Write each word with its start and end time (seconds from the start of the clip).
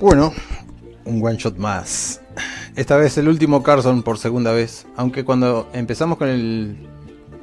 Bueno, 0.00 0.32
un 1.04 1.24
one 1.24 1.36
shot 1.36 1.56
más. 1.56 2.20
Esta 2.74 2.96
vez 2.96 3.16
el 3.16 3.28
último 3.28 3.62
Carson 3.62 4.02
por 4.02 4.18
segunda 4.18 4.52
vez. 4.52 4.86
Aunque 4.96 5.24
cuando 5.24 5.68
empezamos 5.72 6.18
con 6.18 6.28
el, 6.28 6.76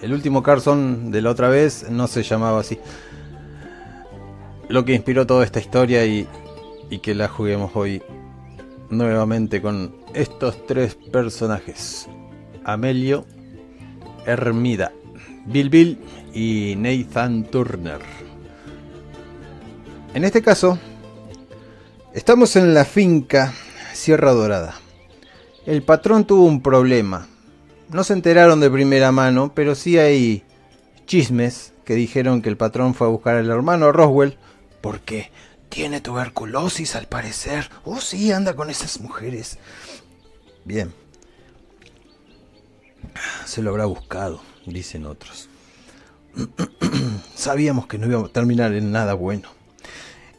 el 0.02 0.14
último 0.14 0.44
Carson 0.44 1.12
de 1.12 1.22
la 1.22 1.30
otra 1.30 1.48
vez 1.48 1.90
no 1.90 2.08
se 2.08 2.24
llamaba 2.24 2.60
así. 2.60 2.78
Lo 4.68 4.84
que 4.84 4.94
inspiró 4.94 5.26
toda 5.26 5.46
esta 5.46 5.60
historia 5.60 6.06
y, 6.06 6.28
y 6.90 7.00
que 7.00 7.16
la 7.16 7.30
juguemos 7.30 7.72
hoy 7.74 8.04
nuevamente 8.90 9.62
con 9.62 9.96
estos 10.14 10.66
tres 10.68 10.96
personajes. 10.96 12.10
Amelio, 12.66 13.26
Hermida, 14.26 14.92
Bill 15.46 15.70
Bill 15.70 16.00
y 16.34 16.76
Nathan 16.78 17.46
Turner. 17.46 18.02
En 20.14 20.26
este 20.26 20.42
caso, 20.42 20.78
estamos 22.14 22.56
en 22.56 22.74
la 22.74 22.86
finca 22.86 23.54
Sierra 23.94 24.32
Dorada. 24.32 24.76
El 25.66 25.84
patrón 25.84 26.26
tuvo 26.26 26.46
un 26.46 26.62
problema. 26.62 27.28
No 27.90 28.04
se 28.04 28.14
enteraron 28.14 28.60
de 28.60 28.70
primera 28.70 29.12
mano, 29.12 29.54
pero 29.54 29.76
sí 29.76 29.98
hay 29.98 30.44
chismes 31.06 31.74
que 31.86 31.96
dijeron 31.96 32.42
que 32.42 32.50
el 32.50 32.58
patrón 32.58 32.94
fue 32.94 33.08
a 33.08 33.10
buscar 33.10 33.36
al 33.36 33.50
hermano 33.50 33.92
Roswell 33.92 34.38
porque 34.82 35.32
tiene 35.70 36.02
tuberculosis 36.02 36.96
al 36.96 37.08
parecer. 37.08 37.70
Oh 37.84 38.00
sí, 38.00 38.32
anda 38.32 38.56
con 38.56 38.70
esas 38.70 39.00
mujeres. 39.02 39.58
Bien. 40.66 40.94
Se 43.46 43.62
lo 43.62 43.72
habrá 43.72 43.86
buscado, 43.86 44.42
dicen 44.66 45.06
otros. 45.06 45.50
Sabíamos 47.36 47.88
que 47.88 47.98
no 47.98 48.08
iba 48.08 48.20
a 48.20 48.30
terminar 48.30 48.74
en 48.74 48.92
nada 48.92 49.14
bueno. 49.14 49.61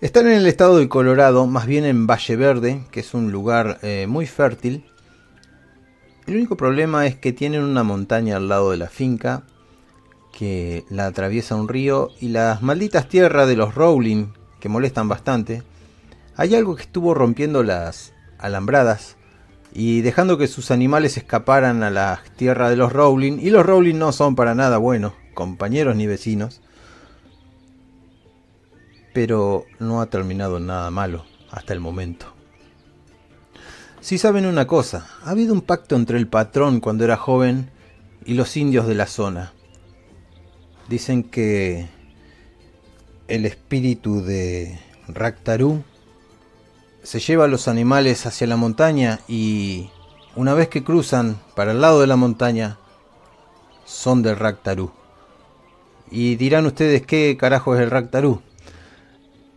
Están 0.02 0.26
en 0.26 0.32
el 0.32 0.48
estado 0.48 0.78
de 0.78 0.88
Colorado, 0.88 1.46
más 1.46 1.64
bien 1.64 1.84
en 1.84 2.08
Valle 2.08 2.34
Verde, 2.34 2.82
que 2.90 2.98
es 2.98 3.14
un 3.14 3.30
lugar 3.30 3.78
eh, 3.82 4.06
muy 4.08 4.26
fértil. 4.26 4.84
El 6.26 6.34
único 6.34 6.56
problema 6.56 7.06
es 7.06 7.14
que 7.14 7.32
tienen 7.32 7.62
una 7.62 7.84
montaña 7.84 8.36
al 8.36 8.48
lado 8.48 8.72
de 8.72 8.78
la 8.78 8.88
finca, 8.88 9.44
que 10.36 10.84
la 10.90 11.06
atraviesa 11.06 11.54
un 11.54 11.68
río, 11.68 12.10
y 12.20 12.30
las 12.30 12.62
malditas 12.62 13.08
tierras 13.08 13.46
de 13.46 13.54
los 13.54 13.76
Rowling, 13.76 14.32
que 14.58 14.68
molestan 14.68 15.08
bastante. 15.08 15.62
Hay 16.34 16.56
algo 16.56 16.74
que 16.74 16.82
estuvo 16.82 17.14
rompiendo 17.14 17.62
las 17.62 18.12
alambradas 18.38 19.16
y 19.72 20.00
dejando 20.00 20.36
que 20.36 20.48
sus 20.48 20.72
animales 20.72 21.16
escaparan 21.16 21.84
a 21.84 21.90
la 21.90 22.24
tierra 22.34 22.70
de 22.70 22.76
los 22.76 22.92
Rowling, 22.92 23.38
y 23.38 23.50
los 23.50 23.64
Rowling 23.64 23.98
no 23.98 24.10
son 24.10 24.34
para 24.34 24.56
nada 24.56 24.78
buenos, 24.78 25.12
compañeros 25.32 25.94
ni 25.94 26.08
vecinos. 26.08 26.60
Pero 29.12 29.66
no 29.78 30.00
ha 30.00 30.06
terminado 30.06 30.58
nada 30.60 30.90
malo 30.90 31.24
hasta 31.50 31.72
el 31.72 31.80
momento. 31.80 32.26
Si 34.00 34.18
saben 34.18 34.46
una 34.46 34.66
cosa, 34.66 35.06
ha 35.24 35.30
habido 35.30 35.54
un 35.54 35.60
pacto 35.60 35.94
entre 35.94 36.18
el 36.18 36.26
patrón 36.26 36.80
cuando 36.80 37.04
era 37.04 37.16
joven 37.16 37.70
y 38.24 38.34
los 38.34 38.56
indios 38.56 38.86
de 38.86 38.94
la 38.96 39.06
zona. 39.06 39.52
Dicen 40.88 41.22
que 41.22 41.88
el 43.28 43.46
espíritu 43.46 44.22
de 44.22 44.78
Raktaru 45.08 45.84
se 47.02 47.20
lleva 47.20 47.44
a 47.44 47.48
los 47.48 47.68
animales 47.68 48.26
hacia 48.26 48.46
la 48.46 48.56
montaña 48.56 49.20
y 49.28 49.90
una 50.34 50.54
vez 50.54 50.68
que 50.68 50.84
cruzan 50.84 51.38
para 51.54 51.72
el 51.72 51.80
lado 51.80 52.00
de 52.00 52.06
la 52.06 52.16
montaña 52.16 52.78
son 53.84 54.22
del 54.22 54.36
Raktaru. 54.36 54.92
Y 56.10 56.36
dirán 56.36 56.66
ustedes 56.66 57.06
qué 57.06 57.36
carajo 57.38 57.74
es 57.74 57.82
el 57.82 57.90
Raktaru. 57.90 58.42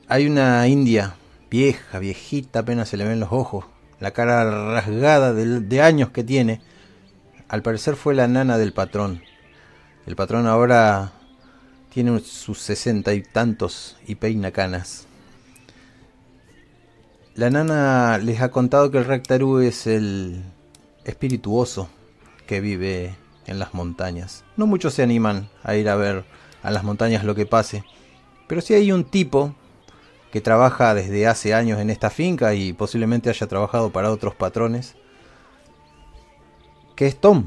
Hay 0.08 0.28
una 0.28 0.67
india 0.67 1.16
vieja, 1.50 1.98
viejita, 1.98 2.59
apenas 2.59 2.89
se 2.89 2.98
le 2.98 3.06
ven 3.06 3.20
los 3.20 3.31
ojos, 3.31 3.66
la 4.00 4.11
cara 4.11 4.72
rasgada 4.72 5.34
de, 5.34 5.81
años 5.81 6.09
que 6.09 6.23
tiene. 6.23 6.61
Al 7.48 7.64
parecer 7.64 7.95
fue 7.95 8.14
la 8.14 8.28
nana 8.28 8.59
del 8.59 8.72
patrón. 8.72 9.23
El 10.05 10.15
patrón 10.15 10.45
ahora 10.45 11.11
tiene 11.89 12.20
sus 12.20 12.60
sesenta 12.60 13.15
y 13.15 13.23
tantos 13.23 13.98
y 14.05 14.15
peina 14.15 14.52
canas. 14.52 15.08
La 17.33 17.49
nana 17.49 18.20
les 18.20 18.42
ha 18.42 18.52
contado 18.52 18.92
que 18.92 18.99
el 18.99 19.05
Raktaru 19.05 19.60
es 19.60 19.88
el 19.88 20.44
espirituoso 21.04 21.89
que 22.45 22.61
vive 22.61 23.15
en 23.48 23.58
las 23.58 23.73
montañas. 23.73 24.44
No 24.55 24.67
muchos 24.67 24.94
se 24.94 25.02
animan 25.02 25.49
a 25.64 25.76
ir 25.76 25.89
a 25.89 25.95
ver 25.95 26.26
a 26.61 26.70
las 26.70 26.83
montañas 26.83 27.23
lo 27.23 27.33
que 27.33 27.48
pase, 27.48 27.83
pero 28.48 28.61
si 28.61 28.76
hay 28.76 28.92
un 28.92 29.04
tipo 29.04 29.55
que 30.35 30.41
trabaja 30.41 30.93
desde 30.93 31.27
hace 31.27 31.53
años 31.53 31.79
en 31.79 31.89
esta 31.89 32.09
finca 32.09 32.53
y 32.55 32.73
posiblemente 32.73 33.29
haya 33.29 33.47
trabajado 33.47 33.93
para 33.93 34.11
otros 34.11 34.35
patrones, 34.35 34.95
que 36.93 37.07
es 37.07 37.15
Tom, 37.15 37.45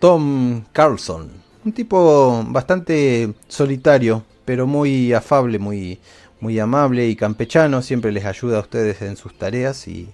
Tom 0.00 0.64
Carlson, 0.72 1.30
un 1.64 1.72
tipo 1.72 2.44
bastante 2.48 3.32
solitario, 3.46 4.24
pero 4.44 4.66
muy 4.66 5.12
afable, 5.12 5.60
muy, 5.60 6.00
muy 6.40 6.58
amable 6.58 7.06
y 7.06 7.14
campechano, 7.14 7.82
siempre 7.82 8.10
les 8.10 8.24
ayuda 8.24 8.56
a 8.56 8.62
ustedes 8.62 9.00
en 9.00 9.16
sus 9.16 9.38
tareas 9.38 9.86
y, 9.86 10.08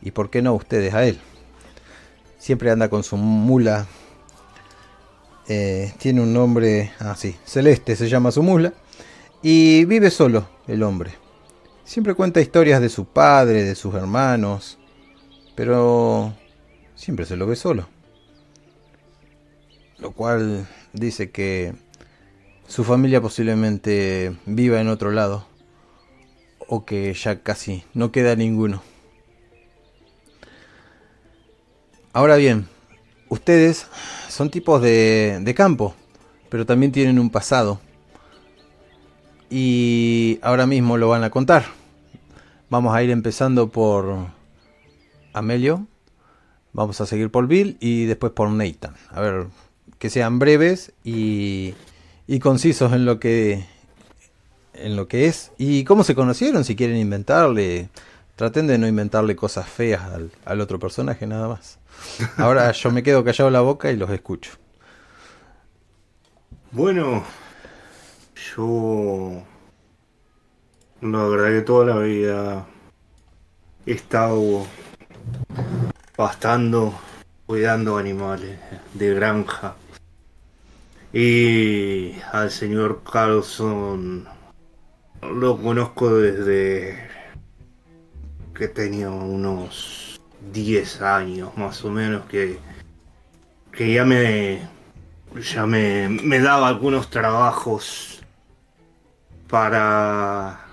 y 0.00 0.12
por 0.12 0.30
qué 0.30 0.40
no 0.40 0.54
ustedes 0.54 0.94
a 0.94 1.04
él. 1.04 1.18
Siempre 2.38 2.70
anda 2.70 2.88
con 2.88 3.02
su 3.02 3.18
mula, 3.18 3.86
eh, 5.46 5.92
tiene 5.98 6.22
un 6.22 6.32
nombre 6.32 6.92
así, 7.00 7.36
ah, 7.36 7.42
Celeste 7.44 7.96
se 7.96 8.08
llama 8.08 8.30
su 8.30 8.42
mula, 8.42 8.72
y 9.42 9.84
vive 9.84 10.10
solo 10.10 10.48
el 10.66 10.82
hombre. 10.82 11.22
Siempre 11.84 12.14
cuenta 12.14 12.40
historias 12.40 12.80
de 12.80 12.88
su 12.88 13.04
padre, 13.04 13.62
de 13.62 13.74
sus 13.74 13.94
hermanos, 13.94 14.78
pero 15.54 16.32
siempre 16.94 17.26
se 17.26 17.36
lo 17.36 17.46
ve 17.46 17.56
solo. 17.56 17.86
Lo 19.98 20.12
cual 20.12 20.66
dice 20.94 21.30
que 21.30 21.74
su 22.66 22.84
familia 22.84 23.20
posiblemente 23.20 24.34
viva 24.46 24.80
en 24.80 24.88
otro 24.88 25.10
lado 25.10 25.46
o 26.68 26.86
que 26.86 27.12
ya 27.12 27.42
casi 27.42 27.84
no 27.92 28.10
queda 28.10 28.34
ninguno. 28.34 28.82
Ahora 32.14 32.36
bien, 32.36 32.66
ustedes 33.28 33.86
son 34.28 34.50
tipos 34.50 34.80
de, 34.80 35.38
de 35.42 35.54
campo, 35.54 35.94
pero 36.48 36.64
también 36.64 36.92
tienen 36.92 37.18
un 37.18 37.28
pasado 37.28 37.78
y 39.56 40.40
ahora 40.42 40.66
mismo 40.66 40.96
lo 40.96 41.08
van 41.08 41.22
a 41.22 41.30
contar. 41.30 41.64
Vamos 42.70 42.92
a 42.92 43.04
ir 43.04 43.10
empezando 43.10 43.68
por 43.68 44.26
Amelio, 45.32 45.86
vamos 46.72 47.00
a 47.00 47.06
seguir 47.06 47.30
por 47.30 47.46
Bill 47.46 47.76
y 47.78 48.06
después 48.06 48.32
por 48.32 48.50
Nathan. 48.50 48.96
A 49.12 49.20
ver, 49.20 49.46
que 50.00 50.10
sean 50.10 50.40
breves 50.40 50.92
y, 51.04 51.72
y 52.26 52.40
concisos 52.40 52.92
en 52.94 53.04
lo 53.04 53.20
que 53.20 53.64
en 54.72 54.96
lo 54.96 55.06
que 55.06 55.26
es 55.26 55.52
y 55.56 55.84
cómo 55.84 56.02
se 56.02 56.16
conocieron, 56.16 56.64
si 56.64 56.74
quieren 56.74 56.96
inventarle, 56.96 57.90
traten 58.34 58.66
de 58.66 58.76
no 58.76 58.88
inventarle 58.88 59.36
cosas 59.36 59.68
feas 59.68 60.02
al, 60.02 60.32
al 60.44 60.60
otro 60.60 60.80
personaje 60.80 61.28
nada 61.28 61.46
más. 61.46 61.78
Ahora 62.38 62.72
yo 62.72 62.90
me 62.90 63.04
quedo 63.04 63.22
callado 63.22 63.50
la 63.50 63.60
boca 63.60 63.92
y 63.92 63.96
los 63.96 64.10
escucho. 64.10 64.50
Bueno, 66.72 67.22
yo 68.56 69.42
la 71.00 71.24
verdad 71.24 71.64
toda 71.64 71.86
la 71.86 71.98
vida 71.98 72.66
he 73.86 73.92
estado 73.92 74.66
pastando, 76.16 76.94
cuidando 77.46 77.96
animales 77.96 78.58
de 78.94 79.14
granja. 79.14 79.74
Y 81.12 82.14
al 82.32 82.50
señor 82.50 83.02
Carlson 83.10 84.26
lo 85.22 85.56
conozco 85.58 86.14
desde 86.14 87.08
que 88.54 88.68
tenía 88.68 89.10
unos 89.10 90.20
10 90.52 91.02
años 91.02 91.56
más 91.56 91.84
o 91.84 91.90
menos 91.90 92.26
que, 92.26 92.58
que 93.72 93.94
ya 93.94 94.04
me 94.04 94.68
ya 95.52 95.66
me, 95.66 96.08
me 96.08 96.38
daba 96.38 96.68
algunos 96.68 97.10
trabajos 97.10 98.23
para 99.54 100.66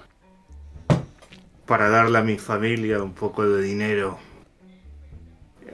para 1.68 1.90
darle 1.92 2.18
a 2.18 2.24
mi 2.24 2.40
familia 2.40 3.04
un 3.04 3.14
poco 3.14 3.48
de 3.48 3.62
dinero. 3.62 4.18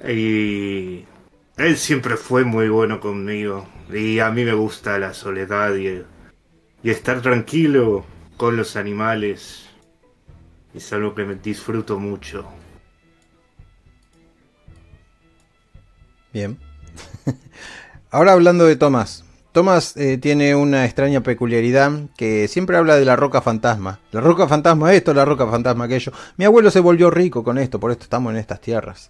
Y 0.06 1.06
él 1.56 1.78
siempre 1.78 2.18
fue 2.18 2.44
muy 2.44 2.68
bueno 2.68 3.00
conmigo. 3.00 3.66
Y 3.94 4.20
a 4.20 4.30
mí 4.30 4.44
me 4.44 4.54
gusta 4.54 5.00
la 5.00 5.14
soledad 5.14 5.74
y, 5.76 6.04
y 6.84 6.90
estar 6.90 7.22
tranquilo 7.22 8.06
con 8.36 8.58
los 8.58 8.76
animales. 8.76 9.70
Es 10.74 10.92
algo 10.92 11.16
que 11.16 11.24
me 11.24 11.36
disfruto 11.36 12.00
mucho. 12.00 12.46
Bien. 16.34 16.60
Ahora 18.12 18.34
hablando 18.34 18.66
de 18.66 18.76
Tomás. 18.76 19.24
Thomas 19.58 19.98
eh, 19.98 20.20
tiene 20.20 20.54
una 20.54 20.86
extraña 20.86 21.24
peculiaridad 21.24 21.92
que 22.16 22.48
siempre 22.48 22.78
habla 22.78 22.96
de 22.96 23.06
la 23.06 23.16
roca 23.16 23.42
fantasma. 23.42 24.00
La 24.12 24.22
roca 24.22 24.48
fantasma 24.48 24.94
esto, 24.94 25.16
la 25.16 25.26
roca 25.26 25.48
fantasma 25.48 25.86
aquello. 25.86 26.12
Mi 26.38 26.46
abuelo 26.46 26.70
se 26.70 26.80
volvió 26.80 27.10
rico 27.10 27.44
con 27.44 27.58
esto, 27.58 27.80
por 27.80 27.90
esto 27.90 28.04
estamos 28.04 28.32
en 28.32 28.38
estas 28.38 28.62
tierras. 28.62 29.10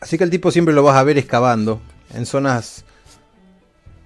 Así 0.00 0.16
que 0.16 0.24
el 0.24 0.30
tipo 0.30 0.50
siempre 0.50 0.72
lo 0.72 0.82
vas 0.82 0.96
a 0.96 1.02
ver 1.02 1.18
excavando 1.18 1.82
en 2.14 2.24
zonas 2.24 2.86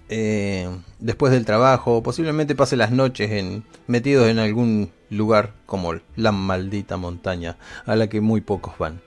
eh, 0.09 0.69
después 0.99 1.33
del 1.33 1.45
trabajo, 1.45 2.03
posiblemente 2.03 2.57
pase 2.57 2.77
las 2.77 2.91
noches 2.91 3.31
en, 3.31 3.63
metidos 3.87 4.27
en 4.27 4.41
algún 4.41 4.91
lugar 5.11 5.53
como 5.65 5.95
la 6.17 6.33
maldita 6.33 6.97
montaña 6.97 7.57
a 7.87 7.95
la 7.95 8.09
que 8.09 8.21
muy 8.21 8.41
pocos 8.41 8.77
van. 8.79 9.01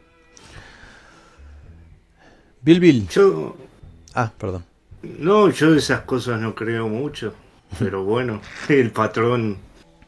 Bill 2.62 2.80
Bill. 2.80 3.10
Yo. 3.10 3.58
Ah, 4.14 4.32
perdón. 4.38 4.64
No, 5.02 5.50
yo 5.50 5.72
de 5.72 5.80
esas 5.80 6.02
cosas 6.02 6.40
no 6.40 6.56
creo 6.56 6.88
mucho. 6.88 7.34
Pero 7.80 8.04
bueno, 8.06 8.42
el 8.70 8.92
patrón 8.92 9.58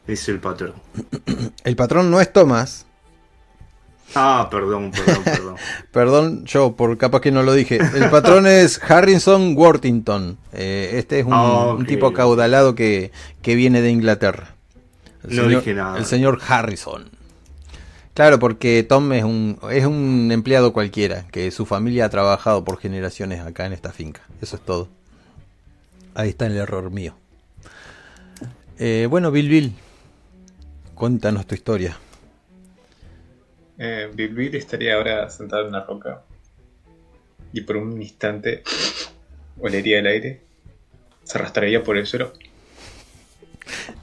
es 0.06 0.28
el 0.28 0.40
patrón. 0.40 0.74
El 1.64 1.76
patrón 1.76 2.10
no 2.10 2.20
es 2.20 2.32
Thomas. 2.32 2.86
Ah, 4.14 4.48
perdón, 4.50 4.92
perdón, 4.92 5.24
perdón. 5.24 5.56
perdón, 5.92 6.44
yo 6.44 6.76
por 6.76 6.96
capaz 6.96 7.20
que 7.20 7.32
no 7.32 7.42
lo 7.42 7.52
dije. 7.52 7.78
El 7.94 8.08
patrón 8.08 8.46
es 8.46 8.80
Harrison 8.82 9.56
Worthington. 9.56 10.38
Eh, 10.52 10.92
este 10.94 11.20
es 11.20 11.26
un, 11.26 11.32
ah, 11.34 11.76
tipo 11.86 12.12
caudalado 12.12 12.74
que, 12.74 13.10
que, 13.42 13.56
viene 13.56 13.80
de 13.80 13.90
Inglaterra. 13.90 14.54
no 15.24 15.48
dije 15.48 15.74
nada. 15.74 15.98
El 15.98 16.06
señor 16.06 16.40
Harrison. 16.46 17.15
Claro, 18.16 18.38
porque 18.38 18.82
Tom 18.82 19.12
es 19.12 19.24
un, 19.24 19.58
es 19.70 19.84
un 19.84 20.32
empleado 20.32 20.72
cualquiera, 20.72 21.28
que 21.30 21.50
su 21.50 21.66
familia 21.66 22.06
ha 22.06 22.08
trabajado 22.08 22.64
por 22.64 22.78
generaciones 22.78 23.40
acá 23.40 23.66
en 23.66 23.74
esta 23.74 23.92
finca. 23.92 24.22
Eso 24.40 24.56
es 24.56 24.62
todo. 24.62 24.88
Ahí 26.14 26.30
está 26.30 26.46
el 26.46 26.56
error 26.56 26.90
mío. 26.90 27.14
Eh, 28.78 29.06
bueno, 29.10 29.30
Bill 29.30 29.50
Bill, 29.50 29.74
cuéntanos 30.94 31.46
tu 31.46 31.54
historia. 31.54 31.98
Eh, 33.76 34.10
Bill 34.14 34.34
Bill 34.34 34.54
estaría 34.54 34.94
ahora 34.94 35.28
sentado 35.28 35.64
en 35.64 35.68
una 35.68 35.84
roca 35.84 36.22
y 37.52 37.60
por 37.60 37.76
un 37.76 38.00
instante 38.00 38.62
olería 39.60 39.98
el 39.98 40.06
aire, 40.06 40.40
se 41.22 41.36
arrastraría 41.36 41.84
por 41.84 41.98
el 41.98 42.06
suelo, 42.06 42.32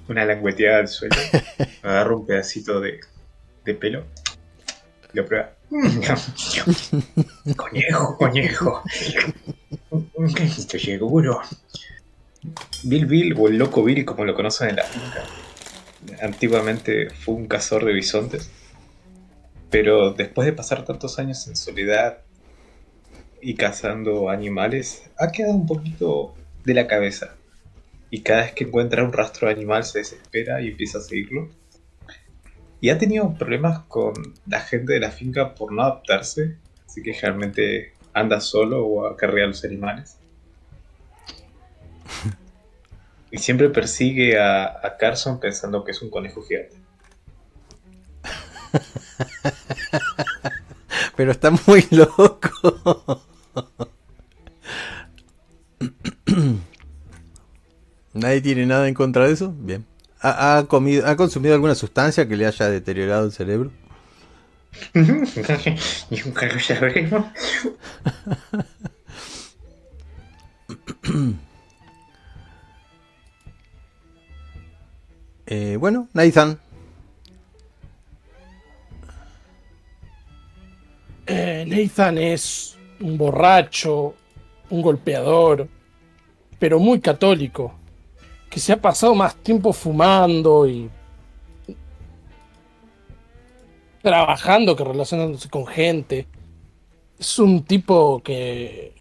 una 0.08 0.24
langueteada 0.24 0.82
al 0.82 0.88
suelo, 0.88 1.16
agarra 1.82 2.16
un 2.16 2.28
pedacito 2.28 2.80
de 2.80 3.00
de 3.66 3.74
pelo. 3.74 4.06
Lo 5.14 5.26
prueba. 5.26 5.56
conejo, 7.56 8.18
conejo. 8.18 8.84
Estoy 10.28 10.80
seguro. 10.80 11.42
Bill 12.84 13.06
Bill 13.06 13.36
o 13.38 13.48
el 13.48 13.58
loco 13.58 13.84
Bill, 13.84 14.06
como 14.06 14.26
lo 14.26 14.34
conocen 14.36 14.70
en 14.70 14.76
la 14.78 14.84
finca, 14.84 15.24
antiguamente 16.22 17.10
fue 17.10 17.36
un 17.36 17.48
cazador 17.48 17.86
de 17.86 17.94
bisontes. 17.94 18.50
Pero 19.70 20.14
después 20.14 20.46
de 20.46 20.54
pasar 20.54 20.86
tantos 20.86 21.18
años 21.20 21.48
en 21.48 21.56
soledad 21.56 22.20
y 23.42 23.56
cazando 23.56 24.30
animales, 24.30 25.10
ha 25.18 25.32
quedado 25.32 25.54
un 25.54 25.66
poquito 25.66 26.36
de 26.66 26.74
la 26.74 26.88
cabeza. 26.88 27.36
Y 28.10 28.22
cada 28.22 28.44
vez 28.44 28.54
que 28.54 28.66
encuentra 28.66 29.04
un 29.04 29.14
rastro 29.14 29.48
de 29.48 29.56
animal 29.56 29.84
se 29.84 30.00
desespera 30.00 30.62
y 30.62 30.70
empieza 30.70 31.00
a 31.00 31.02
seguirlo 31.02 31.50
y 32.84 32.90
ha 32.90 32.98
tenido 32.98 33.34
problemas 33.34 33.80
con 33.88 34.14
la 34.46 34.60
gente 34.60 34.92
de 34.92 35.00
la 35.00 35.10
finca 35.10 35.56
por 35.56 35.72
no 35.72 35.84
adaptarse, 35.84 36.58
así 36.86 37.02
que 37.02 37.14
generalmente 37.14 37.94
anda 38.14 38.42
solo 38.42 38.86
o 38.86 39.08
acarrea 39.08 39.46
a 39.46 39.48
los 39.48 39.64
animales. 39.64 40.18
Y 43.32 43.38
siempre 43.38 43.70
persigue 43.70 44.38
a, 44.38 44.98
Carson 45.00 45.40
pensando 45.40 45.86
que 45.86 45.92
es 45.92 46.02
un 46.02 46.10
conejo 46.10 46.44
gigante. 46.44 46.76
Pero 51.16 51.32
está 51.32 51.52
muy 51.66 51.88
loco. 51.90 53.22
¿Nadie 58.14 58.42
tiene 58.42 58.66
nada 58.66 58.90
en 58.90 58.94
contra 58.94 59.26
de 59.26 59.32
eso? 59.32 59.54
Bien. 59.58 59.86
¿Ha, 60.26 60.66
comido, 60.70 61.06
¿Ha 61.06 61.18
consumido 61.18 61.54
alguna 61.54 61.76
sustancia 61.76 62.26
que 62.26 62.38
le 62.38 62.46
haya 62.46 62.70
deteriorado 62.70 63.26
el 63.26 63.34
cerebro? 63.34 63.72
Nunca 64.94 66.46
lo 66.46 66.60
sabremos. 66.62 67.26
eh, 75.46 75.76
bueno, 75.78 76.08
Nathan. 76.14 76.58
Eh, 81.28 81.66
Nathan 81.68 82.18
es 82.18 82.78
un 83.02 83.18
borracho, 83.18 84.16
un 84.70 84.82
golpeador, 84.82 85.68
pero 86.60 86.80
muy 86.80 87.02
católico 87.02 87.83
que 88.54 88.60
se 88.60 88.72
ha 88.72 88.80
pasado 88.80 89.16
más 89.16 89.36
tiempo 89.38 89.74
fumando 89.74 90.68
y 90.68 90.88
trabajando 94.04 94.76
que 94.76 94.84
relacionándose 94.84 95.50
con 95.50 95.66
gente. 95.66 96.28
Es 97.18 97.40
un 97.40 97.64
tipo 97.64 98.22
que... 98.22 98.94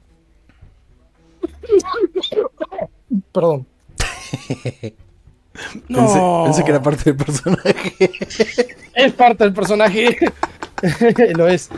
Perdón. 3.30 3.66
no. 5.88 6.44
pensé, 6.44 6.64
que 6.64 6.70
era 6.70 6.82
parte 6.82 7.12
del 7.12 7.16
personaje. 7.16 7.92
es 8.94 9.12
parte 9.12 9.44
del 9.44 9.52
personaje. 9.52 10.16
Lo 11.36 11.46
es. 11.46 11.68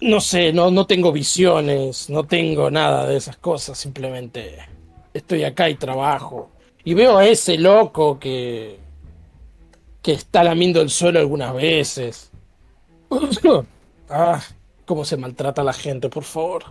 No 0.00 0.20
sé, 0.22 0.54
no, 0.54 0.70
no 0.70 0.86
tengo 0.86 1.12
visiones, 1.12 2.08
no 2.08 2.24
tengo 2.24 2.70
nada 2.70 3.06
de 3.06 3.18
esas 3.18 3.36
cosas, 3.36 3.76
simplemente 3.76 4.72
estoy 5.14 5.44
acá 5.44 5.70
y 5.70 5.76
trabajo. 5.76 6.50
Y 6.84 6.92
veo 6.92 7.16
a 7.16 7.24
ese 7.26 7.56
loco 7.56 8.18
que. 8.18 8.78
que 10.02 10.12
está 10.12 10.44
lamiendo 10.44 10.82
el 10.82 10.90
suelo 10.90 11.20
algunas 11.20 11.54
veces. 11.54 12.30
ah, 14.10 14.42
cómo 14.84 15.04
se 15.04 15.16
maltrata 15.16 15.62
a 15.62 15.64
la 15.64 15.72
gente, 15.72 16.10
por 16.10 16.24
favor. 16.24 16.64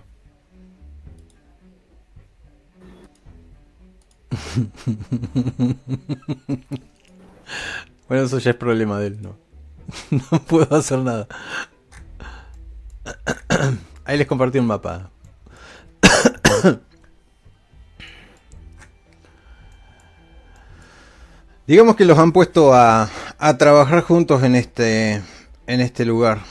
bueno, 8.07 8.23
eso 8.23 8.39
ya 8.39 8.51
es 8.51 8.57
problema 8.57 8.99
de 8.99 9.07
él, 9.07 9.21
¿no? 9.21 9.37
no 10.31 10.39
puedo 10.43 10.75
hacer 10.75 10.99
nada. 10.99 11.27
Ahí 14.05 14.17
les 14.17 14.27
compartí 14.27 14.59
un 14.59 14.67
mapa. 14.67 15.09
Digamos 21.65 21.95
que 21.95 22.03
los 22.03 22.19
han 22.19 22.33
puesto 22.33 22.73
a, 22.73 23.09
trabajar 23.57 24.01
juntos 24.01 24.43
en 24.43 24.55
este, 24.55 25.21
en 25.65 25.79
este 25.79 26.03
lugar. 26.03 26.41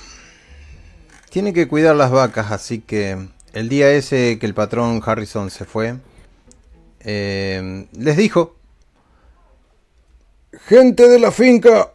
Tiene 1.28 1.52
que 1.52 1.68
cuidar 1.68 1.96
las 1.96 2.10
vacas, 2.10 2.50
así 2.50 2.80
que 2.80 3.28
el 3.52 3.68
día 3.68 3.90
ese 3.90 4.38
que 4.38 4.46
el 4.46 4.54
patrón 4.54 5.02
Harrison 5.04 5.50
se 5.50 5.66
fue, 5.66 5.96
eh, 7.00 7.86
les 7.92 8.16
dijo, 8.16 8.56
gente 10.66 11.06
de 11.06 11.18
la 11.18 11.30
finca, 11.30 11.92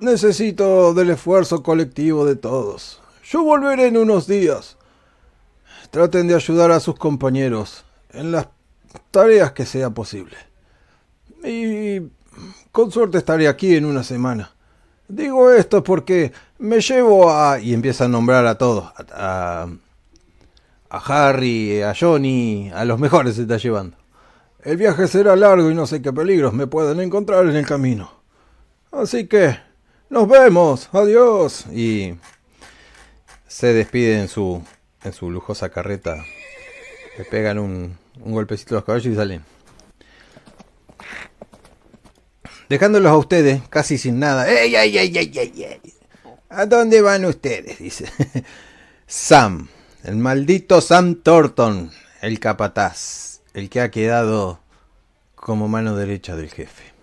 necesito 0.00 0.94
del 0.94 1.10
esfuerzo 1.10 1.62
colectivo 1.62 2.26
de 2.26 2.34
todos. 2.34 3.00
Yo 3.24 3.44
volveré 3.44 3.86
en 3.86 3.98
unos 3.98 4.26
días. 4.26 4.76
Traten 5.92 6.26
de 6.26 6.34
ayudar 6.34 6.72
a 6.72 6.80
sus 6.80 6.96
compañeros 6.96 7.84
en 8.12 8.32
las 8.32 8.48
tareas 9.12 9.52
que 9.52 9.64
sea 9.64 9.90
posible. 9.90 10.51
Y 11.44 12.10
con 12.70 12.90
suerte 12.90 13.18
estaré 13.18 13.48
aquí 13.48 13.74
en 13.74 13.84
una 13.84 14.02
semana. 14.02 14.52
Digo 15.08 15.50
esto 15.50 15.82
porque 15.82 16.32
me 16.58 16.80
llevo 16.80 17.30
a... 17.30 17.58
y 17.60 17.74
empieza 17.74 18.04
a 18.04 18.08
nombrar 18.08 18.46
a 18.46 18.56
todos. 18.56 18.92
A, 19.12 19.68
a 20.88 21.28
Harry, 21.28 21.82
a 21.82 21.94
Johnny, 21.98 22.70
a 22.74 22.84
los 22.84 22.98
mejores 22.98 23.36
se 23.36 23.42
está 23.42 23.56
llevando. 23.56 23.96
El 24.62 24.76
viaje 24.76 25.08
será 25.08 25.36
largo 25.36 25.70
y 25.70 25.74
no 25.74 25.86
sé 25.86 26.00
qué 26.00 26.12
peligros 26.12 26.52
me 26.52 26.66
pueden 26.66 27.00
encontrar 27.00 27.46
en 27.46 27.56
el 27.56 27.66
camino. 27.66 28.10
Así 28.90 29.26
que... 29.26 29.72
Nos 30.12 30.28
vemos. 30.28 30.90
Adiós. 30.92 31.64
Y 31.72 32.16
se 33.48 33.72
despide 33.72 34.20
en 34.20 34.28
su, 34.28 34.62
en 35.02 35.14
su 35.14 35.30
lujosa 35.30 35.70
carreta. 35.70 36.22
Le 37.16 37.24
pegan 37.24 37.58
un, 37.58 37.96
un 38.20 38.32
golpecito 38.32 38.74
a 38.74 38.76
los 38.76 38.84
caballos 38.84 39.06
y 39.06 39.16
salen. 39.16 39.42
Dejándolos 42.72 43.12
a 43.12 43.18
ustedes 43.18 43.60
casi 43.68 43.98
sin 43.98 44.18
nada. 44.18 44.48
¡Ey, 44.48 44.74
ey, 44.74 44.96
ey, 44.96 45.18
ey, 45.18 45.30
ey! 45.34 45.62
ey! 45.62 45.94
¿A 46.48 46.64
dónde 46.64 47.02
van 47.02 47.26
ustedes? 47.26 47.78
Dice. 47.78 48.06
Sam, 49.06 49.68
el 50.04 50.16
maldito 50.16 50.80
Sam 50.80 51.16
Thornton, 51.16 51.92
el 52.22 52.40
capataz, 52.40 53.42
el 53.52 53.68
que 53.68 53.82
ha 53.82 53.90
quedado 53.90 54.58
como 55.34 55.68
mano 55.68 55.96
derecha 55.96 56.34
del 56.34 56.50
jefe. 56.50 56.94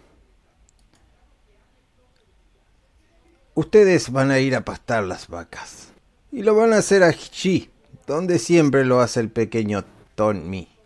Ustedes 3.54 4.12
van 4.12 4.32
a 4.32 4.40
ir 4.40 4.56
a 4.56 4.66
pastar 4.66 5.04
las 5.04 5.28
vacas. 5.28 5.90
Y 6.32 6.42
lo 6.42 6.56
van 6.56 6.74
a 6.74 6.78
hacer 6.78 7.04
allí, 7.04 7.70
donde 8.08 8.40
siempre 8.40 8.86
lo 8.86 9.02
hace 9.02 9.20
el 9.20 9.30
pequeño 9.30 9.86
Tommy. 10.16 10.68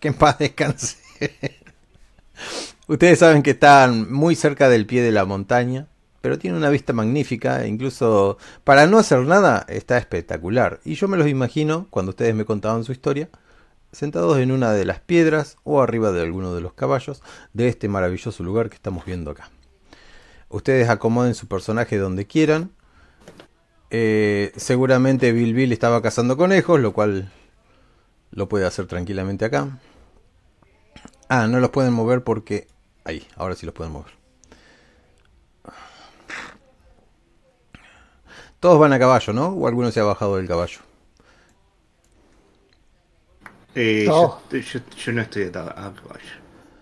Que 0.00 0.08
en 0.08 0.14
paz 0.14 0.36
descanse. 0.40 0.96
Ustedes 2.88 3.18
saben 3.20 3.42
que 3.42 3.52
están 3.52 4.12
muy 4.12 4.34
cerca 4.34 4.68
del 4.68 4.86
pie 4.86 5.02
de 5.02 5.12
la 5.12 5.24
montaña, 5.24 5.86
pero 6.20 6.38
tiene 6.38 6.56
una 6.56 6.70
vista 6.70 6.92
magnífica, 6.92 7.64
e 7.64 7.68
incluso 7.68 8.38
para 8.64 8.86
no 8.86 8.98
hacer 8.98 9.20
nada 9.20 9.64
está 9.68 9.98
espectacular. 9.98 10.80
Y 10.84 10.94
yo 10.94 11.08
me 11.08 11.16
los 11.16 11.28
imagino, 11.28 11.86
cuando 11.90 12.10
ustedes 12.10 12.34
me 12.34 12.44
contaban 12.44 12.84
su 12.84 12.92
historia, 12.92 13.28
sentados 13.92 14.38
en 14.38 14.52
una 14.52 14.72
de 14.72 14.84
las 14.84 15.00
piedras 15.00 15.56
o 15.64 15.82
arriba 15.82 16.12
de 16.12 16.22
alguno 16.22 16.54
de 16.54 16.60
los 16.60 16.72
caballos 16.72 17.22
de 17.52 17.68
este 17.68 17.88
maravilloso 17.88 18.42
lugar 18.42 18.70
que 18.70 18.76
estamos 18.76 19.04
viendo 19.04 19.30
acá. 19.30 19.50
Ustedes 20.48 20.88
acomoden 20.88 21.34
su 21.34 21.46
personaje 21.46 21.98
donde 21.98 22.26
quieran. 22.26 22.72
Eh, 23.90 24.52
seguramente 24.56 25.32
Bill 25.32 25.54
Bill 25.54 25.72
estaba 25.72 26.02
cazando 26.02 26.36
conejos, 26.36 26.80
lo 26.80 26.92
cual 26.92 27.30
lo 28.30 28.48
puede 28.48 28.66
hacer 28.66 28.86
tranquilamente 28.86 29.44
acá. 29.44 29.78
Ah, 31.34 31.46
no 31.46 31.60
los 31.60 31.70
pueden 31.70 31.94
mover 31.94 32.22
porque... 32.22 32.66
Ahí, 33.04 33.26
ahora 33.36 33.54
sí 33.56 33.64
los 33.64 33.74
pueden 33.74 33.90
mover. 33.90 34.12
Todos 38.60 38.78
van 38.78 38.92
a 38.92 38.98
caballo, 38.98 39.32
¿no? 39.32 39.46
¿O 39.48 39.66
alguno 39.66 39.90
se 39.90 40.00
ha 40.00 40.04
bajado 40.04 40.36
del 40.36 40.46
caballo? 40.46 40.80
Eh, 43.74 44.04
No. 44.06 44.42
yo, 44.50 44.58
yo- 44.58 44.80
yo 44.94 45.12
no 45.12 45.22
estoy 45.22 45.44
atado 45.44 45.70
a 45.70 45.94
caballo. 45.94 46.32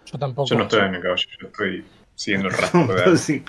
Yo 0.06 0.18
tampoco. 0.18 0.48
Yo 0.50 0.56
no 0.56 0.64
estoy 0.64 0.80
en 0.80 0.94
el 0.96 1.02
caballo, 1.02 1.22
yo 1.40 1.46
estoy 1.46 1.84
siguiendo 2.16 2.48
el 2.48 2.54
rastro. 2.54 3.16
Sí. 3.16 3.44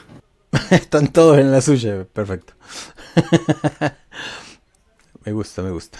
Están 0.70 1.08
todos 1.08 1.40
en 1.40 1.52
la 1.52 1.62
suya, 1.62 2.06
perfecto. 2.14 2.54
me 5.26 5.32
gusta, 5.32 5.64
me 5.64 5.72
gusta. 5.72 5.98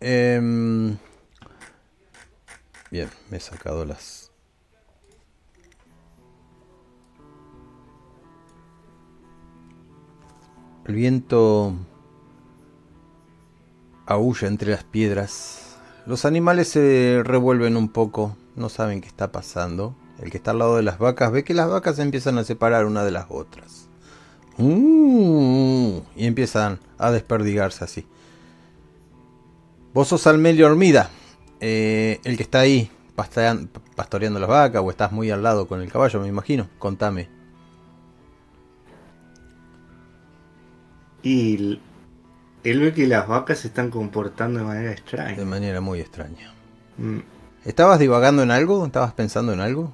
Em, 0.00 0.96
bien, 2.90 3.10
me 3.30 3.38
he 3.38 3.40
sacado 3.40 3.84
las... 3.84 4.30
El 10.86 10.94
viento 10.94 11.74
aúlla 14.06 14.46
entre 14.46 14.70
las 14.70 14.84
piedras. 14.84 15.76
Los 16.06 16.24
animales 16.24 16.68
se 16.68 17.22
revuelven 17.24 17.76
un 17.76 17.88
poco, 17.88 18.36
no 18.54 18.68
saben 18.68 19.00
qué 19.00 19.08
está 19.08 19.32
pasando. 19.32 19.96
El 20.22 20.30
que 20.30 20.38
está 20.38 20.52
al 20.52 20.60
lado 20.60 20.76
de 20.76 20.82
las 20.82 20.98
vacas 20.98 21.32
ve 21.32 21.44
que 21.44 21.54
las 21.54 21.68
vacas 21.68 21.96
se 21.96 22.02
empiezan 22.02 22.38
a 22.38 22.44
separar 22.44 22.86
una 22.86 23.04
de 23.04 23.10
las 23.10 23.26
otras. 23.28 23.88
Uh, 24.58 26.00
y 26.14 26.26
empiezan 26.26 26.78
a 26.98 27.10
desperdigarse 27.10 27.84
así. 27.84 28.06
Vos 29.92 30.08
sos 30.08 30.26
Almelio 30.26 30.66
Hormida, 30.66 31.10
eh, 31.68 32.20
el 32.22 32.36
que 32.36 32.44
está 32.44 32.60
ahí 32.60 32.90
pastoreando 33.16 34.38
las 34.38 34.48
vacas 34.48 34.82
o 34.84 34.90
estás 34.90 35.10
muy 35.10 35.30
al 35.30 35.42
lado 35.42 35.66
con 35.66 35.82
el 35.82 35.90
caballo, 35.90 36.20
me 36.20 36.28
imagino. 36.28 36.68
Contame. 36.78 37.28
Y 41.22 41.80
él 42.62 42.80
ve 42.80 42.92
que 42.94 43.06
las 43.06 43.26
vacas 43.26 43.58
se 43.60 43.68
están 43.68 43.90
comportando 43.90 44.60
de 44.60 44.64
manera 44.64 44.90
De 44.90 44.94
extraña. 44.94 45.44
manera 45.44 45.80
muy 45.80 46.00
extraña. 46.00 46.52
Mm, 46.98 47.18
¿Estabas 47.64 47.98
divagando 47.98 48.42
en 48.42 48.50
algo? 48.52 48.86
¿Estabas 48.86 49.12
pensando 49.12 49.52
en 49.52 49.60
algo? 49.60 49.92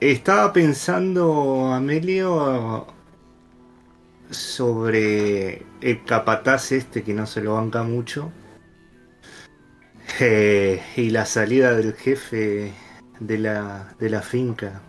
Estaba 0.00 0.52
pensando, 0.52 1.72
Amelio, 1.72 2.86
sobre 4.30 5.62
el 5.80 6.04
capataz 6.04 6.72
este 6.72 7.02
que 7.04 7.14
no 7.14 7.26
se 7.26 7.40
lo 7.42 7.54
banca 7.54 7.82
mucho. 7.84 8.32
Eh, 10.20 10.82
y 10.96 11.10
la 11.10 11.26
salida 11.26 11.74
del 11.74 11.94
jefe 11.94 12.72
de 13.18 13.38
la, 13.38 13.94
de 13.98 14.10
la 14.10 14.22
finca. 14.22 14.82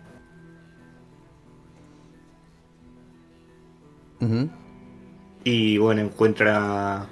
Y 5.44 5.76
bueno, 5.76 6.00
encuentra 6.00 7.06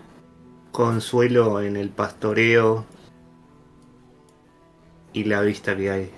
consuelo 0.70 1.60
en 1.60 1.76
el 1.76 1.90
pastoreo 1.90 2.86
y 5.12 5.24
la 5.24 5.42
vista 5.42 5.76
que 5.76 5.90
hay. 5.90 6.10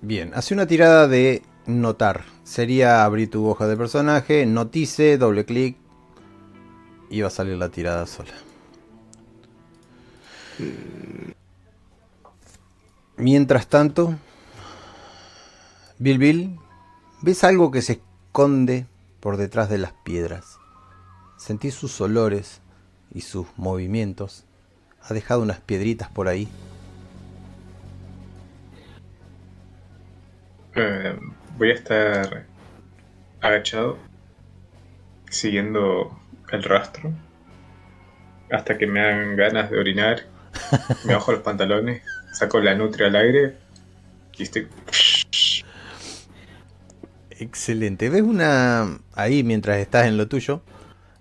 Bien, 0.00 0.32
hace 0.34 0.54
una 0.54 0.66
tirada 0.66 1.06
de 1.06 1.42
notar. 1.66 2.24
Sería 2.42 3.04
abrir 3.04 3.30
tu 3.30 3.46
hoja 3.46 3.68
de 3.68 3.76
personaje, 3.76 4.46
notice, 4.46 5.16
doble 5.16 5.44
clic 5.44 5.76
va 7.20 7.28
a 7.28 7.30
salir 7.30 7.56
la 7.56 7.68
tirada 7.68 8.06
sola. 8.06 8.32
Mientras 13.16 13.68
tanto, 13.68 14.14
Bill 15.98 16.18
Bill, 16.18 16.58
ves 17.22 17.44
algo 17.44 17.70
que 17.70 17.82
se 17.82 17.94
esconde 17.94 18.86
por 19.20 19.36
detrás 19.36 19.70
de 19.70 19.78
las 19.78 19.92
piedras. 19.92 20.58
Sentís 21.38 21.74
sus 21.74 22.00
olores 22.00 22.60
y 23.12 23.22
sus 23.22 23.46
movimientos. 23.56 24.44
Ha 25.00 25.14
dejado 25.14 25.42
unas 25.42 25.60
piedritas 25.60 26.10
por 26.10 26.28
ahí. 26.28 26.48
Eh, 30.74 31.18
voy 31.56 31.70
a 31.70 31.74
estar 31.74 32.46
agachado, 33.40 33.96
siguiendo 35.30 36.18
el 36.52 36.62
rastro, 36.62 37.12
hasta 38.50 38.78
que 38.78 38.86
me 38.86 39.00
hagan 39.00 39.36
ganas 39.36 39.70
de 39.70 39.78
orinar. 39.78 40.22
Me 41.04 41.14
bajo 41.14 41.32
los 41.32 41.42
pantalones, 41.42 42.02
saco 42.32 42.60
la 42.60 42.74
nutria 42.74 43.08
al 43.08 43.16
aire 43.16 43.56
y 44.36 44.42
estoy. 44.42 44.68
Excelente. 47.30 48.08
¿Ves 48.08 48.22
una... 48.22 48.98
ahí 49.14 49.42
mientras 49.42 49.78
estás 49.78 50.06
en 50.06 50.16
lo 50.16 50.28
tuyo? 50.28 50.62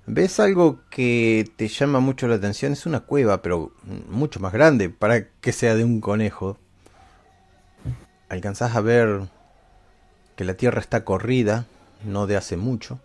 ¿Ves 0.08 0.40
algo 0.40 0.80
que 0.90 1.50
te 1.58 1.68
llama 1.68 2.00
mucho 2.00 2.28
la 2.28 2.36
atención? 2.36 2.72
Es 2.74 2.86
una 2.86 3.02
cueva, 3.02 3.42
pero 3.42 3.74
mucho 4.08 4.40
más 4.40 4.54
grande 4.54 4.90
para 4.90 5.28
que 5.28 5.52
sea 5.52 5.76
de 5.76 5.84
un 5.84 6.00
conejo. 6.00 6.58
Alcanzás 8.30 8.76
a 8.76 8.82
ver 8.82 9.22
que 10.36 10.44
la 10.44 10.54
tierra 10.54 10.80
está 10.80 11.04
corrida, 11.04 11.66
no 12.04 12.28
de 12.28 12.38
hace 12.38 12.56
mucho. 12.56 13.00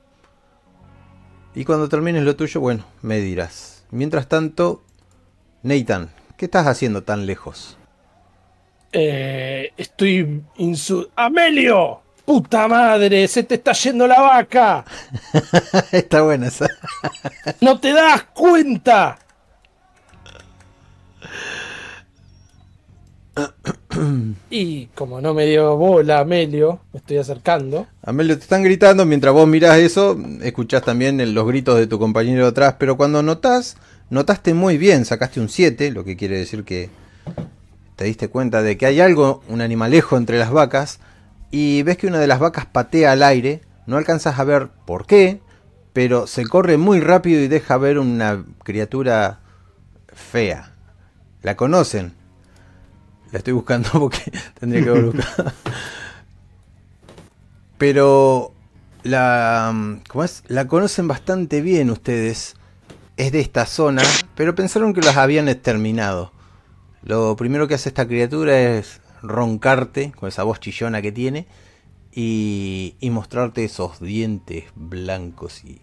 Y 1.54 1.64
cuando 1.64 1.88
termines 1.88 2.22
lo 2.22 2.36
tuyo, 2.36 2.60
bueno, 2.60 2.84
me 3.02 3.18
dirás. 3.18 3.84
Mientras 3.90 4.28
tanto, 4.28 4.82
Nathan, 5.62 6.10
¿qué 6.36 6.44
estás 6.44 6.66
haciendo 6.66 7.02
tan 7.02 7.26
lejos? 7.26 7.76
Eh, 8.92 9.72
estoy 9.76 10.42
insu... 10.56 11.08
¡Amelio! 11.16 12.02
¡Puta 12.24 12.68
madre! 12.68 13.26
¡Se 13.26 13.42
te 13.42 13.56
está 13.56 13.72
yendo 13.72 14.06
la 14.06 14.20
vaca! 14.20 14.84
está 15.92 16.22
buena 16.22 16.46
esa. 16.48 16.68
¡No 17.60 17.80
te 17.80 17.92
das 17.92 18.24
cuenta! 18.32 19.18
Y 24.50 24.86
como 24.94 25.20
no 25.20 25.34
me 25.34 25.46
dio 25.46 25.76
bola 25.76 26.20
Amelio, 26.20 26.80
me 26.92 26.98
estoy 26.98 27.18
acercando. 27.18 27.86
Amelio, 28.02 28.36
te 28.36 28.42
están 28.42 28.62
gritando 28.62 29.04
mientras 29.06 29.32
vos 29.32 29.46
mirás 29.46 29.78
eso, 29.78 30.18
escuchás 30.42 30.82
también 30.82 31.34
los 31.34 31.46
gritos 31.46 31.78
de 31.78 31.86
tu 31.86 31.98
compañero 31.98 32.46
atrás, 32.46 32.76
pero 32.78 32.96
cuando 32.96 33.22
notás, 33.22 33.76
notaste 34.10 34.54
muy 34.54 34.78
bien, 34.78 35.04
sacaste 35.04 35.40
un 35.40 35.48
7, 35.48 35.90
lo 35.90 36.04
que 36.04 36.16
quiere 36.16 36.38
decir 36.38 36.64
que 36.64 36.90
te 37.96 38.04
diste 38.04 38.28
cuenta 38.28 38.62
de 38.62 38.76
que 38.76 38.86
hay 38.86 39.00
algo, 39.00 39.42
un 39.48 39.60
animalejo 39.60 40.16
entre 40.16 40.38
las 40.38 40.50
vacas, 40.50 41.00
y 41.50 41.82
ves 41.82 41.96
que 41.96 42.06
una 42.06 42.18
de 42.18 42.26
las 42.26 42.38
vacas 42.38 42.66
patea 42.66 43.12
al 43.12 43.22
aire, 43.22 43.60
no 43.86 43.96
alcanzas 43.96 44.38
a 44.38 44.44
ver 44.44 44.68
por 44.86 45.06
qué, 45.06 45.40
pero 45.92 46.26
se 46.26 46.46
corre 46.46 46.76
muy 46.76 47.00
rápido 47.00 47.40
y 47.40 47.48
deja 47.48 47.76
ver 47.76 47.98
una 47.98 48.44
criatura 48.62 49.40
fea. 50.14 50.72
¿La 51.42 51.56
conocen? 51.56 52.19
La 53.32 53.38
estoy 53.38 53.52
buscando 53.52 53.88
porque 53.92 54.32
tendría 54.58 54.84
que 54.84 54.90
haber. 54.90 55.24
Pero 57.78 58.52
la, 59.02 60.00
¿cómo 60.08 60.24
es? 60.24 60.42
la 60.48 60.66
conocen 60.68 61.08
bastante 61.08 61.60
bien 61.60 61.90
ustedes. 61.90 62.56
Es 63.16 63.32
de 63.32 63.40
esta 63.40 63.66
zona, 63.66 64.02
pero 64.34 64.54
pensaron 64.54 64.94
que 64.94 65.02
las 65.02 65.16
habían 65.16 65.48
exterminado. 65.48 66.32
Lo 67.02 67.36
primero 67.36 67.68
que 67.68 67.74
hace 67.74 67.90
esta 67.90 68.06
criatura 68.06 68.58
es 68.58 69.00
roncarte 69.22 70.12
con 70.12 70.28
esa 70.28 70.42
voz 70.42 70.60
chillona 70.60 71.02
que 71.02 71.12
tiene 71.12 71.46
y, 72.14 72.94
y 72.98 73.10
mostrarte 73.10 73.64
esos 73.64 74.00
dientes 74.00 74.64
blancos 74.74 75.64
y, 75.64 75.80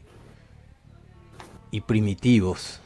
y 1.70 1.82
primitivos. 1.82 2.80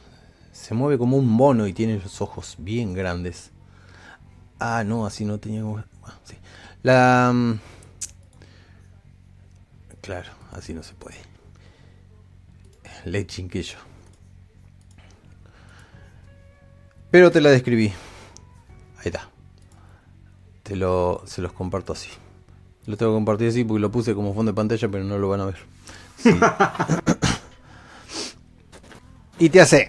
Se 0.52 0.74
mueve 0.74 0.98
como 0.98 1.16
un 1.16 1.28
mono 1.28 1.66
y 1.66 1.72
tiene 1.72 1.98
los 1.98 2.20
ojos 2.20 2.56
bien 2.58 2.92
grandes. 2.92 3.51
Ah, 4.64 4.84
no, 4.84 5.04
así 5.04 5.24
no 5.24 5.38
tenía... 5.38 5.64
ah, 6.04 6.14
sí. 6.22 6.36
La... 6.84 7.32
mm, 7.34 7.58
Claro, 10.00 10.30
así 10.52 10.72
no 10.72 10.84
se 10.84 10.94
puede. 10.94 11.16
Le 13.04 13.26
chinquillo. 13.26 13.76
Pero 17.10 17.32
te 17.32 17.40
la 17.40 17.50
describí. 17.50 17.88
Ahí 18.98 19.06
está. 19.06 19.28
Te 20.62 20.76
lo, 20.76 21.22
se 21.26 21.42
los 21.42 21.52
comparto 21.52 21.92
así. 21.92 22.10
Lo 22.86 22.96
tengo 22.96 23.10
que 23.12 23.16
compartir 23.16 23.48
así 23.48 23.64
porque 23.64 23.80
lo 23.80 23.90
puse 23.90 24.14
como 24.14 24.32
fondo 24.32 24.52
de 24.52 24.56
pantalla, 24.56 24.88
pero 24.88 25.02
no 25.02 25.18
lo 25.18 25.28
van 25.28 25.40
a 25.40 25.46
ver. 25.46 25.56
Sí. 26.18 26.30
y 29.40 29.50
te 29.50 29.60
hace. 29.60 29.88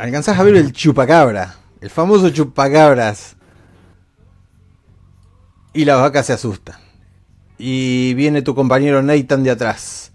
Alcanzás 0.00 0.38
a 0.38 0.42
ver 0.42 0.56
el 0.56 0.72
chupacabra. 0.72 1.56
El 1.82 1.90
famoso 1.90 2.30
chupacabras. 2.30 3.36
Y 5.74 5.84
las 5.84 6.00
vacas 6.00 6.24
se 6.24 6.32
asustan. 6.32 6.76
Y 7.58 8.14
viene 8.14 8.40
tu 8.40 8.54
compañero 8.54 9.02
Nathan 9.02 9.42
de 9.42 9.50
atrás. 9.50 10.12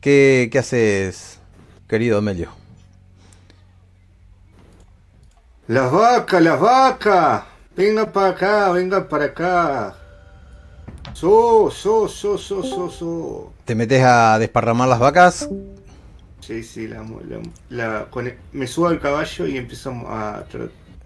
¿Qué, 0.00 0.48
qué 0.50 0.58
haces, 0.58 1.38
querido 1.86 2.18
Amelio? 2.18 2.48
Las 5.68 5.92
vacas, 5.92 6.42
las 6.42 6.58
vacas. 6.58 7.44
Vengan 7.76 8.10
para 8.10 8.30
acá, 8.30 8.72
vengan 8.72 9.06
para 9.06 9.26
acá. 9.26 9.94
So, 11.12 11.70
so, 11.70 12.08
so, 12.08 12.36
so, 12.36 12.64
so, 12.64 12.90
so. 12.90 13.52
¿Te 13.66 13.76
metes 13.76 14.02
a 14.02 14.40
desparramar 14.40 14.88
las 14.88 14.98
vacas? 14.98 15.48
Sí, 16.42 16.62
sí, 16.64 16.88
la, 16.88 17.02
la, 17.02 17.40
la- 17.70 18.06
con 18.10 18.26
el- 18.26 18.34
me 18.52 18.66
subo 18.66 18.88
al 18.88 18.98
caballo 19.00 19.46
y 19.46 19.56
empiezo 19.56 19.90
a 20.08 20.44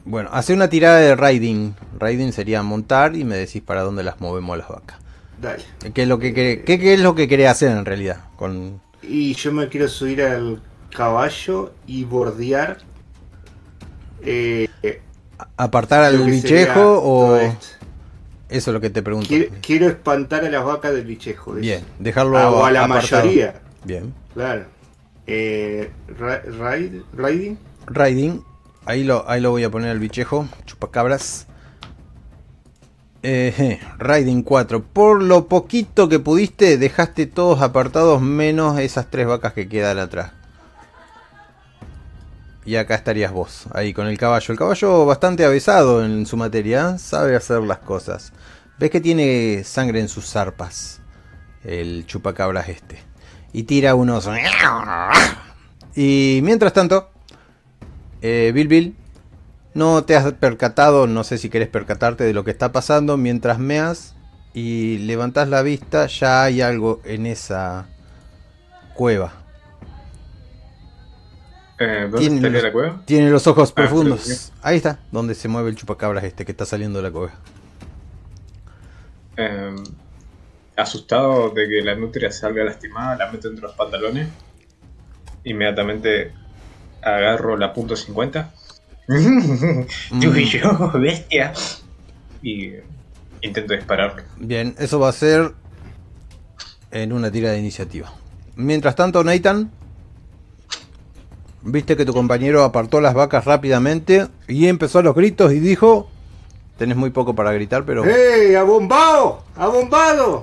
Bueno, 0.05 0.31
hace 0.33 0.55
una 0.55 0.69
tirada 0.69 0.99
de 0.99 1.14
riding. 1.14 1.75
Riding 2.00 2.33
sería 2.33 2.62
montar 2.62 3.14
y 3.16 3.25
me 3.25 3.37
decís 3.37 3.62
para 3.62 3.83
dónde 3.83 4.02
las 4.02 4.21
movemos 4.21 4.55
a 4.55 4.59
las 4.59 4.69
vacas. 4.69 4.97
Dale. 5.40 5.62
¿Qué 5.93 6.02
es 6.02 6.09
lo 6.09 6.19
que 6.19 6.33
querés, 6.33 6.64
qué, 6.64 6.78
qué 6.78 6.95
es 6.95 7.00
lo 7.00 7.14
que 7.14 7.28
querés 7.28 7.49
hacer 7.49 7.71
en 7.71 7.85
realidad? 7.85 8.21
Con 8.37 8.81
Y 9.02 9.35
yo 9.35 9.52
me 9.52 9.69
quiero 9.69 9.88
subir 9.88 10.23
al 10.23 10.62
caballo 10.90 11.75
y 11.87 12.05
bordear. 12.05 12.78
Eh, 14.23 14.69
apartar 15.59 16.02
al 16.02 16.19
bichejo 16.19 17.00
o 17.02 17.37
eso 17.37 17.59
es 18.49 18.66
lo 18.69 18.81
que 18.81 18.90
te 18.90 19.02
pregunto. 19.02 19.28
Quiero, 19.28 19.55
quiero 19.61 19.88
espantar 19.88 20.45
a 20.45 20.50
las 20.50 20.64
vacas 20.64 20.93
del 20.95 21.05
bichejo. 21.05 21.52
Bien, 21.52 21.83
dejarlo 21.99 22.38
Ah, 22.38 22.50
o 22.50 22.64
a 22.64 22.71
la 22.71 22.85
apartado. 22.85 23.25
mayoría. 23.25 23.61
Bien. 23.85 24.14
Claro. 24.35 24.64
Eh, 25.26 25.90
ra-. 26.18 26.42
Riding, 27.88 28.45
ahí 28.85 29.04
lo, 29.04 29.28
ahí 29.28 29.40
lo 29.40 29.50
voy 29.50 29.64
a 29.64 29.71
poner 29.71 29.90
al 29.90 29.99
bichejo, 29.99 30.49
chupacabras. 30.64 31.47
Eh, 33.23 33.52
je, 33.56 33.80
Riding 33.99 34.42
4. 34.42 34.85
Por 34.85 35.23
lo 35.23 35.49
poquito 35.49 36.09
que 36.09 36.21
pudiste, 36.21 36.78
dejaste 36.78 37.26
todos 37.26 37.61
apartados 37.61 38.23
menos 38.23 38.78
esas 38.78 39.11
tres 39.11 39.26
vacas 39.26 39.52
que 39.52 39.68
quedan 39.68 39.99
atrás. 39.99 40.33
Y 42.64 42.76
acá 42.76 42.97
estarías 42.97 43.33
vos, 43.33 43.66
ahí 43.73 43.92
con 43.92 44.09
el 44.09 44.18
caballo. 44.18 44.52
El 44.52 44.59
caballo 44.59 45.06
bastante 45.06 45.45
avesado 45.45 46.04
en 46.04 46.26
su 46.26 46.37
materia, 46.37 46.95
¿eh? 46.97 46.99
sabe 46.99 47.37
hacer 47.37 47.62
las 47.62 47.78
cosas. 47.78 48.33
Ves 48.78 48.90
que 48.90 49.00
tiene 49.00 49.62
sangre 49.64 50.00
en 50.00 50.09
sus 50.09 50.26
zarpas, 50.26 51.00
el 51.64 52.04
chupacabras 52.06 52.68
este. 52.68 52.99
Y 53.56 53.62
tira 53.62 53.94
unos... 53.94 54.28
Y 55.94 56.40
mientras 56.42 56.75
tanto, 56.75 57.08
eh, 58.20 58.50
Bill 58.54 58.68
Bill, 58.68 58.96
no 59.72 60.04
te 60.04 60.14
has 60.14 60.31
percatado, 60.35 61.07
no 61.07 61.24
sé 61.24 61.38
si 61.38 61.48
querés 61.48 61.68
percatarte 61.68 62.24
de 62.24 62.35
lo 62.35 62.44
que 62.44 62.50
está 62.50 62.70
pasando. 62.70 63.16
Mientras 63.16 63.59
meas 63.59 64.14
y 64.52 64.98
levantas 64.98 65.48
la 65.48 65.62
vista, 65.62 66.07
ya 66.07 66.42
hay 66.44 66.61
algo 66.61 67.00
en 67.04 67.24
esa 67.24 67.87
cueva. 68.94 69.33
Eh, 71.78 72.09
¿Dónde 72.11 72.18
Tiene 72.28 72.50
los- 72.50 72.62
la 72.62 72.72
cueva? 72.72 73.02
Tiene 73.07 73.31
los 73.31 73.46
ojos 73.46 73.70
Ah, 73.70 73.74
profundos. 73.74 74.52
Ahí 74.61 74.76
está, 74.76 74.98
donde 75.12 75.35
se 75.35 75.48
mueve 75.48 75.70
el 75.70 75.76
chupacabras 75.76 76.24
este 76.24 76.44
que 76.44 76.52
está 76.52 76.66
saliendo 76.66 76.98
de 76.98 77.02
la 77.04 77.11
cueva. 77.11 77.33
Eh, 79.38 79.74
asustado 80.76 81.50
de 81.50 81.68
que 81.68 81.82
la 81.82 81.94
nutria 81.94 82.30
salga 82.30 82.64
lastimada, 82.64 83.16
la 83.16 83.30
meto 83.30 83.48
entre 83.48 83.62
los 83.62 83.72
pantalones. 83.72 84.28
Inmediatamente 85.44 86.32
agarro 87.02 87.56
la 87.56 87.72
punto 87.72 87.96
50. 87.96 88.52
Tú 90.20 90.34
y 90.34 90.44
yo, 90.46 90.90
bestia. 90.94 91.52
Y 92.42 92.72
intento 93.40 93.74
dispararlo. 93.74 94.22
Bien, 94.36 94.74
eso 94.78 94.98
va 94.98 95.08
a 95.08 95.12
ser 95.12 95.52
en 96.90 97.12
una 97.12 97.30
tira 97.30 97.50
de 97.50 97.58
iniciativa. 97.58 98.12
Mientras 98.56 98.96
tanto, 98.96 99.22
Nathan, 99.22 99.70
viste 101.62 101.96
que 101.96 102.04
tu 102.04 102.12
compañero 102.12 102.64
apartó 102.64 103.00
las 103.00 103.14
vacas 103.14 103.44
rápidamente 103.44 104.28
y 104.48 104.66
empezó 104.68 105.00
a 105.00 105.02
los 105.02 105.14
gritos 105.14 105.52
y 105.52 105.60
dijo, 105.60 106.08
tenés 106.78 106.96
muy 106.96 107.10
poco 107.10 107.34
para 107.34 107.52
gritar, 107.52 107.84
pero 107.84 108.04
¡Ey! 108.04 108.54
¡Abombado! 108.54 109.44
¡Abombado! 109.56 110.42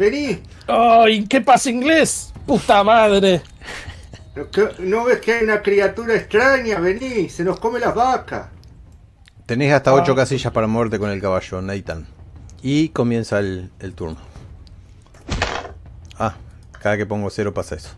Vení. 0.00 0.40
¡Ay! 0.66 1.26
¿Qué 1.26 1.42
pasa 1.42 1.68
inglés? 1.68 2.32
¡Puta 2.46 2.82
madre! 2.82 3.42
¿Qué- 4.50 4.70
¿No 4.78 5.04
ves 5.04 5.20
que 5.20 5.32
hay 5.34 5.44
una 5.44 5.60
criatura 5.60 6.14
extraña? 6.14 6.78
Vení, 6.80 7.28
se 7.28 7.44
nos 7.44 7.60
come 7.60 7.78
las 7.78 7.94
vacas. 7.94 8.46
tenés 9.44 9.74
hasta 9.74 9.92
8 9.92 10.14
casillas 10.16 10.52
para 10.54 10.66
moverte 10.66 10.98
con 10.98 11.10
el 11.10 11.20
caballo, 11.20 11.60
Nathan. 11.60 12.06
Y 12.62 12.88
comienza 12.90 13.40
el, 13.40 13.70
el 13.78 13.92
turno. 13.92 14.16
Ah, 16.18 16.34
cada 16.80 16.96
que 16.96 17.04
pongo 17.04 17.28
cero 17.28 17.52
pasa 17.52 17.74
eso. 17.74 17.90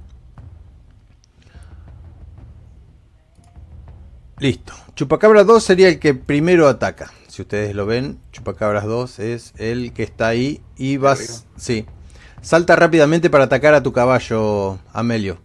Listo. 4.38 4.72
Chupacabras 4.96 5.46
2 5.46 5.62
sería 5.62 5.88
el 5.88 6.00
que 6.00 6.14
primero 6.14 6.66
ataca. 6.68 7.12
Si 7.32 7.40
ustedes 7.40 7.74
lo 7.74 7.86
ven, 7.86 8.20
Chupacabras 8.30 8.84
2 8.84 9.18
es 9.20 9.54
el 9.56 9.94
que 9.94 10.02
está 10.02 10.28
ahí 10.28 10.60
y 10.76 10.98
vas... 10.98 11.46
Sí. 11.56 11.86
Salta 12.42 12.76
rápidamente 12.76 13.30
para 13.30 13.44
atacar 13.44 13.72
a 13.72 13.82
tu 13.82 13.90
caballo, 13.90 14.78
Amelio. 14.92 15.38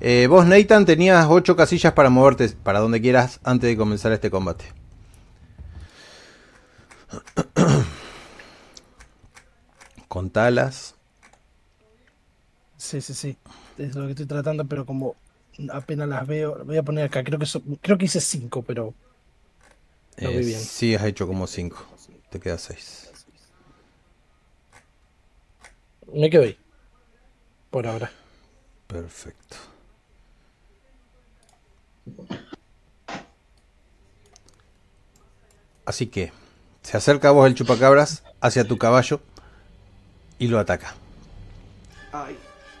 Eh, 0.00 0.28
vos, 0.30 0.46
Nathan, 0.46 0.86
tenías 0.86 1.26
8 1.28 1.54
casillas 1.54 1.92
para 1.92 2.08
moverte 2.08 2.48
para 2.62 2.80
donde 2.80 3.02
quieras 3.02 3.38
antes 3.44 3.68
de 3.68 3.76
comenzar 3.76 4.12
este 4.12 4.30
combate. 4.30 4.64
Contalas. 10.08 10.94
Sí, 12.78 13.02
sí, 13.02 13.12
sí. 13.12 13.36
Es 13.76 13.94
lo 13.94 14.06
que 14.06 14.12
estoy 14.12 14.24
tratando, 14.24 14.64
pero 14.64 14.86
como 14.86 15.16
apenas 15.70 16.08
las 16.08 16.26
veo, 16.26 16.64
voy 16.64 16.78
a 16.78 16.82
poner 16.82 17.04
acá. 17.04 17.22
Creo 17.22 17.38
que 17.38 17.46
creo 17.82 17.98
que 17.98 18.06
hice 18.06 18.22
cinco, 18.22 18.62
pero 18.62 18.94
Vi 20.16 20.24
Eh, 20.26 20.58
sí, 20.58 20.94
has 20.94 21.04
hecho 21.04 21.26
como 21.26 21.46
5. 21.46 21.76
Te 22.30 22.40
queda 22.40 22.58
6. 22.58 23.10
me 26.12 26.30
quedo 26.30 26.44
ahí. 26.44 26.58
Por 27.70 27.86
ahora. 27.86 28.10
Perfecto. 28.86 29.56
Así 35.84 36.06
que 36.06 36.32
se 36.82 36.96
acerca 36.96 37.28
a 37.28 37.32
vos 37.32 37.46
el 37.46 37.54
chupacabras 37.54 38.22
hacia 38.40 38.66
tu 38.66 38.78
caballo 38.78 39.20
y 40.38 40.48
lo 40.48 40.58
ataca. 40.58 40.94
Ay, 42.12 42.36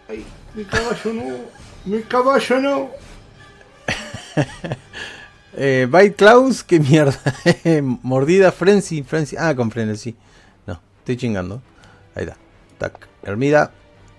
ay, 0.08 0.24
mi 0.54 0.64
caballo 0.64 1.12
no. 1.12 1.38
Mi 1.84 2.02
caballo 2.02 2.60
no. 2.60 2.90
Eh, 5.56 5.88
Bite 5.90 6.14
Klaus, 6.14 6.62
qué 6.62 6.78
mierda. 6.78 7.18
Mordida, 8.02 8.52
Frenzy, 8.52 9.02
Frenzy. 9.02 9.36
Ah, 9.38 9.54
con 9.54 9.70
Frenzy. 9.70 10.14
No, 10.66 10.80
estoy 10.98 11.16
chingando. 11.16 11.62
Ahí 12.14 12.24
está. 12.24 12.36
Tac. 12.78 13.08
Hermida, 13.22 13.72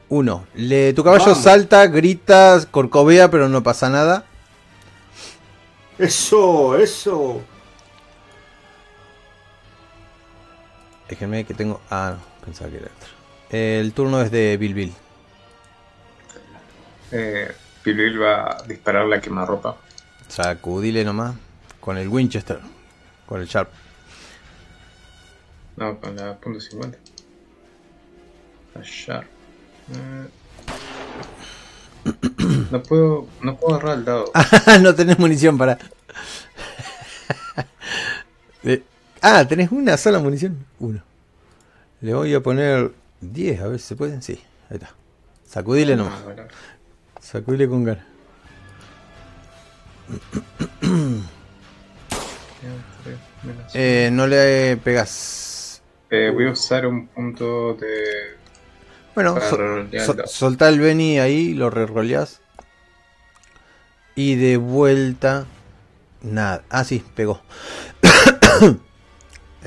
1. 0.10 0.48
Le, 0.56 0.94
tu 0.94 1.04
caballo 1.04 1.26
Vamos. 1.26 1.44
salta, 1.44 1.86
grita, 1.88 2.60
corcovea, 2.72 3.30
pero 3.30 3.48
no 3.50 3.62
pasa 3.62 3.90
nada. 3.90 4.26
Eso, 6.00 6.78
eso. 6.78 7.42
Déjenme 11.08 11.46
que 11.46 11.54
tengo. 11.54 11.80
Ah, 11.90 12.16
no, 12.18 12.46
pensaba 12.46 12.70
que 12.70 12.78
era 12.78 12.86
otro. 12.88 13.10
El 13.50 13.94
turno 13.94 14.22
es 14.22 14.32
de 14.32 14.58
Bill 14.58 14.74
Bill. 14.74 14.94
Eh, 17.12 17.52
Pilbil 17.84 18.22
va 18.22 18.58
a 18.58 18.64
disparar 18.64 19.06
la 19.06 19.22
quemarropa. 19.22 19.78
Sacudile 20.28 21.04
nomás. 21.04 21.36
Con 21.80 21.98
el 21.98 22.08
Winchester. 22.10 22.60
Con 23.26 23.42
el 23.42 23.48
Sharp. 23.48 23.70
No, 25.78 26.00
con 26.00 26.16
la 26.16 26.36
punto 26.38 26.60
.50. 26.60 26.96
Allá. 28.76 29.24
Eh. 29.94 30.28
No 32.72 32.84
puedo, 32.84 33.28
no 33.42 33.58
puedo 33.58 33.76
agarrar 33.76 33.98
el 34.00 34.06
dado. 34.06 34.32
no 34.82 34.96
tenés 34.96 35.18
munición 35.20 35.58
para. 35.58 35.78
De- 38.64 38.84
Ah, 39.22 39.46
tenés 39.48 39.72
una 39.72 39.98
sola 39.98 40.20
munición. 40.20 40.66
Uno. 40.80 41.02
Le 42.02 42.14
voy 42.14 42.34
a 42.36 42.42
poner 42.42 42.94
10, 43.22 43.62
a 43.62 43.68
ver 43.68 43.80
si 43.80 43.88
se 43.88 43.96
pueden. 43.96 44.22
Sí, 44.22 44.34
ahí 44.70 44.76
está. 44.78 44.92
Sacudile 45.48 45.96
nomás. 45.96 46.20
Ah, 46.20 46.24
bueno. 46.24 46.44
Sacudile 47.20 47.68
con 47.68 47.84
ganas. 47.84 48.06
Eh, 53.74 54.10
no 54.12 54.28
le 54.28 54.78
pegas. 54.78 55.82
Eh, 56.10 56.32
voy 56.34 56.48
a 56.48 56.52
usar 56.52 56.86
un 56.88 57.08
punto 57.08 57.74
de. 57.76 58.38
Bueno, 59.16 59.34
Para 59.36 59.50
so- 59.50 59.58
rolear 59.58 60.06
so- 60.06 60.12
el 60.12 60.18
dado. 60.18 60.30
soltá 60.30 60.70
el 60.70 60.80
Benny 60.80 61.20
ahí, 61.20 61.54
lo 61.54 61.70
reroleás. 61.70 62.40
Y 64.16 64.36
de 64.36 64.58
vuelta. 64.58 65.46
Nada. 66.22 66.64
Ah, 66.70 66.84
sí, 66.84 67.04
pegó. 67.16 67.42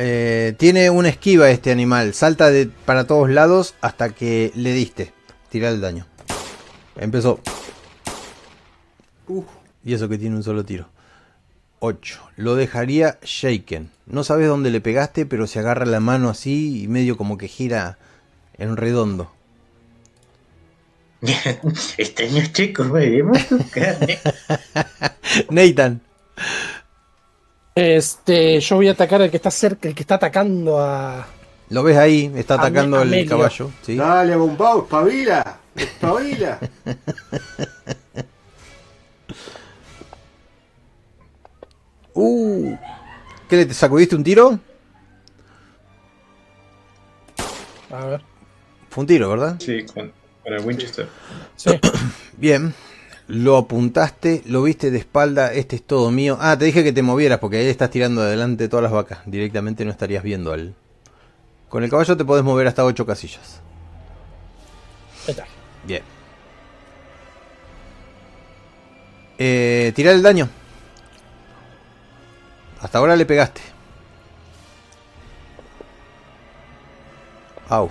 Eh, 0.02 0.54
tiene 0.56 0.88
una 0.88 1.10
esquiva 1.10 1.50
este 1.50 1.70
animal. 1.70 2.14
Salta 2.14 2.50
de, 2.50 2.70
para 2.86 3.04
todos 3.06 3.28
lados 3.28 3.74
hasta 3.82 4.08
que 4.14 4.50
le 4.54 4.72
diste. 4.72 5.12
Tira 5.50 5.68
el 5.68 5.82
daño. 5.82 6.06
Empezó. 6.96 7.40
Uf, 9.28 9.44
Y 9.84 9.94
eso 9.94 10.08
que 10.08 10.18
tiene 10.18 10.36
un 10.36 10.42
solo 10.42 10.64
tiro. 10.64 10.88
8. 11.80 12.20
Lo 12.36 12.54
dejaría 12.54 13.18
shaken. 13.22 13.90
No 14.06 14.24
sabes 14.24 14.48
dónde 14.48 14.70
le 14.70 14.80
pegaste, 14.80 15.26
pero 15.26 15.46
se 15.46 15.58
agarra 15.58 15.86
la 15.86 16.00
mano 16.00 16.28
así 16.28 16.82
y 16.82 16.88
medio 16.88 17.16
como 17.16 17.38
que 17.38 17.48
gira 17.48 17.98
en 18.58 18.76
redondo. 18.76 19.30
Extraños 21.98 22.52
chicos, 22.52 22.88
carne. 23.72 24.18
Nathan. 25.50 26.00
Este, 27.74 28.60
yo 28.60 28.76
voy 28.76 28.88
a 28.88 28.92
atacar 28.92 29.22
al 29.22 29.30
que 29.30 29.36
está 29.36 29.50
cerca, 29.50 29.88
el 29.88 29.94
que 29.94 30.02
está 30.02 30.16
atacando 30.16 30.80
a. 30.80 31.26
Lo 31.68 31.82
ves 31.82 31.96
ahí, 31.96 32.30
está 32.34 32.54
atacando 32.54 33.00
el 33.00 33.08
Amelio. 33.08 33.30
caballo. 33.30 33.70
¿sí? 33.82 33.96
dale, 33.96 34.34
bombao, 34.34 34.82
espabila, 34.82 35.58
espabila. 35.76 36.58
Uh, 42.22 42.76
¿Qué 43.48 43.56
le 43.56 43.64
te 43.64 43.72
sacudiste 43.72 44.14
un 44.14 44.22
tiro? 44.22 44.60
A 47.90 48.04
ver. 48.04 48.22
Fue 48.90 49.02
un 49.02 49.06
tiro, 49.06 49.30
¿verdad? 49.30 49.56
Sí, 49.58 49.86
con, 49.86 50.12
con 50.42 50.52
el 50.52 50.60
Winchester. 50.64 51.08
Sí. 51.56 51.70
Bien. 52.36 52.74
Lo 53.26 53.56
apuntaste, 53.56 54.42
lo 54.46 54.64
viste 54.64 54.90
de 54.90 54.98
espalda, 54.98 55.52
este 55.52 55.76
es 55.76 55.82
todo 55.84 56.10
mío. 56.10 56.36
Ah, 56.40 56.58
te 56.58 56.64
dije 56.64 56.82
que 56.84 56.92
te 56.92 57.00
movieras 57.02 57.38
porque 57.38 57.58
ahí 57.58 57.66
estás 57.66 57.90
tirando 57.90 58.22
adelante 58.22 58.68
todas 58.68 58.82
las 58.82 58.92
vacas. 58.92 59.20
Directamente 59.24 59.84
no 59.84 59.90
estarías 59.90 60.22
viendo 60.22 60.52
al... 60.52 60.74
Con 61.68 61.84
el 61.84 61.90
caballo 61.90 62.16
te 62.16 62.24
podés 62.24 62.44
mover 62.44 62.66
hasta 62.66 62.84
8 62.84 63.06
casillas. 63.06 63.60
Ahí 65.26 65.30
está. 65.30 65.46
Bien. 65.86 66.02
Eh, 69.38 69.92
tirar 69.94 70.14
el 70.16 70.22
daño. 70.22 70.48
Hasta 72.80 72.98
ahora 72.98 73.16
le 73.16 73.26
pegaste. 73.26 73.60
Au. 77.68 77.88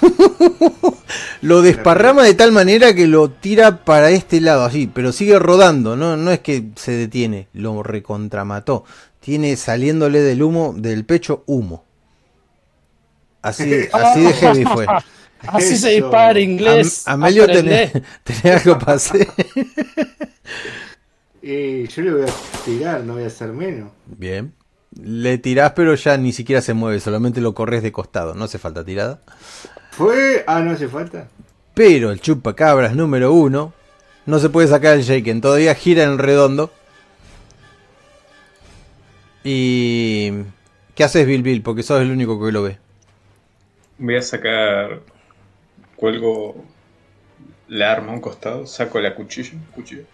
lo 1.42 1.60
desparrama 1.62 2.22
de 2.22 2.34
tal 2.34 2.50
manera 2.52 2.94
que 2.94 3.06
lo 3.06 3.30
tira 3.30 3.84
para 3.84 4.10
este 4.10 4.40
lado, 4.40 4.64
así, 4.64 4.86
pero 4.92 5.12
sigue 5.12 5.38
rodando, 5.38 5.96
no, 5.96 6.16
no 6.16 6.30
es 6.30 6.40
que 6.40 6.64
se 6.76 6.92
detiene, 6.92 7.48
lo 7.52 7.82
recontramató. 7.82 8.84
Tiene 9.20 9.56
saliéndole 9.56 10.20
del 10.20 10.42
humo, 10.42 10.74
del 10.76 11.04
pecho, 11.04 11.44
humo. 11.46 11.84
Así, 13.42 13.68
de- 13.68 13.90
así 13.92 14.20
de 14.22 14.32
heavy 14.32 14.64
fue. 14.64 14.86
Así 15.44 15.76
se 15.76 15.88
dispara 15.90 16.38
inglés. 16.38 17.02
Am- 17.04 17.24
Amelio, 17.24 17.46
tenés, 17.46 17.90
tenés 18.22 18.64
algo 18.64 18.78
para 18.78 18.92
hacer. 18.92 19.26
Eh, 21.42 21.88
yo 21.92 22.02
le 22.02 22.12
voy 22.12 22.22
a 22.22 22.64
tirar, 22.64 23.02
no 23.02 23.14
voy 23.14 23.24
a 23.24 23.26
hacer 23.26 23.52
menos. 23.52 23.90
Bien. 24.06 24.54
Le 25.00 25.38
tirás, 25.38 25.72
pero 25.72 25.94
ya 25.94 26.16
ni 26.16 26.32
siquiera 26.32 26.60
se 26.60 26.74
mueve, 26.74 27.00
solamente 27.00 27.40
lo 27.40 27.54
corres 27.54 27.82
de 27.82 27.92
costado. 27.92 28.34
No 28.34 28.44
hace 28.44 28.58
falta 28.58 28.84
tirada. 28.84 29.20
Fue. 29.90 30.44
Ah, 30.46 30.60
no 30.60 30.72
hace 30.72 30.88
falta. 30.88 31.28
Pero 31.74 32.12
el 32.12 32.20
chupacabras 32.20 32.94
número 32.94 33.32
uno 33.32 33.72
no 34.26 34.38
se 34.38 34.50
puede 34.50 34.68
sacar 34.68 34.94
el 34.94 35.02
shaken. 35.02 35.40
Todavía 35.40 35.74
gira 35.74 36.04
en 36.04 36.18
redondo. 36.18 36.70
Y. 39.42 40.30
¿Qué 40.94 41.04
haces, 41.04 41.26
Bill 41.26 41.42
Bill? 41.42 41.62
Porque 41.62 41.82
sos 41.82 42.02
el 42.02 42.10
único 42.10 42.42
que 42.42 42.52
lo 42.52 42.62
ve. 42.62 42.78
Voy 43.98 44.16
a 44.16 44.22
sacar. 44.22 45.00
Cuelgo 45.96 46.64
la 47.68 47.92
arma 47.92 48.12
a 48.12 48.14
un 48.14 48.20
costado, 48.20 48.66
saco 48.66 49.00
la 49.00 49.14
cuchillo, 49.14 49.56
cuchillo. 49.74 50.04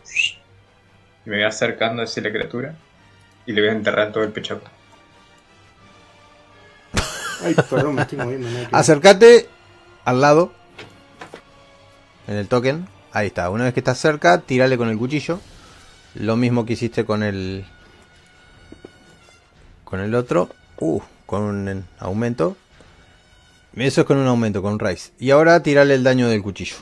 Y 1.29 1.31
me 1.31 1.37
voy 1.37 1.45
acercando 1.45 2.03
hacia 2.03 2.23
la 2.23 2.31
criatura. 2.31 2.75
Y 3.45 3.53
le 3.53 3.61
voy 3.61 3.69
a 3.69 3.73
enterrar 3.73 4.13
todo 4.13 4.25
el 4.25 4.33
pecho. 4.33 4.63
Ay, 7.45 7.55
perdón, 7.69 7.97
me 7.97 8.01
estoy 8.03 8.17
moviendo. 8.17 8.49
Acércate 8.73 9.47
al 10.07 10.23
lado. 10.23 10.55
En 12.27 12.37
el 12.37 12.49
token. 12.49 12.89
Ahí 13.13 13.27
está. 13.27 13.51
Una 13.51 13.65
vez 13.65 13.75
que 13.75 13.81
estás 13.81 13.99
cerca, 13.99 14.41
tirale 14.41 14.79
con 14.79 14.89
el 14.89 14.97
cuchillo. 14.97 15.39
Lo 16.15 16.37
mismo 16.37 16.65
que 16.65 16.73
hiciste 16.73 17.05
con 17.05 17.23
el. 17.23 17.67
Con 19.85 20.01
el 20.01 20.15
otro. 20.15 20.49
Uh, 20.79 21.03
con 21.27 21.43
un 21.43 21.85
aumento. 21.99 22.57
Eso 23.77 24.01
es 24.01 24.07
con 24.07 24.17
un 24.17 24.29
aumento, 24.29 24.63
con 24.63 24.79
Rise. 24.79 25.13
Y 25.19 25.31
ahora 25.31 25.63
tirale 25.63 25.93
el 25.93 26.05
daño 26.05 26.31
del 26.31 26.43
cuchillo. 26.43 26.77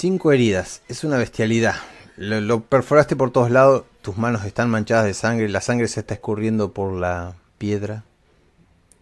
Cinco 0.00 0.30
heridas. 0.30 0.82
Es 0.86 1.02
una 1.02 1.16
bestialidad. 1.16 1.74
Lo, 2.16 2.40
lo 2.40 2.60
perforaste 2.60 3.16
por 3.16 3.32
todos 3.32 3.50
lados. 3.50 3.82
Tus 4.00 4.16
manos 4.16 4.44
están 4.44 4.70
manchadas 4.70 5.06
de 5.06 5.12
sangre. 5.12 5.48
La 5.48 5.60
sangre 5.60 5.88
se 5.88 5.98
está 5.98 6.14
escurriendo 6.14 6.70
por 6.72 6.92
la 6.92 7.34
piedra. 7.58 8.04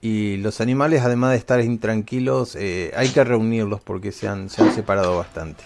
Y 0.01 0.39
los 0.39 0.63
animales, 0.63 1.03
además 1.03 1.33
de 1.33 1.37
estar 1.37 1.61
intranquilos, 1.61 2.57
eh, 2.57 2.95
hay 2.97 3.11
que 3.11 3.23
reunirlos 3.25 3.83
porque 3.83 4.11
se 4.11 4.27
han, 4.27 4.49
se 4.49 4.63
han 4.63 4.75
separado 4.75 5.19
bastante. 5.19 5.65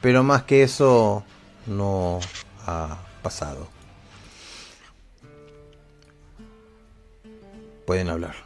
Pero 0.00 0.22
más 0.22 0.44
que 0.44 0.62
eso, 0.62 1.22
no 1.66 2.20
ha 2.64 2.96
pasado. 3.22 3.68
Pueden 7.86 8.08
hablar. 8.08 8.36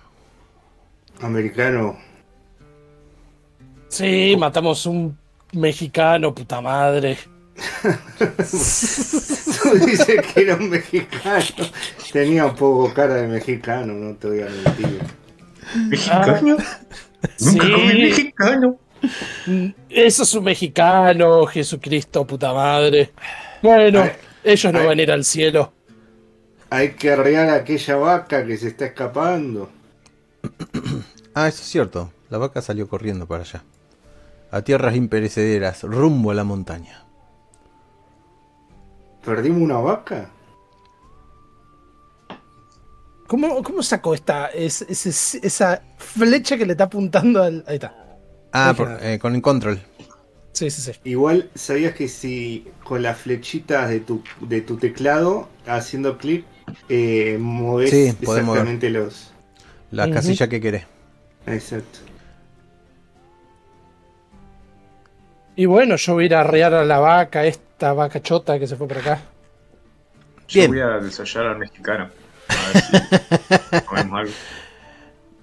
Americano. 1.21 1.97
Sí, 3.87 4.35
matamos 4.37 4.87
un 4.87 5.20
mexicano, 5.53 6.35
puta 6.35 6.61
madre. 6.61 7.19
Tú 8.21 9.75
dices 9.87 10.21
que 10.33 10.41
era 10.43 10.57
un 10.57 10.71
mexicano. 10.71 11.45
Tenía 12.13 12.47
un 12.47 12.55
poco 12.55 12.93
cara 12.95 13.15
de 13.17 13.29
mexicano, 13.29 13.93
no 13.93 14.15
te 14.17 14.29
voy 14.29 14.41
a 14.43 14.47
mentir. 14.47 15.01
¿Mexicano? 15.89 16.41
Nunca 16.47 16.65
Sí. 17.37 17.59
comí 17.59 17.95
mexicano. 18.03 18.79
Eso 19.89 20.23
es 20.23 20.35
un 20.35 20.45
mexicano, 20.45 21.47
Jesucristo, 21.47 22.27
puta 22.27 22.53
madre. 22.53 23.13
Bueno, 23.63 24.03
Ay, 24.03 24.11
ellos 24.45 24.73
no 24.73 24.79
ay. 24.81 24.87
van 24.87 24.99
a 24.99 25.03
ir 25.03 25.13
al 25.13 25.25
cielo. 25.25 25.73
Hay 26.71 26.91
que 26.95 27.11
arrear 27.13 27.49
a 27.51 27.55
aquella 27.57 27.97
vaca 27.97 28.47
que 28.47 28.57
se 28.57 28.69
está 28.69 28.87
escapando. 28.87 29.71
Ah, 31.35 31.49
eso 31.49 31.63
es 31.63 31.69
cierto. 31.69 32.11
La 32.31 32.39
vaca 32.39 32.63
salió 32.63 32.89
corriendo 32.89 33.27
para 33.27 33.43
allá. 33.43 33.63
A 34.51 34.63
tierras 34.63 34.97
imperecederas, 34.97 35.83
rumbo 35.85 36.31
a 36.31 36.35
la 36.35 36.45
montaña. 36.45 37.05
¿Perdimos 39.25 39.63
una 39.63 39.79
vaca? 39.79 40.31
¿Cómo, 43.27 43.63
cómo 43.63 43.83
sacó 43.83 44.15
esta, 44.15 44.47
es- 44.49 44.83
esa 44.83 45.83
flecha 45.99 46.57
que 46.59 46.67
le 46.67 46.73
está 46.73 46.85
apuntando 46.85 47.43
al... 47.43 47.65
Ahí 47.69 47.75
está. 47.77 47.95
Ah, 48.53 48.75
por- 48.77 48.99
eh, 49.01 49.19
con 49.21 49.35
el 49.37 49.43
control. 49.43 49.81
Sí, 50.53 50.69
sí, 50.69 50.83
sí. 50.83 50.93
Igual, 51.05 51.49
¿sabías 51.55 51.95
que 51.95 52.09
si 52.09 52.67
con 52.83 53.03
las 53.03 53.19
flechitas 53.19 53.89
de 53.89 54.01
tu, 54.01 54.25
de 54.41 54.63
tu 54.63 54.79
teclado, 54.79 55.49
haciendo 55.67 56.19
clic, 56.19 56.45
eh, 56.89 57.39
moves 57.41 57.91
Sí, 57.91 58.13
podés 58.25 58.45
mover. 58.45 58.63
exactamente 58.63 58.91
los... 58.91 59.31
La 59.93 60.11
casilla 60.11 60.49
que 60.49 60.61
querés. 60.61 60.85
Exacto. 61.47 62.01
Y 65.57 65.67
bueno, 65.67 65.97
yo 65.97 66.15
voy 66.15 66.25
a 66.25 66.27
ir 66.27 66.35
a 66.35 66.41
arrear 66.41 66.75
a 66.75 66.85
la 66.85 66.99
vaca, 66.99 67.45
esta 67.45 67.93
vaca 67.93 68.23
chota 68.23 68.59
que 68.59 68.67
se 68.67 68.77
fue 68.77 68.89
por 68.89 68.99
acá. 68.99 69.21
Yo 70.49 70.61
Bien. 70.61 70.71
voy 70.71 70.81
a 70.81 70.99
desollar 70.99 71.47
al 71.47 71.59
mexicano. 71.59 72.11
A 72.49 72.73
ver 72.73 72.83
si 72.83 73.81
comemos 73.87 74.21
algo. 74.21 74.33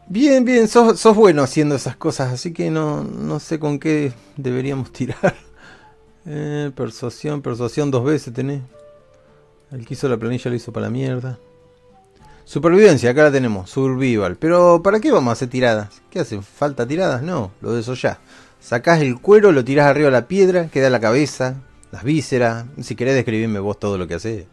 Bien, 0.09 0.45
bien, 0.45 0.67
sos, 0.69 0.99
sos 0.99 1.15
bueno 1.15 1.43
haciendo 1.43 1.75
esas 1.75 1.97
cosas, 1.97 2.31
así 2.31 2.53
que 2.53 2.71
no, 2.71 3.03
no 3.03 3.39
sé 3.41 3.59
con 3.59 3.79
qué 3.79 4.13
deberíamos 4.35 4.91
tirar. 4.91 5.35
Eh, 6.29 6.71
persuasión, 6.75 7.41
persuasión 7.41 7.89
dos 7.89 8.03
veces 8.03 8.33
tenés. 8.33 8.61
El 9.71 9.85
que 9.85 9.93
hizo 9.93 10.09
la 10.09 10.17
planilla 10.17 10.49
lo 10.51 10.57
hizo 10.57 10.73
para 10.73 10.87
la 10.87 10.89
mierda. 10.89 11.39
Supervivencia, 12.43 13.11
acá 13.11 13.23
la 13.23 13.31
tenemos, 13.31 13.69
survival. 13.69 14.35
Pero 14.35 14.81
¿para 14.83 14.99
qué 14.99 15.09
vamos 15.09 15.29
a 15.29 15.33
hacer 15.33 15.49
tiradas? 15.49 16.01
¿Qué 16.09 16.19
hacen? 16.19 16.43
¿Falta 16.43 16.85
tiradas? 16.85 17.21
No, 17.21 17.51
lo 17.61 17.71
de 17.71 17.79
eso 17.79 17.93
ya. 17.93 18.19
Sacás 18.67 19.01
el 19.01 19.21
cuero, 19.21 19.53
lo 19.53 19.63
tirás 19.63 19.85
arriba 19.85 20.07
de 20.07 20.11
la 20.11 20.27
piedra, 20.27 20.67
queda 20.67 20.89
la 20.89 20.99
cabeza, 20.99 21.55
las 21.93 22.03
vísceras. 22.03 22.65
Si 22.81 22.97
querés 22.97 23.15
describirme 23.15 23.59
vos 23.59 23.79
todo 23.79 23.97
lo 23.97 24.09
que 24.09 24.15
haces, 24.15 24.45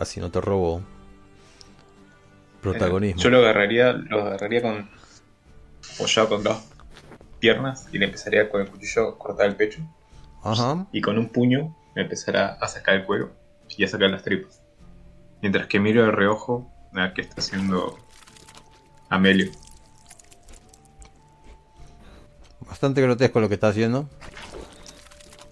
así 0.00 0.18
no 0.18 0.32
te 0.32 0.40
robo 0.40 0.82
protagonismo. 2.60 3.22
Yo 3.22 3.30
lo 3.30 3.38
agarraría, 3.38 3.92
lo 3.92 4.22
agarraría 4.22 4.62
con 4.62 4.90
apoyado 5.94 6.28
con 6.28 6.42
dos 6.42 6.60
piernas 7.38 7.86
y 7.92 7.98
le 7.98 8.06
empezaría 8.06 8.50
con 8.50 8.62
el 8.62 8.68
cuchillo 8.68 9.10
a 9.10 9.16
cortar 9.16 9.46
el 9.46 9.54
pecho 9.54 9.80
Ajá. 10.42 10.88
y 10.90 11.00
con 11.00 11.16
un 11.16 11.28
puño 11.28 11.76
le 11.94 12.02
empezará 12.02 12.54
a 12.60 12.66
sacar 12.66 12.96
el 12.96 13.04
cuero 13.04 13.30
y 13.68 13.84
a 13.84 13.86
sacar 13.86 14.10
las 14.10 14.24
tripas. 14.24 14.60
Mientras 15.40 15.68
que 15.68 15.78
miro 15.78 16.02
de 16.02 16.10
reojo 16.10 16.68
a 16.96 17.14
qué 17.14 17.20
está 17.20 17.36
haciendo 17.38 17.96
Amelio. 19.08 19.52
Bastante 22.70 23.02
grotesco 23.02 23.40
lo 23.40 23.48
que 23.48 23.54
está 23.54 23.68
haciendo. 23.68 24.08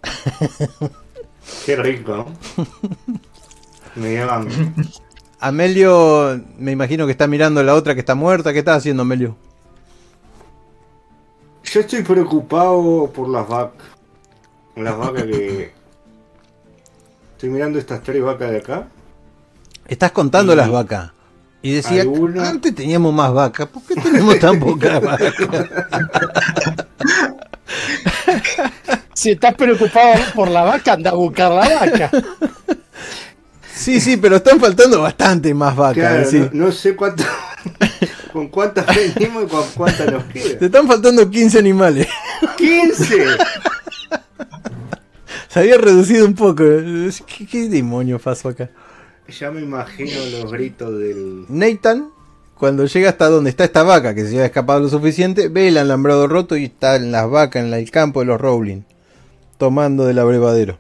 Qué 1.67 1.77
rico. 1.77 2.17
¿no? 2.17 2.27
Me 3.97 4.15
llaman. 4.15 4.49
Amelio, 5.41 6.41
me 6.59 6.73
imagino 6.73 7.07
que 7.07 7.13
está 7.13 7.27
mirando 7.29 7.61
a 7.61 7.63
la 7.65 7.75
otra 7.75 7.95
que 7.95 8.01
está 8.01 8.15
muerta. 8.17 8.53
¿Qué 8.53 8.59
está 8.61 8.75
haciendo 8.75 9.03
Amelio? 9.03 9.37
Yo 11.65 11.81
estoy 11.81 12.03
preocupado 12.03 13.11
por 13.15 13.29
las 13.29 13.47
vacas. 13.49 13.87
Las 14.77 14.97
vacas 14.97 15.23
que. 15.25 15.73
Estoy 17.33 17.51
mirando 17.51 17.79
estas 17.79 18.03
tres 18.03 18.21
vacas 18.23 18.51
de 18.51 18.57
acá. 18.59 18.89
Estás 19.87 20.11
contando 20.13 20.53
Y- 20.55 20.57
las 20.57 20.71
vacas. 20.71 21.13
Y 21.61 21.73
decía, 21.73 22.03
¿Alguna? 22.03 22.49
antes 22.49 22.75
teníamos 22.75 23.13
más 23.13 23.33
vacas. 23.33 23.67
¿Por 23.69 23.83
qué 23.83 23.95
tenemos 23.97 24.39
tan 24.39 24.59
pocas 24.61 25.01
vacas? 25.03 25.35
Si 29.15 29.33
estás 29.33 29.55
preocupado 29.55 30.15
por 30.35 30.49
la 30.49 30.63
vaca, 30.63 30.93
anda 30.93 31.11
a 31.11 31.15
buscar 31.15 31.51
la 31.51 31.69
vaca. 31.81 32.11
Sí, 33.75 34.01
sí, 34.01 34.17
pero 34.17 34.37
están 34.37 34.61
faltando 34.61 35.03
bastante 35.03 35.53
más 35.55 35.75
vacas. 35.75 35.95
Claro, 35.97 36.31
sí. 36.31 36.39
no, 36.53 36.67
no 36.67 36.73
sé 36.73 36.95
cuánto. 36.95 37.25
con 38.33 38.47
cuántas 38.49 38.87
venimos 38.87 39.45
y 39.45 39.47
con 39.49 39.65
cuántas 39.75 40.13
nos 40.13 40.25
Te 40.29 40.33
quedan. 40.35 40.65
están 40.65 40.87
faltando 40.87 41.29
15 41.29 41.59
animales. 41.59 42.07
¡15! 42.57 43.37
Se 45.49 45.59
había 45.59 45.79
reducido 45.79 46.25
un 46.25 46.35
poco. 46.35 46.63
¿Qué, 47.27 47.47
qué 47.51 47.69
demonio 47.69 48.21
pasó 48.21 48.51
acá? 48.51 48.71
Ya 49.29 49.51
me 49.51 49.61
imagino 49.61 50.25
los 50.33 50.51
gritos 50.51 50.99
del. 50.99 51.45
Nathan, 51.49 52.11
cuando 52.57 52.87
llega 52.87 53.11
hasta 53.11 53.29
donde 53.29 53.51
está 53.51 53.65
esta 53.65 53.83
vaca, 53.83 54.15
que 54.15 54.23
se 54.23 54.29
había 54.29 54.47
escapado 54.47 54.81
lo 54.81 54.89
suficiente, 54.89 55.49
ve 55.49 55.69
el 55.69 55.77
alambrado 55.77 56.27
roto 56.27 56.57
y 56.57 56.65
están 56.65 57.13
las 57.13 57.29
vacas 57.29 57.63
en 57.63 57.75
el 57.75 57.91
campo 57.91 58.21
de 58.21 58.27
los 58.27 58.41
Rowling, 58.41 58.83
tomando 59.59 60.07
del 60.07 60.19
abrevadero. 60.19 60.79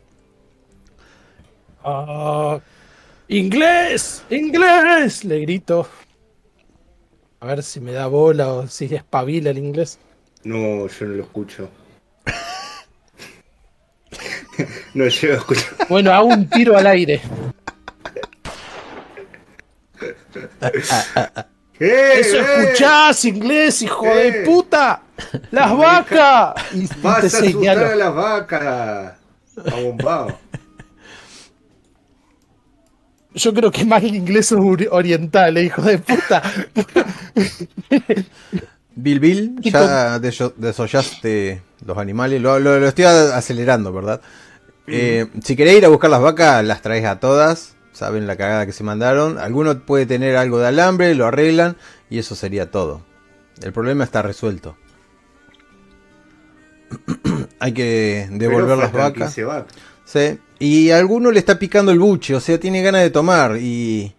Ah, 1.84 2.58
¡Inglés! 3.28 4.22
¡Inglés! 4.30 5.24
Le 5.24 5.40
grito. 5.40 5.86
A 7.40 7.46
ver 7.46 7.62
si 7.62 7.80
me 7.80 7.92
da 7.92 8.06
bola 8.06 8.52
o 8.52 8.66
si 8.66 8.86
espabila 8.86 9.50
el 9.50 9.58
inglés. 9.58 9.98
No, 10.42 10.88
yo 10.88 11.06
no 11.06 11.14
lo 11.14 11.22
escucho. 11.22 11.68
no 14.94 15.06
llego 15.06 15.34
a 15.34 15.36
escuchar. 15.36 15.86
Bueno, 15.88 16.12
hago 16.12 16.28
un 16.28 16.48
tiro 16.48 16.76
al 16.76 16.86
aire. 16.86 17.20
¡Eh, 21.80 22.12
¡Eso 22.20 22.36
eh! 22.38 22.44
escuchás, 22.64 23.24
inglés, 23.24 23.82
hijo 23.82 24.04
de 24.06 24.42
puta! 24.44 25.02
¡Las 25.52 25.76
vacas! 25.76 26.54
Y, 26.74 26.84
y 26.84 26.88
¡Vas 27.02 27.20
te 27.20 27.26
a 27.26 27.40
asustar 27.40 27.78
a 27.78 27.96
las 27.96 28.14
vacas! 28.14 29.12
Abombado. 29.72 30.38
Yo 33.34 33.54
creo 33.54 33.70
que 33.70 33.84
más 33.84 34.02
el 34.02 34.16
inglés 34.16 34.50
ori- 34.52 34.88
oriental, 34.90 35.56
eh, 35.56 35.64
hijo 35.64 35.82
de 35.82 35.98
puta. 35.98 36.42
Bill 38.96 39.20
Bill, 39.20 39.56
ya 39.60 40.18
deso- 40.18 40.54
desollaste 40.56 41.62
los 41.86 41.96
animales, 41.98 42.40
lo, 42.42 42.58
lo- 42.58 42.80
lo 42.80 42.88
estoy 42.88 43.04
acelerando, 43.04 43.92
¿verdad? 43.92 44.20
Eh, 44.88 45.26
si 45.44 45.54
querés 45.54 45.76
ir 45.76 45.84
a 45.84 45.88
buscar 45.88 46.10
las 46.10 46.20
vacas, 46.22 46.64
las 46.64 46.82
traes 46.82 47.04
a 47.04 47.20
todas, 47.20 47.76
saben 47.98 48.26
la 48.26 48.36
cagada 48.36 48.64
que 48.64 48.72
se 48.72 48.84
mandaron. 48.84 49.38
Alguno 49.38 49.80
puede 49.80 50.06
tener 50.06 50.36
algo 50.36 50.60
de 50.60 50.68
alambre, 50.68 51.14
lo 51.14 51.26
arreglan 51.26 51.76
y 52.08 52.18
eso 52.18 52.34
sería 52.34 52.70
todo. 52.70 53.02
El 53.60 53.72
problema 53.72 54.04
está 54.04 54.22
resuelto. 54.22 54.76
Hay 57.58 57.72
que 57.72 58.28
devolver 58.30 58.66
Pero 58.66 58.76
las 58.76 58.92
faltan 58.92 59.12
vacas. 59.12 59.34
15 59.34 59.44
vacas. 59.44 59.74
Sí. 60.04 60.38
Y 60.60 60.90
a 60.90 60.98
alguno 60.98 61.30
le 61.32 61.40
está 61.40 61.58
picando 61.58 61.92
el 61.92 61.98
buche, 61.98 62.34
o 62.34 62.40
sea, 62.40 62.58
tiene 62.58 62.82
ganas 62.82 63.02
de 63.02 63.10
tomar. 63.10 63.56
Y, 63.58 64.14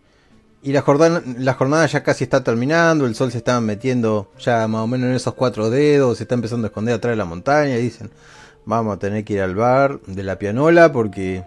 y 0.62 0.72
la, 0.74 0.82
jornada, 0.82 1.24
la 1.38 1.54
jornada 1.54 1.86
ya 1.86 2.04
casi 2.04 2.26
está 2.26 2.44
terminando, 2.44 3.06
el 3.06 3.15
sol 3.15 3.32
se 3.32 3.38
está 3.38 3.60
metiendo 3.62 4.32
ya 4.39 4.68
más 4.68 4.82
o 4.82 4.88
menos 4.88 5.10
en 5.10 5.15
esos 5.15 5.34
cuatro 5.34 5.70
dedos, 5.70 6.18
se 6.18 6.24
está 6.24 6.36
empezando 6.36 6.68
a 6.68 6.70
esconder 6.70 6.96
atrás 6.96 7.13
de 7.13 7.18
la 7.18 7.26
montaña. 7.26 7.78
Y 7.78 7.82
dicen, 7.82 8.12
vamos 8.65 8.96
a 8.96 9.00
tener 9.00 9.24
que 9.24 9.34
ir 9.34 9.42
al 9.42 9.56
bar 9.56 10.00
de 10.06 10.24
la 10.24 10.38
pianola 10.38 10.92
porque 10.92 11.44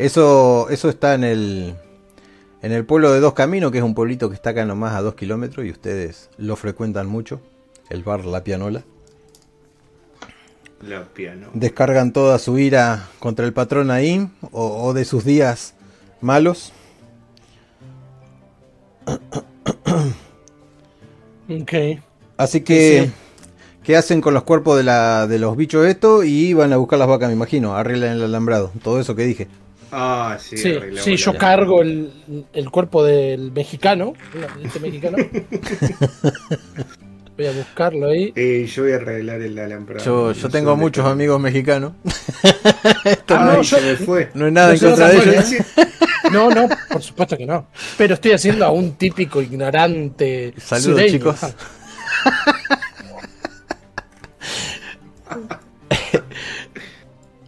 eso, 0.00 0.68
eso 0.70 0.88
está 0.88 1.14
en 1.14 1.24
el, 1.24 1.74
en 2.62 2.72
el 2.72 2.84
pueblo 2.84 3.12
de 3.12 3.20
Dos 3.20 3.34
Caminos, 3.34 3.70
que 3.72 3.78
es 3.78 3.84
un 3.84 3.94
pueblito 3.94 4.28
que 4.28 4.34
está 4.34 4.50
acá 4.50 4.64
nomás 4.64 4.94
a 4.94 5.02
dos 5.02 5.14
kilómetros 5.14 5.66
y 5.66 5.70
ustedes 5.70 6.30
lo 6.38 6.56
frecuentan 6.56 7.06
mucho, 7.06 7.40
el 7.90 8.02
bar 8.02 8.24
La 8.24 8.44
Pianola 8.44 8.84
La 10.80 11.04
piano. 11.12 11.48
descargan 11.52 12.12
toda 12.12 12.38
su 12.38 12.58
ira 12.58 13.08
contra 13.18 13.44
el 13.46 13.52
patrón 13.52 13.90
ahí 13.90 14.30
o, 14.52 14.82
o 14.84 14.94
de 14.94 15.04
sus 15.04 15.24
días 15.24 15.74
malos. 16.20 16.72
Ok. 21.48 21.72
Así 22.36 22.62
que, 22.62 23.06
Sí. 23.06 23.12
¿qué 23.82 23.96
hacen 23.96 24.20
con 24.20 24.34
los 24.34 24.44
cuerpos 24.44 24.76
de, 24.78 24.84
la, 24.84 25.26
de 25.26 25.38
los 25.38 25.56
bichos 25.56 25.86
estos? 25.86 26.24
Y 26.24 26.54
van 26.54 26.72
a 26.72 26.76
buscar 26.76 26.98
las 26.98 27.08
vacas, 27.08 27.28
me 27.28 27.34
imagino, 27.34 27.74
arreglan 27.76 28.12
el 28.12 28.22
alambrado, 28.22 28.72
todo 28.82 29.00
eso 29.00 29.14
que 29.14 29.24
dije. 29.24 29.48
Ah, 29.92 30.38
sí. 30.40 30.56
Sí, 30.56 30.70
arreglamos 30.70 31.04
sí, 31.04 31.16
yo 31.16 31.36
cargo 31.36 31.82
el, 31.82 32.12
el 32.52 32.70
cuerpo 32.70 33.02
del 33.04 33.50
mexicano. 33.52 34.14
¿no? 34.34 34.64
Este 34.64 34.80
mexicano. 34.80 35.16
Voy 37.36 37.46
a 37.46 37.52
buscarlo 37.52 38.08
ahí. 38.08 38.32
Eh, 38.36 38.68
yo 38.70 38.82
voy 38.82 38.92
a 38.92 38.96
arreglar 38.96 39.40
el 39.40 39.58
alambrado. 39.58 40.32
Yo, 40.34 40.48
tengo 40.50 40.76
muchos 40.76 41.02
está. 41.04 41.12
amigos 41.12 41.40
mexicanos. 41.40 41.92
Ah, 43.32 43.48
Ay, 43.52 43.56
no, 43.56 43.62
yo- 43.62 43.78
se 43.78 43.80
me 43.80 43.96
fue. 43.96 44.30
No 44.34 44.46
es 44.46 44.52
nada 44.52 44.74
en 44.74 44.78
contra 44.80 45.08
de 45.08 45.16
ellos. 45.18 45.54
No, 46.32 46.50
no, 46.50 46.68
por 46.90 47.02
supuesto 47.02 47.36
que 47.36 47.46
no. 47.46 47.66
Pero 47.96 48.14
estoy 48.14 48.32
haciendo 48.32 48.64
a 48.66 48.70
un 48.70 48.92
típico 48.96 49.40
ignorante. 49.40 50.52
Saludos, 50.58 50.92
sureño. 50.92 51.12
chicos. 51.12 51.40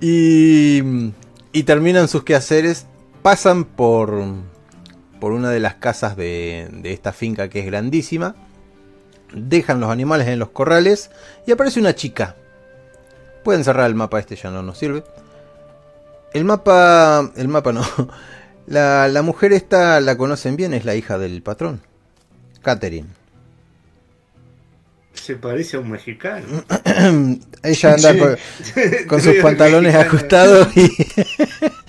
Y, 0.01 0.83
y 1.53 1.65
terminan 1.65 2.09
sus 2.09 2.25
quehaceres, 2.25 2.87
pasan 3.23 3.65
por, 3.65 4.25
por 5.21 5.33
una 5.33 5.51
de 5.51 5.61
las 5.61 5.75
casas 5.75 6.17
de, 6.17 6.69
de 6.73 6.93
esta 6.93 7.13
finca 7.13 7.49
que 7.49 7.61
es 7.61 7.67
grandísima, 7.67 8.35
dejan 9.35 9.81
los 9.81 9.91
animales 9.91 10.29
en 10.29 10.39
los 10.39 10.51
corrales 10.51 11.11
y 11.47 11.53
aparece 11.53 11.81
una 11.81 11.95
chica. 11.95 12.37
Pueden 13.45 13.65
cerrar 13.65 13.87
el 13.87 13.95
mapa, 13.95 14.19
este 14.19 14.37
ya 14.37 14.51
no 14.51 14.63
nos 14.63 14.79
sirve. 14.79 15.05
El 16.33 16.45
mapa, 16.45 17.31
el 17.37 17.49
mapa 17.49 17.73
no. 17.73 17.83
La, 18.65 19.09
la 19.09 19.23
mujer 19.23 19.53
esta 19.53 20.01
la 20.01 20.17
conocen 20.17 20.55
bien, 20.55 20.73
es 20.73 20.85
la 20.85 20.95
hija 20.95 21.19
del 21.19 21.43
patrón, 21.43 21.81
Catherine. 22.63 23.09
Se 25.15 25.37
parece 25.37 25.77
a 25.77 25.81
un 25.81 25.91
mexicano. 25.91 26.65
Ella 27.63 27.95
anda 27.95 28.13
Sí. 28.13 28.19
con, 28.19 28.37
con 29.09 29.21
sus 29.21 29.35
pantalones 29.37 29.93
mexicano. 29.95 30.17
ajustados 30.19 30.77
y... 30.77 30.81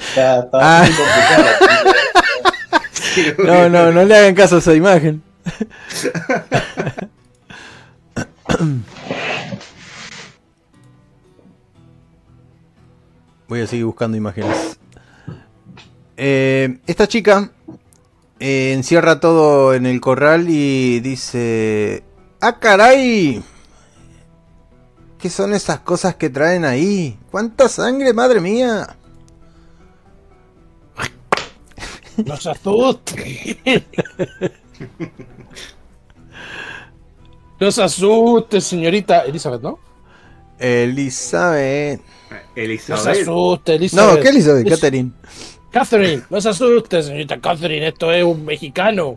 Está, 0.10 0.40
está 0.40 0.50
Ah. 0.54 0.86
muy 0.86 0.96
complicado. 0.96 1.94
No, 3.46 3.70
no, 3.70 3.92
no 3.92 4.06
le 4.06 4.16
hagan 4.18 4.34
caso 4.34 4.56
a 4.56 4.60
esa 4.60 4.74
imagen. 4.74 5.22
Voy 13.48 13.62
a 13.62 13.68
seguir 13.68 13.86
buscando 13.86 14.18
imágenes. 14.18 14.78
Eh, 16.18 16.78
esta 16.88 17.08
chica 17.08 17.52
eh, 18.40 18.74
encierra 18.74 19.20
todo 19.20 19.74
en 19.74 19.86
el 19.86 20.00
corral 20.02 20.46
y 20.50 21.00
dice... 21.02 22.04
¡Ah, 22.46 22.60
caray! 22.60 23.42
¿Qué 25.18 25.30
son 25.30 25.54
esas 25.54 25.80
cosas 25.80 26.16
que 26.16 26.30
traen 26.30 26.66
ahí? 26.66 27.18
¡Cuánta 27.32 27.70
sangre, 27.70 28.12
madre 28.12 28.42
mía! 28.42 28.98
No 32.26 32.36
se 32.36 32.50
asuste. 32.52 33.86
No 37.62 37.72
se 37.72 37.82
asuste, 37.82 38.60
señorita 38.60 39.22
Elizabeth, 39.22 39.62
¿no? 39.62 39.80
Elizabeth... 40.60 42.02
No 42.02 42.38
se 42.56 42.62
Elizabeth. 42.62 43.22
asuste, 43.22 43.76
Elizabeth. 43.76 44.16
No, 44.18 44.22
¿qué 44.22 44.28
Elizabeth? 44.28 44.68
Catherine. 44.68 45.12
Catherine, 45.72 46.24
no 46.30 46.42
se 46.42 46.50
asuste, 46.50 47.04
señorita 47.04 47.40
Catherine, 47.40 47.88
esto 47.88 48.12
es 48.12 48.22
un 48.22 48.44
mexicano. 48.44 49.16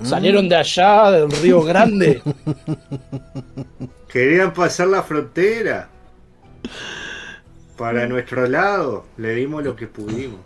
Mm. 0.00 0.04
Salieron 0.04 0.48
de 0.48 0.56
allá, 0.56 1.10
del 1.10 1.30
Río 1.30 1.62
Grande. 1.62 2.22
Querían 4.08 4.52
pasar 4.52 4.88
la 4.88 5.02
frontera. 5.02 5.88
Para 7.76 8.06
nuestro 8.06 8.46
lado. 8.46 9.06
Le 9.16 9.34
dimos 9.34 9.62
lo 9.64 9.76
que 9.76 9.86
pudimos. 9.86 10.40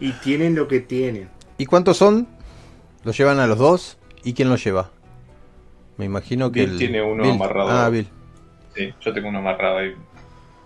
Y 0.00 0.12
tienen 0.12 0.54
lo 0.54 0.68
que 0.68 0.80
tienen. 0.80 1.28
¿Y 1.58 1.66
cuántos 1.66 1.96
son? 1.96 2.28
¿Los 3.04 3.16
llevan 3.18 3.40
a 3.40 3.46
los 3.46 3.58
dos? 3.58 3.98
¿Y 4.22 4.32
quién 4.34 4.48
los 4.48 4.62
lleva? 4.62 4.90
Me 5.96 6.04
imagino 6.04 6.52
que 6.52 6.60
Bill 6.60 6.70
el- 6.72 6.78
tiene 6.78 7.02
uno 7.02 7.22
Bill. 7.24 7.32
amarrado. 7.32 7.70
Ah, 7.70 7.88
Bill. 7.88 8.08
Sí, 8.76 8.94
yo 9.00 9.12
tengo 9.12 9.28
uno 9.28 9.38
amarrado 9.38 9.78
ahí 9.78 9.94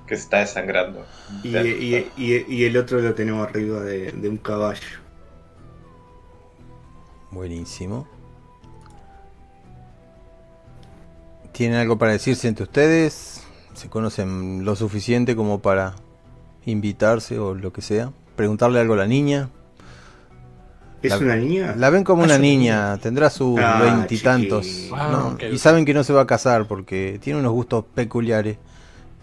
que 0.07 0.15
está 0.15 0.39
desangrando. 0.41 1.07
Y, 1.43 1.57
y- 1.57 2.11
y- 2.19 2.45
y 2.55 2.65
el 2.65 2.77
otro 2.77 2.99
lo 3.01 3.15
tenemos 3.15 3.47
arriba 3.49 3.81
de, 3.81 4.13
de 4.13 4.29
un 4.29 4.37
caballo. 4.37 4.81
Buenísimo. 7.33 8.07
¿Tienen 11.53 11.79
algo 11.79 11.99
para 11.99 12.13
decirse 12.13 12.49
entre 12.49 12.65
ustedes? 12.65 13.43
¿Se 13.75 13.89
conocen 13.89 14.65
lo 14.65 14.77
suficiente 14.77 15.37
como 15.37 15.61
para 15.61 15.95
invitarse 16.65 17.39
o 17.39 17.55
lo 17.55 17.73
que 17.73 17.83
sea? 17.83 18.11
¿Preguntarle 18.37 18.81
algo 18.81 18.95
a 18.95 18.99
la 18.99 19.07
niña? 19.07 19.49
¿Es 21.03 21.11
La- 21.11 21.19
una 21.19 21.37
niña? 21.37 21.75
La 21.77 21.91
ven 21.91 22.05
como 22.05 22.23
Ah, 22.23 22.27
una 22.27 22.39
niña, 22.39 22.97
tendrá 22.99 23.29
sus 23.29 23.59
Ah, 23.61 23.81
veintitantos. 23.83 24.89
Ah, 24.95 25.35
Y 25.51 25.59
saben 25.59 25.85
que 25.85 25.95
no 25.95 26.05
se 26.05 26.13
va 26.13 26.23
a 26.23 26.27
casar 26.27 26.67
porque 26.69 27.19
tiene 27.21 27.41
unos 27.41 27.53
gustos 27.53 27.85
peculiares 27.95 28.57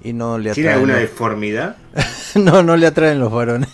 y 0.04 0.14
no 0.14 0.38
le 0.38 0.52
¿Tiene 0.54 0.70
atraen. 0.70 0.78
alguna 0.84 0.94
los- 1.02 1.10
deformidad? 1.10 1.78
no, 2.36 2.64
no 2.64 2.76
le 2.76 2.86
atraen 2.86 3.20
los 3.20 3.32
varones. 3.32 3.70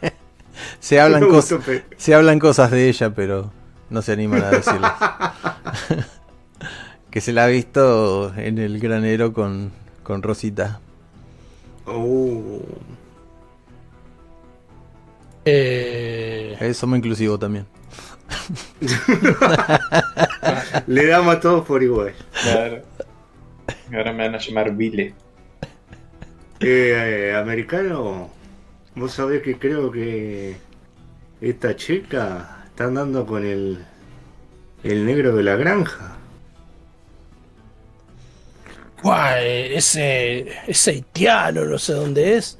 se 0.80 1.00
hablan 1.00 1.20
cosas. 1.28 1.60
Se 1.96 2.14
hablan 2.14 2.38
cosas 2.38 2.70
de 2.70 2.88
ella, 2.88 3.14
pero 3.14 3.52
no 3.94 4.02
se 4.02 4.12
animan 4.12 4.42
a 4.42 4.50
decirlas. 4.50 4.94
que 7.10 7.20
se 7.20 7.32
la 7.32 7.44
ha 7.44 7.46
visto 7.46 8.34
en 8.36 8.58
el 8.58 8.80
granero 8.80 9.32
con, 9.32 9.72
con 10.02 10.22
Rosita. 10.22 10.80
Oh. 11.86 12.60
Eh, 15.44 16.56
Eh, 16.58 16.74
somos 16.74 16.96
inclusivos 16.98 17.38
también. 17.38 17.66
Le 20.86 21.06
damos 21.06 21.36
a 21.36 21.40
todos 21.40 21.66
por 21.66 21.82
igual. 21.82 22.14
Claro. 22.42 22.82
Ahora 23.92 24.12
me 24.12 24.24
van 24.24 24.34
a 24.34 24.38
llamar 24.38 24.74
Vile. 24.74 25.14
Eh, 26.60 27.28
eh, 27.30 27.34
americano, 27.36 28.30
vos 28.96 29.12
sabés 29.12 29.42
que 29.42 29.58
creo 29.58 29.90
que 29.92 30.56
esta 31.40 31.76
chica 31.76 32.63
está 32.74 32.86
andando 32.86 33.24
con 33.24 33.44
el, 33.44 33.86
el 34.82 35.06
negro 35.06 35.36
de 35.36 35.44
la 35.44 35.54
granja. 35.54 36.16
guay, 39.00 39.76
ese, 39.76 40.48
ese 40.66 40.90
haitiano, 40.90 41.66
no 41.66 41.78
sé 41.78 41.92
dónde 41.92 42.36
es. 42.36 42.58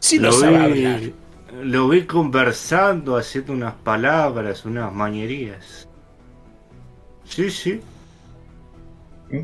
Sí 0.00 0.18
lo, 0.18 0.28
lo, 0.28 0.34
sabe 0.34 0.58
hablar. 0.58 1.00
vi, 1.00 1.14
lo 1.62 1.88
vi 1.88 2.04
conversando, 2.04 3.16
haciendo 3.16 3.54
unas 3.54 3.72
palabras, 3.76 4.66
unas 4.66 4.92
mañerías. 4.92 5.88
Sí, 7.24 7.50
sí. 7.50 7.80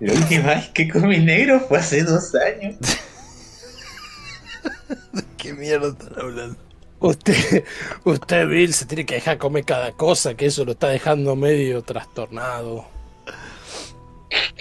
La 0.00 0.14
última 0.14 0.54
vez 0.54 0.70
que 0.70 0.88
comí 0.88 1.18
negro 1.18 1.60
fue 1.60 1.80
hace 1.80 2.02
dos 2.02 2.34
años. 2.34 2.76
¿Qué 5.36 5.52
mierda 5.52 5.88
están 5.88 6.18
hablando? 6.18 6.67
Usted, 7.00 7.64
usted, 8.04 8.48
Bill, 8.48 8.74
se 8.74 8.86
tiene 8.86 9.06
que 9.06 9.14
dejar 9.14 9.38
comer 9.38 9.64
cada 9.64 9.92
cosa, 9.92 10.34
que 10.34 10.46
eso 10.46 10.64
lo 10.64 10.72
está 10.72 10.88
dejando 10.88 11.36
medio 11.36 11.82
trastornado. 11.82 12.86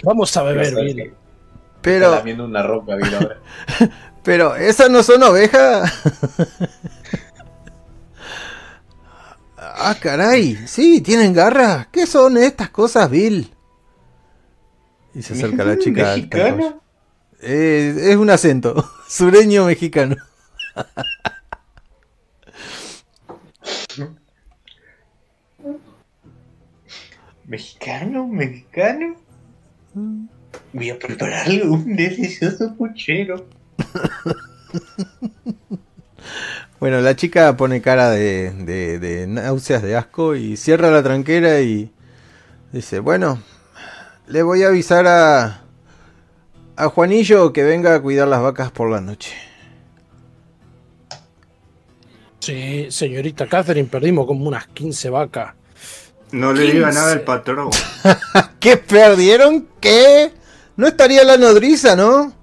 Vamos 0.04 0.36
a 0.38 0.44
beber, 0.44 0.76
Bill. 0.76 1.00
Está 1.00 1.16
Pero, 1.82 2.12
lamiendo 2.12 2.46
una 2.46 2.64
ropa, 2.64 2.96
Bill, 2.96 3.16
ahora. 3.16 3.38
pero, 4.24 4.56
¿esas 4.56 4.90
no 4.90 5.04
son 5.04 5.24
ovejas? 5.24 5.92
ah, 9.58 9.96
caray. 10.00 10.56
Sí, 10.68 11.02
tienen 11.02 11.34
garras. 11.34 11.88
¿Qué 11.92 12.06
son 12.06 12.38
estas 12.38 12.70
cosas, 12.70 13.10
Bill? 13.10 13.52
Y 15.16 15.24
se 15.24 15.34
acerca 15.34 15.64
la 15.64 15.78
chica. 15.80 16.16
¿Mexicano? 16.16 16.82
Eh, 17.42 17.96
es 18.12 18.16
un 18.16 18.30
acento 18.30 18.90
sureño 19.10 19.66
mexicano. 19.66 20.16
¿Mexicano? 27.48 28.28
¿Mexicano? 28.28 29.16
Voy 30.74 30.90
a 30.90 31.00
prepararle 31.00 31.64
un 31.64 31.96
delicioso 31.96 32.76
puchero. 32.76 33.48
Bueno, 36.80 37.02
la 37.02 37.16
chica 37.16 37.58
pone 37.58 37.82
cara 37.82 38.12
de, 38.12 38.52
de, 38.52 39.00
de 39.00 39.26
náuseas, 39.26 39.82
de 39.82 39.96
asco 39.96 40.36
y 40.36 40.58
cierra 40.58 40.92
la 40.92 41.02
tranquera 41.02 41.62
y 41.62 41.92
dice, 42.72 43.00
bueno, 43.00 43.42
le 44.28 44.44
voy 44.44 44.62
a 44.62 44.68
avisar 44.68 45.08
a, 45.08 45.64
a 46.76 46.90
Juanillo 46.90 47.52
que 47.52 47.64
venga 47.64 47.96
a 47.96 48.02
cuidar 48.02 48.28
las 48.28 48.44
vacas 48.44 48.72
por 48.72 48.92
la 48.92 49.02
noche. 49.02 49.34
Sí, 52.40 52.88
señorita 52.90 53.48
Catherine, 53.48 53.90
perdimos 53.90 54.28
como 54.28 54.48
unas 54.48 54.68
15 54.68 55.10
vacas. 55.10 55.56
No 56.32 56.52
le 56.54 56.64
diga 56.72 56.88
15. 56.88 57.00
nada 57.00 57.12
al 57.14 57.22
patrón. 57.22 57.70
¿Qué 58.60 58.78
perdieron? 58.78 59.68
¿Qué? 59.80 60.32
No 60.76 60.88
estaría 60.88 61.24
la 61.24 61.38
nodriza, 61.38 61.96
¿no? 61.96 62.34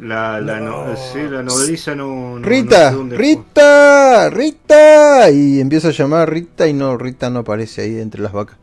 La, 0.00 0.40
la, 0.40 0.60
no- 0.60 0.86
No. 0.86 0.96
sí, 0.96 1.18
la 1.28 1.42
nodriza 1.42 1.94
no, 1.96 2.38
no- 2.38 2.46
Rita, 2.46 2.84
no 2.84 2.90
sé 2.90 2.94
dónde 2.96 3.16
fue. 3.16 3.24
Rita, 3.26 4.30
Rita. 4.30 5.30
Y 5.30 5.60
empieza 5.60 5.88
a 5.88 5.92
llamar 5.92 6.20
a 6.22 6.26
Rita 6.26 6.66
y 6.68 6.72
no, 6.72 6.96
Rita 6.96 7.28
no 7.28 7.40
aparece 7.40 7.82
ahí 7.82 7.98
entre 8.00 8.22
las 8.22 8.32
vacas. 8.32 8.56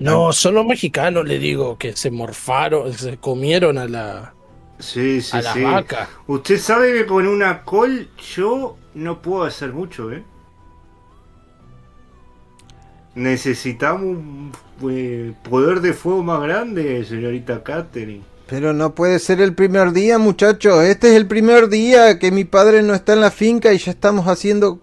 No, 0.00 0.32
son 0.32 0.54
los 0.54 0.66
mexicanos, 0.66 1.26
le 1.26 1.38
digo, 1.38 1.76
que 1.78 1.96
se 1.96 2.10
morfaron, 2.10 2.92
se 2.92 3.16
comieron 3.18 3.78
a 3.78 3.86
la, 3.86 4.34
Sí, 4.78 5.20
sí, 5.20 5.36
a 5.36 5.42
la 5.42 5.52
sí. 5.54 5.62
vaca. 5.62 6.08
Usted 6.26 6.58
sabe 6.58 6.92
que 6.92 7.06
con 7.06 7.26
una 7.26 7.62
col 7.62 8.08
yo 8.36 8.76
no 8.94 9.20
puedo 9.22 9.44
hacer 9.44 9.72
mucho, 9.72 10.12
¿eh? 10.12 10.22
Necesitamos 13.18 14.02
un 14.02 14.52
eh, 14.90 15.34
poder 15.48 15.80
de 15.80 15.92
fuego 15.92 16.22
más 16.22 16.40
grande, 16.40 17.04
señorita 17.04 17.64
Catherine. 17.64 18.22
Pero 18.46 18.72
no 18.72 18.94
puede 18.94 19.18
ser 19.18 19.40
el 19.40 19.54
primer 19.54 19.90
día, 19.92 20.18
muchachos. 20.18 20.84
Este 20.84 21.08
es 21.10 21.14
el 21.16 21.26
primer 21.26 21.68
día 21.68 22.18
que 22.20 22.30
mi 22.30 22.44
padre 22.44 22.82
no 22.82 22.94
está 22.94 23.14
en 23.14 23.20
la 23.20 23.32
finca 23.32 23.72
y 23.72 23.78
ya 23.78 23.90
estamos 23.90 24.26
haciendo... 24.26 24.80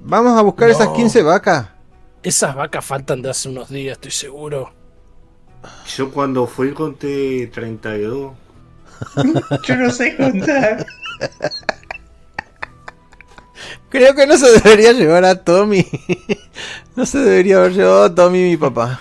Vamos 0.00 0.36
a 0.38 0.42
buscar 0.42 0.68
No. 0.68 0.74
esas 0.74 0.88
15 0.88 1.22
vacas. 1.22 1.68
Esas 2.22 2.56
vacas 2.56 2.84
faltan 2.84 3.20
de 3.20 3.30
hace 3.30 3.50
unos 3.50 3.68
días, 3.68 3.92
estoy 3.92 4.10
seguro. 4.10 4.72
Yo 5.94 6.10
cuando 6.10 6.46
fui 6.46 6.72
conté 6.72 7.48
32. 7.52 8.32
Yo 9.68 9.76
no 9.76 9.90
sé 9.90 10.16
contar. 10.16 10.86
Creo 13.88 14.14
que 14.14 14.26
no 14.26 14.36
se 14.36 14.50
debería 14.50 14.92
llevar 14.92 15.24
a 15.24 15.34
Tommy. 15.36 15.86
no 16.96 17.06
se 17.06 17.18
debería 17.18 17.58
haber 17.58 17.72
llevado 17.72 18.04
a 18.04 18.14
Tommy 18.14 18.42
mi 18.42 18.56
papá. 18.56 19.00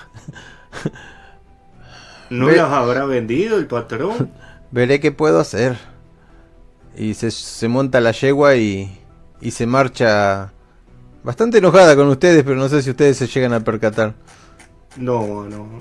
¿No 2.30 2.46
Ve- 2.48 2.56
las 2.58 2.72
habrá 2.72 3.06
vendido 3.06 3.58
el 3.58 3.68
patrón? 3.68 4.32
Veré 4.72 5.00
qué 5.00 5.12
puedo 5.12 5.40
hacer. 5.40 5.78
Y 6.96 7.14
se, 7.14 7.32
se 7.32 7.68
monta 7.68 8.00
la 8.02 8.12
yegua 8.12 8.56
y, 8.56 9.00
y 9.42 9.52
se 9.52 9.66
marcha 9.66 10.52
bastante 11.24 11.58
enojada 11.60 11.96
con 11.96 12.08
ustedes, 12.08 12.44
pero 12.44 12.56
no 12.58 12.70
sé 12.70 12.82
si 12.82 12.90
ustedes 12.90 13.18
se 13.18 13.28
llegan 13.28 13.54
a 13.54 13.62
percatar. 13.64 14.14
No, 14.98 15.44
no. 15.46 15.80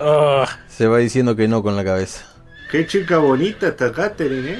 Ah, 0.00 0.46
Se 0.68 0.86
va 0.86 0.98
diciendo 0.98 1.36
que 1.36 1.46
no 1.48 1.62
con 1.62 1.76
la 1.76 1.84
cabeza. 1.84 2.24
Qué 2.70 2.86
chica 2.86 3.18
bonita 3.18 3.68
esta 3.68 3.92
Catherine, 3.92 4.50
¿eh? 4.52 4.58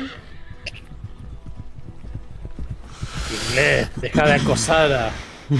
Inglés, 3.54 3.88
deja 3.96 4.26
de 4.26 4.32
acosar 4.34 4.92
a, 4.92 5.10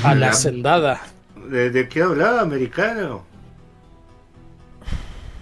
a 0.03 0.15
la 0.15 0.31
hacendada. 0.31 1.01
¿De, 1.51 1.71
de 1.71 1.89
qué 1.89 2.03
hablaba, 2.03 2.41
americano? 2.41 3.25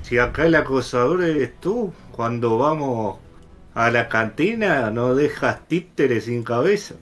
Si 0.02 0.18
acá 0.18 0.46
el 0.46 0.54
acosador 0.54 1.22
eres 1.22 1.58
tú, 1.60 1.92
cuando 2.10 2.58
vamos 2.58 3.18
a 3.74 3.90
la 3.90 4.08
cantina 4.08 4.90
no 4.90 5.14
dejas 5.14 5.66
títeres 5.68 6.24
sin 6.26 6.42
cabeza. 6.42 6.94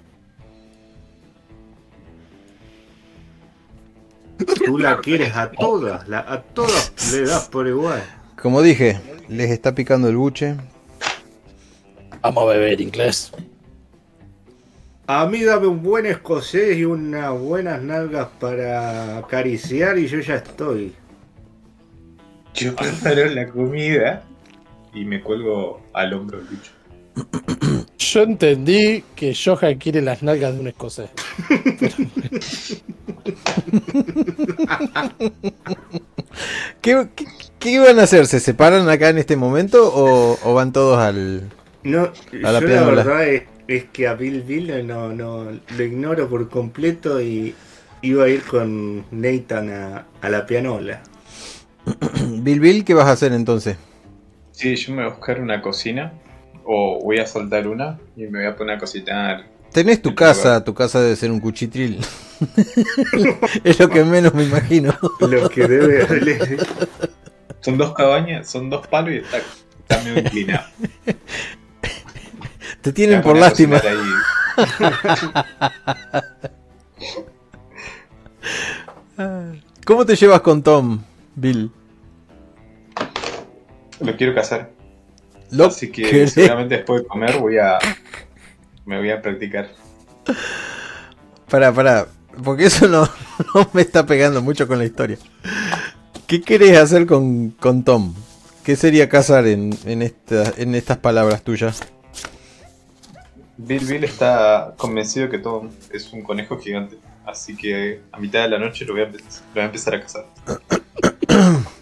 Tú 4.65 4.79
la 4.79 4.99
quieres 5.01 5.35
a 5.37 5.51
todas, 5.51 6.09
la- 6.09 6.21
a 6.21 6.41
todas 6.43 6.93
le 7.13 7.27
das 7.27 7.49
por 7.49 7.67
igual. 7.67 8.03
Como 8.41 8.63
dije, 8.63 8.99
les 9.29 9.51
está 9.51 9.75
picando 9.75 10.09
el 10.09 10.17
buche. 10.17 10.57
Vamos 12.23 12.45
a 12.45 12.47
beber 12.47 12.81
inglés. 12.81 13.33
A 15.13 15.27
mí 15.27 15.43
dame 15.43 15.67
un 15.67 15.83
buen 15.83 16.07
escocés 16.07 16.79
y 16.79 16.85
unas 16.85 17.37
buenas 17.37 17.83
nalgas 17.83 18.29
para 18.39 19.19
acariciar 19.19 19.99
y 19.99 20.07
yo 20.07 20.21
ya 20.21 20.37
estoy. 20.37 20.95
Yo 22.55 22.77
preparo 22.77 23.27
la 23.27 23.49
comida 23.49 24.23
y 24.95 25.05
me 25.05 25.21
cuelgo 25.21 25.83
al 25.95 26.13
hombro 26.13 26.39
del 26.39 26.47
bicho. 26.47 26.71
Yo 27.99 28.23
entendí 28.23 29.03
que 29.17 29.35
Johan 29.35 29.79
quiere 29.79 30.01
las 30.01 30.23
nalgas 30.23 30.55
de 30.55 30.61
un 30.61 30.69
escocés. 30.69 31.11
¿Qué, 36.81 37.09
qué, 37.17 37.25
qué 37.59 37.71
iban 37.73 37.99
a 37.99 38.05
hacer? 38.05 38.29
¿Se 38.29 38.39
separan 38.39 38.89
acá 38.89 39.09
en 39.09 39.19
este 39.19 39.35
momento 39.35 39.93
o, 39.93 40.39
o 40.45 40.55
van 40.55 40.73
todos 40.73 40.99
al... 40.99 41.51
No, 41.83 42.13
A 42.45 42.53
la 42.53 42.61
yo 42.61 42.69
la 42.69 42.83
verdad 42.85 43.27
es, 43.27 43.43
es 43.71 43.85
que 43.85 44.09
a 44.09 44.15
Bill 44.15 44.43
Bill 44.43 44.85
no, 44.87 45.13
no 45.13 45.45
lo 45.77 45.85
ignoro 45.85 46.29
por 46.29 46.49
completo 46.49 47.21
y 47.21 47.55
iba 48.03 48.25
a 48.25 48.29
ir 48.29 48.43
con 48.43 49.05
Nathan 49.13 49.71
a, 49.71 50.07
a 50.21 50.29
la 50.29 50.45
pianola. 50.45 51.03
Bill 52.43 52.59
Bill, 52.59 52.85
¿qué 52.85 52.95
vas 52.95 53.07
a 53.07 53.13
hacer 53.13 53.33
entonces? 53.33 53.77
Sí, 54.51 54.75
yo 54.75 54.93
me 54.93 55.03
voy 55.05 55.13
a 55.13 55.15
buscar 55.15 55.41
una 55.41 55.63
cocina 55.63 56.13
o 56.65 56.99
voy 57.03 57.19
a 57.19 57.27
soltar 57.27 57.69
una 57.69 57.99
y 58.17 58.23
me 58.23 58.41
voy 58.41 58.47
a 58.47 58.57
poner 58.57 58.77
a 58.77 58.79
cocinar. 58.81 59.47
Tenés 59.73 60.03
tu 60.03 60.17
casa, 60.17 60.49
lugar. 60.49 60.65
tu 60.65 60.75
casa 60.75 61.01
debe 61.01 61.15
ser 61.15 61.31
un 61.31 61.39
cuchitril. 61.39 62.01
es 63.65 63.79
lo 63.79 63.89
que 63.89 64.03
menos 64.05 64.35
me 64.35 64.43
imagino. 64.43 64.93
Lo 65.21 65.49
que 65.49 65.69
debe 65.69 66.03
haberle- 66.03 66.59
Son 67.61 67.79
dos 67.79 67.95
cabañas, 67.95 68.51
son 68.51 68.69
dos 68.69 68.85
palos 68.89 69.13
y 69.15 69.19
está, 69.19 69.39
está 69.39 70.03
medio 70.03 70.19
inclinado. 70.19 70.65
Te 72.83 72.93
tienen 72.93 73.23
por 73.23 73.37
lástima. 73.37 73.81
¿Cómo 79.85 80.07
te 80.07 80.17
llevas 80.17 80.41
con 80.41 80.63
Tom, 80.63 81.01
Bill? 81.35 81.71
Lo 84.01 84.17
quiero 84.17 84.35
casar. 84.35 84.71
¿Lo 85.51 85.67
Así 85.67 85.91
que 85.91 86.03
querés? 86.03 86.33
seguramente 86.33 86.77
después 86.77 87.03
de 87.03 87.09
comer 87.09 87.39
voy 87.39 87.59
a. 87.59 87.79
Me 88.87 88.99
voy 88.99 89.11
a 89.11 89.21
practicar. 89.21 89.69
Pará, 91.51 91.73
pará. 91.73 92.07
Porque 92.45 92.67
eso 92.67 92.87
no, 92.89 93.03
no 93.55 93.69
me 93.73 93.83
está 93.83 94.07
pegando 94.07 94.41
mucho 94.43 94.67
con 94.69 94.79
la 94.79 94.85
historia. 94.85 95.19
¿Qué 96.27 96.41
querés 96.41 96.79
hacer 96.79 97.07
con, 97.07 97.51
con 97.51 97.83
Tom? 97.85 98.15
¿Qué 98.63 98.77
sería 98.77 99.09
casar 99.09 99.47
en, 99.49 99.77
en, 99.85 100.03
esta- 100.03 100.53
en 100.57 100.75
estas 100.77 100.99
palabras 100.99 101.43
tuyas? 101.43 101.81
Bill 103.67 103.85
Bill 103.85 104.05
está 104.05 104.75
convencido 104.77 105.29
que 105.29 105.39
Tom 105.39 105.69
es 105.93 106.13
un 106.13 106.23
conejo 106.23 106.59
gigante. 106.59 106.97
Así 107.27 107.57
que 107.57 108.01
a 108.13 108.19
mitad 108.19 108.43
de 108.43 108.49
la 108.49 108.59
noche 108.59 108.85
lo 108.85 108.95
voy 108.95 109.03
a, 109.03 109.07
empe- 109.11 109.21
lo 109.21 109.55
voy 109.55 109.63
a 109.63 109.67
empezar 109.67 109.95
a 109.95 110.01
cazar. 110.01 110.27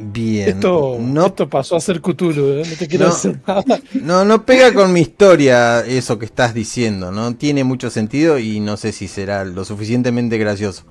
Bien. 0.00 0.48
Esto, 0.48 0.96
no, 1.00 1.26
esto 1.26 1.48
pasó 1.48 1.74
a 1.74 1.80
ser 1.80 2.00
Cthulhu, 2.00 2.60
¿eh? 2.60 2.62
no 2.70 2.76
te 2.76 2.86
quiero 2.86 3.06
No. 3.08 3.12
decir 3.12 3.40
nada. 3.44 3.64
no, 3.94 4.24
no 4.24 4.46
pega 4.46 4.72
con 4.72 4.92
mi 4.92 5.00
historia 5.00 5.80
eso 5.80 6.20
que 6.20 6.24
estás 6.26 6.54
diciendo. 6.54 7.10
No 7.10 7.34
tiene 7.34 7.64
mucho 7.64 7.90
sentido 7.90 8.38
y 8.38 8.60
no 8.60 8.76
sé 8.76 8.92
si 8.92 9.08
será 9.08 9.44
lo 9.44 9.64
suficientemente 9.64 10.38
gracioso. 10.38 10.84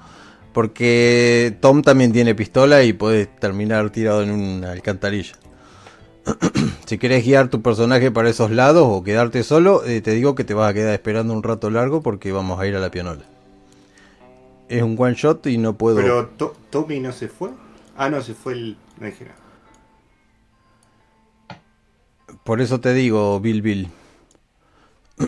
Porque 0.53 1.55
Tom 1.61 1.83
también 1.83 2.11
tiene 2.11 2.35
pistola 2.35 2.83
y 2.83 2.91
puede 2.91 3.27
terminar 3.27 3.89
tirado 3.91 4.23
en 4.23 4.31
una 4.31 4.71
alcantarilla. 4.73 5.33
si 6.85 6.97
querés 6.97 7.23
guiar 7.25 7.49
tu 7.49 7.61
personaje 7.61 8.11
para 8.11 8.29
esos 8.29 8.51
lados 8.51 8.85
o 8.89 9.03
quedarte 9.03 9.43
solo, 9.43 9.83
eh, 9.85 10.01
te 10.01 10.11
digo 10.11 10.35
que 10.35 10.43
te 10.43 10.53
vas 10.53 10.69
a 10.69 10.73
quedar 10.73 10.93
esperando 10.93 11.33
un 11.33 11.43
rato 11.43 11.69
largo 11.69 12.01
porque 12.01 12.31
vamos 12.31 12.59
a 12.59 12.67
ir 12.67 12.75
a 12.75 12.79
la 12.79 12.91
pianola. 12.91 13.23
Es 14.69 14.81
un 14.83 14.95
one 14.99 15.15
shot 15.15 15.45
y 15.47 15.57
no 15.57 15.77
puedo. 15.77 15.97
Pero 15.97 16.27
To- 16.37 16.55
Tommy 16.69 16.99
no 16.99 17.11
se 17.11 17.27
fue. 17.29 17.51
Ah, 17.95 18.09
no, 18.09 18.21
se 18.21 18.33
fue 18.33 18.53
el. 18.53 18.77
No 18.99 19.05
dije 19.07 19.25
nada. 19.25 19.37
Por 22.43 22.61
eso 22.61 22.79
te 22.79 22.93
digo, 22.93 23.39
Bill 23.39 23.61
Bill. 23.61 23.87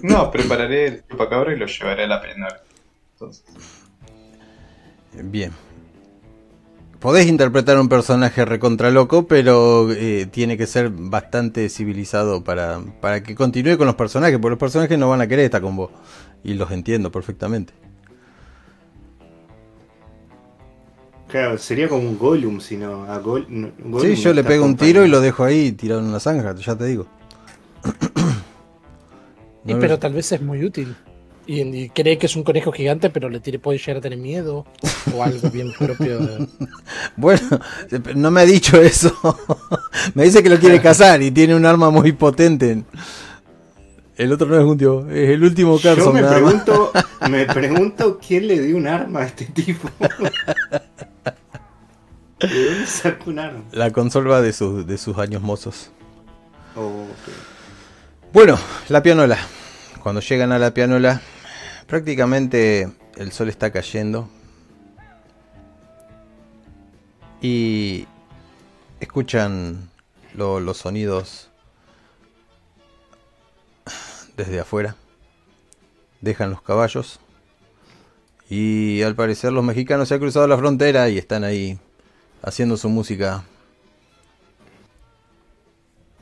No, 0.04 0.30
prepararé 0.32 0.88
el 0.88 1.04
chupacabra 1.08 1.54
y 1.54 1.58
lo 1.58 1.66
llevaré 1.66 2.04
a 2.04 2.08
la 2.08 2.22
pena. 2.22 2.48
Entonces, 3.14 3.44
Bien. 5.14 5.52
Podés 7.00 7.28
interpretar 7.28 7.80
un 7.80 7.88
personaje 7.88 8.44
recontra 8.44 8.92
loco, 8.92 9.26
pero 9.26 9.90
eh, 9.92 10.28
tiene 10.30 10.58
que 10.58 10.68
ser 10.68 10.90
bastante 10.90 11.70
civilizado 11.70 12.44
para, 12.44 12.82
para 13.00 13.24
que 13.24 13.36
continúe 13.36 13.78
con 13.78 13.88
los 13.88 13.96
personajes, 13.96 14.38
porque 14.38 14.50
los 14.52 14.60
personajes 14.60 14.98
no 15.00 15.08
van 15.10 15.22
a 15.22 15.28
querer 15.28 15.46
estar 15.46 15.62
con 15.62 15.78
vos. 15.78 15.92
Y 16.44 16.56
los 16.56 16.70
entiendo 16.72 17.10
perfectamente. 17.10 17.74
Claro, 21.30 21.58
sería 21.58 21.88
como 21.88 22.02
un 22.10 22.18
Gollum, 22.18 22.60
si 22.60 22.76
no. 22.76 23.06
A 23.06 23.18
Gol- 23.20 23.46
no- 23.48 23.72
Gollum 23.80 24.16
Sí, 24.16 24.22
yo 24.22 24.34
le 24.34 24.44
pego 24.44 24.66
un 24.66 24.76
tiro 24.76 25.06
y 25.06 25.10
lo 25.10 25.22
dejo 25.22 25.44
ahí 25.46 25.72
tirado 25.72 26.02
en 26.02 26.08
una 26.08 26.20
zanja, 26.20 26.54
ya 26.56 26.76
te 26.76 26.86
digo. 26.86 27.06
Y, 29.66 29.76
pero 29.76 30.00
tal 30.00 30.14
vez 30.14 30.32
es 30.32 30.42
muy 30.42 30.66
útil. 30.66 30.96
Y, 31.52 31.62
y 31.62 31.90
cree 31.90 32.20
que 32.20 32.28
es 32.28 32.36
un 32.36 32.44
conejo 32.44 32.72
gigante, 32.72 33.10
pero 33.10 33.28
le 33.28 33.40
tiene, 33.40 33.58
puede 33.58 33.80
llegar 33.80 33.98
a 33.98 34.02
tener 34.02 34.20
miedo 34.20 34.68
o 35.16 35.24
algo 35.24 35.50
bien 35.50 35.74
propio. 35.74 36.20
de- 36.20 36.48
Bueno, 37.18 37.42
no 38.16 38.30
me 38.30 38.42
ha 38.42 38.46
dicho 38.46 38.80
eso. 38.80 39.12
me 40.14 40.26
dice 40.26 40.44
que 40.44 40.50
lo 40.50 40.60
quiere 40.60 40.80
cazar 40.84 41.24
y 41.24 41.32
tiene 41.32 41.56
un 41.56 41.66
arma 41.66 41.90
muy 41.90 42.12
potente. 42.12 42.84
El 44.16 44.32
otro 44.32 44.46
no 44.48 44.60
es 44.60 44.64
un 44.64 44.78
tío, 44.78 45.10
es 45.10 45.30
el 45.32 45.44
último 45.44 45.80
Yo 45.80 45.96
Carson 45.96 46.14
me 46.14 46.22
nada 46.22 46.34
más. 46.40 46.42
pregunto, 46.64 46.92
me 47.32 47.46
pregunto 47.48 48.20
quién 48.26 48.48
le 48.48 48.60
dio 48.62 48.78
un 48.78 48.86
arma 48.86 49.22
a 49.22 49.26
este 49.26 49.46
tipo. 49.46 49.90
¿De 52.40 52.66
dónde 52.66 52.86
sacó 52.86 53.30
un 53.32 53.40
arma? 53.40 53.64
La 53.72 53.92
consolva 53.92 54.42
de 54.42 54.54
sus, 54.54 54.86
de 54.86 54.98
sus 55.00 55.18
años 55.18 55.42
mozos. 55.42 55.90
Oh. 56.76 57.06
Bueno, 58.34 58.60
la 58.90 59.02
pianola. 59.02 59.38
Cuando 60.04 60.22
llegan 60.22 60.52
a 60.52 60.60
la 60.60 60.74
pianola, 60.74 61.22
prácticamente 61.90 62.90
el 63.18 63.32
sol 63.32 63.50
está 63.50 63.72
cayendo. 63.72 64.30
Y 67.42 68.06
escuchan 69.00 69.90
lo- 70.36 70.60
los 70.60 70.78
sonidos 70.78 71.50
desde 74.38 74.60
afuera. 74.60 74.96
Dejan 76.22 76.52
los 76.52 76.62
caballos. 76.62 77.20
Y 78.50 79.02
al 79.04 79.16
parecer 79.16 79.52
los 79.54 79.64
mexicanos 79.64 80.08
se 80.08 80.16
han 80.16 80.20
cruzado 80.20 80.48
la 80.48 80.58
frontera 80.58 81.08
y 81.10 81.18
están 81.18 81.44
ahí 81.44 81.80
haciendo 82.42 82.78
su 82.78 82.90
música. 82.90 83.44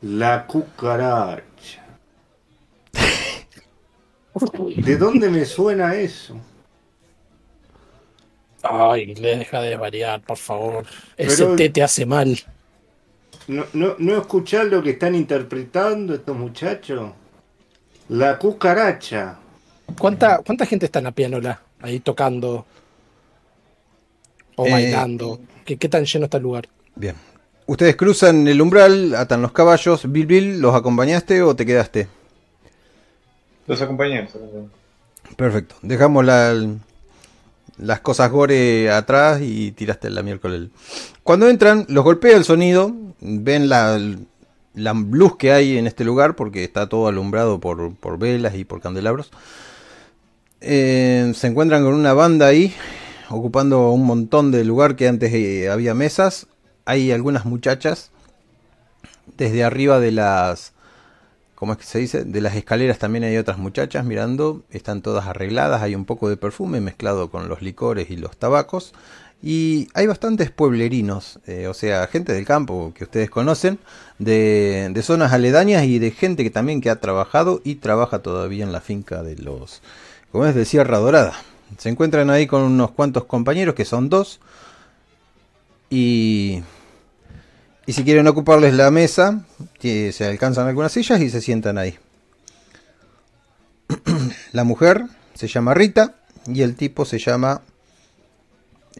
La 0.02 0.46
cucaracha. 0.46 1.87
¿De 4.78 4.98
dónde 4.98 5.30
me 5.30 5.46
suena 5.46 5.96
eso? 5.96 6.36
Ay, 8.64 9.14
le 9.16 9.38
deja 9.38 9.62
de 9.62 9.78
variar, 9.78 10.22
por 10.22 10.38
favor. 10.38 10.86
Pero- 11.16 11.32
Ese 11.32 11.46
té 11.56 11.70
te 11.70 11.84
hace 11.84 12.06
mal. 12.06 12.38
¿No, 13.48 13.64
no, 13.74 13.96
no 13.98 14.18
escuchás 14.18 14.66
lo 14.68 14.84
que 14.84 14.92
están 14.92 15.16
interpretando 15.16 16.14
estos 16.16 16.36
muchachos? 16.36 17.12
La 18.10 18.38
cucaracha. 18.38 19.38
¿Cuánta, 19.98 20.40
¿Cuánta 20.40 20.66
gente 20.66 20.86
está 20.88 21.00
en 21.00 21.06
la 21.06 21.12
pianola? 21.12 21.62
Ahí 21.82 22.00
tocando. 22.00 22.66
O 24.56 24.66
Eh, 24.66 24.72
bailando. 24.72 25.40
¿Qué, 25.64 25.78
¿Qué 25.78 25.88
tan 25.88 26.04
lleno 26.06 26.26
está 26.26 26.38
el 26.38 26.44
lugar? 26.44 26.68
Bien. 26.96 27.16
Ustedes 27.68 27.96
cruzan 27.96 28.48
el 28.48 28.62
umbral, 28.62 29.14
atan 29.16 29.42
los 29.42 29.52
caballos. 29.52 30.12
Bill 30.12 30.26
Bill, 30.26 30.60
¿los 30.60 30.74
acompañaste 30.76 31.42
o 31.42 31.56
te 31.56 31.66
quedaste? 31.66 32.08
Los 33.68 33.82
acompañé. 33.82 34.28
Perfecto. 35.36 35.76
Dejamos 35.82 36.26
la- 36.26 36.56
las 37.78 38.00
cosas 38.00 38.32
gore 38.32 38.90
atrás 38.90 39.40
y 39.42 39.72
tiraste 39.72 40.10
la 40.10 40.24
miércoles. 40.24 40.70
Cuando 41.24 41.48
entran, 41.48 41.86
los 41.90 42.04
golpea 42.04 42.36
el 42.36 42.44
sonido. 42.44 42.92
Ven 43.20 43.70
la, 43.70 44.00
la 44.74 44.94
luz 44.94 45.38
que 45.38 45.52
hay 45.52 45.78
en 45.78 45.86
este 45.86 46.04
lugar, 46.04 46.36
porque 46.36 46.64
está 46.64 46.88
todo 46.90 47.08
alumbrado 47.08 47.60
por, 47.60 47.94
por 47.96 48.18
velas 48.18 48.56
y 48.56 48.64
por 48.66 48.82
candelabros. 48.82 49.32
Eh, 50.62 51.32
se 51.36 51.48
encuentran 51.48 51.84
con 51.84 51.94
una 51.94 52.14
banda 52.14 52.48
ahí, 52.48 52.74
ocupando 53.30 53.92
un 53.92 54.06
montón 54.06 54.52
de 54.52 54.64
lugar 54.64 54.96
que 54.96 55.08
antes 55.08 55.32
eh, 55.34 55.70
había 55.70 55.94
mesas. 55.94 56.48
Hay 56.86 57.12
algunas 57.12 57.46
muchachas 57.46 58.12
desde 59.36 59.64
arriba 59.64 60.00
de 60.00 60.12
las 60.12 60.74
¿cómo 61.58 61.72
es 61.74 61.80
que 61.80 61.86
se 61.86 61.98
dice? 61.98 62.24
De 62.24 62.40
las 62.40 62.56
escaleras 62.56 63.00
también 63.00 63.24
hay 63.24 63.36
otras 63.36 63.58
muchachas 63.58 64.06
mirando, 64.06 64.62
están 64.70 65.02
todas 65.02 65.26
arregladas, 65.26 65.82
hay 65.82 65.96
un 65.96 66.06
poco 66.06 66.30
de 66.30 66.38
perfume 66.38 66.82
mezclado 66.82 67.32
con 67.32 67.50
los 67.50 67.64
licores 67.64 68.12
y 68.12 68.16
los 68.16 68.38
tabacos. 68.38 68.94
Y 69.42 69.88
hay 69.96 70.06
bastantes 70.06 70.52
pueblerinos, 70.52 71.40
eh, 71.48 71.68
o 71.68 71.74
sea, 71.74 72.06
gente 72.08 72.32
del 72.34 72.46
campo 72.46 72.94
que 72.96 73.06
ustedes 73.06 73.32
conocen, 73.32 73.80
de, 74.20 74.90
de, 74.92 75.02
zonas 75.02 75.34
aledañas 75.34 75.86
y 75.86 75.98
de 75.98 76.12
gente 76.12 76.44
que 76.44 76.50
también 76.52 76.80
que 76.80 76.92
ha 76.92 77.00
trabajado 77.00 77.62
y 77.64 77.76
trabaja 77.76 78.20
todavía 78.20 78.64
en 78.64 78.72
la 78.72 78.82
finca 78.82 79.24
de 79.24 79.36
los, 79.38 79.82
como 80.32 80.46
es, 80.46 80.54
de 80.54 80.66
Sierra 80.66 81.00
Dorada. 81.00 81.34
Se 81.80 81.90
encuentran 81.90 82.30
ahí 82.30 82.46
con 82.46 82.62
unos 82.62 82.92
cuantos 82.92 83.26
compañeros 83.26 83.74
que 83.74 83.86
son 83.86 84.10
dos. 84.10 84.40
Y 85.90 86.62
y 87.88 87.94
si 87.94 88.04
quieren 88.04 88.28
ocuparles 88.28 88.74
la 88.74 88.92
mesa, 88.92 89.46
se 89.80 90.26
alcanzan 90.26 90.68
algunas 90.68 90.92
sillas 90.92 91.22
y 91.22 91.30
se 91.30 91.40
sientan 91.42 91.78
ahí. 91.78 91.98
la 94.52 94.66
mujer 94.66 95.06
se 95.34 95.48
llama 95.48 95.74
Rita 95.74 96.16
y 96.46 96.64
el 96.64 96.76
tipo 96.76 97.06
se 97.06 97.18
llama 97.18 97.62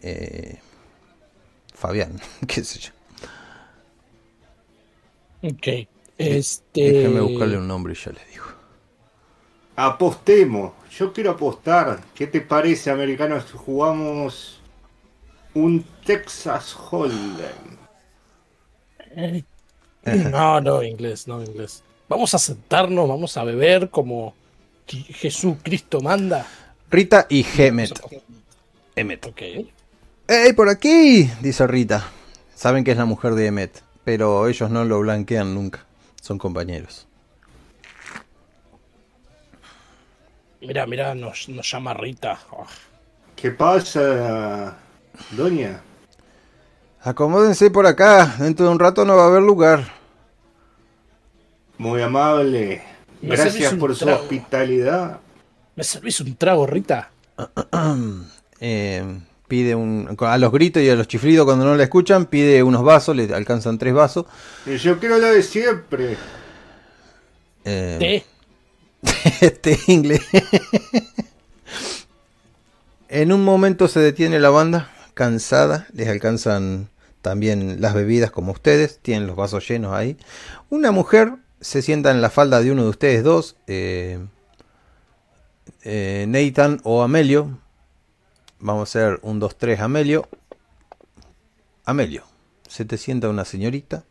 eh, 0.00 0.58
Fabián, 1.74 2.18
qué 2.46 2.64
sé 2.64 2.78
yo. 2.78 2.92
Ok. 5.42 5.86
Este... 6.16 6.92
Déjeme 6.92 7.20
buscarle 7.20 7.58
un 7.58 7.68
nombre 7.68 7.92
y 7.92 7.96
ya 7.96 8.10
les 8.10 8.26
digo. 8.30 8.46
Apostemos. 9.76 10.72
Yo 10.90 11.12
quiero 11.12 11.32
apostar. 11.32 12.00
¿Qué 12.14 12.26
te 12.26 12.40
parece, 12.40 12.90
americanos? 12.90 13.52
Jugamos 13.52 14.60
un 15.52 15.84
Texas 16.06 16.74
Hold'em. 16.90 17.87
No, 20.04 20.60
no, 20.60 20.82
inglés, 20.82 21.26
no, 21.26 21.42
inglés. 21.42 21.82
Vamos 22.08 22.32
a 22.32 22.38
sentarnos, 22.38 23.08
vamos 23.08 23.36
a 23.36 23.44
beber 23.44 23.90
como 23.90 24.34
Jesús 24.86 25.56
Cristo 25.62 26.00
manda. 26.00 26.46
Rita 26.90 27.26
y 27.28 27.42
Gemet. 27.42 27.92
Emmet. 28.96 29.26
Ok. 29.26 29.42
¡Ey, 30.28 30.52
por 30.54 30.68
aquí! 30.68 31.30
Dice 31.42 31.66
Rita. 31.66 32.08
Saben 32.54 32.84
que 32.84 32.92
es 32.92 32.96
la 32.96 33.04
mujer 33.04 33.34
de 33.34 33.46
Emmet, 33.46 33.82
pero 34.04 34.48
ellos 34.48 34.70
no 34.70 34.84
lo 34.84 35.00
blanquean 35.00 35.54
nunca. 35.54 35.84
Son 36.22 36.38
compañeros. 36.38 37.06
Mira, 40.60 40.86
mira, 40.86 41.14
nos, 41.14 41.48
nos 41.48 41.70
llama 41.70 41.94
Rita. 41.94 42.38
Oh. 42.50 42.66
¿Qué 43.36 43.50
pasa, 43.50 44.76
doña? 45.30 45.80
Acomódense 47.02 47.70
por 47.70 47.86
acá, 47.86 48.36
dentro 48.38 48.66
de 48.66 48.72
un 48.72 48.78
rato 48.78 49.04
no 49.04 49.16
va 49.16 49.24
a 49.24 49.28
haber 49.28 49.42
lugar. 49.42 49.98
Muy 51.78 52.02
amable. 52.02 52.82
Gracias 53.22 53.72
por 53.74 53.94
su 53.94 54.08
hospitalidad. 54.08 55.20
¿Me 55.76 55.84
servís 55.84 56.20
un 56.20 56.34
trago, 56.34 56.66
Rita? 56.66 57.10
eh, 58.60 59.20
pide 59.46 59.76
un. 59.76 60.16
A 60.18 60.38
los 60.38 60.50
gritos 60.50 60.82
y 60.82 60.90
a 60.90 60.96
los 60.96 61.06
chiflidos 61.06 61.44
cuando 61.44 61.64
no 61.64 61.76
la 61.76 61.84
escuchan, 61.84 62.26
pide 62.26 62.64
unos 62.64 62.82
vasos, 62.82 63.14
le 63.14 63.32
alcanzan 63.32 63.78
tres 63.78 63.94
vasos. 63.94 64.26
Yo 64.66 64.98
quiero 64.98 65.18
lo 65.18 65.28
de 65.28 65.44
siempre. 65.44 66.16
Eh, 67.64 68.24
este 69.40 69.78
inglés. 69.86 70.22
en 73.08 73.32
un 73.32 73.44
momento 73.44 73.86
se 73.86 74.00
detiene 74.00 74.40
la 74.40 74.50
banda 74.50 74.90
cansada, 75.18 75.88
les 75.92 76.06
alcanzan 76.06 76.90
también 77.22 77.80
las 77.80 77.92
bebidas 77.92 78.30
como 78.30 78.52
ustedes, 78.52 79.00
tienen 79.00 79.26
los 79.26 79.34
vasos 79.34 79.66
llenos 79.66 79.92
ahí. 79.92 80.16
Una 80.70 80.92
mujer 80.92 81.34
se 81.60 81.82
sienta 81.82 82.12
en 82.12 82.22
la 82.22 82.30
falda 82.30 82.60
de 82.60 82.70
uno 82.70 82.84
de 82.84 82.88
ustedes 82.88 83.24
dos, 83.24 83.56
eh, 83.66 84.24
eh, 85.82 86.24
Nathan 86.28 86.80
o 86.84 87.02
Amelio. 87.02 87.58
Vamos 88.60 88.82
a 88.82 88.84
hacer 88.84 89.18
un 89.22 89.40
2, 89.40 89.58
3, 89.58 89.80
Amelio. 89.80 90.28
Amelio, 91.84 92.22
se 92.68 92.84
te 92.84 92.96
sienta 92.96 93.28
una 93.28 93.44
señorita, 93.44 94.04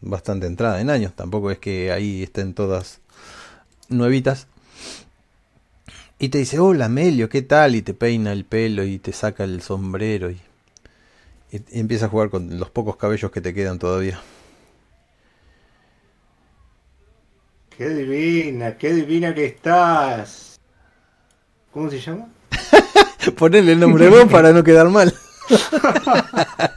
bastante 0.00 0.46
entrada 0.46 0.80
en 0.80 0.88
años, 0.88 1.12
tampoco 1.14 1.50
es 1.50 1.58
que 1.58 1.92
ahí 1.92 2.22
estén 2.22 2.54
todas 2.54 3.02
nuevitas. 3.90 4.46
Y 6.24 6.30
te 6.30 6.38
dice, 6.38 6.58
hola 6.58 6.88
Melio, 6.88 7.28
¿qué 7.28 7.42
tal? 7.42 7.74
Y 7.74 7.82
te 7.82 7.92
peina 7.92 8.32
el 8.32 8.46
pelo 8.46 8.82
y 8.82 8.98
te 8.98 9.12
saca 9.12 9.44
el 9.44 9.60
sombrero 9.60 10.30
y, 10.30 10.40
y, 11.52 11.56
y 11.56 11.80
empieza 11.80 12.06
a 12.06 12.08
jugar 12.08 12.30
con 12.30 12.58
los 12.58 12.70
pocos 12.70 12.96
cabellos 12.96 13.30
que 13.30 13.42
te 13.42 13.52
quedan 13.52 13.78
todavía. 13.78 14.18
Qué 17.76 17.90
divina, 17.90 18.78
qué 18.78 18.94
divina 18.94 19.34
que 19.34 19.44
estás. 19.44 20.58
¿Cómo 21.70 21.90
se 21.90 22.00
llama? 22.00 22.28
Ponele 23.36 23.72
el 23.72 23.80
nombre 23.80 24.08
vos 24.08 24.24
para 24.24 24.50
no 24.54 24.64
quedar 24.64 24.88
mal. 24.88 25.12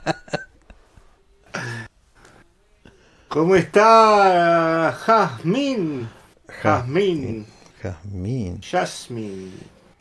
¿Cómo 3.30 3.56
está 3.56 4.92
Jasmine? 5.06 6.06
Jasmine. 6.50 7.46
Jazmín. 7.46 7.57
Jasmine. 7.82 8.60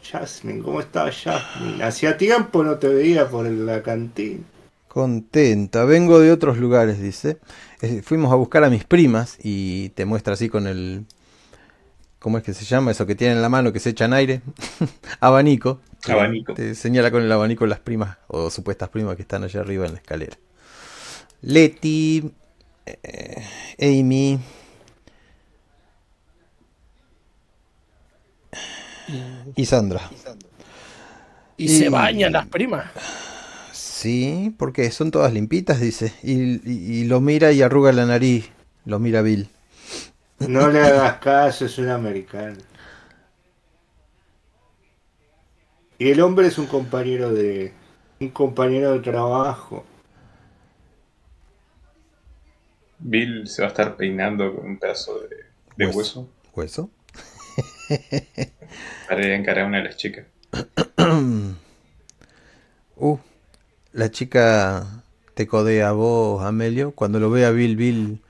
Jasmine, 0.02 0.62
¿cómo 0.62 0.80
está 0.80 1.10
Jasmine? 1.10 1.82
Hacía 1.82 2.16
tiempo 2.16 2.62
no 2.62 2.78
te 2.78 2.88
veía 2.88 3.28
por 3.28 3.46
la 3.46 3.82
cantina. 3.82 4.40
Contenta, 4.88 5.84
vengo 5.84 6.20
de 6.20 6.32
otros 6.32 6.56
lugares, 6.58 7.00
dice. 7.00 7.38
Fuimos 8.02 8.32
a 8.32 8.36
buscar 8.36 8.64
a 8.64 8.70
mis 8.70 8.84
primas 8.84 9.36
y 9.42 9.90
te 9.90 10.04
muestra 10.06 10.34
así 10.34 10.48
con 10.48 10.66
el... 10.66 11.04
¿Cómo 12.18 12.38
es 12.38 12.44
que 12.44 12.54
se 12.54 12.64
llama? 12.64 12.90
Eso 12.90 13.06
que 13.06 13.14
tiene 13.14 13.34
en 13.34 13.42
la 13.42 13.48
mano 13.48 13.72
que 13.72 13.80
se 13.80 13.90
echan 13.90 14.12
aire. 14.14 14.40
abanico. 15.20 15.80
Abanico. 16.08 16.54
Te 16.54 16.74
señala 16.74 17.10
con 17.10 17.22
el 17.22 17.30
abanico 17.30 17.66
las 17.66 17.80
primas 17.80 18.16
o 18.26 18.50
supuestas 18.50 18.88
primas 18.88 19.16
que 19.16 19.22
están 19.22 19.44
allá 19.44 19.60
arriba 19.60 19.84
en 19.86 19.92
la 19.92 19.98
escalera. 19.98 20.36
Leti, 21.42 22.32
eh, 22.86 23.44
Amy, 23.80 24.38
y 29.54 29.66
Sandra. 29.66 30.00
¿Y, 31.56 31.68
se 31.68 31.88
bañan 31.88 32.32
las 32.32 32.46
primas? 32.46 32.90
Sí, 33.72 34.54
porque 34.58 34.90
son 34.90 35.10
todas 35.10 35.32
limpitas, 35.32 35.80
dice. 35.80 36.12
Y, 36.22 36.56
y, 36.70 37.00
y, 37.00 37.04
lo 37.04 37.20
mira 37.20 37.52
y 37.52 37.62
arruga 37.62 37.92
la 37.92 38.04
nariz. 38.04 38.50
Lo 38.84 38.98
mira 38.98 39.22
Bill. 39.22 39.48
No 40.38 40.68
le 40.68 40.80
hagas 40.80 41.16
caso, 41.16 41.64
es 41.64 41.78
un 41.78 41.88
americano. 41.88 42.56
Y 45.98 46.10
el 46.10 46.20
hombre 46.20 46.48
es 46.48 46.58
un 46.58 46.66
compañero 46.66 47.32
de. 47.32 47.72
un 48.20 48.28
compañero 48.28 48.92
de 48.92 49.00
trabajo. 49.00 49.84
Bill 52.98 53.46
se 53.46 53.62
va 53.62 53.68
a 53.68 53.70
estar 53.70 53.96
peinando 53.96 54.54
con 54.54 54.66
un 54.66 54.78
pedazo 54.78 55.20
de, 55.20 55.36
de 55.76 55.90
hueso. 55.90 56.28
¿Hueso? 56.54 56.90
Para 59.08 59.24
ir 59.24 59.32
a 59.32 59.36
encarar 59.36 59.64
a 59.64 59.68
una 59.68 59.78
de 59.78 59.84
las 59.84 59.96
chicas. 59.96 60.26
uh, 62.96 63.18
la 63.92 64.10
chica 64.10 65.02
te 65.34 65.46
codea 65.46 65.88
a 65.90 65.92
vos, 65.92 66.44
Amelio. 66.44 66.92
Cuando 66.92 67.20
lo 67.20 67.30
ve 67.30 67.44
a 67.44 67.50
Bill, 67.50 67.76
Bill 67.76 68.22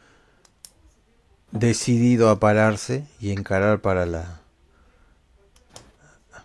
decidido 1.53 2.31
a 2.31 2.39
pararse 2.39 3.07
y 3.21 3.33
encarar 3.33 3.81
para 3.81 4.07
la 4.07 4.41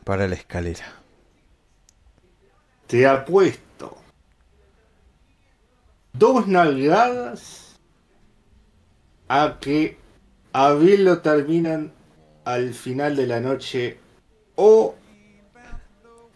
para 0.03 0.27
la 0.27 0.35
escalera. 0.35 0.85
Te 2.87 3.07
apuesto 3.07 3.97
dos 6.13 6.47
nalgadas 6.47 7.79
a 9.27 9.57
que 9.59 9.97
a 10.53 10.73
Bill 10.73 11.05
lo 11.05 11.19
terminan 11.19 11.93
al 12.45 12.73
final 12.73 13.15
de 13.15 13.27
la 13.27 13.39
noche 13.39 13.99
o 14.55 14.95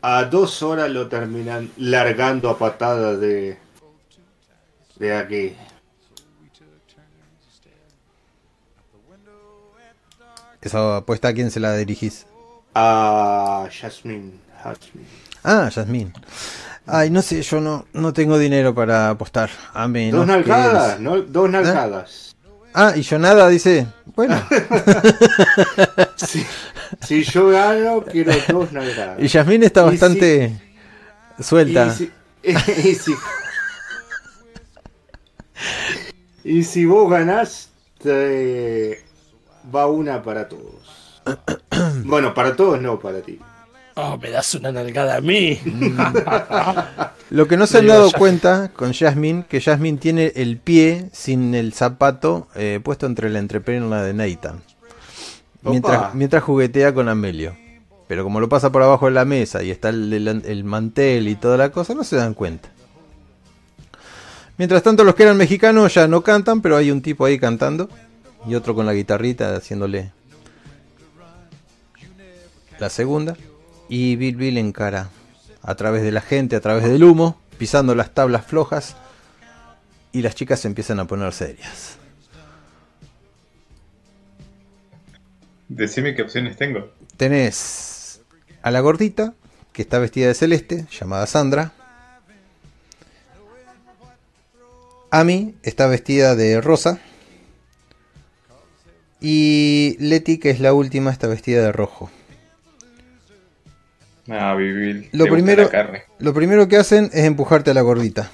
a 0.01 0.23
dos 0.25 0.61
horas 0.61 0.89
lo 0.89 1.07
terminan 1.07 1.71
largando 1.77 2.49
a 2.49 2.57
patada 2.57 3.15
de 3.17 3.57
de 4.97 5.15
aquí. 5.15 5.55
¿Esa 10.61 10.97
apuesta 10.97 11.27
a 11.27 11.33
quién 11.33 11.51
se 11.51 11.59
la 11.59 11.75
dirigís? 11.75 12.25
A 12.73 13.67
Jasmine. 13.71 14.39
Jasmine. 14.63 15.07
Ah, 15.43 15.69
Jasmine. 15.71 16.11
Ay, 16.87 17.11
no 17.11 17.21
sé, 17.21 17.41
yo 17.43 17.61
no, 17.61 17.85
no 17.93 18.13
tengo 18.13 18.37
dinero 18.39 18.73
para 18.73 19.09
apostar. 19.09 19.49
A 19.73 19.87
menos 19.87 20.19
Dos 20.19 20.27
nalgadas, 20.27 20.95
que... 20.95 21.01
¿no? 21.03 21.21
Dos 21.21 21.49
nalgadas. 21.49 22.34
Ah, 22.77 22.93
y 22.95 23.01
yo 23.03 23.17
nada, 23.17 23.47
dice. 23.49 23.87
Bueno. 24.15 24.41
Si, 26.15 26.45
si 27.01 27.23
yo 27.23 27.47
gano, 27.49 28.03
quiero 28.03 28.31
dos 28.49 28.71
nalgadas. 28.71 29.19
Y 29.19 29.27
Yasmín 29.27 29.63
está 29.63 29.81
Y 29.81 29.85
bastante 29.85 30.59
suelta. 31.39 31.87
Y 31.87 31.91
si, 31.91 32.11
y 32.89 32.95
si- 32.95 33.15
y 36.43 36.63
si 36.63 36.85
vos 36.85 37.09
ganás, 37.09 37.69
te 38.01 39.03
va 39.73 39.87
una 39.87 40.21
para 40.23 40.47
todos. 40.47 41.21
Bueno, 42.03 42.33
para 42.33 42.55
todos 42.55 42.81
no, 42.81 42.99
para 42.99 43.21
ti. 43.21 43.39
Oh, 43.97 44.17
me 44.17 44.29
das 44.29 44.53
una 44.55 44.71
nalgada 44.73 45.15
a 45.17 45.21
mí. 45.21 45.57
Lo 47.29 47.47
que 47.47 47.55
no 47.55 47.65
se 47.65 47.77
han 47.79 47.87
dado 47.87 48.11
cuenta 48.11 48.69
con 48.75 48.93
Jasmine, 48.93 49.45
que 49.47 49.61
Jasmine 49.61 49.97
tiene 49.97 50.33
el 50.35 50.57
pie 50.57 51.09
sin 51.13 51.55
el 51.55 51.71
zapato 51.73 52.47
eh, 52.55 52.81
puesto 52.83 53.05
entre 53.05 53.29
la 53.29 53.39
entrepierna 53.39 54.03
de 54.03 54.13
Nathan. 54.13 54.61
Mientras, 55.61 56.13
mientras 56.13 56.43
juguetea 56.43 56.93
con 56.93 57.07
Amelio. 57.09 57.55
Pero 58.07 58.23
como 58.23 58.39
lo 58.39 58.49
pasa 58.49 58.71
por 58.71 58.83
abajo 58.83 59.05
de 59.07 59.13
la 59.13 59.25
mesa 59.25 59.63
y 59.63 59.71
está 59.71 59.89
el, 59.89 60.11
el- 60.13 60.43
el 60.45 60.63
mantel 60.63 61.27
y 61.27 61.35
toda 61.35 61.57
la 61.57 61.69
cosa, 61.71 61.93
no 61.95 62.03
se 62.03 62.17
dan 62.17 62.33
cuenta. 62.35 62.69
Mientras 64.57 64.83
tanto, 64.83 65.03
los 65.03 65.15
que 65.15 65.23
eran 65.23 65.37
mexicanos 65.37 65.93
ya 65.93 66.07
no 66.07 66.21
cantan, 66.21 66.61
pero 66.61 66.77
hay 66.77 66.91
un 66.91 67.01
tipo 67.01 67.25
ahí 67.25 67.39
cantando 67.39 67.89
y 68.47 68.55
otro 68.55 68.75
con 68.75 68.85
la 68.85 68.93
guitarrita 68.93 69.55
haciéndole 69.55 70.11
la 72.77 72.89
segunda. 72.89 73.35
Y 73.89 74.15
Bill 74.15 74.35
Bill 74.35 74.57
encara 74.57 75.09
a 75.61 75.75
través 75.75 76.03
de 76.03 76.11
la 76.11 76.21
gente, 76.21 76.55
a 76.55 76.61
través 76.61 76.83
del 76.85 77.03
humo, 77.03 77.39
pisando 77.57 77.95
las 77.95 78.13
tablas 78.13 78.45
flojas. 78.45 78.95
Y 80.11 80.21
las 80.21 80.35
chicas 80.35 80.59
se 80.61 80.67
empiezan 80.67 80.99
a 80.99 81.05
poner 81.05 81.33
serias. 81.33 81.97
Decime 85.67 86.15
qué 86.15 86.21
opciones 86.21 86.57
tengo. 86.57 86.91
Tenés 87.17 88.21
a 88.61 88.71
la 88.71 88.79
gordita, 88.79 89.33
que 89.73 89.81
está 89.81 89.99
vestida 89.99 90.27
de 90.27 90.33
celeste, 90.33 90.87
llamada 90.91 91.27
Sandra. 91.27 91.73
Amy 95.11 95.55
está 95.63 95.87
vestida 95.87 96.35
de 96.35 96.61
rosa. 96.61 96.99
Y 99.21 99.97
Leti, 99.99 100.37
que 100.37 100.49
es 100.49 100.59
la 100.59 100.73
última, 100.73 101.11
está 101.11 101.27
vestida 101.27 101.61
de 101.63 101.71
rojo. 101.71 102.11
Ah, 104.29 104.55
vivir. 104.55 105.09
Lo 105.11 105.25
primero, 105.25 105.63
la 105.63 105.69
carne. 105.69 106.03
lo 106.19 106.33
primero 106.33 106.67
que 106.67 106.77
hacen 106.77 107.05
es 107.13 107.25
empujarte 107.25 107.71
a 107.71 107.73
la 107.73 107.81
gordita. 107.81 108.31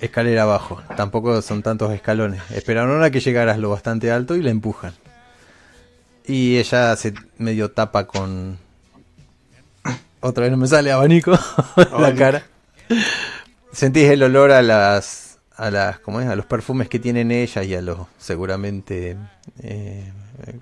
Escalera 0.00 0.42
abajo. 0.42 0.82
Tampoco 0.96 1.40
son 1.42 1.62
tantos 1.62 1.92
escalones. 1.92 2.42
Esperaron 2.50 3.02
a 3.02 3.10
que 3.10 3.20
llegaras 3.20 3.58
lo 3.58 3.70
bastante 3.70 4.10
alto 4.10 4.36
y 4.36 4.42
la 4.42 4.50
empujan. 4.50 4.92
Y 6.26 6.58
ella 6.58 6.94
se 6.96 7.14
medio 7.38 7.70
tapa 7.70 8.06
con... 8.06 8.58
Otra 10.20 10.42
vez 10.42 10.50
no 10.50 10.56
me 10.56 10.66
sale 10.66 10.90
abanico 10.92 11.38
la 11.98 12.14
cara. 12.14 12.44
Sentís 13.72 14.10
el 14.10 14.22
olor 14.22 14.52
a 14.52 14.62
las... 14.62 15.38
A 15.56 15.70
las, 15.70 15.98
¿cómo 16.00 16.20
es? 16.20 16.28
A 16.28 16.36
los 16.36 16.44
perfumes 16.44 16.88
que 16.88 16.98
tienen 16.98 17.30
ella 17.30 17.62
y 17.62 17.74
a 17.74 17.80
los 17.80 17.98
seguramente... 18.18 19.16
eh, 19.62 20.12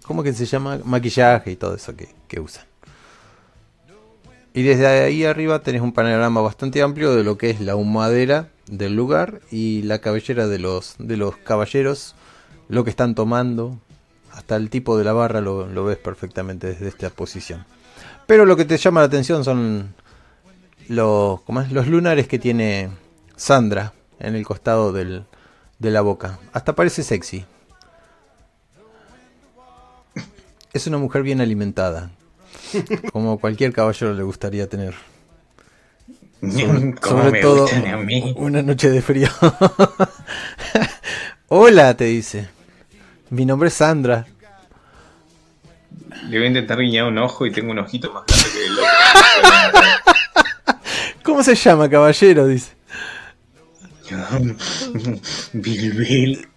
¿Cómo 0.05 0.23
que 0.23 0.33
se 0.33 0.47
llama? 0.47 0.81
Maquillaje 0.85 1.53
y 1.53 1.57
todo 1.57 1.75
eso 1.75 1.97
que, 1.97 2.09
que 2.29 2.41
usan. 2.41 2.65
Y 4.53 4.63
desde 4.63 4.87
ahí 4.87 5.25
arriba 5.25 5.61
tenés 5.61 5.83
un 5.83 5.93
panorama 5.93 6.41
bastante 6.41 6.81
amplio 6.81 7.15
de 7.15 7.25
lo 7.25 7.37
que 7.37 7.51
es 7.51 7.61
la 7.61 7.75
humadera 7.75 8.51
del 8.67 8.95
lugar 8.95 9.41
y 9.51 9.83
la 9.83 9.99
cabellera 9.99 10.47
de 10.47 10.61
los, 10.61 10.95
de 10.99 11.17
los 11.17 11.37
caballeros, 11.39 12.15
lo 12.69 12.85
que 12.85 12.91
están 12.91 13.17
tomando, 13.17 13.79
hasta 14.33 14.57
el 14.57 14.71
tipo 14.71 14.97
de 14.97 15.05
la 15.05 15.13
barra 15.13 15.41
lo, 15.41 15.67
lo 15.67 15.85
ves 15.85 15.99
perfectamente 15.99 16.69
desde 16.69 16.89
esta 16.89 17.11
posición. 17.11 17.67
Pero 18.27 18.47
lo 18.47 18.57
que 18.57 18.65
te 18.65 18.77
llama 18.77 19.01
la 19.01 19.07
atención 19.07 19.45
son 19.45 19.95
los, 20.89 21.41
los 21.71 21.87
lunares 21.89 22.29
que 22.29 22.39
tiene 22.39 22.91
Sandra 23.37 23.93
en 24.19 24.35
el 24.35 24.47
costado 24.47 24.93
del, 24.93 25.25
de 25.79 25.91
la 25.91 26.01
boca. 26.01 26.39
Hasta 26.53 26.75
parece 26.75 27.03
sexy. 27.03 27.45
Es 30.75 30.87
una 30.89 30.99
mujer 30.99 31.23
bien 31.23 31.41
alimentada, 31.41 32.11
como 33.13 33.39
cualquier 33.39 33.73
caballero 33.73 34.13
le 34.13 34.25
gustaría 34.25 34.69
tener. 34.69 34.95
Sobre, 36.41 36.95
¿Cómo 36.97 37.23
sobre 37.23 37.41
todo 37.41 37.63
gustan 37.63 37.87
a 37.87 37.97
mí? 37.97 38.35
una 38.37 38.61
noche 38.61 38.91
de 38.91 39.01
frío. 39.01 39.29
Hola, 41.49 41.97
te 41.97 42.05
dice. 42.05 42.49
Mi 43.31 43.47
nombre 43.47 43.69
es 43.69 43.75
Sandra. 43.75 44.27
Le 46.29 46.39
voy 46.39 46.47
a 46.47 46.49
intentar 46.49 46.79
guiñar 46.79 47.07
un 47.07 47.19
ojo 47.19 47.47
y 47.47 47.53
tengo 47.53 47.71
un 47.71 47.79
ojito 47.79 48.13
más 48.13 48.25
grande 48.27 48.45
que 48.53 48.67
el 48.67 48.73
otro. 48.73 48.89
¿Cómo 51.23 51.43
se 51.43 51.55
llama, 51.55 51.89
caballero? 51.89 52.47
Dice. 52.47 52.73
Bill 55.53 56.49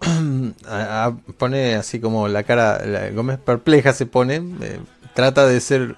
Ah, 0.68 1.06
ah, 1.06 1.16
pone 1.38 1.74
así 1.74 2.00
como 2.00 2.28
la 2.28 2.42
cara, 2.42 2.84
la 2.84 3.10
Gómez 3.10 3.38
perpleja 3.38 3.92
se 3.92 4.06
pone. 4.06 4.36
eh, 4.62 4.80
trata 5.14 5.46
de 5.46 5.60
ser. 5.60 5.96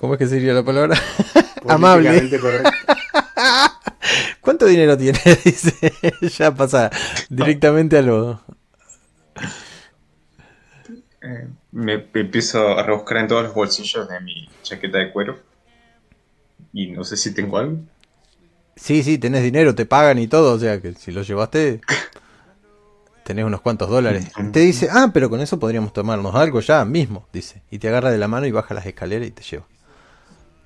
¿Cómo 0.00 0.14
es 0.14 0.18
que 0.18 0.26
sería 0.26 0.52
la 0.52 0.62
palabra? 0.62 0.98
Amable. 1.68 2.30
¿Cuánto 4.40 4.66
dinero 4.66 4.96
tiene? 4.96 5.18
Dice. 5.44 5.74
ya 6.36 6.54
pasa 6.54 6.90
directamente 7.28 7.98
a 7.98 8.02
lo. 8.02 8.40
Eh, 11.22 11.48
me 11.72 12.06
empiezo 12.12 12.78
a 12.78 12.82
rebuscar 12.82 13.18
en 13.18 13.28
todos 13.28 13.44
los 13.44 13.54
bolsillos 13.54 14.08
de 14.08 14.20
mi 14.20 14.48
chaqueta 14.62 14.98
de 14.98 15.12
cuero. 15.12 15.38
Y 16.72 16.90
no 16.90 17.04
sé 17.04 17.16
si 17.16 17.32
tengo 17.32 17.56
algo. 17.58 17.78
Sí, 18.76 19.02
sí, 19.02 19.18
tenés 19.18 19.42
dinero, 19.42 19.74
te 19.74 19.86
pagan 19.86 20.18
y 20.18 20.26
todo, 20.26 20.54
o 20.54 20.58
sea 20.58 20.80
que 20.80 20.94
si 20.94 21.12
lo 21.12 21.22
llevaste, 21.22 21.80
tenés 23.24 23.44
unos 23.44 23.60
cuantos 23.60 23.88
dólares. 23.88 24.32
Te 24.52 24.60
dice, 24.60 24.88
ah, 24.90 25.10
pero 25.12 25.30
con 25.30 25.40
eso 25.40 25.58
podríamos 25.58 25.92
tomarnos 25.92 26.34
algo 26.34 26.60
ya 26.60 26.84
mismo, 26.84 27.26
dice. 27.32 27.62
Y 27.70 27.78
te 27.78 27.88
agarra 27.88 28.10
de 28.10 28.18
la 28.18 28.28
mano 28.28 28.46
y 28.46 28.52
baja 28.52 28.74
las 28.74 28.86
escaleras 28.86 29.28
y 29.28 29.30
te 29.30 29.42
lleva. 29.42 29.64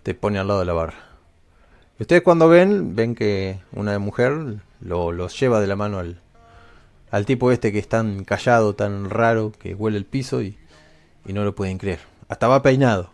Te 0.02 0.14
pone 0.14 0.38
al 0.38 0.48
lado 0.48 0.60
de 0.60 0.66
la 0.66 0.72
barra. 0.72 0.98
Y 1.98 2.02
ustedes 2.02 2.22
cuando 2.22 2.48
ven, 2.48 2.94
ven 2.94 3.14
que 3.14 3.58
una 3.72 3.98
mujer 3.98 4.60
lo, 4.80 5.12
los 5.12 5.38
lleva 5.38 5.60
de 5.60 5.66
la 5.66 5.76
mano 5.76 5.98
al, 5.98 6.20
al 7.10 7.26
tipo 7.26 7.52
este 7.52 7.72
que 7.72 7.78
es 7.78 7.88
tan 7.88 8.24
callado, 8.24 8.74
tan 8.74 9.10
raro, 9.10 9.52
que 9.52 9.74
huele 9.74 9.98
el 9.98 10.04
piso 10.04 10.42
y, 10.42 10.56
y 11.26 11.32
no 11.32 11.44
lo 11.44 11.54
pueden 11.54 11.78
creer. 11.78 12.00
Hasta 12.28 12.48
va 12.48 12.62
peinado. 12.62 13.10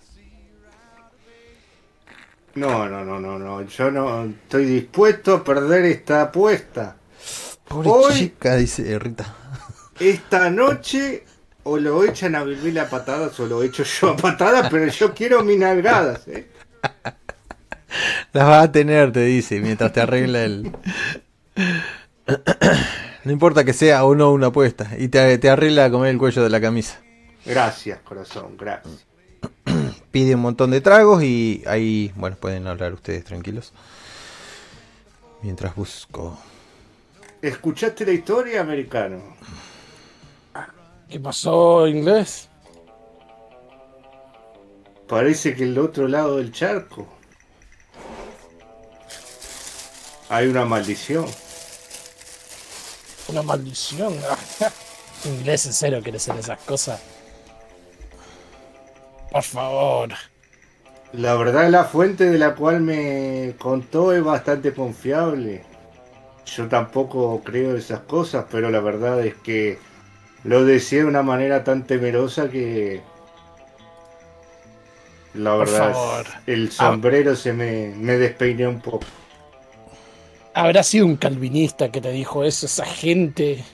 No, 2.55 2.89
no, 2.89 3.05
no, 3.05 3.19
no, 3.21 3.39
no. 3.39 3.63
Yo 3.63 3.91
no 3.91 4.25
estoy 4.25 4.65
dispuesto 4.67 5.35
a 5.35 5.45
perder 5.45 5.85
esta 5.87 6.23
apuesta. 6.23 6.97
Pobre 7.69 7.89
Hoy- 7.91 8.15
chica, 8.15 8.57
dice 8.57 8.99
Rita. 8.99 9.35
Esta 9.99 10.51
noche 10.51 11.25
o 11.65 11.79
lo 11.79 12.05
echan 12.05 12.35
a 12.35 12.45
vivir 12.45 12.79
a 12.79 12.89
patadas 12.89 13.39
o 13.41 13.47
lo 13.47 13.63
echo 13.63 13.85
yo 13.85 14.11
a 14.11 14.17
patadas, 14.17 14.69
pero 14.71 14.87
yo 14.89 15.15
quiero 15.15 15.43
mis 15.43 15.59
nalgadas, 15.59 16.29
¿eh? 16.29 16.49
Las 18.33 18.47
vas 18.47 18.65
a 18.65 18.73
tener, 18.73 19.13
te 19.13 19.25
dice, 19.25 19.61
mientras 19.61 19.93
te 19.93 20.01
arregla 20.01 20.43
el... 20.45 20.73
No 23.25 23.33
importa 23.33 23.65
que 23.65 23.73
sea 23.73 24.05
o 24.05 24.15
no 24.15 24.33
una 24.33 24.49
apuesta. 24.49 24.91
Y 24.99 25.09
te, 25.09 25.39
te 25.39 25.49
arregla 25.49 25.87
a 25.87 25.91
comer 25.91 26.11
el 26.11 26.19
cuello 26.19 26.43
de 26.43 26.51
la 26.51 26.61
camisa. 26.61 27.01
Gracias, 27.47 28.01
corazón, 28.01 28.57
gracias. 28.59 29.07
Pide 30.15 30.37
un 30.37 30.43
montón 30.43 30.71
de 30.71 30.81
tragos 30.81 31.25
y 31.25 31.65
ahí, 31.67 32.13
bueno, 32.15 32.37
pueden 32.37 32.69
hablar 32.69 32.93
ustedes 32.95 33.25
tranquilos. 33.25 33.73
Mientras 35.43 35.75
busco... 35.75 36.39
¿Escuchaste 37.43 38.07
la 38.07 38.13
historia, 38.13 38.61
americano? 38.61 39.21
¿Qué 41.11 41.19
pasó, 41.19 41.89
inglés? 41.89 42.49
Parece 45.09 45.57
que 45.57 45.65
el 45.65 45.77
otro 45.77 46.07
lado 46.07 46.37
del 46.37 46.53
charco 46.53 47.09
hay 50.29 50.47
una 50.47 50.65
maldición. 50.65 51.27
Una 53.27 53.43
maldición. 53.43 54.15
inglés, 55.25 55.67
en 55.67 55.73
serio, 55.73 56.01
quieres 56.05 56.23
hacer 56.29 56.39
esas 56.39 56.61
cosas. 56.61 57.01
Por 59.35 59.43
favor. 59.43 60.11
La 61.13 61.35
verdad, 61.35 61.69
la 61.69 61.83
fuente 61.83 62.31
de 62.31 62.39
la 62.39 62.55
cual 62.55 62.81
me 62.83 63.57
contó 63.59 64.13
es 64.13 64.23
bastante 64.23 64.73
confiable. 64.73 65.65
Yo 66.47 66.69
tampoco 66.69 67.43
creo 67.43 67.77
esas 67.77 68.03
cosas, 68.03 68.45
pero 68.49 68.71
la 68.71 68.79
verdad 68.79 69.27
es 69.27 69.35
que 69.35 69.81
lo 70.45 70.65
decía 70.65 71.01
de 71.01 71.07
una 71.07 71.25
manera 71.25 71.65
tan 71.65 71.85
temerosa 71.85 72.49
que. 72.49 73.03
La 75.35 75.57
Por 75.57 75.67
verdad, 75.67 75.93
favor. 75.93 76.27
el 76.47 76.71
sombrero 76.71 77.35
se 77.35 77.53
me, 77.53 77.93
me 77.97 78.17
despeiné 78.17 78.69
un 78.69 78.81
poco. 78.81 79.05
Habrá 80.55 80.85
sido 80.85 81.07
un 81.07 81.17
calvinista 81.17 81.91
que 81.91 82.01
te 82.01 82.13
dijo 82.13 82.45
eso, 82.45 82.67
esa 82.67 82.87
gente. 82.87 83.65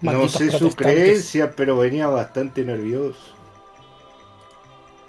No 0.00 0.28
sé 0.28 0.50
su 0.50 0.74
creencia, 0.74 1.54
pero 1.54 1.76
venía 1.78 2.08
bastante 2.08 2.64
nervioso. 2.64 3.33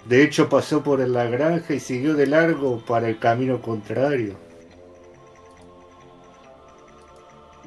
De 0.08 0.22
hecho, 0.22 0.48
pasó 0.48 0.82
por 0.82 1.00
la 1.00 1.24
granja 1.24 1.74
y 1.74 1.80
siguió 1.80 2.14
de 2.14 2.26
largo 2.26 2.78
para 2.86 3.08
el 3.08 3.18
camino 3.18 3.60
contrario. 3.60 4.36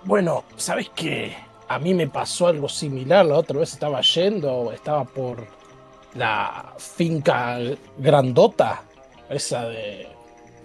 Bueno, 0.05 0.45
¿sabes 0.55 0.89
qué? 0.95 1.35
A 1.67 1.79
mí 1.79 1.93
me 1.93 2.07
pasó 2.07 2.47
algo 2.47 2.69
similar. 2.69 3.25
La 3.25 3.35
otra 3.35 3.59
vez 3.59 3.73
estaba 3.73 3.99
yendo, 4.01 4.71
estaba 4.71 5.03
por 5.03 5.45
la 6.15 6.73
finca 6.77 7.57
grandota, 7.97 8.83
esa 9.29 9.67
de. 9.67 10.07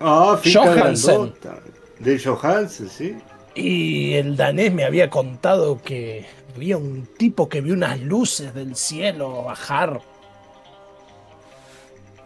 Ah, 0.01 0.39
finca 0.41 0.61
Johansen. 0.61 1.15
grandota. 1.15 1.59
De 1.99 2.19
Johansen, 2.19 2.89
sí. 2.89 3.17
Y 3.55 4.15
el 4.15 4.37
danés 4.37 4.73
me 4.73 4.85
había 4.85 5.11
contado 5.11 5.81
que 5.83 6.25
había 6.55 6.77
un 6.77 7.07
tipo 7.19 7.49
que 7.49 7.61
vio 7.61 7.75
unas 7.75 8.01
luces 8.01 8.55
del 8.55 8.77
cielo 8.77 9.43
bajar. 9.43 10.01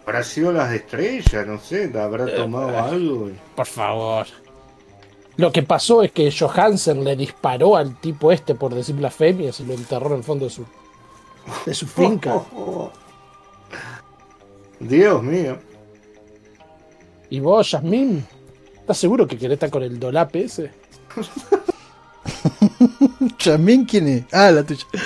Habrá 0.09 0.25
sido 0.25 0.53
las 0.53 0.73
estrellas, 0.73 1.47
no 1.47 1.59
sé, 1.59 1.93
habrá 2.01 2.35
tomado 2.35 2.79
algo. 2.83 3.29
y- 3.29 3.37
Por 3.55 3.67
favor. 3.67 4.27
Lo 5.37 5.53
que 5.53 5.63
pasó 5.63 6.03
es 6.03 6.13
que 6.13 6.33
Johansen 6.33 7.05
le 7.05 7.15
disparó 7.15 7.77
al 7.77 8.01
tipo 8.01 8.33
este 8.33 8.55
por 8.55 8.75
decir 8.75 8.95
blasfemias 8.95 9.61
y 9.61 9.67
lo 9.67 9.75
enterró 9.75 10.07
en 10.07 10.15
el 10.15 10.25
fondo 10.25 10.47
de 10.47 10.51
su, 10.51 10.65
de 11.67 11.75
su 11.75 11.87
finca. 11.87 12.33
Dios 14.81 15.23
mío. 15.23 15.59
¿Y 17.29 17.41
vos, 17.41 17.71
Yasmín? 17.73 18.27
¿Estás 18.79 18.97
seguro 18.97 19.27
que 19.27 19.37
querés 19.37 19.57
estar 19.57 19.69
con 19.69 19.83
el 19.83 20.01
dolape 20.01 20.45
ese? 20.45 20.71
¿Yasmín 23.41 23.85
quién 23.85 24.09
es? 24.09 24.25
Ah, 24.33 24.51
la 24.53 24.65
tuya. 24.65 24.87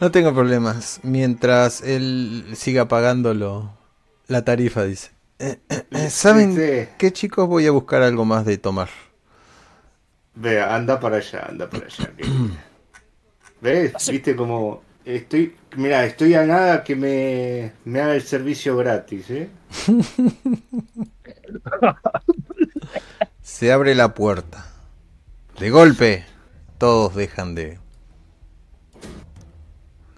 No 0.00 0.10
tengo 0.10 0.34
problemas. 0.34 1.00
Mientras 1.02 1.80
él 1.82 2.44
siga 2.56 2.88
pagándolo 2.88 3.72
la 4.26 4.44
tarifa, 4.44 4.84
dice. 4.84 5.10
Eh, 5.38 5.58
eh, 5.68 5.84
eh, 5.90 6.10
¿Saben 6.10 6.54
Sí, 6.54 6.56
sí. 6.56 6.88
qué, 6.96 7.12
chicos? 7.12 7.48
Voy 7.48 7.66
a 7.66 7.70
buscar 7.72 8.02
algo 8.02 8.24
más 8.24 8.44
de 8.44 8.58
tomar. 8.58 8.88
Vea, 10.34 10.74
anda 10.74 10.98
para 11.00 11.16
allá, 11.16 11.46
anda 11.48 11.68
para 11.70 11.86
allá. 11.86 12.12
¿Ves? 13.60 13.92
Viste 14.06 14.36
como 14.36 14.82
estoy, 15.04 15.56
mira, 15.76 16.04
estoy 16.06 16.34
a 16.34 16.44
nada 16.46 16.84
que 16.84 16.94
me, 16.96 17.72
me 17.84 18.00
haga 18.00 18.14
el 18.14 18.22
servicio 18.22 18.76
gratis, 18.76 19.30
¿eh? 19.30 19.50
Se 23.42 23.72
abre 23.72 23.94
la 23.94 24.14
puerta. 24.14 24.66
De 25.58 25.70
golpe, 25.70 26.24
todos 26.78 27.14
dejan 27.14 27.54
de 27.54 27.78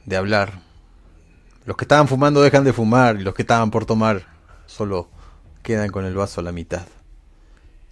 de 0.06 0.16
hablar. 0.16 0.62
Los 1.64 1.76
que 1.76 1.84
estaban 1.84 2.08
fumando 2.08 2.40
dejan 2.40 2.64
de 2.64 2.72
fumar 2.72 3.16
y 3.20 3.24
los 3.24 3.34
que 3.34 3.42
estaban 3.42 3.70
por 3.70 3.84
tomar 3.84 4.24
solo 4.66 5.08
quedan 5.62 5.90
con 5.90 6.04
el 6.04 6.14
vaso 6.14 6.40
a 6.40 6.44
la 6.44 6.52
mitad. 6.52 6.86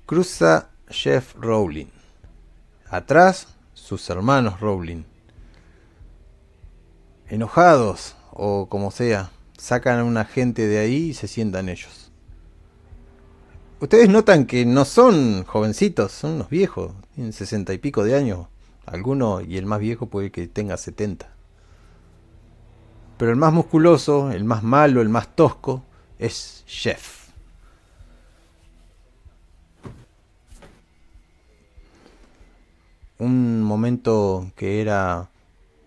Cruza 0.07 0.71
Jeff 0.89 1.35
Rowling. 1.35 1.89
Atrás, 2.89 3.49
sus 3.75 4.09
hermanos 4.09 4.61
Rowling. 4.61 5.03
Enojados, 7.29 8.17
o 8.31 8.69
como 8.69 8.91
sea, 8.91 9.31
sacan 9.59 9.99
a 9.99 10.05
una 10.05 10.25
gente 10.25 10.67
de 10.69 10.79
ahí 10.79 11.09
y 11.09 11.15
se 11.15 11.27
sientan 11.27 11.69
ellos. 11.69 12.13
Ustedes 13.81 14.09
notan 14.09 14.47
que 14.47 14.65
no 14.65 14.85
son 14.85 15.45
jovencitos, 15.45 16.13
son 16.13 16.35
unos 16.35 16.49
viejos, 16.49 16.93
tienen 17.15 17.33
sesenta 17.33 17.73
y 17.75 17.79
pico 17.79 18.05
de 18.05 18.15
años. 18.15 18.47
Alguno 18.87 19.41
y 19.41 19.57
el 19.57 19.67
más 19.67 19.81
viejo 19.81 20.07
puede 20.07 20.31
que 20.31 20.47
tenga 20.47 20.77
setenta. 20.77 21.34
Pero 23.17 23.31
el 23.31 23.37
más 23.37 23.53
musculoso, 23.53 24.31
el 24.33 24.45
más 24.45 24.63
malo, 24.63 25.01
el 25.01 25.09
más 25.09 25.35
tosco, 25.35 25.83
es 26.19 26.65
Jeff. 26.67 27.29
Un 33.19 33.63
momento 33.63 34.51
que 34.57 34.81
era 34.81 35.31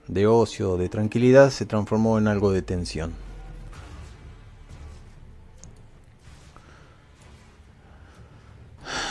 de 0.07 0.27
ocio, 0.27 0.77
de 0.77 0.89
tranquilidad, 0.89 1.49
se 1.49 1.65
transformó 1.65 2.17
en 2.17 2.27
algo 2.27 2.51
de 2.51 2.61
tensión. 2.61 3.13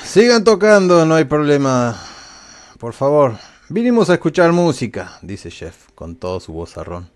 Sigan 0.04 0.44
tocando, 0.44 1.04
no 1.04 1.14
hay 1.14 1.24
problema. 1.24 2.00
Por 2.78 2.94
favor, 2.94 3.36
vinimos 3.68 4.08
a 4.08 4.14
escuchar 4.14 4.52
música, 4.52 5.18
dice 5.20 5.50
Jeff 5.50 5.90
con 5.94 6.16
todo 6.16 6.40
su 6.40 6.54
vozarrón. 6.54 7.15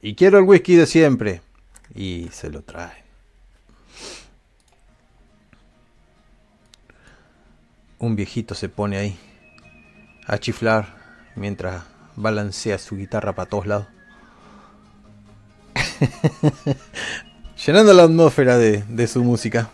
Y 0.00 0.14
quiero 0.14 0.38
el 0.38 0.44
whisky 0.44 0.76
de 0.76 0.86
siempre. 0.86 1.42
Y 1.94 2.28
se 2.32 2.50
lo 2.50 2.62
trae. 2.62 3.04
Un 7.98 8.16
viejito 8.16 8.54
se 8.54 8.68
pone 8.68 8.96
ahí 8.96 9.18
a 10.26 10.38
chiflar 10.38 10.86
mientras 11.36 11.84
balancea 12.16 12.78
su 12.78 12.96
guitarra 12.96 13.34
para 13.34 13.48
todos 13.48 13.66
lados. 13.66 13.86
Llenando 17.66 17.94
la 17.94 18.02
atmósfera 18.04 18.58
de, 18.58 18.82
de 18.88 19.06
su 19.06 19.22
música. 19.22 19.70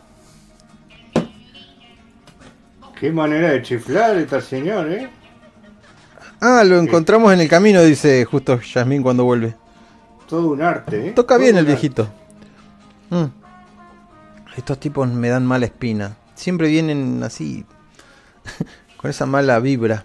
Qué 2.99 3.11
manera 3.11 3.51
de 3.51 3.63
chiflar 3.63 4.17
esta 4.19 4.41
señor, 4.41 4.93
¿eh? 4.93 5.09
Ah, 6.41 6.65
lo 6.65 6.79
encontramos 6.79 7.33
en 7.33 7.41
el 7.41 7.49
camino, 7.49 7.83
dice 7.83 8.25
justo 8.25 8.61
Yasmín 8.61 9.03
cuando 9.03 9.25
vuelve. 9.25 9.55
Todo 10.29 10.49
un 10.49 10.63
arte, 10.63 11.09
¿eh? 11.09 11.13
Toca 11.13 11.35
Todo 11.35 11.45
bien 11.45 11.57
el 11.57 11.61
arte. 11.61 11.73
viejito. 11.73 12.09
Mm. 13.11 13.25
Estos 14.57 14.79
tipos 14.81 15.09
me 15.09 15.29
dan 15.29 15.45
mala 15.45 15.67
espina. 15.67 16.17
Siempre 16.35 16.69
vienen 16.69 17.23
así, 17.23 17.65
con 18.97 19.11
esa 19.11 19.27
mala 19.27 19.59
vibra. 19.59 20.05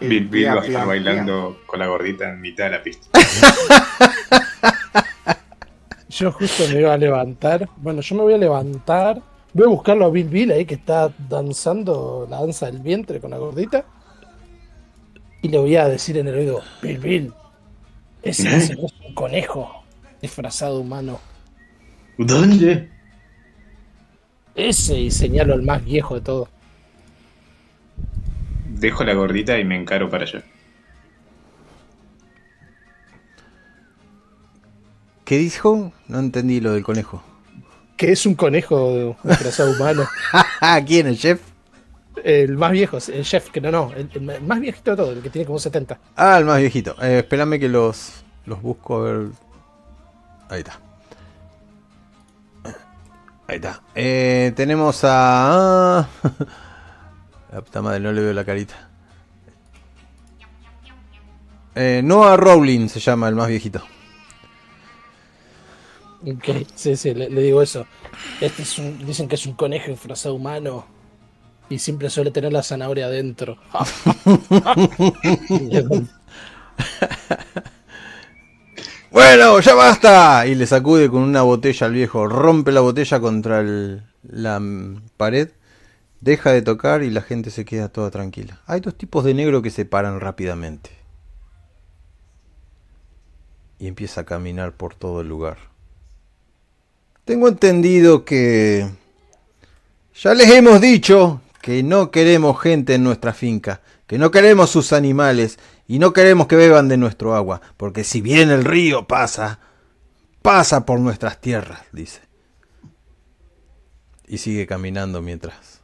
El 0.00 0.26
Bill 0.26 0.48
va 0.48 0.54
a 0.54 0.56
estar 0.56 0.66
pia, 0.66 0.84
bailando 0.84 1.60
con 1.66 1.78
la 1.78 1.86
gordita 1.86 2.28
en 2.28 2.40
mitad 2.40 2.64
de 2.64 2.70
la 2.70 2.82
pista. 2.82 3.06
Yo 6.08 6.32
justo 6.32 6.64
me 6.68 6.80
iba 6.80 6.92
a 6.92 6.96
levantar. 6.96 7.68
Bueno, 7.76 8.00
yo 8.02 8.14
me 8.16 8.22
voy 8.22 8.34
a 8.34 8.38
levantar. 8.38 9.22
Voy 9.54 9.64
a 9.64 9.68
buscarlo 9.68 10.06
a 10.06 10.10
Bill 10.10 10.28
Bill 10.28 10.50
ahí 10.50 10.64
que 10.64 10.74
está 10.74 11.12
danzando 11.28 12.26
la 12.30 12.40
danza 12.40 12.66
del 12.66 12.80
vientre 12.80 13.20
con 13.20 13.30
la 13.30 13.38
gordita. 13.38 13.84
Y 15.42 15.48
le 15.48 15.58
voy 15.58 15.76
a 15.76 15.88
decir 15.88 16.16
en 16.16 16.28
el 16.28 16.36
oído, 16.36 16.62
Bill 16.80 16.98
Bill, 16.98 17.34
ese 18.22 18.56
es 18.56 18.70
un 18.70 19.14
conejo 19.14 19.84
disfrazado 20.22 20.80
humano. 20.80 21.20
¿Dónde? 22.16 22.88
Ese 24.54 24.98
y 24.98 25.10
señalo 25.10 25.54
al 25.54 25.62
más 25.62 25.84
viejo 25.84 26.14
de 26.14 26.20
todo. 26.22 26.48
Dejo 28.68 29.04
la 29.04 29.14
gordita 29.14 29.58
y 29.58 29.64
me 29.64 29.76
encaro 29.76 30.08
para 30.08 30.24
allá. 30.24 30.42
¿Qué 35.24 35.38
dijo? 35.38 35.92
No 36.08 36.18
entendí 36.18 36.60
lo 36.60 36.72
del 36.72 36.82
conejo. 36.82 37.22
Que 38.02 38.10
es 38.10 38.26
un 38.26 38.34
conejo 38.34 39.16
disfrazado 39.22 39.70
humano. 39.70 40.08
¿Quién? 40.88 41.06
¿El 41.06 41.16
chef? 41.16 41.40
El 42.24 42.56
más 42.56 42.72
viejo, 42.72 42.98
el 42.98 43.24
chef, 43.24 43.50
que 43.50 43.60
no, 43.60 43.70
no, 43.70 43.92
el, 43.94 44.10
el 44.12 44.42
más 44.42 44.58
viejito 44.58 44.90
de 44.90 44.96
todo, 44.96 45.12
el 45.12 45.22
que 45.22 45.30
tiene 45.30 45.46
como 45.46 45.60
70. 45.60 46.00
Ah, 46.16 46.36
el 46.36 46.44
más 46.44 46.58
viejito. 46.58 46.96
Eh, 47.00 47.18
espérame 47.18 47.60
que 47.60 47.68
los, 47.68 48.24
los 48.44 48.60
busco 48.60 48.96
a 48.96 49.04
ver. 49.04 49.26
Ahí 50.48 50.58
está. 50.58 50.80
Ahí 53.46 53.54
está. 53.54 53.82
Eh, 53.94 54.52
tenemos 54.56 55.02
a. 55.04 56.08
La 57.52 57.60
puta 57.60 57.82
madre, 57.82 58.00
no 58.00 58.10
le 58.10 58.20
veo 58.20 58.32
la 58.32 58.44
carita. 58.44 58.88
Eh, 61.76 62.00
Noah 62.02 62.36
Rowling 62.36 62.88
se 62.88 62.98
llama 62.98 63.28
el 63.28 63.36
más 63.36 63.46
viejito. 63.46 63.80
Ok, 66.24 66.68
sí, 66.76 66.96
sí, 66.96 67.14
le, 67.14 67.28
digo 67.28 67.62
eso. 67.62 67.86
Este 68.40 68.62
es 68.62 68.78
un, 68.78 69.04
dicen 69.04 69.26
que 69.28 69.34
es 69.34 69.44
un 69.46 69.54
conejo 69.54 69.90
disfrazado 69.90 70.36
humano 70.36 70.86
y 71.70 71.78
siempre 71.78 72.10
suele 72.10 72.30
tener 72.32 72.52
la 72.52 72.62
zanahoria 72.62 73.06
adentro. 73.06 73.58
Bueno, 79.10 79.60
ya 79.60 79.74
basta. 79.74 80.46
Y 80.46 80.54
le 80.54 80.66
sacude 80.66 81.10
con 81.10 81.22
una 81.22 81.42
botella 81.42 81.86
al 81.86 81.92
viejo. 81.92 82.26
Rompe 82.26 82.72
la 82.72 82.80
botella 82.80 83.20
contra 83.20 83.60
el- 83.60 84.02
la 84.22 84.60
pared. 85.16 85.50
Deja 86.20 86.52
de 86.52 86.62
tocar 86.62 87.02
y 87.04 87.10
la 87.10 87.22
gente 87.22 87.50
se 87.50 87.64
queda 87.66 87.90
toda 87.90 88.10
tranquila. 88.10 88.60
Hay 88.66 88.80
dos 88.80 88.96
tipos 88.96 89.24
de 89.24 89.34
negro 89.34 89.62
que 89.62 89.70
se 89.70 89.84
paran 89.86 90.20
rápidamente. 90.20 90.90
y 93.78 93.86
empieza 93.86 94.22
a 94.22 94.24
caminar 94.24 94.72
por 94.78 94.94
todo 94.94 95.20
el 95.20 95.28
lugar. 95.28 95.58
Tengo 97.24 97.48
entendido 97.48 98.24
que... 98.24 98.88
Ya 100.14 100.34
les 100.34 100.50
hemos 100.50 100.80
dicho 100.80 101.40
que 101.60 101.82
no 101.82 102.10
queremos 102.10 102.60
gente 102.60 102.94
en 102.94 103.04
nuestra 103.04 103.32
finca, 103.32 103.80
que 104.06 104.18
no 104.18 104.30
queremos 104.30 104.70
sus 104.70 104.92
animales 104.92 105.58
y 105.86 105.98
no 105.98 106.12
queremos 106.12 106.46
que 106.46 106.56
beban 106.56 106.88
de 106.88 106.96
nuestro 106.96 107.34
agua, 107.34 107.62
porque 107.76 108.04
si 108.04 108.20
bien 108.20 108.50
el 108.50 108.64
río 108.64 109.06
pasa, 109.06 109.60
pasa 110.42 110.84
por 110.84 111.00
nuestras 111.00 111.40
tierras, 111.40 111.80
dice. 111.92 112.20
Y 114.26 114.38
sigue 114.38 114.66
caminando 114.66 115.22
mientras 115.22 115.82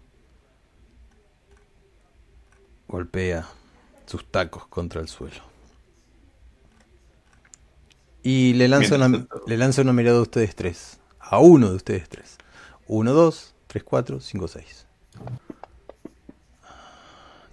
golpea 2.88 3.46
sus 4.06 4.30
tacos 4.30 4.66
contra 4.66 5.00
el 5.00 5.08
suelo. 5.08 5.42
Y 8.22 8.54
le 8.54 8.66
lanza, 8.66 8.96
una, 8.96 9.26
le 9.46 9.56
lanza 9.56 9.82
una 9.82 9.92
mirada 9.92 10.18
a 10.18 10.22
ustedes 10.22 10.56
tres. 10.56 10.98
A 11.30 11.40
uno 11.40 11.68
de 11.68 11.76
ustedes 11.76 12.08
tres. 12.08 12.38
Uno, 12.86 13.12
dos, 13.12 13.54
tres, 13.66 13.84
cuatro, 13.84 14.18
cinco, 14.18 14.48
seis. 14.48 14.86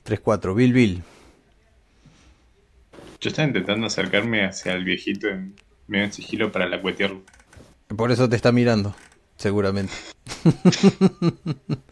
Tres, 0.03 0.21
cuatro. 0.21 0.55
Bill, 0.55 0.71
Bill. 0.71 1.03
Yo 3.19 3.30
estaba 3.30 3.47
intentando 3.47 3.88
acercarme 3.88 4.45
hacia 4.45 4.73
el 4.73 4.86
viejito 4.86 5.28
en 5.28 5.55
medio 5.88 6.05
en 6.05 6.13
sigilo 6.13 6.53
para 6.53 6.69
la 6.69 6.82
cuetearlo. 6.82 7.21
Por 7.97 8.13
eso 8.13 8.30
te 8.30 8.38
está 8.38 8.53
mirando, 8.53 8.95
seguramente. 9.36 9.93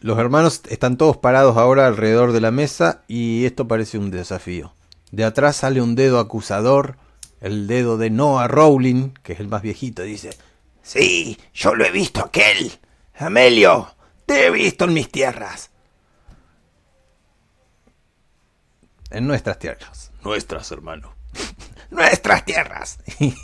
Los 0.00 0.18
hermanos 0.18 0.62
están 0.68 0.96
todos 0.96 1.16
parados 1.16 1.56
ahora 1.56 1.86
alrededor 1.86 2.32
de 2.32 2.40
la 2.40 2.50
mesa 2.50 3.04
y 3.06 3.44
esto 3.44 3.68
parece 3.68 3.98
un 3.98 4.10
desafío. 4.10 4.72
De 5.12 5.24
atrás 5.24 5.56
sale 5.56 5.80
un 5.80 5.94
dedo 5.94 6.18
acusador, 6.18 6.96
el 7.40 7.66
dedo 7.66 7.96
de 7.98 8.10
Noah 8.10 8.48
Rowling, 8.48 9.10
que 9.22 9.34
es 9.34 9.40
el 9.40 9.48
más 9.48 9.62
viejito, 9.62 10.02
dice, 10.02 10.30
Sí, 10.82 11.38
yo 11.52 11.74
lo 11.74 11.84
he 11.84 11.90
visto 11.90 12.20
aquel. 12.24 12.72
Amelio, 13.18 13.94
te 14.26 14.46
he 14.46 14.50
visto 14.50 14.84
en 14.86 14.94
mis 14.94 15.10
tierras. 15.10 15.70
En 19.10 19.26
nuestras 19.26 19.58
tierras. 19.58 20.12
Nuestras, 20.22 20.70
hermano. 20.72 21.14
nuestras 21.90 22.44
tierras. 22.44 22.98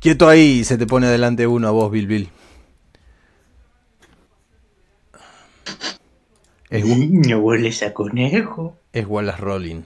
Quieto 0.00 0.28
ahí, 0.28 0.64
se 0.64 0.76
te 0.78 0.86
pone 0.86 1.06
adelante 1.06 1.46
uno 1.46 1.68
a 1.68 1.70
vos, 1.70 1.90
Bill 1.90 2.06
Bill. 2.06 2.30
Es, 6.70 6.84
Niño, 6.84 7.38
hueles 7.38 7.82
a 7.82 7.92
conejo. 7.92 8.76
es 8.92 9.06
Wallace 9.06 9.40
Rowling. 9.40 9.82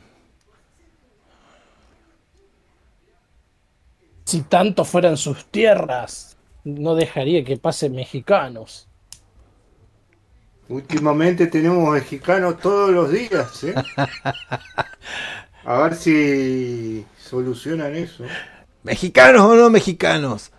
Si 4.27 4.43
tanto 4.43 4.85
fueran 4.85 5.17
sus 5.17 5.47
tierras, 5.47 6.37
no 6.65 6.97
dejaría 6.97 7.45
que 7.45 7.57
pasen 7.57 7.95
mexicanos. 7.95 8.89
Últimamente 10.69 11.47
tenemos 11.47 11.93
mexicanos 11.93 12.59
todos 12.59 12.91
los 12.91 13.13
días, 13.13 13.63
¿eh? 13.63 13.75
A 15.65 15.79
ver 15.79 15.95
si 15.95 17.07
solucionan 17.17 17.95
eso. 17.95 18.25
¿Mexicanos 18.83 19.43
o 19.43 19.55
no 19.55 19.71
mexicanos? 19.71 20.51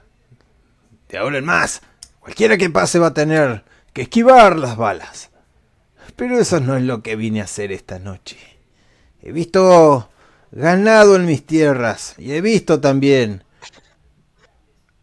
De 1.09 1.17
ahora 1.17 1.39
en 1.39 1.45
más, 1.45 1.81
cualquiera 2.21 2.57
que 2.57 2.69
pase 2.69 2.99
va 2.99 3.07
a 3.07 3.13
tener 3.13 3.65
que 3.91 4.03
esquivar 4.03 4.57
las 4.57 4.77
balas. 4.77 5.29
Pero 6.15 6.39
eso 6.39 6.61
no 6.61 6.77
es 6.77 6.83
lo 6.83 7.03
que 7.03 7.17
vine 7.17 7.41
a 7.41 7.45
hacer 7.45 7.73
esta 7.73 7.99
noche. 7.99 8.37
He 9.21 9.33
visto 9.33 10.09
ganado 10.51 11.17
en 11.17 11.25
mis 11.25 11.45
tierras 11.45 12.15
y 12.17 12.31
he 12.31 12.39
visto 12.39 12.79
también 12.79 13.43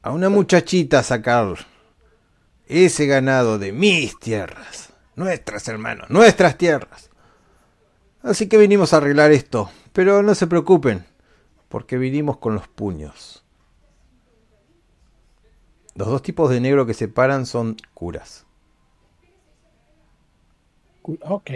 a 0.04 0.12
una 0.12 0.28
muchachita 0.28 1.02
sacar 1.02 1.56
ese 2.66 3.06
ganado 3.06 3.58
de 3.58 3.72
mis 3.72 4.18
tierras. 4.18 4.92
Nuestras, 5.16 5.66
hermanos, 5.66 6.10
nuestras 6.10 6.58
tierras. 6.58 7.08
Así 8.22 8.46
que 8.46 8.58
vinimos 8.58 8.92
a 8.92 8.98
arreglar 8.98 9.32
esto. 9.32 9.70
Pero 9.94 10.22
no 10.22 10.34
se 10.34 10.46
preocupen, 10.46 11.06
porque 11.70 11.96
vinimos 11.96 12.36
con 12.36 12.54
los 12.54 12.68
puños. 12.68 13.44
Los 15.94 16.08
dos 16.08 16.20
tipos 16.20 16.50
de 16.50 16.60
negro 16.60 16.84
que 16.84 16.92
se 16.92 17.08
paran 17.08 17.46
son 17.46 17.78
curas. 17.94 18.44
Ok. 21.22 21.50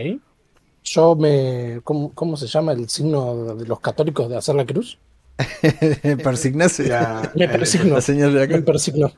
Yo 0.84 1.16
me. 1.16 1.82
¿Cómo, 1.84 2.14
cómo 2.14 2.38
se 2.38 2.46
llama 2.46 2.72
el 2.72 2.88
signo 2.88 3.56
de 3.56 3.66
los 3.66 3.80
católicos 3.80 4.30
de 4.30 4.38
hacer 4.38 4.54
la 4.54 4.64
cruz? 4.64 4.98
Persignarse. 6.22 6.88
La- 6.88 7.30
Me 7.34 7.44
el- 7.44 7.50
persigno. 7.50 7.94
La 7.94 8.00
señal 8.00 8.34
de 8.34 8.64
Me. 8.64 9.12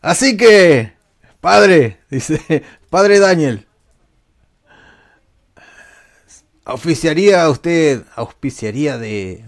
Así 0.00 0.36
que, 0.36 0.92
padre, 1.40 1.98
dice, 2.10 2.62
padre 2.90 3.18
Daniel, 3.18 3.66
¿auspiciaría 6.64 7.48
usted, 7.48 8.04
auspiciaría 8.16 8.98
de, 8.98 9.44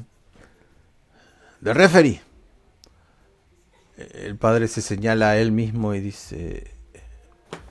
de 1.60 1.74
referee? 1.74 2.20
El 3.96 4.36
padre 4.36 4.68
se 4.68 4.82
señala 4.82 5.30
a 5.30 5.36
él 5.38 5.52
mismo 5.52 5.94
y 5.94 6.00
dice, 6.00 6.74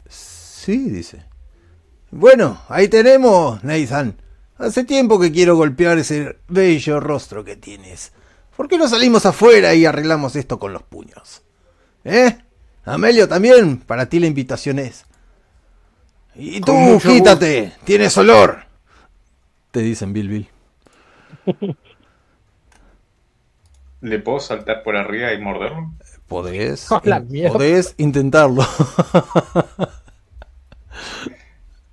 sí, 0.07 0.89
dice. 0.89 1.25
Bueno, 2.11 2.61
ahí 2.69 2.87
tenemos, 2.87 3.63
Nathan. 3.63 4.15
Hace 4.61 4.83
tiempo 4.83 5.19
que 5.19 5.31
quiero 5.31 5.55
golpear 5.55 5.97
ese 5.97 6.37
bello 6.47 6.99
rostro 6.99 7.43
que 7.43 7.55
tienes. 7.55 8.11
¿Por 8.55 8.67
qué 8.67 8.77
no 8.77 8.87
salimos 8.87 9.25
afuera 9.25 9.73
y 9.73 9.85
arreglamos 9.85 10.35
esto 10.35 10.59
con 10.59 10.71
los 10.71 10.83
puños? 10.83 11.41
¿Eh? 12.03 12.37
Amelio 12.85 13.27
también, 13.27 13.77
para 13.77 14.05
ti 14.07 14.19
la 14.19 14.27
invitación 14.27 14.77
es. 14.77 15.05
Y 16.35 16.61
tú, 16.61 16.99
quítate, 17.01 17.73
tienes 17.85 18.15
olor. 18.19 18.65
Te 19.71 19.79
dicen 19.79 20.13
Bill 20.13 20.29
Bill. 20.29 20.47
¿Le 24.01 24.19
puedo 24.19 24.39
saltar 24.39 24.83
por 24.83 24.95
arriba 24.95 25.33
y 25.33 25.41
morderlo? 25.41 25.91
Podés, 26.27 26.91
A 26.91 27.01
la 27.05 27.23
podés 27.51 27.95
intentarlo. 27.97 28.63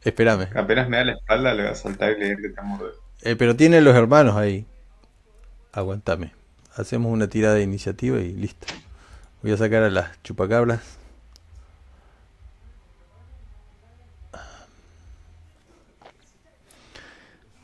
Espérame. 0.09 0.49
Apenas 0.55 0.89
me 0.89 0.97
da 0.97 1.05
la 1.05 1.13
espalda, 1.13 1.55
le 1.55 1.63
voy 1.65 1.73
a 1.73 1.75
saltar 1.75 2.13
y 2.13 2.15
le 2.15 2.21
voy 2.21 2.29
a 2.29 2.33
intentar 2.35 2.65
morder. 2.65 2.93
Eh, 3.23 3.37
pero 3.37 3.55
tiene 3.57 3.81
los 3.81 3.95
hermanos 3.95 4.37
ahí. 4.37 4.67
Aguantame. 5.73 6.33
Hacemos 6.77 7.13
una 7.13 7.29
tirada 7.29 7.57
de 7.57 7.63
iniciativa 7.63 8.19
y 8.19 8.33
listo. 8.33 8.67
Voy 9.43 9.53
a 9.53 9.57
sacar 9.57 9.83
a 9.83 9.91
las 9.91 10.23
chupacabras. 10.23 10.81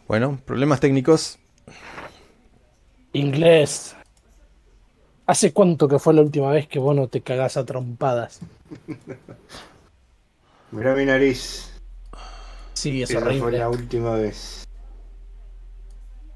Bueno, 0.06 0.38
problemas 0.44 0.80
técnicos. 0.80 1.38
Inglés. 3.14 3.96
¿Hace 5.26 5.54
cuánto 5.54 5.88
que 5.88 5.98
fue 5.98 6.12
la 6.12 6.20
última 6.20 6.50
vez 6.50 6.68
que 6.68 6.78
vos 6.78 6.94
no 6.94 7.08
te 7.08 7.22
cagás 7.22 7.56
a 7.56 7.64
trompadas? 7.64 8.40
Mirá 10.72 10.94
mi 10.94 11.06
nariz. 11.06 11.73
Sí, 12.74 13.02
es 13.02 13.10
Esa 13.10 13.20
fue 13.20 13.28
horrible. 13.40 13.58
la 13.58 13.68
última 13.70 14.14
vez. 14.16 14.66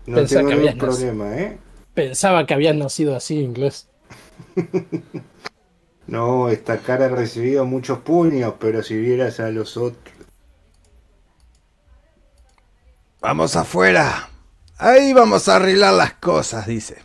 No 0.06 0.24
tengo 0.24 0.28
que 0.28 0.36
ningún 0.36 0.52
habías 0.54 0.76
nacido. 0.76 0.88
problema, 1.12 1.36
¿eh? 1.36 1.58
Pensaba 1.94 2.46
que 2.46 2.54
habías 2.54 2.74
nacido 2.76 3.14
así, 3.16 3.38
inglés. 3.40 3.88
No, 6.06 6.48
esta 6.48 6.78
cara 6.78 7.04
ha 7.04 7.08
recibido 7.10 7.66
muchos 7.66 7.98
puños, 7.98 8.54
pero 8.58 8.82
si 8.82 8.96
vieras 8.96 9.40
a 9.40 9.50
los 9.50 9.76
otros. 9.76 10.14
Vamos 13.20 13.56
afuera. 13.56 14.30
Ahí 14.78 15.12
vamos 15.12 15.48
a 15.48 15.56
arreglar 15.56 15.92
las 15.92 16.14
cosas, 16.14 16.66
dice. 16.66 16.96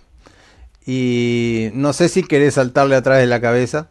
Y 0.85 1.69
no 1.73 1.91
sé 1.91 2.07
si 2.07 2.23
querés 2.23 2.53
saltarle 2.53 2.95
atrás 2.95 3.19
de 3.19 3.25
la 3.27 3.41
cabeza. 3.41 3.89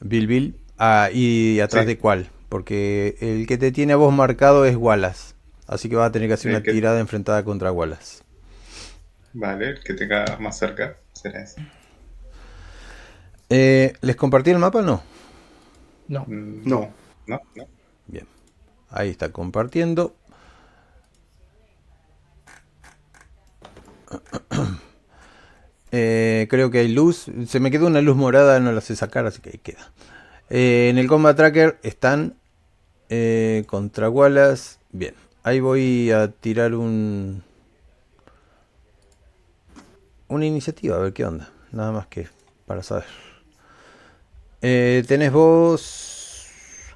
Bill 0.00 0.26
Bill. 0.26 0.60
Ah, 0.78 1.10
y 1.12 1.60
atrás 1.60 1.82
Sí. 1.84 1.88
de 1.88 1.98
cuál. 1.98 2.30
Porque 2.48 3.16
el 3.20 3.46
que 3.46 3.58
te 3.58 3.72
tiene 3.72 3.92
a 3.92 3.96
vos 3.96 4.12
marcado 4.12 4.64
es 4.64 4.76
Wallace. 4.76 5.34
Así 5.66 5.88
que 5.88 5.96
vas 5.96 6.08
a 6.08 6.12
tener 6.12 6.28
que 6.28 6.34
hacer 6.34 6.50
una 6.50 6.62
que- 6.62 6.72
tirada 6.72 6.98
enfrentada 7.00 7.44
contra 7.44 7.70
Wallace. 7.72 8.22
Vale, 9.34 9.68
el 9.70 9.80
que 9.84 9.92
tenga 9.94 10.38
más 10.40 10.58
cerca 10.58 10.96
será 11.12 11.42
ese. 11.42 11.64
Eh, 13.50 13.92
¿Les 14.00 14.16
compartí 14.16 14.50
el 14.50 14.58
mapa 14.58 14.78
o 14.78 14.82
no? 14.82 15.02
No. 16.08 16.24
Mm, 16.26 16.62
No. 16.64 16.90
No, 17.26 17.40
no. 17.54 17.64
Bien. 18.06 18.26
Ahí 18.90 19.10
está 19.10 19.30
compartiendo. 19.30 20.14
Eh, 25.90 26.46
creo 26.50 26.70
que 26.70 26.80
hay 26.80 26.88
luz. 26.88 27.30
Se 27.46 27.60
me 27.60 27.70
quedó 27.70 27.86
una 27.86 28.02
luz 28.02 28.14
morada, 28.14 28.60
no 28.60 28.72
la 28.72 28.82
sé 28.82 28.94
sacar, 28.94 29.24
así 29.26 29.40
que 29.40 29.48
ahí 29.50 29.58
queda. 29.58 29.90
Eh, 30.50 30.88
en 30.90 30.98
el 30.98 31.06
Combat 31.06 31.34
Tracker 31.34 31.78
están 31.82 32.34
eh, 33.08 33.64
contra 33.66 34.10
Wallace. 34.10 34.78
Bien. 34.92 35.14
Ahí 35.42 35.60
voy 35.60 36.10
a 36.10 36.28
tirar 36.28 36.74
un. 36.74 37.42
Una 40.28 40.44
iniciativa, 40.44 40.96
a 40.96 41.00
ver 41.00 41.12
qué 41.12 41.24
onda. 41.24 41.50
Nada 41.72 41.92
más 41.92 42.06
que 42.06 42.28
para 42.66 42.82
saber. 42.82 43.06
Eh, 44.62 45.04
tenés 45.06 45.32
vos. 45.32 46.14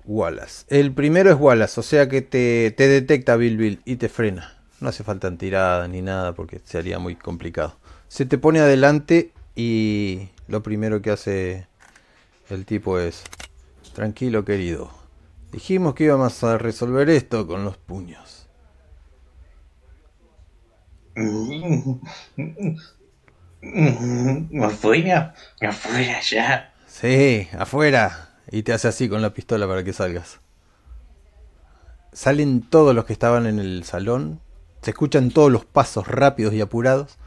Wallace. 0.05 0.65
El 0.69 0.93
primero 0.93 1.31
es 1.31 1.37
Wallace, 1.39 1.79
o 1.79 1.83
sea 1.83 2.09
que 2.09 2.23
te, 2.23 2.73
te 2.73 2.89
detecta 2.89 3.37
Bill 3.37 3.57
Bill 3.57 3.81
y 3.85 3.97
te 3.97 4.09
frena. 4.09 4.59
No 4.81 4.89
hace 4.89 5.05
falta 5.05 5.29
en 5.29 5.39
ni 5.93 6.03
nada 6.03 6.35
porque 6.35 6.61
sería 6.65 6.99
muy 6.99 7.15
complicado. 7.15 7.77
Se 8.09 8.27
te 8.27 8.37
pone 8.37 8.59
adelante 8.59 9.31
y 9.55 10.29
lo 10.49 10.63
primero 10.63 11.01
que 11.03 11.11
hace 11.11 11.69
el 12.51 12.67
tipo 12.67 12.99
es. 12.99 13.23
Tranquilo, 13.95 14.45
querido. 14.45 15.02
Dijimos 15.53 15.95
que 15.95 16.05
íbamos 16.05 16.43
a 16.45 16.57
resolver 16.57 17.11
esto 17.11 17.47
con 17.47 17.63
los 17.63 17.77
puños. 17.77 18.49
Afuera, 24.63 25.35
afuera 25.61 26.21
ya. 26.23 26.73
Sí, 26.87 27.49
afuera. 27.59 28.31
Y 28.51 28.63
te 28.63 28.73
hace 28.73 28.89
así 28.89 29.11
con 29.11 29.21
la 29.21 29.35
pistola 29.35 29.69
para 29.69 29.85
que 29.85 29.93
salgas. 29.93 30.41
Salen 32.15 32.63
todos 32.63 32.95
los 32.95 33.05
que 33.05 33.13
estaban 33.13 33.47
en 33.47 33.59
el 33.59 33.85
salón. 33.85 34.41
Se 34.81 34.93
escuchan 34.93 35.31
todos 35.31 35.53
los 35.53 35.67
pasos 35.67 36.09
rápidos 36.09 36.55
y 36.55 36.63
apurados. 36.63 37.19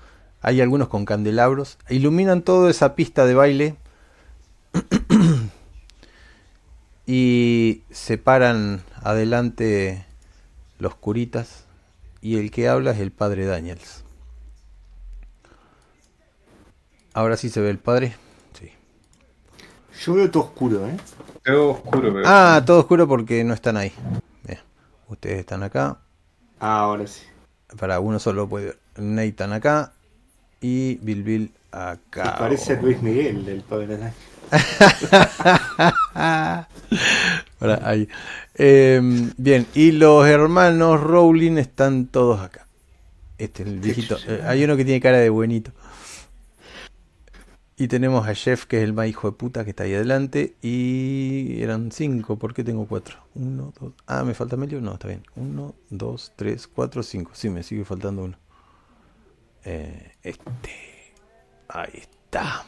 Hay 0.41 0.61
algunos 0.61 0.87
con 0.87 1.05
candelabros. 1.05 1.77
Iluminan 1.89 2.41
toda 2.41 2.71
esa 2.71 2.95
pista 2.95 3.27
de 3.27 3.35
baile. 3.35 3.75
Y 7.05 7.83
se 7.91 8.17
paran 8.17 8.83
adelante 9.01 10.05
los 10.79 10.95
curitas. 10.95 11.65
Y 12.21 12.37
el 12.37 12.49
que 12.49 12.67
habla 12.67 12.91
es 12.91 12.99
el 12.99 13.11
padre 13.11 13.45
Daniels. 13.45 14.03
Ahora 17.13 17.37
sí 17.37 17.49
se 17.49 17.61
ve 17.61 17.69
el 17.69 17.77
padre. 17.77 18.15
Sí. 18.59 18.71
Yo 20.03 20.15
veo 20.15 20.31
todo 20.31 20.43
oscuro, 20.43 20.87
¿eh? 20.87 20.97
Todo 21.43 21.69
oscuro, 21.71 22.13
pero. 22.13 22.23
Ah, 22.25 22.63
todo 22.65 22.79
oscuro 22.79 23.07
porque 23.07 23.43
no 23.43 23.53
están 23.53 23.77
ahí. 23.77 23.93
Bien. 24.43 24.59
Ustedes 25.07 25.39
están 25.39 25.61
acá. 25.61 25.99
Ah, 26.59 26.79
ahora 26.79 27.05
sí. 27.05 27.21
Para 27.79 27.99
uno 27.99 28.17
solo 28.19 28.49
puede 28.49 28.65
ver. 28.65 28.79
Nathan 28.97 29.53
acá. 29.53 29.93
Y 30.61 30.95
Bill 30.95 31.23
Bill 31.23 31.53
acá. 31.71 32.37
parece 32.39 32.81
Luis 32.81 33.01
Miguel 33.01 33.45
del 33.45 33.61
Padre 33.61 33.97
Daniel. 33.97 34.13
Para, 37.59 37.87
ahí. 37.87 38.07
Eh, 38.55 38.99
bien, 39.37 39.67
y 39.73 39.91
los 39.91 40.27
hermanos 40.27 41.01
Rowling 41.01 41.57
están 41.57 42.07
todos 42.07 42.41
acá. 42.41 42.67
Este 43.37 43.63
es 43.63 43.69
el 43.69 43.79
viejito. 43.79 44.17
Eh, 44.27 44.41
hay 44.45 44.63
uno 44.63 44.77
que 44.77 44.85
tiene 44.85 45.01
cara 45.01 45.17
de 45.17 45.29
buenito. 45.29 45.71
Y 47.77 47.89
tenemos 47.89 48.25
a 48.25 48.33
Jeff, 48.33 48.65
que 48.65 48.77
es 48.77 48.83
el 48.85 48.93
más 48.93 49.07
hijo 49.07 49.29
de 49.29 49.35
puta 49.35 49.65
que 49.65 49.71
está 49.71 49.83
ahí 49.83 49.93
adelante. 49.93 50.55
Y 50.61 51.61
eran 51.61 51.91
cinco, 51.91 52.37
¿por 52.37 52.53
qué 52.53 52.63
tengo 52.63 52.87
cuatro? 52.87 53.17
Uno, 53.35 53.73
dos. 53.79 53.93
Ah, 54.07 54.23
¿me 54.23 54.33
falta 54.33 54.55
medio? 54.55 54.79
No, 54.79 54.93
está 54.93 55.09
bien. 55.09 55.23
Uno, 55.35 55.75
dos, 55.89 56.31
tres, 56.37 56.67
cuatro, 56.67 57.03
cinco. 57.03 57.31
Sí, 57.33 57.49
me 57.49 57.63
sigue 57.63 57.83
faltando 57.83 58.23
uno. 58.23 58.37
Eh, 59.65 60.13
este. 60.23 61.13
Ahí 61.67 61.91
está. 61.95 62.65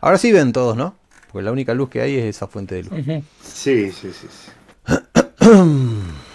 Ahora 0.00 0.18
sí 0.18 0.32
ven 0.32 0.52
todos, 0.52 0.76
¿no? 0.76 0.96
Porque 1.32 1.44
la 1.44 1.52
única 1.52 1.74
luz 1.74 1.90
que 1.90 2.00
hay 2.00 2.16
es 2.16 2.24
esa 2.24 2.46
fuente 2.46 2.74
de 2.76 2.84
luz. 2.84 3.24
Sí, 3.42 3.92
sí, 3.92 4.12
sí. 4.12 4.28
sí. 4.28 4.94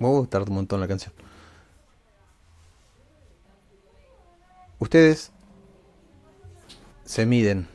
Oh, 0.00 0.26
tarda 0.28 0.46
un 0.48 0.54
montón 0.54 0.80
la 0.80 0.86
canción. 0.86 1.12
Ustedes 4.78 5.32
se 7.04 7.26
miden. 7.26 7.66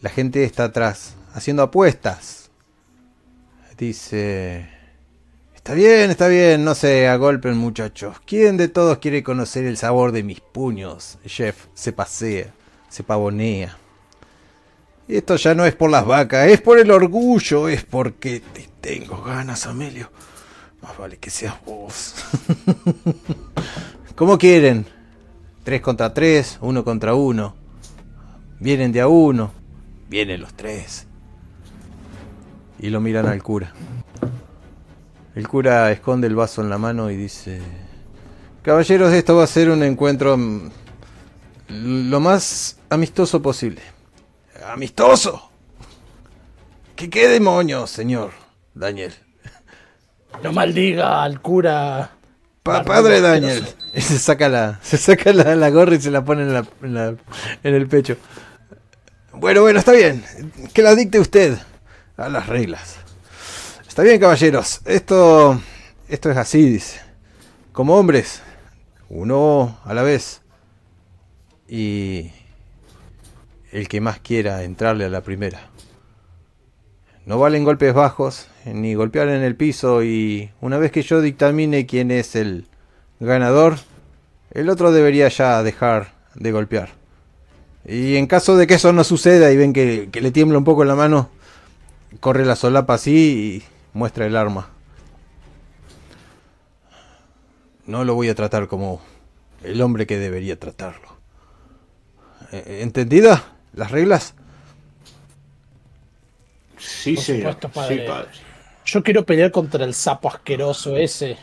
La 0.00 0.10
gente 0.10 0.42
está 0.42 0.64
atrás, 0.64 1.14
haciendo 1.32 1.62
apuestas. 1.62 2.50
Dice... 3.78 4.81
Está 5.62 5.74
bien, 5.74 6.10
está 6.10 6.26
bien, 6.26 6.64
no 6.64 6.74
se 6.74 7.06
agolpen 7.06 7.56
muchachos. 7.56 8.16
¿Quién 8.26 8.56
de 8.56 8.66
todos 8.66 8.98
quiere 8.98 9.22
conocer 9.22 9.64
el 9.64 9.76
sabor 9.76 10.10
de 10.10 10.24
mis 10.24 10.40
puños? 10.40 11.18
Jeff 11.24 11.66
se 11.72 11.92
pasea, 11.92 12.52
se 12.88 13.04
pavonea. 13.04 13.78
Esto 15.06 15.36
ya 15.36 15.54
no 15.54 15.64
es 15.64 15.76
por 15.76 15.88
las 15.88 16.04
vacas, 16.04 16.48
es 16.48 16.60
por 16.60 16.80
el 16.80 16.90
orgullo, 16.90 17.68
es 17.68 17.84
porque 17.84 18.40
te 18.40 18.68
tengo 18.80 19.22
ganas, 19.22 19.68
Amelio. 19.68 20.10
Más 20.82 20.98
vale 20.98 21.18
que 21.18 21.30
seas 21.30 21.54
vos. 21.64 22.16
¿Cómo 24.16 24.38
quieren? 24.38 24.84
Tres 25.62 25.80
contra 25.80 26.12
tres, 26.12 26.58
uno 26.60 26.82
contra 26.82 27.14
uno. 27.14 27.54
Vienen 28.58 28.90
de 28.90 29.00
a 29.00 29.06
uno, 29.06 29.52
vienen 30.08 30.40
los 30.40 30.54
tres. 30.54 31.06
Y 32.80 32.90
lo 32.90 33.00
miran 33.00 33.26
al 33.26 33.44
cura. 33.44 33.72
El 35.34 35.48
cura 35.48 35.90
esconde 35.90 36.26
el 36.26 36.34
vaso 36.34 36.60
en 36.62 36.70
la 36.70 36.78
mano 36.78 37.10
y 37.10 37.16
dice... 37.16 37.60
Caballeros, 38.62 39.12
esto 39.12 39.34
va 39.36 39.44
a 39.44 39.48
ser 39.48 39.70
un 39.70 39.82
encuentro 39.82 40.36
mm, 40.36 40.70
lo 41.68 42.20
más 42.20 42.76
amistoso 42.90 43.42
posible. 43.42 43.80
¿Amistoso? 44.68 45.50
¿Qué, 46.94 47.10
qué 47.10 47.26
demonios, 47.28 47.90
señor 47.90 48.30
Daniel? 48.74 49.12
No 50.44 50.52
maldiga 50.52 51.22
al 51.24 51.40
cura. 51.40 52.12
Pa- 52.62 52.84
padre. 52.84 53.20
Daniel. 53.20 53.66
Y 53.94 54.00
se 54.02 54.18
saca 54.18 54.48
la, 54.48 54.78
se 54.82 54.96
saca 54.96 55.32
la, 55.32 55.56
la 55.56 55.70
gorra 55.70 55.96
y 55.96 56.00
se 56.00 56.10
la 56.12 56.24
pone 56.24 56.42
en, 56.42 56.52
la- 56.52 56.66
en 56.82 56.94
la- 56.94 57.08
en 57.64 57.74
el 57.74 57.88
pecho. 57.88 58.16
Bueno, 59.32 59.62
bueno, 59.62 59.78
está 59.80 59.92
bien. 59.92 60.24
Que 60.72 60.82
la 60.82 60.94
dicte 60.94 61.18
usted 61.18 61.58
a 62.16 62.28
las 62.28 62.46
reglas. 62.46 62.98
Está 63.92 64.04
bien, 64.04 64.18
caballeros. 64.18 64.80
Esto, 64.86 65.60
esto 66.08 66.30
es 66.30 66.36
así, 66.38 66.66
dice. 66.66 67.02
Como 67.72 67.98
hombres, 67.98 68.40
uno 69.10 69.78
a 69.84 69.92
la 69.92 70.00
vez. 70.00 70.40
Y 71.68 72.30
el 73.70 73.88
que 73.88 74.00
más 74.00 74.18
quiera 74.18 74.62
entrarle 74.62 75.04
a 75.04 75.10
la 75.10 75.20
primera. 75.20 75.68
No 77.26 77.38
valen 77.38 77.64
golpes 77.64 77.92
bajos, 77.92 78.48
ni 78.64 78.94
golpear 78.94 79.28
en 79.28 79.42
el 79.42 79.56
piso 79.56 80.02
y 80.02 80.50
una 80.62 80.78
vez 80.78 80.90
que 80.90 81.02
yo 81.02 81.20
dictamine 81.20 81.84
quién 81.84 82.10
es 82.10 82.34
el 82.34 82.68
ganador, 83.20 83.76
el 84.52 84.70
otro 84.70 84.90
debería 84.90 85.28
ya 85.28 85.62
dejar 85.62 86.14
de 86.34 86.50
golpear. 86.50 86.88
Y 87.84 88.16
en 88.16 88.26
caso 88.26 88.56
de 88.56 88.66
que 88.66 88.76
eso 88.76 88.94
no 88.94 89.04
suceda 89.04 89.52
y 89.52 89.58
ven 89.58 89.74
que, 89.74 90.08
que 90.10 90.22
le 90.22 90.30
tiembla 90.30 90.56
un 90.56 90.64
poco 90.64 90.82
la 90.82 90.94
mano, 90.94 91.28
corre 92.20 92.46
la 92.46 92.56
solapa 92.56 92.94
así 92.94 93.62
muestra 93.92 94.26
el 94.26 94.36
arma. 94.36 94.70
No 97.86 98.04
lo 98.04 98.14
voy 98.14 98.28
a 98.28 98.34
tratar 98.34 98.68
como 98.68 99.00
el 99.62 99.80
hombre 99.82 100.06
que 100.06 100.18
debería 100.18 100.58
tratarlo. 100.58 101.16
Eh, 102.52 102.80
¿Entendida? 102.82 103.44
¿Las 103.74 103.90
reglas? 103.90 104.34
Sí, 106.78 107.14
Por 107.14 107.24
señor. 107.24 107.52
supuesto, 107.54 107.68
Sí, 107.68 107.74
padre. 107.74 108.06
padre. 108.06 108.28
Yo 108.84 109.02
quiero 109.02 109.24
pelear 109.24 109.50
contra 109.50 109.84
el 109.84 109.94
sapo 109.94 110.28
asqueroso 110.28 110.96
ese. 110.96 111.36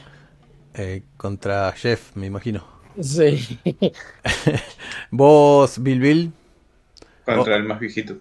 Eh, 0.73 1.03
contra 1.17 1.71
Jeff, 1.73 2.15
me 2.15 2.27
imagino. 2.27 2.63
Sí. 3.01 3.59
Vos, 5.11 5.81
Bill 5.81 5.99
Bill, 5.99 6.33
Contra 7.25 7.53
Oh. 7.53 7.57
el 7.57 7.63
más 7.63 7.79
viejito. 7.79 8.17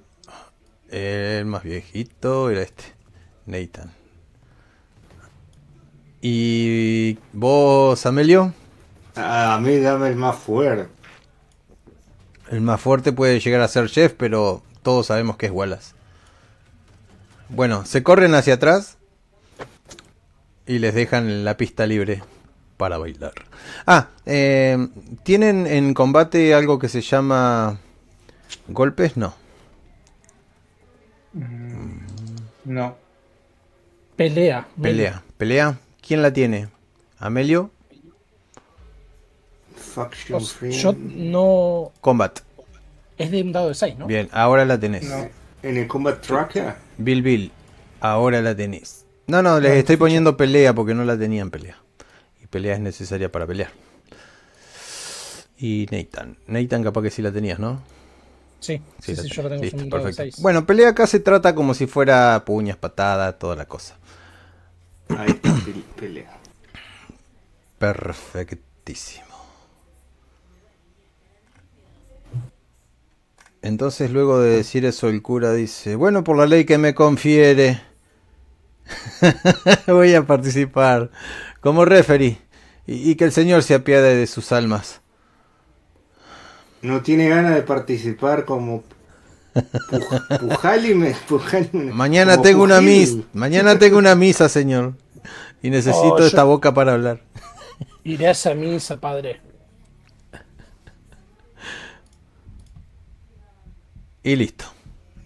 el 0.90 1.44
más 1.46 1.62
viejito 1.62 2.50
era 2.50 2.62
este, 2.62 2.84
Nathan. 3.46 3.92
Y 6.20 7.18
vos, 7.32 8.04
Amelio, 8.06 8.52
Ah, 9.14 9.54
A 9.54 9.60
mí 9.60 9.76
dame 9.78 10.08
el 10.08 10.16
más 10.16 10.36
fuerte. 10.36 10.88
el 12.50 12.60
más 12.60 12.80
fuerte 12.80 13.12
puede 13.12 13.40
llegar 13.40 13.60
a 13.60 13.68
ser 13.68 13.88
Jeff, 13.88 14.14
pero 14.16 14.62
todos 14.82 15.06
sabemos 15.06 15.36
que 15.36 15.46
es 15.46 15.52
Wallace. 15.52 15.94
Bueno, 17.48 17.84
se 17.84 18.02
corren 18.02 18.34
hacia 18.34 18.54
atrás 18.54 18.96
y 20.66 20.78
les 20.78 20.94
dejan 20.94 21.44
la 21.44 21.56
pista 21.56 21.86
libre 21.86 22.22
para 22.76 22.98
bailar. 22.98 23.32
Ah, 23.86 24.08
eh, 24.26 24.88
¿tienen 25.24 25.66
en 25.66 25.94
combate 25.94 26.54
algo 26.54 26.78
que 26.78 26.88
se 26.88 27.00
llama 27.00 27.78
golpes? 28.68 29.16
No. 29.16 29.34
No. 32.64 32.96
Pelea. 34.16 34.66
Pelea. 34.80 35.22
¿Pelea? 35.36 35.78
¿Quién 36.09 36.22
la 36.22 36.32
tiene? 36.32 36.68
¿Amelio? 37.18 37.70
Faction. 39.76 40.40
Yo 40.70 40.94
no. 40.98 41.92
Combat. 42.00 42.38
Es 43.18 43.30
de 43.30 43.42
un 43.42 43.52
dado 43.52 43.68
de 43.68 43.74
6, 43.74 43.98
¿no? 43.98 44.06
Bien, 44.06 44.26
ahora 44.32 44.64
la 44.64 44.80
tenés. 44.80 45.04
No, 45.04 45.28
en 45.62 45.76
el 45.76 45.86
Combat 45.86 46.18
Tracker. 46.22 46.76
Bill 46.96 47.20
Bill, 47.20 47.52
ahora 48.00 48.40
la 48.40 48.56
tenés. 48.56 49.04
No, 49.26 49.42
no, 49.42 49.61
les 49.61 49.72
estoy 49.72 49.98
poniendo 49.98 50.34
pelea 50.38 50.74
porque 50.74 50.94
no 50.94 51.04
la 51.04 51.18
tenía 51.18 51.42
en 51.42 51.50
pelea. 51.50 51.76
Y 52.42 52.46
pelea 52.46 52.76
es 52.76 52.80
necesaria 52.80 53.30
para 53.30 53.46
pelear. 53.46 53.70
Y 55.59 55.88
Nathan. 55.90 56.38
Nathan 56.46 56.84
capaz 56.84 57.02
que 57.02 57.11
sí 57.11 57.20
la 57.20 57.32
tenías, 57.32 57.59
¿no? 57.59 57.82
Sí, 58.61 58.80
sí, 59.00 59.14
la 59.14 59.22
sí, 59.22 59.28
tenés. 59.28 59.36
yo 59.36 59.42
lo 59.42 59.48
tengo 59.50 59.62
Listo, 59.62 59.88
perfecto. 59.90 60.22
6. 60.22 60.40
Bueno, 60.40 60.64
pelea 60.64 60.88
acá 60.88 61.06
se 61.06 61.20
trata 61.20 61.54
como 61.54 61.74
si 61.74 61.86
fuera 61.86 62.42
puñas, 62.46 62.78
patadas, 62.78 63.38
toda 63.38 63.56
la 63.56 63.66
cosa. 63.66 63.98
Ahí 65.14 65.32
está, 65.32 65.59
pe- 65.59 65.84
pelea. 65.96 66.38
Perfectísimo. 67.78 69.36
Entonces 73.62 74.11
luego 74.11 74.40
de 74.40 74.50
decir 74.56 74.84
eso 74.84 75.09
el 75.09 75.22
cura 75.22 75.52
dice, 75.52 75.96
bueno, 75.96 76.24
por 76.24 76.36
la 76.36 76.46
ley 76.46 76.64
que 76.64 76.78
me 76.78 76.94
confiere, 76.94 77.80
voy 79.86 80.14
a 80.14 80.26
participar 80.26 81.11
como 81.61 81.84
referee 81.84 82.38
y, 82.86 83.11
y 83.11 83.14
que 83.16 83.24
el 83.24 83.32
Señor 83.32 83.62
se 83.62 83.74
apiade 83.74 84.16
de 84.16 84.26
sus 84.26 84.52
almas. 84.52 85.00
No 86.82 87.02
tiene 87.02 87.28
ganas 87.28 87.54
de 87.54 87.62
participar 87.62 88.44
como 88.44 88.82
Pujálime. 90.40 91.14
Pujálime- 91.28 91.92
Mañana 91.92 92.32
como 92.32 92.42
tengo 92.42 92.62
una 92.64 92.80
misa, 92.80 93.18
mañana 93.32 93.78
tengo 93.78 93.98
una 93.98 94.14
misa, 94.14 94.48
Señor, 94.48 94.94
y 95.62 95.70
necesito 95.70 96.14
Oh, 96.14 96.22
esta 96.22 96.44
boca 96.44 96.72
para 96.74 96.92
hablar. 96.94 97.20
Iré 98.04 98.28
a 98.28 98.30
esa 98.32 98.54
misa, 98.54 98.96
padre. 98.98 99.40
Y 104.22 104.36
listo. 104.36 104.64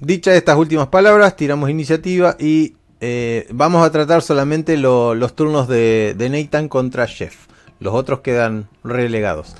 Dichas 0.00 0.34
estas 0.34 0.56
últimas 0.56 0.88
palabras, 0.88 1.36
tiramos 1.36 1.70
iniciativa 1.70 2.36
y 2.38 2.74
eh, 3.00 3.46
vamos 3.50 3.86
a 3.86 3.90
tratar 3.90 4.22
solamente 4.22 4.76
lo- 4.76 5.14
los 5.14 5.34
turnos 5.34 5.68
de, 5.68 6.14
de 6.16 6.28
Nathan 6.28 6.68
contra 6.68 7.06
Jeff. 7.06 7.46
Los 7.80 7.94
otros 7.94 8.20
quedan 8.20 8.68
relegados. 8.84 9.54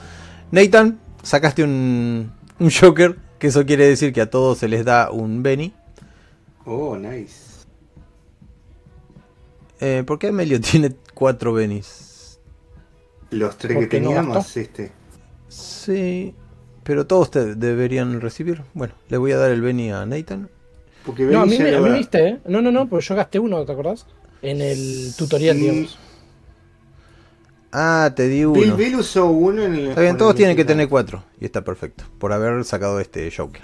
Nathan, 0.51 0.99
sacaste 1.23 1.65
un, 1.65 2.33
un 2.59 2.71
Joker, 2.71 3.17
que 3.43 3.49
eso 3.49 3.67
quiere 3.67 3.89
decir 3.89 4.13
que 4.13 4.21
a 4.21 4.31
todos 4.31 4.59
se 4.59 4.69
les 4.69 4.85
da 4.85 5.11
un 5.11 5.43
Benny. 5.43 5.75
Oh, 6.65 6.97
nice. 6.97 7.65
Eh, 9.81 10.05
¿Por 10.07 10.21
qué 10.21 10.29
Amelio 10.29 10.61
tiene 10.71 10.95
cuatro 11.13 11.53
Bennies? 11.53 12.39
Los 13.31 13.59
tres 13.59 13.75
¿Por 13.77 13.89
que 13.89 14.01
no 14.01 14.11
teníamos, 14.11 14.57
este. 14.57 14.93
Sí, 15.49 16.37
pero 16.85 17.09
todos 17.09 17.33
te 17.33 17.57
deberían 17.57 18.21
recibir. 18.21 18.63
Bueno, 18.75 18.95
le 19.09 19.17
voy 19.17 19.33
a 19.33 19.39
dar 19.39 19.51
el 19.51 19.61
Benny 19.61 19.91
a 19.91 20.07
Nathan. 20.07 20.49
Porque 21.05 21.25
No, 21.25 21.41
a 21.41 21.47
mí, 21.47 21.59
me, 21.59 21.75
a 21.75 21.81
mí 21.81 21.91
viste, 21.99 22.29
¿eh? 22.29 22.39
No, 22.47 22.63
no, 22.63 22.71
no, 22.71 22.89
porque 22.89 23.05
yo 23.05 23.17
gasté 23.17 23.41
uno, 23.41 23.65
¿te 23.65 23.73
acordás? 23.73 24.07
En 24.41 24.61
el 24.61 25.13
tutorial, 25.19 25.57
Sí. 25.57 25.63
digamos. 25.63 25.99
Ah, 27.73 28.13
te 28.15 28.29
di 28.29 28.45
Bill 28.45 28.47
uno. 28.47 28.77
Bill 28.77 28.97
usó 28.97 29.27
uno 29.27 29.63
en 29.63 29.75
el. 29.75 29.89
Está 29.89 30.03
bien, 30.03 30.19
todos 30.19 30.35
tienen 30.35 30.57
que 30.57 30.65
tener 30.65 30.89
cuatro. 30.89 31.25
Y 31.41 31.47
está 31.47 31.63
perfecto. 31.63 32.05
Por 32.19 32.33
haber 32.33 32.65
sacado 32.65 33.01
este 33.01 33.31
Joker. 33.35 33.63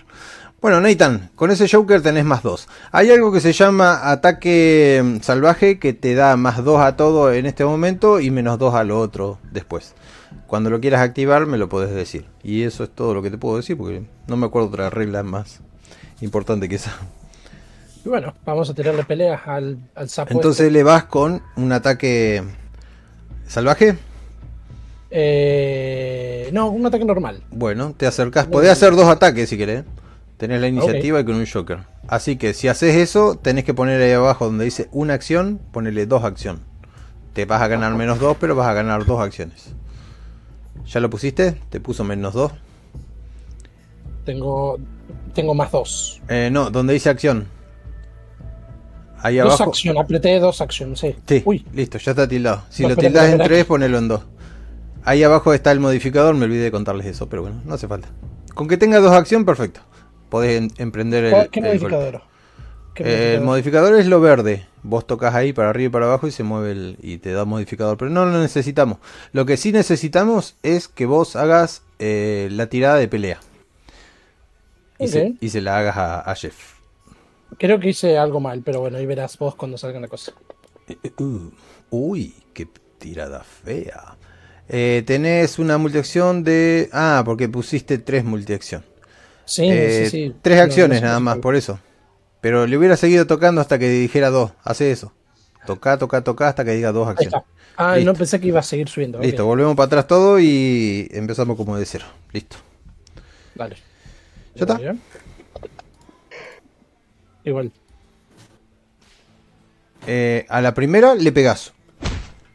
Bueno, 0.60 0.80
Nathan, 0.80 1.30
con 1.36 1.52
ese 1.52 1.68
Joker 1.68 2.02
tenés 2.02 2.24
más 2.24 2.42
dos. 2.42 2.68
Hay 2.90 3.10
algo 3.12 3.30
que 3.30 3.40
se 3.40 3.52
llama 3.52 4.10
ataque 4.10 5.00
mm, 5.04 5.20
salvaje 5.20 5.78
que 5.78 5.92
te 5.92 6.14
da 6.14 6.36
más 6.36 6.64
dos 6.64 6.80
a 6.80 6.96
todo 6.96 7.32
en 7.32 7.46
este 7.46 7.64
momento 7.64 8.18
y 8.18 8.30
menos 8.32 8.58
dos 8.58 8.74
a 8.74 8.82
lo 8.82 8.98
otro 8.98 9.38
después. 9.52 9.94
Cuando 10.48 10.68
lo 10.70 10.80
quieras 10.80 11.02
activar 11.02 11.46
me 11.46 11.58
lo 11.58 11.68
podés 11.68 11.94
decir. 11.94 12.24
Y 12.42 12.62
eso 12.64 12.82
es 12.82 12.90
todo 12.90 13.14
lo 13.14 13.22
que 13.22 13.30
te 13.30 13.38
puedo 13.38 13.56
decir 13.56 13.76
porque 13.76 14.02
no 14.26 14.36
me 14.36 14.46
acuerdo 14.46 14.68
otra 14.68 14.90
regla 14.90 15.22
más 15.22 15.60
importante 16.22 16.68
que 16.68 16.74
esa. 16.74 16.96
Y 18.04 18.08
bueno, 18.08 18.34
vamos 18.44 18.68
a 18.68 18.74
tirarle 18.74 19.04
peleas 19.04 19.42
al, 19.46 19.78
al 19.94 20.08
sapo. 20.08 20.32
Entonces 20.32 20.72
le 20.72 20.82
vas 20.82 21.04
con 21.04 21.40
un 21.56 21.70
ataque 21.72 22.42
salvaje. 23.48 23.96
Eh, 25.10 26.50
no, 26.52 26.68
un 26.70 26.86
ataque 26.86 27.04
normal. 27.04 27.42
Bueno, 27.50 27.94
te 27.96 28.06
acercás. 28.06 28.46
Podés 28.46 28.70
hacer 28.70 28.94
dos 28.94 29.06
ataques 29.06 29.48
si 29.48 29.56
querés. 29.56 29.84
Tenés 30.36 30.60
la 30.60 30.68
iniciativa 30.68 31.18
y 31.18 31.24
con 31.24 31.34
un 31.34 31.46
Joker. 31.46 31.80
Así 32.06 32.36
que 32.36 32.54
si 32.54 32.68
haces 32.68 32.94
eso, 32.94 33.34
tenés 33.34 33.64
que 33.64 33.74
poner 33.74 34.00
ahí 34.00 34.12
abajo 34.12 34.44
donde 34.44 34.64
dice 34.64 34.88
una 34.92 35.14
acción, 35.14 35.60
ponerle 35.72 36.06
dos 36.06 36.22
acción. 36.22 36.60
Te 37.32 37.44
vas 37.44 37.60
a 37.60 37.68
ganar 37.68 37.94
menos 37.94 38.20
dos, 38.20 38.36
pero 38.38 38.54
vas 38.54 38.68
a 38.68 38.72
ganar 38.72 39.04
dos 39.04 39.20
acciones. 39.20 39.74
¿Ya 40.86 41.00
lo 41.00 41.10
pusiste? 41.10 41.56
¿Te 41.70 41.80
puso 41.80 42.04
menos 42.04 42.34
dos? 42.34 42.52
Tengo, 44.24 44.78
tengo 45.34 45.54
más 45.54 45.72
dos. 45.72 46.22
Eh, 46.28 46.50
no, 46.52 46.70
donde 46.70 46.92
dice 46.92 47.10
acción. 47.10 47.48
Ahí 49.22 49.36
Dos 49.38 49.46
abajo. 49.54 49.70
acción, 49.70 49.98
apreté 49.98 50.38
dos 50.38 50.60
acción, 50.60 50.96
sí. 50.96 51.14
Sí, 51.26 51.42
Uy, 51.44 51.64
listo, 51.72 51.98
ya 51.98 52.12
está 52.12 52.28
tildado. 52.28 52.62
Si 52.70 52.82
No, 52.82 52.88
lo 52.88 52.92
espera, 52.94 53.08
espera, 53.08 53.24
en 53.26 53.30
espera. 53.32 53.48
tres, 53.48 53.64
ponelo 53.64 53.98
en 53.98 54.08
dos. 54.08 54.22
Ahí 55.04 55.22
abajo 55.22 55.54
está 55.54 55.72
el 55.72 55.80
modificador, 55.80 56.34
me 56.34 56.44
olvidé 56.44 56.64
de 56.64 56.70
contarles 56.70 57.06
eso, 57.06 57.28
pero 57.28 57.42
bueno, 57.42 57.60
no 57.64 57.74
hace 57.74 57.88
falta. 57.88 58.08
Con 58.54 58.68
que 58.68 58.76
tenga 58.76 59.00
dos 59.00 59.12
acción, 59.12 59.44
perfecto. 59.44 59.80
Podés 60.28 60.58
en- 60.58 60.72
emprender 60.78 61.24
el, 61.24 61.30
¿cuál- 61.32 61.48
¿qué 61.50 61.60
el 61.60 61.66
modificador? 61.66 62.22
¿Qué 62.94 63.02
el 63.02 63.40
modificador? 63.40 63.44
modificador 63.44 63.94
es 64.00 64.06
lo 64.06 64.20
verde. 64.20 64.66
Vos 64.82 65.06
tocas 65.06 65.34
ahí 65.34 65.52
para 65.52 65.70
arriba 65.70 65.86
y 65.88 65.90
para 65.92 66.06
abajo 66.06 66.26
y 66.28 66.30
se 66.32 66.42
mueve 66.44 66.72
el, 66.72 66.96
y 67.02 67.18
te 67.18 67.32
da 67.32 67.44
modificador. 67.44 67.96
Pero 67.96 68.10
no 68.10 68.24
lo 68.26 68.40
necesitamos. 68.40 68.98
Lo 69.32 69.46
que 69.46 69.56
sí 69.56 69.72
necesitamos 69.72 70.56
es 70.62 70.86
que 70.88 71.06
vos 71.06 71.34
hagas 71.36 71.82
eh, 71.98 72.48
la 72.52 72.68
tirada 72.68 72.96
de 72.96 73.08
pelea. 73.08 73.40
Y, 74.98 75.04
Ok. 75.06 75.10
se, 75.10 75.34
y 75.40 75.48
se 75.48 75.60
la 75.60 75.78
hagas 75.78 75.96
a, 75.96 76.20
a 76.20 76.34
Jeff. 76.34 76.77
Creo 77.56 77.80
que 77.80 77.88
hice 77.90 78.18
algo 78.18 78.40
mal, 78.40 78.62
pero 78.62 78.80
bueno, 78.80 78.98
ahí 78.98 79.06
verás 79.06 79.38
vos 79.38 79.54
cuando 79.54 79.78
salga 79.78 80.00
la 80.00 80.08
cosa. 80.08 80.32
Uh, 81.18 81.50
uy, 81.90 82.34
qué 82.52 82.66
tirada 82.98 83.42
fea. 83.44 84.16
Eh, 84.68 85.02
tenés 85.06 85.58
una 85.58 85.78
multiacción 85.78 86.44
de... 86.44 86.88
Ah, 86.92 87.22
porque 87.24 87.48
pusiste 87.48 87.98
tres 87.98 88.24
multiacción. 88.24 88.84
Sí, 89.44 89.66
Eh, 89.70 90.08
sí, 90.10 90.10
sí. 90.28 90.34
Tres 90.42 90.60
acciones 90.60 91.00
no 91.00 91.08
nada 91.08 91.20
más, 91.20 91.38
por 91.38 91.56
eso. 91.56 91.80
Pero 92.40 92.66
le 92.66 92.76
hubiera 92.76 92.96
seguido 92.96 93.26
tocando 93.26 93.60
hasta 93.60 93.78
que 93.78 93.88
dijera 93.88 94.30
dos. 94.30 94.52
Hace 94.62 94.90
eso. 94.90 95.12
Toca, 95.66 95.98
toca, 95.98 96.22
toca 96.22 96.48
hasta 96.48 96.64
que 96.64 96.72
diga 96.72 96.92
dos 96.92 97.08
acciones. 97.08 97.34
está. 97.34 97.46
Ah, 97.76 97.96
Listo. 97.96 98.12
no 98.12 98.14
pensé 98.18 98.40
que 98.40 98.48
iba 98.48 98.60
a 98.60 98.62
seguir 98.62 98.88
subiendo. 98.88 99.20
Listo, 99.20 99.46
volvemos 99.46 99.76
para 99.76 99.86
atrás 99.86 100.06
todo 100.06 100.38
y 100.38 101.08
empezamos 101.12 101.56
como 101.56 101.76
de 101.76 101.86
cero. 101.86 102.06
Listo. 102.32 102.56
Dale. 103.54 103.76
¿Ya 104.54 104.64
está? 104.64 104.74
bien? 104.74 105.00
Igual. 107.48 107.72
Eh, 110.06 110.46
a 110.48 110.60
la 110.60 110.74
primera 110.74 111.14
le 111.14 111.32
pegás. 111.32 111.72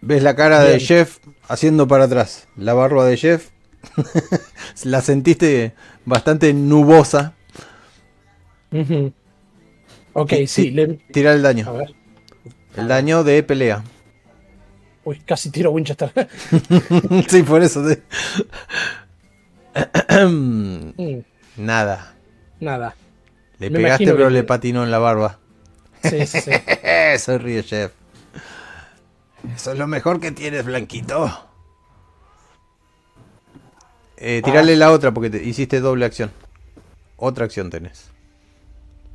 Ves 0.01 0.21
la 0.23 0.35
cara 0.35 0.59
de. 0.61 0.79
Jeff 0.79 1.17
haciendo 1.47 1.87
para 1.87 2.05
atrás. 2.05 2.47
La 2.55 2.73
barba 2.73 3.05
de 3.05 3.17
Jeff. 3.17 3.49
la 4.83 5.01
sentiste 5.01 5.73
bastante 6.05 6.53
nubosa. 6.53 7.33
Ujú. 8.71 9.13
Ok, 10.13 10.33
sí. 10.47 10.71
le- 10.71 10.99
Tira 11.11 11.33
el 11.33 11.39
A 11.39 11.49
daño. 11.49 11.73
ver. 11.73 11.93
El 12.75 12.87
daño 12.87 13.23
de 13.23 13.41
pelea. 13.43 13.83
Uy, 15.05 15.19
casi 15.25 15.49
tiro 15.49 15.71
Winchester. 15.71 16.11
sí, 17.27 17.43
por 17.43 17.61
eso. 17.61 17.83
Mm, 20.27 20.89
Nada. 21.57 22.13
Nada. 22.59 22.95
Le 23.59 23.69
Me 23.69 23.79
pegaste 23.79 24.05
pero 24.05 24.27
que- 24.27 24.33
le 24.33 24.43
patinó 24.43 24.83
en 24.83 24.91
la 24.91 24.99
barba. 24.99 25.39
Sí, 26.03 26.25
sí, 26.27 26.41
sí. 26.41 26.51
Se 27.17 27.37
ríe 27.37 27.63
Jeff. 27.63 27.91
Eso 29.55 29.71
es 29.73 29.77
lo 29.77 29.87
mejor 29.87 30.19
que 30.19 30.31
tienes, 30.31 30.65
Blanquito. 30.65 31.29
Eh, 34.17 34.41
tirale 34.43 34.75
la 34.75 34.91
otra 34.91 35.13
porque 35.13 35.29
te 35.29 35.43
hiciste 35.43 35.79
doble 35.81 36.05
acción. 36.05 36.31
Otra 37.17 37.45
acción 37.45 37.69
tenés. 37.69 38.09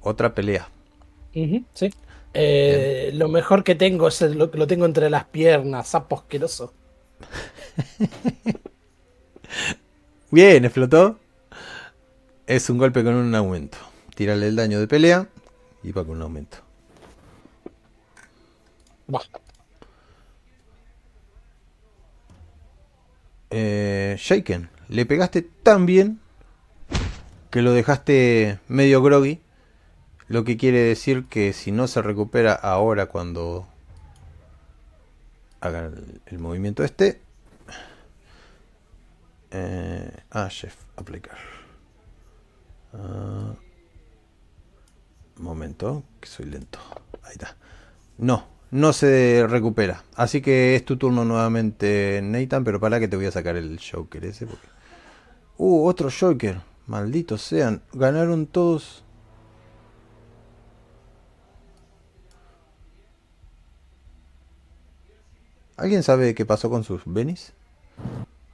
Otra 0.00 0.34
pelea. 0.34 0.68
Sí. 1.32 1.90
Eh, 2.34 3.10
lo 3.14 3.28
mejor 3.28 3.64
que 3.64 3.74
tengo 3.74 4.08
es 4.08 4.20
el- 4.22 4.38
lo, 4.38 4.46
lo 4.52 4.66
tengo 4.66 4.86
entre 4.86 5.10
las 5.10 5.24
piernas, 5.24 5.88
sapo 5.88 6.16
asqueroso. 6.16 6.72
Bien, 10.30 10.64
explotó. 10.64 11.18
Es 12.46 12.70
un 12.70 12.78
golpe 12.78 13.02
con 13.04 13.14
un 13.14 13.34
aumento. 13.34 13.78
Tírale 14.18 14.48
el 14.48 14.56
daño 14.56 14.80
de 14.80 14.88
pelea 14.88 15.28
y 15.84 15.92
va 15.92 16.04
con 16.04 16.16
un 16.16 16.22
aumento. 16.22 16.58
Eh, 23.50 24.16
Shaken, 24.18 24.70
le 24.88 25.06
pegaste 25.06 25.42
tan 25.42 25.86
bien 25.86 26.18
que 27.52 27.62
lo 27.62 27.72
dejaste 27.72 28.58
medio 28.66 29.02
groggy. 29.02 29.40
Lo 30.26 30.42
que 30.42 30.56
quiere 30.56 30.80
decir 30.80 31.26
que 31.26 31.52
si 31.52 31.70
no 31.70 31.86
se 31.86 32.02
recupera 32.02 32.54
ahora 32.54 33.06
cuando 33.06 33.68
haga 35.60 35.86
el, 35.86 36.20
el 36.26 36.40
movimiento 36.40 36.82
este. 36.82 37.20
Eh, 39.52 40.10
ah, 40.32 40.48
chef, 40.48 40.74
aplicar. 40.96 41.38
Ah, 42.92 43.54
momento, 45.38 46.02
que 46.20 46.28
soy 46.28 46.46
lento. 46.46 46.78
Ahí 47.22 47.32
está. 47.32 47.56
No, 48.18 48.46
no 48.70 48.92
se 48.92 49.46
recupera. 49.48 50.04
Así 50.14 50.40
que 50.40 50.74
es 50.76 50.84
tu 50.84 50.96
turno 50.96 51.24
nuevamente, 51.24 52.20
Nathan, 52.22 52.64
pero 52.64 52.80
para 52.80 53.00
que 53.00 53.08
te 53.08 53.16
voy 53.16 53.26
a 53.26 53.30
sacar 53.30 53.56
el 53.56 53.78
Joker 53.80 54.24
ese. 54.24 54.46
Porque... 54.46 54.66
Uh, 55.56 55.86
otro 55.86 56.08
Joker. 56.10 56.60
Malditos 56.86 57.42
sean. 57.42 57.82
Ganaron 57.92 58.46
todos. 58.46 59.04
¿Alguien 65.76 66.02
sabe 66.02 66.34
qué 66.34 66.44
pasó 66.44 66.68
con 66.70 66.82
sus 66.82 67.02
Benis? 67.06 67.52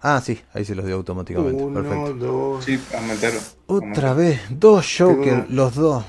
Ah, 0.03 0.21
sí, 0.23 0.39
ahí 0.53 0.67
se 0.67 0.75
los 0.75 0.85
dio 0.85 0.97
automáticamente. 0.97 1.63
Uno, 1.63 1.83
Perfecto. 1.83 2.15
dos, 2.15 2.65
Sí, 2.65 2.79
aumentaron. 2.95 3.41
Otra 3.67 4.13
vez, 4.13 4.41
dos 4.51 4.87
Joker, 4.99 5.47
los 5.49 5.75
dos. 5.75 6.05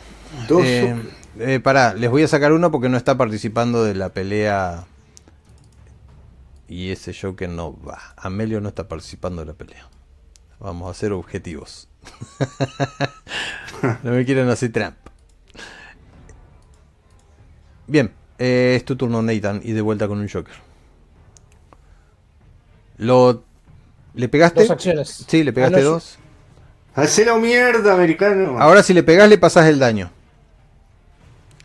Dos. 0.48 0.64
Eh, 0.64 0.95
eh, 1.40 1.60
pará, 1.60 1.94
les 1.94 2.10
voy 2.10 2.24
a 2.24 2.28
sacar 2.28 2.53
uno 2.53 2.72
porque 2.72 2.90
no 2.90 2.98
está 2.98 3.18
participando 3.18 3.84
de 3.84 3.95
la 3.95 4.10
pelea. 4.10 4.86
Y 6.68 6.91
ese 6.91 7.14
Joker 7.14 7.49
no 7.49 7.80
va. 7.82 7.99
Amelio 8.18 8.62
no 8.62 8.70
está 8.70 8.88
participando 8.88 9.41
de 9.41 9.48
la 9.48 9.53
pelea. 9.53 9.88
Vamos 10.60 10.88
a 10.88 10.91
hacer 10.91 11.12
objetivos. 11.12 11.90
no 14.03 14.12
me 14.12 14.26
quieren 14.26 14.49
hacer 14.49 14.72
tramp. 14.72 14.95
Bien, 17.88 18.12
eh, 18.40 18.74
es 18.78 18.86
tu 18.86 18.95
turno, 18.95 19.22
Nathan, 19.22 19.62
y 19.64 19.74
de 19.74 19.82
vuelta 19.82 20.07
con 20.07 20.20
un 20.20 20.30
Joker. 20.30 20.56
Lo. 22.98 23.44
¿Le 24.14 24.30
pegaste? 24.30 24.62
Dos 24.62 24.72
acciones. 24.72 25.26
Sí, 25.28 25.44
le 25.44 25.52
pegaste 25.53 25.82
Ah, 25.82 25.84
no, 25.84 25.90
dos. 25.91 26.18
Hacelo 26.95 27.38
mierda, 27.38 27.94
americano. 27.94 28.57
Ahora 28.60 28.82
si 28.82 28.94
le 28.94 29.03
pegas 29.03 29.28
le 29.28 29.38
pasas 29.38 29.68
el 29.68 29.80
daño. 29.80 30.10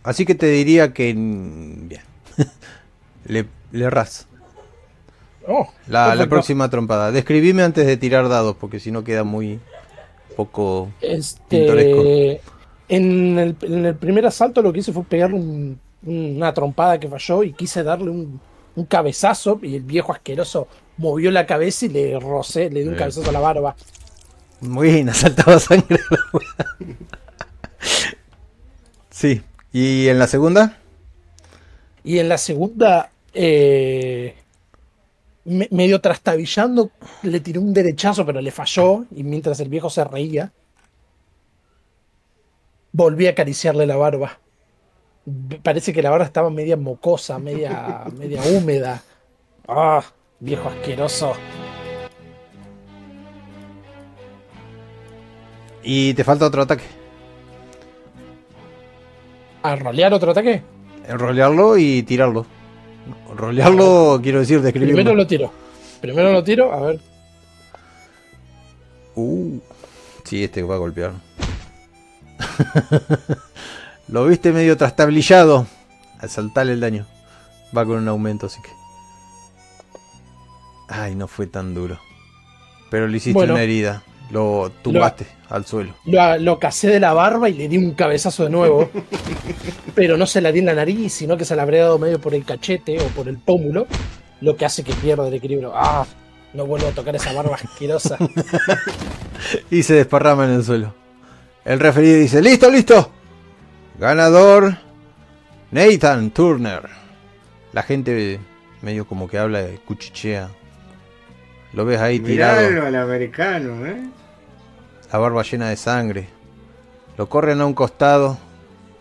Así 0.02 0.24
que 0.24 0.34
te 0.34 0.46
diría 0.46 0.92
que... 0.92 1.14
mm, 1.14 1.88
Bien. 1.88 2.02
le, 3.26 3.46
le 3.72 3.90
ras. 3.90 4.26
Oh, 5.46 5.68
La, 5.86 6.14
la 6.14 6.28
próxima 6.28 6.68
trompada. 6.68 7.12
Describime 7.12 7.62
antes 7.62 7.86
de 7.86 7.96
tirar 7.96 8.28
dados, 8.28 8.56
porque 8.60 8.80
si 8.80 8.90
no 8.90 9.04
queda 9.04 9.24
muy 9.24 9.60
poco... 10.36 10.90
pintoresco. 11.48 12.02
Este, 12.02 12.40
en 12.88 13.38
el, 13.38 13.56
en 13.62 13.86
el 13.86 13.94
primer 13.96 14.26
asalto 14.26 14.62
lo 14.62 14.72
que 14.72 14.80
hice 14.80 14.92
fue 14.92 15.04
pegarle 15.04 15.36
un- 15.36 15.80
una 16.02 16.52
trompada 16.54 16.98
que 16.98 17.08
falló 17.08 17.42
y 17.42 17.52
quise 17.52 17.82
darle 17.82 18.10
un, 18.10 18.40
un 18.74 18.84
cabezazo 18.86 19.58
y 19.62 19.76
el 19.76 19.82
viejo 19.82 20.12
asqueroso 20.12 20.66
movió 20.96 21.30
la 21.30 21.46
cabeza 21.46 21.86
y 21.86 21.90
le 21.90 22.18
rocé, 22.18 22.70
le 22.70 22.82
di 22.82 22.88
un 22.88 22.94
cabezazo 22.94 23.28
a 23.30 23.32
la 23.32 23.40
barba. 23.40 23.76
Muy 24.60 24.92
bien, 24.92 25.08
ha 25.08 25.14
saltado 25.14 25.58
sangre. 25.58 25.98
sí. 29.10 29.42
¿Y 29.72 30.08
en 30.08 30.18
la 30.18 30.26
segunda? 30.26 30.76
Y 32.02 32.18
en 32.18 32.28
la 32.28 32.38
segunda, 32.38 33.10
eh, 33.34 34.34
me- 35.44 35.68
medio 35.70 36.00
trastabillando, 36.00 36.90
le 37.22 37.40
tiré 37.40 37.58
un 37.58 37.72
derechazo, 37.72 38.24
pero 38.26 38.40
le 38.40 38.50
falló. 38.50 39.04
Y 39.14 39.22
mientras 39.22 39.60
el 39.60 39.68
viejo 39.68 39.90
se 39.90 40.02
reía, 40.04 40.52
volví 42.92 43.26
a 43.26 43.30
acariciarle 43.30 43.86
la 43.86 43.96
barba. 43.96 44.38
Parece 45.62 45.92
que 45.92 46.02
la 46.02 46.10
barba 46.10 46.24
estaba 46.24 46.50
media 46.50 46.76
mocosa, 46.76 47.38
media, 47.38 48.04
media 48.18 48.42
húmeda. 48.42 49.02
¡Ah! 49.68 50.02
Viejo 50.40 50.68
asqueroso. 50.70 51.34
Y 55.82 56.14
te 56.14 56.24
falta 56.24 56.46
otro 56.46 56.62
ataque. 56.62 56.84
¿A 59.62 59.76
rolear 59.76 60.12
otro 60.14 60.30
ataque? 60.32 60.62
Enrolearlo 61.06 61.76
y 61.76 62.02
tirarlo. 62.02 62.46
Rolearlo, 63.34 64.20
quiero 64.22 64.40
decir, 64.40 64.60
describirlo. 64.60 64.94
Primero 64.96 65.14
lo 65.16 65.26
tiro. 65.26 65.52
Primero 66.00 66.32
lo 66.32 66.42
tiro, 66.44 66.72
a 66.72 66.80
ver. 66.80 67.00
Uh, 69.14 69.58
sí, 70.24 70.44
este 70.44 70.62
va 70.62 70.76
a 70.76 70.78
golpear. 70.78 71.12
Lo 74.08 74.24
viste 74.24 74.50
medio 74.52 74.76
trastablillado. 74.76 75.66
Al 76.18 76.30
saltarle 76.30 76.72
el 76.72 76.80
daño. 76.80 77.06
Va 77.76 77.84
con 77.84 77.98
un 77.98 78.08
aumento, 78.08 78.46
así 78.46 78.60
que. 78.62 78.70
Ay, 80.88 81.14
no 81.14 81.28
fue 81.28 81.46
tan 81.46 81.74
duro. 81.74 81.98
Pero 82.90 83.06
le 83.08 83.18
hiciste 83.18 83.34
Bueno. 83.34 83.54
una 83.54 83.62
herida. 83.62 84.02
Lo 84.30 84.70
tumbaste 84.82 85.26
al 85.48 85.66
suelo. 85.66 85.94
Lo, 86.04 86.38
lo 86.38 86.58
casé 86.58 86.88
de 86.88 87.00
la 87.00 87.12
barba 87.12 87.48
y 87.48 87.54
le 87.54 87.68
di 87.68 87.76
un 87.76 87.92
cabezazo 87.94 88.44
de 88.44 88.50
nuevo. 88.50 88.90
pero 89.94 90.16
no 90.16 90.26
se 90.26 90.40
la 90.40 90.52
di 90.52 90.60
en 90.60 90.66
la 90.66 90.74
nariz, 90.74 91.12
sino 91.12 91.36
que 91.36 91.44
se 91.44 91.56
la 91.56 91.62
habría 91.62 91.82
dado 91.82 91.98
medio 91.98 92.20
por 92.20 92.34
el 92.34 92.44
cachete 92.44 92.98
o 93.00 93.06
por 93.08 93.28
el 93.28 93.38
pómulo. 93.38 93.86
Lo 94.40 94.56
que 94.56 94.64
hace 94.64 94.84
que 94.84 94.94
pierda 94.94 95.28
el 95.28 95.34
equilibrio. 95.34 95.72
¡Ah! 95.74 96.06
No 96.54 96.66
vuelvo 96.66 96.88
a 96.88 96.92
tocar 96.92 97.14
esa 97.14 97.32
barba 97.32 97.56
asquerosa. 97.56 98.16
Y 99.70 99.82
se 99.84 99.94
desparrama 99.94 100.44
en 100.44 100.52
el 100.52 100.64
suelo. 100.64 100.94
El 101.64 101.80
referido 101.80 102.18
dice: 102.18 102.42
¡Listo, 102.42 102.70
listo! 102.70 103.10
Ganador 103.98 104.76
Nathan 105.70 106.30
Turner. 106.30 106.82
La 107.72 107.82
gente 107.82 108.38
medio 108.82 109.06
como 109.06 109.28
que 109.28 109.38
habla 109.38 109.62
de 109.62 109.78
cuchichea. 109.78 110.50
Lo 111.72 111.84
ves 111.84 112.00
ahí 112.00 112.20
tirado. 112.20 112.68
Miralo 112.68 112.86
al 112.86 112.96
americano, 112.96 113.86
¿eh? 113.86 114.02
La 115.12 115.18
barba 115.18 115.42
llena 115.42 115.68
de 115.68 115.76
sangre. 115.76 116.28
Lo 117.16 117.28
corren 117.28 117.60
a 117.60 117.66
un 117.66 117.74
costado. 117.74 118.38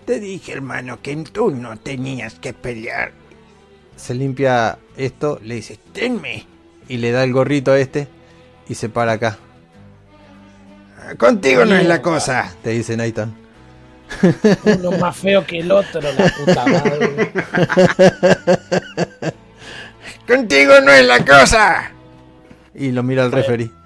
Te 0.06 0.19
dije, 0.19 0.53
hermano, 0.53 0.99
que 1.02 1.15
tú 1.18 1.52
no 1.52 1.77
tenías 1.77 2.36
que 2.36 2.53
pelear. 2.53 3.11
Se 3.95 4.14
limpia 4.14 4.80
esto, 4.98 5.40
le 5.44 5.56
dice, 5.56 5.77
tenme. 5.94 6.45
Y 6.88 6.98
le 6.98 7.11
da 7.11 7.23
el 7.23 7.34
gorrito 7.34 7.72
a 7.72 7.80
este 7.80 8.07
y 8.68 8.76
se 8.76 8.90
para 8.90 9.14
acá. 9.14 9.38
Contigo 11.18 11.65
no 11.65 11.76
es 11.76 11.86
la 11.86 12.02
cosa, 12.02 12.53
te 12.64 12.72
dice 12.72 12.98
Nathan. 12.98 13.36
Uno 14.64 14.91
más 14.94 15.15
feo 15.15 15.45
que 15.45 15.60
el 15.60 15.72
otro, 15.72 16.02
la 16.02 16.34
puta 16.36 16.65
madre. 16.65 17.31
Contigo 20.27 20.73
no 20.81 20.91
es 20.91 21.06
la 21.06 21.23
cosa. 21.26 21.91
Y 22.73 22.91
lo 22.91 23.03
mira 23.03 23.23
al 23.23 23.31
referee. 23.31 23.78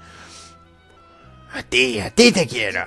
A 1.54 1.62
ti, 1.62 2.00
a 2.00 2.10
ti 2.10 2.32
te 2.32 2.48
quiero. 2.48 2.82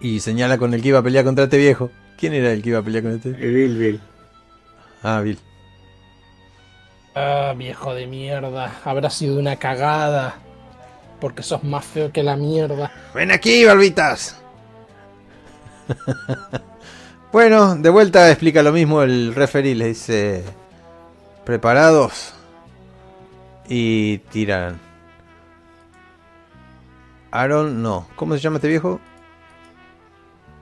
Y 0.00 0.20
señala 0.20 0.58
con 0.58 0.74
el 0.74 0.82
que 0.82 0.88
iba 0.88 0.98
a 0.98 1.02
pelear 1.02 1.24
contra 1.24 1.44
este 1.44 1.58
viejo. 1.58 1.90
¿Quién 2.18 2.34
era 2.34 2.52
el 2.52 2.62
que 2.62 2.70
iba 2.70 2.80
a 2.80 2.82
pelear 2.82 3.04
con 3.04 3.12
este? 3.12 3.30
Bill, 3.30 3.78
Bill. 3.78 4.00
Ah, 5.02 5.20
Bill. 5.20 5.38
Ah, 7.14 7.54
viejo 7.56 7.94
de 7.94 8.06
mierda. 8.06 8.80
Habrá 8.84 9.10
sido 9.10 9.38
una 9.38 9.56
cagada. 9.56 10.36
Porque 11.20 11.42
sos 11.42 11.62
más 11.62 11.84
feo 11.84 12.10
que 12.10 12.22
la 12.22 12.34
mierda. 12.34 12.90
Ven 13.14 13.30
aquí, 13.30 13.64
barbitas. 13.64 14.40
bueno, 17.32 17.76
de 17.76 17.90
vuelta 17.90 18.30
explica 18.30 18.62
lo 18.62 18.72
mismo 18.72 19.02
el 19.02 19.34
referee. 19.34 19.74
Le 19.74 19.88
dice: 19.88 20.44
Preparados. 21.44 22.32
Y 23.68 24.18
tiran. 24.30 24.89
Aaron, 27.30 27.82
no. 27.82 28.08
¿Cómo 28.16 28.34
se 28.34 28.40
llama 28.40 28.56
este 28.56 28.68
viejo? 28.68 29.00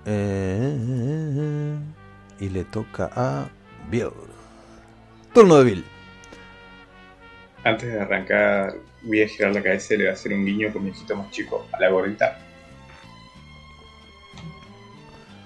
Eh, 0.04 1.76
y 2.40 2.48
le 2.48 2.64
toca 2.64 3.10
a 3.14 3.48
Bill. 3.90 4.10
Turno 5.32 5.58
de 5.58 5.64
Bill. 5.64 5.84
Antes 7.64 7.92
de 7.92 8.00
arrancar, 8.00 8.74
voy 9.02 9.22
a 9.22 9.28
girar 9.28 9.54
la 9.54 9.62
cabeza 9.62 9.94
y 9.94 9.98
le 9.98 10.04
voy 10.04 10.10
a 10.10 10.14
hacer 10.14 10.32
un 10.32 10.44
guiño 10.44 10.72
con 10.72 10.84
mi 10.84 10.90
hijito 10.90 11.16
más 11.16 11.30
chico 11.30 11.66
a 11.72 11.80
la 11.80 11.90
gorrita. 11.90 12.38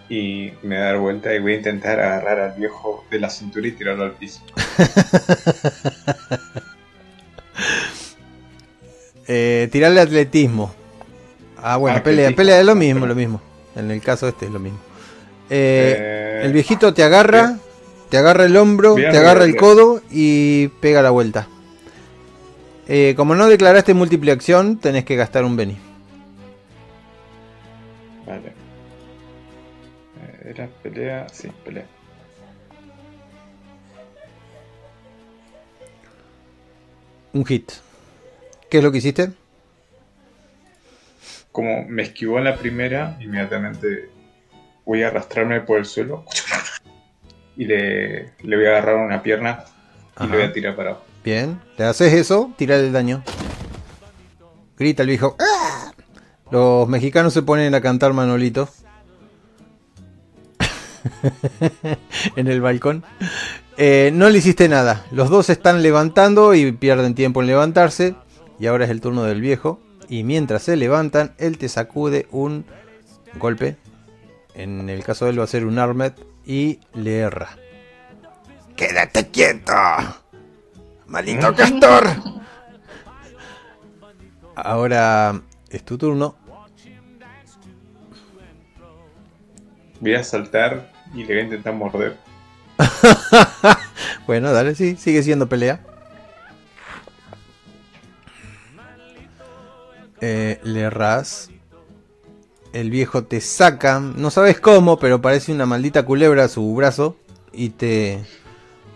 Y 0.09 0.53
me 0.63 0.77
voy 0.77 0.77
a 0.77 0.81
dar 0.81 0.99
vuelta 0.99 1.35
y 1.35 1.39
voy 1.39 1.55
a 1.55 1.57
intentar 1.57 1.99
agarrar 2.01 2.41
al 2.41 2.59
viejo 2.59 3.05
de 3.11 3.21
la 3.21 3.31
cintura 3.31 3.67
y 3.67 3.73
tirarlo 3.73 4.05
al 4.05 4.13
piso. 4.13 4.43
Eh, 9.29 9.69
tirarle 9.71 10.01
atletismo. 10.01 10.75
Ah, 11.63 11.77
bueno, 11.77 12.03
pelea, 12.03 12.27
Atletismo. 12.29 12.37
pelea 12.37 12.61
es 12.61 12.67
lo 12.67 12.75
mismo, 12.75 13.07
lo 13.07 13.15
mismo. 13.15 13.41
En 13.77 13.91
el 13.91 14.01
caso 14.03 14.29
este 14.29 14.47
es 14.47 14.53
lo 14.53 14.59
mismo. 14.59 14.79
Eh, 15.49 15.97
Eh, 15.99 16.41
el 16.45 16.53
viejito 16.53 16.93
te 16.93 17.03
agarra, 17.05 17.59
te 18.09 18.19
agarra 18.19 18.45
el 18.47 18.57
hombro, 18.57 18.95
Bien, 18.95 19.13
te 19.13 19.19
agarra 19.19 19.45
bien, 19.45 19.55
el 19.57 19.61
codo 19.61 20.03
y 20.11 20.69
pega 20.81 21.03
la 21.03 21.11
vuelta. 21.11 21.47
Eh, 22.89 23.15
como 23.17 23.35
no 23.35 23.47
declaraste 23.49 23.95
múltiple 23.95 24.33
acción, 24.33 24.79
tenés 24.79 25.05
que 25.05 25.17
gastar 25.17 25.45
un 25.45 25.57
Beni. 25.57 25.79
Vale. 28.27 28.53
Era 30.45 30.69
pelea. 30.83 31.27
Sí, 31.33 31.49
pelea. 31.65 31.87
Un 37.33 37.45
hit. 37.47 37.73
¿Qué 38.69 38.79
es 38.79 38.85
lo 38.85 38.93
que 38.93 38.99
hiciste? 38.99 39.33
Como 41.53 41.85
me 41.87 42.03
esquivó 42.03 42.39
en 42.39 42.45
la 42.45 42.57
primera, 42.57 43.17
inmediatamente 43.21 44.11
voy 44.85 45.03
a 45.03 45.09
arrastrarme 45.09 45.61
por 45.61 45.79
el 45.79 45.85
suelo 45.85 46.25
y 47.57 47.67
le, 47.67 48.33
le 48.43 48.57
voy 48.57 48.67
a 48.67 48.71
agarrar 48.71 48.97
una 48.97 49.23
pierna 49.23 49.65
y 50.19 50.25
Ajá. 50.25 50.27
le 50.27 50.37
voy 50.37 50.47
a 50.47 50.53
tirar 50.53 50.75
para 50.75 50.91
abajo. 50.91 51.05
Bien, 51.23 51.61
te 51.77 51.85
haces 51.85 52.13
eso, 52.15 52.53
tira 52.57 52.77
el 52.77 52.93
daño. 52.93 53.23
Grita 54.77 55.03
el 55.03 55.09
viejo. 55.11 55.37
¡Ah! 55.39 55.93
Los 56.51 56.89
mexicanos 56.89 57.33
se 57.33 57.43
ponen 57.43 57.75
a 57.75 57.81
cantar 57.81 58.13
Manolito. 58.13 58.69
en 62.37 62.49
el 62.49 62.61
balcón. 62.61 63.05
Eh, 63.77 64.11
no 64.13 64.29
le 64.29 64.39
hiciste 64.39 64.69
nada. 64.69 65.05
Los 65.13 65.31
dos 65.31 65.47
se 65.47 65.53
están 65.53 65.83
levantando 65.83 66.55
y 66.55 66.73
pierden 66.73 67.15
tiempo 67.15 67.41
en 67.41 67.47
levantarse. 67.47 68.15
Y 68.59 68.67
ahora 68.67 68.85
es 68.85 68.91
el 68.91 69.01
turno 69.01 69.23
del 69.25 69.41
viejo. 69.41 69.81
Y 70.13 70.25
mientras 70.25 70.65
se 70.65 70.77
levantan, 70.77 71.33
él 71.39 71.57
te 71.57 71.71
sacude 71.71 72.29
un 72.33 72.67
golpe. 73.39 73.79
En 74.55 74.91
el 74.91 75.03
caso 75.03 75.25
de 75.25 75.31
él 75.31 75.41
va 75.41 75.45
a 75.45 75.47
ser 75.47 75.65
un 75.65 75.79
armet. 75.79 76.15
Y 76.45 76.81
le 76.93 77.21
erra. 77.21 77.57
¡Quédate 78.77 79.29
quieto! 79.29 79.73
¡Maldito 81.07 81.55
castor! 81.55 82.05
Ahora 84.55 85.41
es 85.71 85.83
tu 85.83 85.97
turno. 85.97 86.37
Voy 89.99 90.15
a 90.15 90.23
saltar 90.23 90.93
y 91.15 91.25
le 91.25 91.27
voy 91.29 91.39
a 91.39 91.45
intentar 91.45 91.73
morder. 91.73 92.19
Bueno, 94.27 94.53
dale, 94.53 94.77
sí, 94.77 94.95
sigue 94.97 95.23
siendo 95.25 95.49
pelea. 95.49 95.81
Eh, 100.25 100.61
le 100.63 100.83
erras. 100.83 101.51
El 102.73 102.91
viejo 102.91 103.25
te 103.25 103.41
saca, 103.41 103.99
no 103.99 104.31
sabes 104.31 104.61
cómo, 104.61 104.99
pero 104.99 105.21
parece 105.21 105.53
una 105.53 105.67
maldita 105.67 106.05
culebra 106.05 106.47
su 106.47 106.75
brazo 106.75 107.17
y 107.53 107.71
te, 107.71 108.25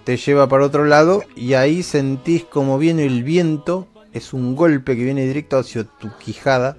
te 0.05 0.17
lleva 0.17 0.49
para 0.49 0.65
otro 0.65 0.85
lado 0.85 1.25
y 1.35 1.55
ahí 1.55 1.83
sentís 1.83 2.45
como 2.45 2.79
viene 2.79 3.05
el 3.05 3.25
viento. 3.25 3.89
Es 4.13 4.33
un 4.33 4.55
golpe 4.55 4.97
que 4.97 5.03
viene 5.03 5.27
directo 5.27 5.59
hacia 5.59 5.83
tu 5.83 6.17
quijada. 6.17 6.77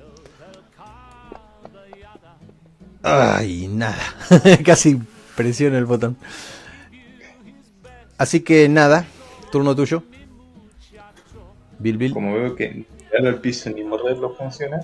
Ay, 3.04 3.68
nada. 3.68 4.02
Casi 4.66 4.98
presiona 5.36 5.78
el 5.78 5.86
botón. 5.86 6.16
Así 8.18 8.40
que 8.40 8.70
nada, 8.70 9.06
turno 9.52 9.76
tuyo. 9.76 10.04
Bill 11.80 11.98
Bill. 11.98 12.14
Como 12.14 12.34
veo 12.34 12.56
que 12.56 12.86
tirarlo 13.10 13.30
al 13.30 13.40
piso 13.42 13.70
ni 13.70 13.84
morderlo 13.84 14.34
funciona, 14.36 14.80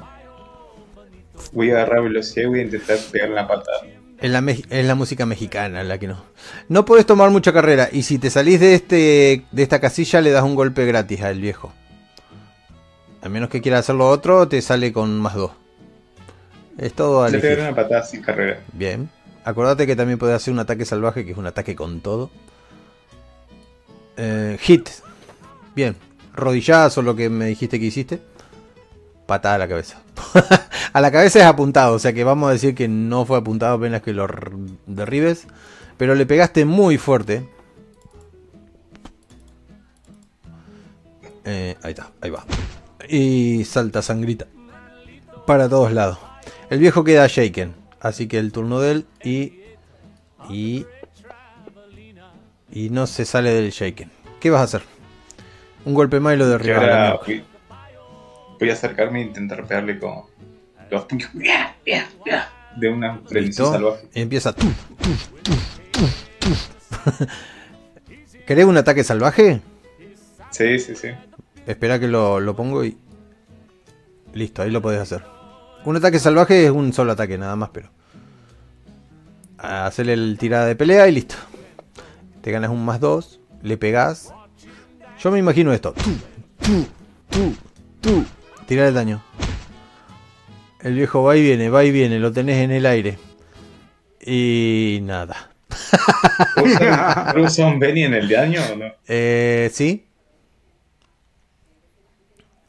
voy 1.51 1.71
a 1.71 1.75
agarrar 1.75 2.03
velocidad 2.03 2.43
y 2.43 2.49
voy 2.49 2.59
a 2.59 2.63
intentar 2.63 2.97
pegarle 3.11 3.33
una 3.33 3.47
patada. 3.47 3.81
Es 4.19 4.31
la, 4.31 4.39
es 4.69 4.85
la 4.85 4.95
música 4.95 5.25
mexicana 5.25 5.83
la 5.83 5.97
que 5.97 6.07
no. 6.07 6.23
No 6.69 6.85
puedes 6.85 7.05
tomar 7.05 7.29
mucha 7.29 7.51
carrera. 7.51 7.89
Y 7.91 8.03
si 8.03 8.19
te 8.19 8.29
salís 8.29 8.59
de 8.59 8.73
este 8.75 9.43
de 9.51 9.63
esta 9.63 9.81
casilla, 9.81 10.21
le 10.21 10.31
das 10.31 10.43
un 10.43 10.55
golpe 10.55 10.85
gratis 10.85 11.21
al 11.21 11.41
viejo. 11.41 11.73
A 13.21 13.27
menos 13.29 13.49
que 13.49 13.61
quieras 13.61 13.81
hacerlo 13.81 14.07
otro, 14.09 14.47
te 14.47 14.61
sale 14.61 14.93
con 14.93 15.19
más 15.19 15.35
dos. 15.35 15.51
Es 16.77 16.93
todo 16.93 17.23
a 17.23 17.29
Le 17.29 17.39
pegaré 17.39 17.53
elegir. 17.63 17.73
una 17.73 17.75
patada 17.83 18.03
sin 18.03 18.21
carrera. 18.21 18.59
Bien. 18.71 19.09
Acordate 19.43 19.85
que 19.85 19.95
también 19.95 20.17
puedes 20.17 20.35
hacer 20.37 20.53
un 20.53 20.59
ataque 20.59 20.85
salvaje, 20.85 21.25
que 21.25 21.31
es 21.31 21.37
un 21.37 21.45
ataque 21.47 21.75
con 21.75 21.99
todo. 21.99 22.29
Eh, 24.15 24.57
hit. 24.61 24.89
Bien. 25.75 25.95
Rodillazo, 26.33 27.01
lo 27.01 27.15
que 27.15 27.29
me 27.29 27.45
dijiste 27.45 27.79
que 27.79 27.85
hiciste. 27.85 28.19
Patada 29.25 29.55
a 29.55 29.57
la 29.59 29.67
cabeza. 29.67 30.01
a 30.93 31.01
la 31.01 31.11
cabeza 31.11 31.39
es 31.39 31.45
apuntado, 31.45 31.95
o 31.95 31.99
sea 31.99 32.13
que 32.13 32.23
vamos 32.23 32.49
a 32.49 32.53
decir 32.53 32.75
que 32.75 32.87
no 32.87 33.25
fue 33.25 33.37
apuntado 33.37 33.75
apenas 33.75 34.01
que 34.01 34.13
lo 34.13 34.27
derribes. 34.85 35.47
Pero 35.97 36.15
le 36.15 36.25
pegaste 36.25 36.65
muy 36.65 36.97
fuerte. 36.97 37.47
Eh, 41.45 41.77
ahí 41.83 41.91
está, 41.91 42.11
ahí 42.21 42.29
va. 42.29 42.45
Y 43.07 43.63
salta 43.65 44.01
sangrita. 44.01 44.47
Para 45.45 45.69
todos 45.69 45.91
lados. 45.91 46.17
El 46.69 46.79
viejo 46.79 47.03
queda 47.03 47.27
shaken. 47.27 47.75
Así 47.99 48.27
que 48.27 48.39
el 48.39 48.51
turno 48.51 48.79
de 48.79 48.91
él 48.91 49.05
y. 49.23 49.53
Y. 50.49 50.85
Y 52.71 52.89
no 52.89 53.07
se 53.07 53.25
sale 53.25 53.53
del 53.53 53.71
shaken. 53.71 54.09
¿Qué 54.39 54.49
vas 54.49 54.61
a 54.61 54.63
hacer? 54.63 54.92
Un 55.85 55.93
golpe 55.93 56.19
más 56.19 56.35
y 56.35 56.37
lo 56.37 56.45
Y 56.45 56.49
derriba. 56.49 56.77
ahora 56.77 57.19
voy, 57.25 57.43
voy 58.59 58.69
a 58.69 58.73
acercarme 58.73 59.21
e 59.21 59.25
intentar 59.25 59.65
pegarle 59.65 59.99
con 59.99 60.23
los 60.89 61.05
puños 61.05 61.29
de 61.33 62.89
una 62.89 63.21
Listo. 63.29 63.71
salvaje. 63.71 64.07
Empieza. 64.13 64.53
tu, 64.53 64.65
tu, 64.67 64.71
tu, 65.43 65.51
tu, 66.39 66.49
tu. 67.19 67.27
¿Querés 68.47 68.65
un 68.65 68.77
ataque 68.77 69.03
salvaje? 69.03 69.61
Sí, 70.51 70.79
sí, 70.79 70.95
sí. 70.95 71.09
Espera 71.65 71.99
que 71.99 72.07
lo, 72.07 72.39
lo 72.39 72.55
pongo 72.55 72.83
y. 72.83 72.97
Listo, 74.33 74.61
ahí 74.61 74.71
lo 74.71 74.81
podés 74.81 75.01
hacer. 75.01 75.23
Un 75.85 75.97
ataque 75.97 76.17
salvaje 76.19 76.65
es 76.65 76.71
un 76.71 76.93
solo 76.93 77.11
ataque, 77.11 77.37
nada 77.37 77.55
más, 77.55 77.69
pero. 77.69 77.89
Hacerle 79.57 80.13
el 80.13 80.37
tirada 80.39 80.65
de 80.65 80.75
pelea 80.75 81.07
y 81.07 81.11
listo. 81.13 81.35
Te 82.41 82.51
ganas 82.51 82.69
un 82.71 82.83
más 82.83 82.99
dos, 82.99 83.39
le 83.61 83.77
pegás. 83.77 84.33
Yo 85.23 85.31
me 85.31 85.39
imagino 85.39 85.71
esto. 85.71 85.93
Tu. 87.29 88.25
Tirar 88.67 88.87
el 88.87 88.93
daño. 88.93 89.23
El 90.81 90.95
viejo 90.95 91.23
va 91.23 91.37
y 91.37 91.41
viene, 91.41 91.69
va 91.69 91.85
y 91.85 91.91
viene, 91.91 92.19
lo 92.19 92.33
tenés 92.33 92.57
en 92.57 92.71
el 92.71 92.85
aire. 92.85 93.17
Y 94.19 94.99
nada. 95.03 95.49
¿Puedo 96.55 96.67
usar, 96.67 97.31
¿puedo 97.31 97.45
usar 97.45 97.73
un 97.73 97.79
Benny 97.79 98.03
en 98.03 98.15
el 98.15 98.27
daño 98.27 98.61
o 98.73 98.75
no? 98.75 98.85
Eh, 99.07 99.69
¿Sí? 99.71 100.05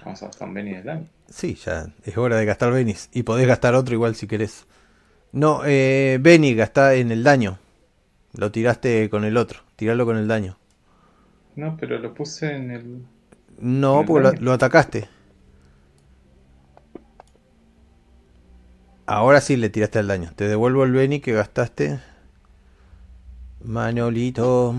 Vamos 0.05 0.22
a 0.22 0.28
usar 0.28 0.47
un 0.47 0.55
Benny 0.55 0.70
en 0.70 0.76
el 0.76 0.85
daño. 0.85 1.09
Sí, 1.28 1.56
ya 1.56 1.89
es 2.05 2.16
hora 2.16 2.36
de 2.36 2.44
gastar 2.44 2.70
Benis. 2.70 3.09
Y 3.12 3.24
podés 3.24 3.48
gastar 3.48 3.74
otro 3.74 3.94
igual 3.94 4.14
si 4.14 4.28
querés. 4.28 4.64
No, 5.32 5.62
eh, 5.66 6.18
Beni 6.20 6.55
gastá 6.55 6.94
en 6.94 7.10
el 7.10 7.24
daño. 7.24 7.59
Lo 8.32 8.52
tiraste 8.52 9.10
con 9.10 9.24
el 9.24 9.36
otro. 9.36 9.59
Tiralo 9.74 10.06
con 10.06 10.16
el 10.16 10.28
daño. 10.28 10.56
No, 11.56 11.76
pero 11.78 11.98
lo 11.98 12.14
puse 12.14 12.55
en 12.55 12.70
el. 12.70 13.05
No, 13.59 13.94
¿En 13.94 14.01
el 14.01 14.06
porque 14.06 14.40
lo, 14.40 14.52
atacaste. 14.52 15.09
Ahora 19.06 19.40
sí 19.40 19.56
le 19.56 19.68
tiraste 19.68 19.98
el 19.98 20.09
daño. 20.09 20.32
Te 20.35 20.48
devuelvo 20.48 20.85
el 20.85 20.93
Beni 20.93 21.20
que 21.20 21.32
gastaste. 21.32 22.01
Manolito. 23.62 24.74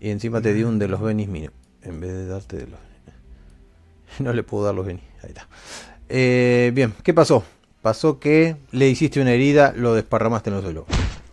Y 0.00 0.10
encima 0.10 0.40
te 0.40 0.54
di 0.54 0.64
un 0.64 0.78
de 0.78 0.88
los 0.88 1.00
Benis 1.00 1.28
mío. 1.28 1.50
En 1.82 2.00
vez 2.00 2.12
de 2.12 2.26
darte 2.26 2.56
de 2.56 2.66
los. 2.66 2.80
No 4.18 4.32
le 4.32 4.42
puedo 4.42 4.64
dar 4.64 4.74
los 4.74 4.86
Benis. 4.86 5.04
Ahí 5.22 5.30
está. 5.30 5.48
Eh, 6.08 6.70
bien, 6.74 6.94
¿qué 7.02 7.14
pasó? 7.14 7.44
Pasó 7.80 8.20
que 8.20 8.56
le 8.70 8.88
hiciste 8.88 9.20
una 9.20 9.32
herida, 9.32 9.72
lo 9.74 9.94
desparramaste 9.94 10.50
en 10.50 10.56
el 10.56 10.62
suelo. 10.62 10.86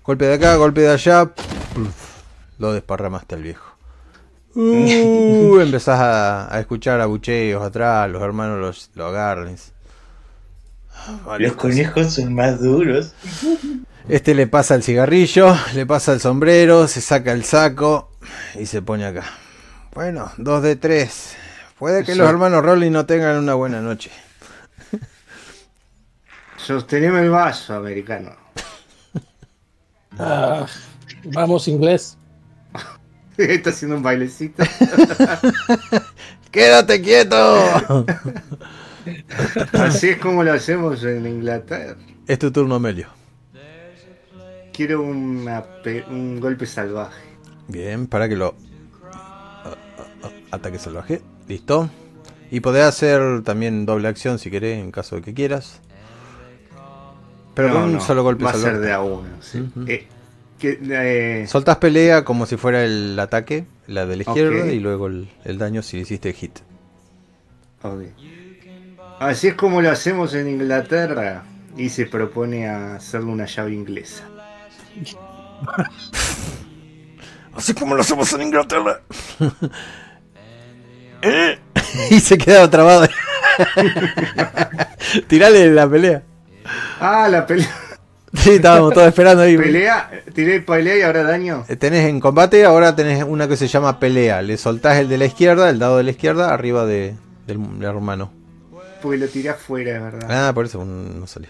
Golpe 0.03 0.26
de 0.26 0.34
acá, 0.34 0.56
golpe 0.56 0.81
de 0.81 0.89
allá. 0.89 1.31
Lo 2.60 2.73
desparramaste 2.73 3.36
al 3.36 3.44
viejo. 3.44 3.76
Uh, 4.56 5.60
empezás 5.61 5.99
a, 5.99 6.53
a 6.53 6.60
escuchar 6.60 7.02
abucheos 7.02 7.64
atrás, 7.64 8.10
los 8.10 8.22
hermanos 8.22 8.60
los, 8.60 8.91
lo 8.95 9.07
agarran. 9.07 9.56
Vale, 11.26 11.48
Los 11.48 11.56
conejos 11.56 12.14
son 12.14 12.36
más 12.36 12.61
duros. 12.61 13.14
Este 14.07 14.36
le 14.36 14.48
pasa 14.48 14.76
el 14.76 14.84
cigarrillo, 14.84 15.56
le 15.73 15.86
pasa 15.86 16.14
el 16.14 16.19
sombrero, 16.19 16.88
se 16.88 17.02
saca 17.02 17.31
el 17.31 17.44
saco 17.44 18.11
y 18.56 18.65
se 18.65 18.81
pone 18.81 19.06
acá. 19.06 19.23
Bueno, 19.94 20.31
dos 20.38 20.61
de 20.61 20.76
tres. 20.76 21.36
Puede 21.77 22.03
que 22.03 22.15
los 22.15 22.30
hermanos 22.30 22.64
Rolling 22.64 22.91
no 22.91 23.06
tengan 23.06 23.38
una 23.38 23.53
buena 23.53 23.81
noche. 23.81 24.11
Sosteneme 26.57 27.22
el 27.22 27.30
vaso, 27.31 27.73
americano. 27.76 28.36
Ah, 30.19 30.68
vamos, 31.23 31.68
inglés. 31.68 32.18
Está 33.53 33.70
haciendo 33.70 33.98
un 33.98 34.03
bailecito. 34.03 34.64
¡Quédate 36.52 37.02
quieto! 37.02 37.36
Así 39.74 40.10
es 40.10 40.18
como 40.18 40.44
lo 40.44 40.53
hacemos 40.53 41.03
en 41.03 41.26
Inglaterra. 41.26 41.95
es 42.28 42.40
tu 42.40 42.52
turno, 42.52 42.80
Melio. 42.80 43.07
Quiero 44.74 45.02
una 45.02 45.64
un 46.10 46.40
golpe 46.40 46.66
salvaje. 46.66 47.22
Bien, 47.68 48.07
para 48.07 48.28
que 48.30 48.36
lo. 48.36 48.56
Ataque 50.52 50.80
salvaje. 50.80 51.22
Listo. 51.48 51.90
Y 52.52 52.61
podés 52.61 52.84
hacer 52.84 53.44
también 53.44 53.86
doble 53.86 54.07
acción 54.07 54.40
si 54.40 54.49
querés, 54.49 54.80
en 54.80 54.91
caso 54.91 55.16
de 55.18 55.22
que 55.22 55.34
quieras. 55.34 55.82
Pero 57.53 57.68
No, 57.70 57.74
con 57.76 57.84
un 57.84 57.94
no, 57.94 58.02
solo 58.02 58.24
golpe 58.24 58.44
Va 58.44 58.52
a 58.52 58.53
ser 58.53 58.61
salvaje. 58.64 58.86
de 58.86 58.94
a 58.94 59.02
uno. 59.02 59.28
sí. 59.41 59.70
Eh, 59.88 60.07
que, 60.60 60.80
eh, 60.81 61.48
Soltás 61.48 61.77
pelea 61.77 62.23
como 62.23 62.45
si 62.45 62.57
fuera 62.57 62.84
el 62.84 63.18
ataque, 63.19 63.65
la 63.88 64.06
de 64.06 64.18
la 64.18 64.23
izquierda, 64.23 64.68
y 64.68 64.80
luego 64.80 65.07
el, 65.07 65.30
el 65.45 65.57
daño 65.57 65.81
si 65.81 65.98
hiciste 65.98 66.34
hit. 66.34 66.60
Así 69.19 69.48
es 69.48 69.53
como 69.56 69.81
lo 69.81 69.90
hacemos 69.91 70.34
en 70.34 70.48
Inglaterra. 70.49 71.44
Y 71.77 71.90
se 71.90 72.06
propone 72.06 72.68
a 72.68 72.95
hacerle 72.95 73.31
una 73.31 73.45
llave 73.45 73.73
inglesa. 73.73 74.23
Así 77.56 77.73
como 77.73 77.95
lo 77.95 78.02
hacemos 78.02 78.31
en 78.34 78.41
Inglaterra. 78.41 79.02
¿Eh? 81.22 81.60
y 82.11 82.19
se 82.19 82.38
quedaba 82.38 82.69
trabado. 82.69 83.07
Tirale 85.27 85.72
la 85.72 85.90
pelea. 85.90 86.23
Ah, 86.99 87.27
la 87.30 87.45
pelea. 87.45 87.69
Sí, 88.34 88.51
estábamos 88.51 88.93
todos 88.93 89.07
esperando 89.07 89.41
ahí. 89.43 89.57
Pelea, 89.57 90.23
tiré 90.34 90.61
pelea 90.61 90.97
y 90.97 91.01
ahora 91.01 91.23
daño. 91.23 91.65
Eh, 91.68 91.76
Tenés 91.76 92.06
en 92.07 92.19
combate, 92.19 92.64
ahora 92.64 92.95
tenés 92.95 93.23
una 93.23 93.47
que 93.47 93.57
se 93.57 93.68
llama 93.68 93.99
pelea. 93.99 94.41
Le 94.43 94.57
soltás 94.57 94.99
el 94.99 95.10
de 95.10 95.18
la 95.18 95.26
izquierda, 95.26 95.69
el 95.69 95.80
dado 95.80 95.97
de 95.97 96.03
la 96.03 96.11
izquierda, 96.11 96.53
arriba 96.53 96.85
de, 96.85 97.15
del 97.47 97.60
hermano. 97.84 98.31
Porque 99.01 99.18
lo 99.18 99.27
tiré 99.27 99.49
afuera, 99.49 99.95
es 99.95 100.01
verdad. 100.01 100.47
Ah, 100.49 100.53
por 100.53 100.65
eso 100.65 100.84
no 100.85 101.26
salió. 101.26 101.49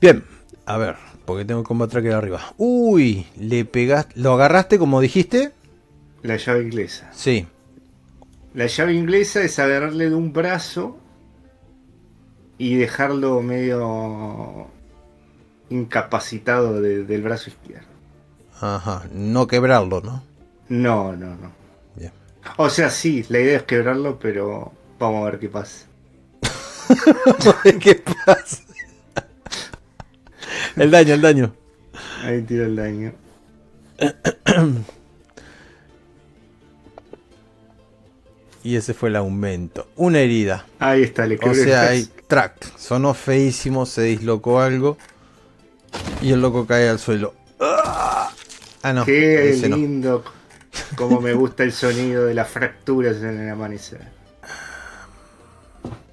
Bien, 0.00 0.24
a 0.66 0.78
ver, 0.78 0.96
porque 1.26 1.44
tengo 1.44 1.60
el 1.60 1.66
combate 1.66 1.92
tracker 1.92 2.12
arriba. 2.12 2.40
Uy, 2.56 3.26
le 3.38 3.64
pegaste. 3.64 4.18
¿Lo 4.18 4.32
agarraste 4.32 4.78
como 4.78 5.00
dijiste? 5.00 5.52
La 6.22 6.36
llave 6.36 6.62
inglesa. 6.62 7.10
Sí. 7.12 7.46
La 8.54 8.66
llave 8.66 8.94
inglesa 8.94 9.42
es 9.42 9.58
agarrarle 9.58 10.08
de 10.10 10.14
un 10.14 10.32
brazo 10.32 10.98
y 12.58 12.74
dejarlo 12.74 13.40
medio 13.42 14.66
incapacitado 15.70 16.80
de- 16.80 17.04
del 17.04 17.22
brazo 17.22 17.50
izquierdo. 17.50 17.86
Ajá, 18.60 19.04
no 19.12 19.46
quebrarlo, 19.46 20.00
¿no? 20.00 20.22
No, 20.68 21.16
no, 21.16 21.28
no. 21.36 21.52
Bien. 21.96 22.12
O 22.56 22.68
sea, 22.68 22.90
sí, 22.90 23.24
la 23.28 23.38
idea 23.40 23.56
es 23.58 23.62
quebrarlo, 23.62 24.18
pero 24.18 24.72
vamos 24.98 25.22
a 25.26 25.30
ver 25.30 25.38
qué 25.40 25.48
pasa. 25.48 25.86
¿Qué 27.80 28.02
pasa? 28.26 28.62
El 30.76 30.90
daño, 30.90 31.14
el 31.14 31.20
daño. 31.20 31.54
Ahí 32.24 32.42
tiro 32.42 32.66
el 32.66 32.76
daño. 32.76 33.12
Y 38.62 38.76
ese 38.76 38.92
fue 38.94 39.08
el 39.08 39.16
aumento. 39.16 39.88
Una 39.96 40.18
herida. 40.20 40.66
Ahí 40.78 41.02
está, 41.02 41.26
le 41.26 41.38
O 41.42 41.54
sea, 41.54 41.88
hay 41.88 42.08
track. 42.26 42.76
Sonó 42.76 43.14
feísimo, 43.14 43.86
se 43.86 44.02
dislocó 44.02 44.60
algo. 44.60 44.98
Y 46.20 46.32
el 46.32 46.40
loco 46.40 46.66
cae 46.66 46.88
al 46.88 46.98
suelo. 46.98 47.34
¡Ah! 47.58 48.30
Ah, 48.82 48.92
no. 48.92 49.04
Qué 49.04 49.50
ese 49.50 49.68
no. 49.68 49.76
lindo. 49.76 50.24
Como 50.96 51.20
me 51.20 51.32
gusta 51.32 51.64
el 51.64 51.72
sonido 51.72 52.26
de 52.26 52.34
las 52.34 52.48
fracturas 52.48 53.16
en 53.16 53.40
el 53.40 53.50
amanecer. 53.50 54.00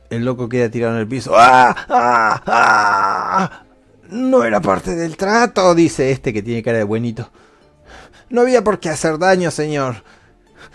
El 0.10 0.24
loco 0.24 0.48
queda 0.48 0.70
tirado 0.70 0.94
en 0.94 1.02
el 1.02 1.08
piso. 1.08 1.34
¡Ah! 1.36 1.76
¡Ah! 1.90 2.44
¡Ah! 2.46 3.64
No 4.10 4.46
era 4.46 4.62
parte 4.62 4.96
del 4.96 5.18
trato, 5.18 5.76
dice 5.76 6.12
este 6.12 6.32
que 6.32 6.42
tiene 6.42 6.64
cara 6.64 6.78
de 6.78 6.86
buenito. 6.86 7.30
No 8.30 8.42
había 8.42 8.64
por 8.64 8.80
qué 8.80 8.90
hacer 8.90 9.18
daño, 9.18 9.52
señor. 9.52 10.04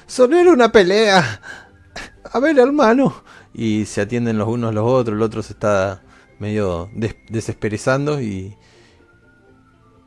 Solo 0.06 0.38
era 0.38 0.52
una 0.52 0.70
pelea. 0.70 1.40
A 2.32 2.40
ver, 2.40 2.58
hermano. 2.58 3.22
Y 3.54 3.84
se 3.86 4.00
atienden 4.00 4.38
los 4.38 4.48
unos 4.48 4.70
a 4.70 4.72
los 4.72 4.84
otros. 4.88 5.16
El 5.16 5.22
otro 5.22 5.42
se 5.42 5.52
está 5.52 6.02
medio 6.38 6.90
des- 6.94 7.16
desesperezando 7.28 8.20
y. 8.20 8.56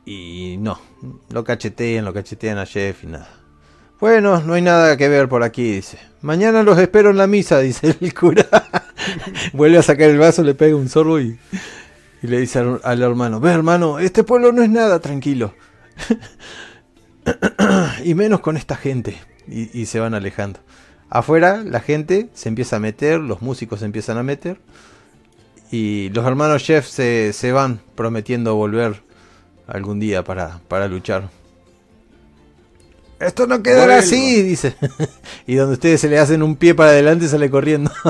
Y 0.04 0.56
no. 0.58 0.78
Lo 1.30 1.44
cachetean, 1.44 2.04
lo 2.04 2.12
cachetean 2.12 2.58
a 2.58 2.66
Jeff 2.66 3.04
y 3.04 3.08
nada. 3.08 3.28
Bueno, 3.98 4.40
no 4.42 4.54
hay 4.54 4.62
nada 4.62 4.96
que 4.96 5.08
ver 5.08 5.28
por 5.28 5.42
aquí, 5.42 5.72
dice. 5.72 5.98
Mañana 6.22 6.62
los 6.62 6.78
espero 6.78 7.10
en 7.10 7.16
la 7.16 7.26
misa, 7.26 7.58
dice 7.60 7.96
el 8.00 8.14
cura. 8.14 8.46
Vuelve 9.52 9.78
a 9.78 9.82
sacar 9.82 10.10
el 10.10 10.18
vaso, 10.18 10.42
le 10.42 10.54
pega 10.54 10.76
un 10.76 10.88
sorbo 10.88 11.20
y, 11.20 11.38
y 12.22 12.26
le 12.26 12.40
dice 12.40 12.58
al, 12.82 13.02
hermano, 13.02 13.40
ve 13.40 13.52
hermano, 13.52 13.98
este 13.98 14.24
pueblo 14.24 14.52
no 14.52 14.62
es 14.62 14.70
nada 14.70 15.00
tranquilo. 15.00 15.54
y 18.04 18.14
menos 18.14 18.40
con 18.40 18.56
esta 18.56 18.76
gente. 18.76 19.16
Y 19.48 19.86
se 19.86 20.00
van 20.00 20.14
alejando. 20.14 20.58
Afuera 21.08 21.62
la 21.64 21.80
gente 21.80 22.28
se 22.34 22.48
empieza 22.48 22.76
a 22.76 22.80
meter, 22.80 23.20
los 23.20 23.42
músicos 23.42 23.80
se 23.80 23.86
empiezan 23.86 24.18
a 24.18 24.22
meter. 24.22 24.58
Y 25.70 26.10
los 26.10 26.24
hermanos 26.26 26.64
Jeff 26.64 26.86
se, 26.86 27.32
se 27.32 27.52
van 27.52 27.80
prometiendo 27.94 28.54
volver 28.54 29.02
algún 29.66 29.98
día 29.98 30.22
para, 30.24 30.60
para 30.68 30.88
luchar. 30.88 31.28
Esto 33.18 33.46
no 33.46 33.62
quedará 33.62 33.94
Vuelvo. 33.94 33.98
así, 33.98 34.42
dice. 34.42 34.76
y 35.46 35.54
donde 35.54 35.74
ustedes 35.74 36.00
se 36.00 36.08
le 36.08 36.18
hacen 36.18 36.42
un 36.42 36.56
pie 36.56 36.74
para 36.74 36.90
adelante 36.90 37.28
sale 37.28 37.50
corriendo. 37.50 37.90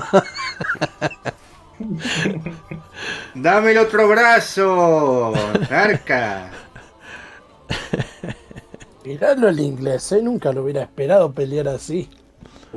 ¡Dame 3.34 3.72
el 3.72 3.78
otro 3.78 4.08
brazo! 4.08 5.32
¡Arca! 5.70 6.50
Mirarlo 9.04 9.48
el 9.48 9.60
inglés, 9.60 10.10
¿eh? 10.12 10.22
Nunca 10.22 10.52
lo 10.52 10.62
hubiera 10.64 10.82
esperado 10.82 11.32
pelear 11.32 11.68
así. 11.68 12.08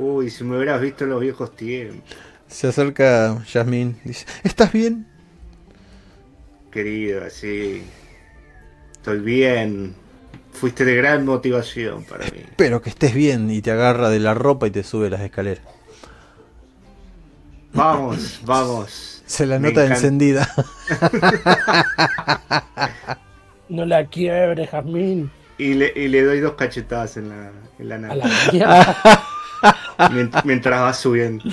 Uy, 0.00 0.30
si 0.30 0.44
me 0.44 0.56
hubieras 0.56 0.80
visto 0.80 1.04
en 1.04 1.10
los 1.10 1.20
viejos 1.20 1.54
tiempos. 1.54 2.16
Se 2.48 2.68
acerca 2.68 3.36
Jasmine, 3.46 3.96
dice, 4.02 4.24
¿estás 4.42 4.72
bien? 4.72 5.06
Querido, 6.72 7.28
sí. 7.28 7.82
Estoy 8.92 9.18
bien. 9.18 9.94
Fuiste 10.52 10.86
de 10.86 10.94
gran 10.94 11.26
motivación 11.26 12.04
para 12.04 12.24
mí. 12.24 12.44
Pero 12.56 12.80
que 12.80 12.88
estés 12.88 13.12
bien 13.12 13.50
y 13.50 13.60
te 13.60 13.72
agarra 13.72 14.08
de 14.08 14.20
la 14.20 14.32
ropa 14.32 14.66
y 14.66 14.70
te 14.70 14.82
sube 14.82 15.10
las 15.10 15.20
escaleras. 15.20 15.64
Vamos, 17.74 18.40
vamos. 18.46 19.22
Se 19.26 19.44
la 19.44 19.58
nota 19.58 19.84
encendida. 19.84 20.50
No 23.68 23.86
la 23.86 24.04
quiebre, 24.06 24.66
Jazmín. 24.66 25.30
Y 25.56 25.74
le, 25.74 25.92
y 25.94 26.08
le 26.08 26.24
doy 26.24 26.40
dos 26.40 26.54
cachetadas 26.54 27.16
en 27.16 27.28
la, 27.28 27.52
en 27.78 27.88
la 27.88 27.94
A 27.94 27.98
nariz. 27.98 28.24
Mientras 30.44 30.80
va 30.82 30.92
subiendo. 30.94 31.44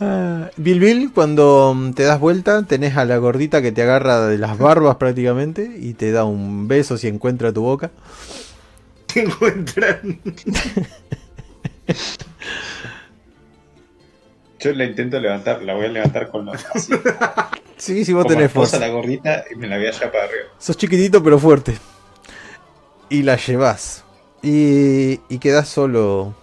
Ah, 0.00 0.50
Bill 0.56 0.78
Bill, 0.78 1.12
cuando 1.12 1.74
mm, 1.74 1.92
te 1.92 2.04
das 2.04 2.20
vuelta, 2.20 2.62
tenés 2.62 2.96
a 2.96 3.04
la 3.04 3.16
gordita 3.16 3.60
que 3.62 3.72
te 3.72 3.82
agarra 3.82 4.26
de 4.26 4.38
las 4.38 4.56
barbas 4.56 4.96
prácticamente 4.96 5.76
y 5.78 5.94
te 5.94 6.12
da 6.12 6.24
un 6.24 6.68
beso 6.68 6.96
si 6.96 7.08
encuentra 7.08 7.52
tu 7.52 7.62
boca. 7.62 7.90
Te 9.12 9.22
encuentran. 9.22 10.20
Yo 14.60 14.72
la 14.72 14.84
intento 14.84 15.18
levantar, 15.18 15.62
la 15.62 15.74
voy 15.74 15.86
a 15.86 15.88
levantar 15.88 16.28
con 16.28 16.44
los. 16.44 16.64
Así, 16.74 16.92
Sí, 17.78 18.04
si 18.04 18.12
vos 18.12 18.24
como 18.24 18.34
tenés 18.34 18.52
fuerza. 18.52 18.78
la 18.78 18.88
gordita 18.88 19.44
y 19.50 19.54
me 19.54 19.68
la 19.68 19.78
voy 19.78 19.86
allá 19.86 20.10
para 20.12 20.24
arriba. 20.24 20.44
Sos 20.58 20.76
chiquitito 20.76 21.22
pero 21.22 21.38
fuerte. 21.38 21.78
Y 23.08 23.22
la 23.22 23.36
llevas. 23.36 24.04
Y, 24.42 25.20
y 25.28 25.38
quedás 25.38 25.68
solo 25.68 26.34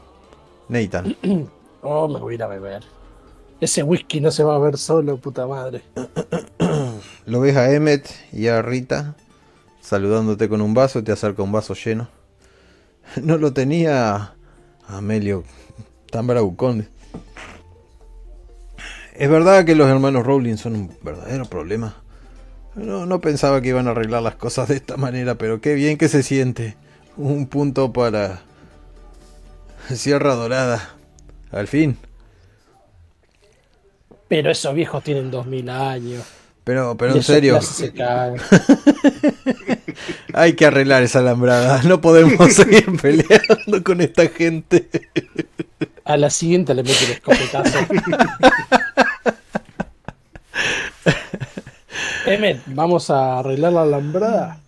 Nathan. 0.70 1.16
Oh, 1.88 2.08
me 2.08 2.20
voy 2.20 2.34
a 2.34 2.36
ir 2.36 2.42
a 2.42 2.48
beber. 2.48 2.84
Ese 3.62 3.84
whisky 3.84 4.20
no 4.20 4.32
se 4.32 4.44
va 4.44 4.56
a 4.56 4.58
ver 4.58 4.76
solo, 4.76 5.18
puta 5.18 5.46
madre. 5.46 5.84
Lo 7.28 7.42
ves 7.42 7.56
a 7.56 7.72
Emmet 7.72 8.10
y 8.34 8.48
a 8.48 8.64
Rita 8.64 9.16
saludándote 9.86 10.50
con 10.50 10.62
un 10.62 10.74
vaso, 10.74 11.04
te 11.04 11.12
acerca 11.12 11.44
un 11.44 11.52
vaso 11.52 11.74
lleno. 11.74 12.08
No 13.22 13.38
lo 13.38 13.54
tenía 13.54 14.34
Amelio 14.88 15.44
tan 16.10 16.26
bravucón. 16.26 16.90
Es 19.14 19.30
verdad 19.30 19.64
que 19.64 19.76
los 19.76 19.88
hermanos 19.88 20.26
Rowling 20.26 20.58
son 20.58 20.76
un 20.76 20.98
verdadero 21.04 21.46
problema. 21.46 22.02
No, 22.74 23.06
no 23.06 23.22
pensaba 23.22 23.62
que 23.62 23.70
iban 23.70 23.88
a 23.88 23.92
arreglar 23.92 24.24
las 24.24 24.36
cosas 24.36 24.68
de 24.68 24.76
esta 24.76 24.98
manera, 24.98 25.36
pero 25.36 25.62
qué 25.62 25.76
bien 25.76 25.98
que 25.98 26.10
se 26.10 26.24
siente. 26.24 26.76
Un 27.16 27.48
punto 27.48 27.94
para 27.94 28.42
Sierra 29.96 30.36
Dorada. 30.36 30.96
Al 31.52 31.68
fin. 31.68 31.98
Pero 34.28 34.52
esos 34.52 34.74
viejos 34.74 35.04
tienen 35.04 35.30
2000 35.32 35.70
años. 35.70 36.24
Pero, 36.64 36.98
pero 36.98 37.14
en 37.14 37.22
serio. 37.22 37.62
se. 37.62 37.94
Hay 40.34 40.54
que 40.54 40.66
arreglar 40.66 41.04
esa 41.04 41.20
alambrada. 41.20 41.84
No 41.84 42.02
podemos 42.02 42.54
seguir 42.56 43.00
peleando 43.00 43.84
con 43.84 44.02
esta 44.02 44.28
gente. 44.28 44.90
A 46.04 46.18
la 46.18 46.32
siguiente 46.32 46.74
le 46.74 46.82
mete 46.82 47.06
el 47.06 47.12
escopetazo. 47.12 47.78
Emmet, 52.26 52.64
vamos 52.66 53.12
a 53.12 53.40
arreglar 53.40 53.74
la 53.74 53.84
alambrada. 53.84 54.60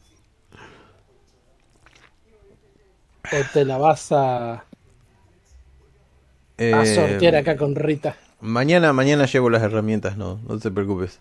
O 3.25 3.37
te 3.51 3.65
la 3.65 3.79
vas 3.79 4.11
a, 4.11 4.66
a 6.57 6.83
Eh, 6.83 6.85
sortear 6.85 7.35
acá 7.35 7.57
con 7.57 7.75
Rita. 7.75 8.15
Mañana, 8.41 8.93
mañana 8.93 9.25
llevo 9.25 9.49
las 9.49 9.63
herramientas, 9.63 10.17
no, 10.17 10.39
no 10.47 10.59
te 10.59 10.71
preocupes. 10.71 11.19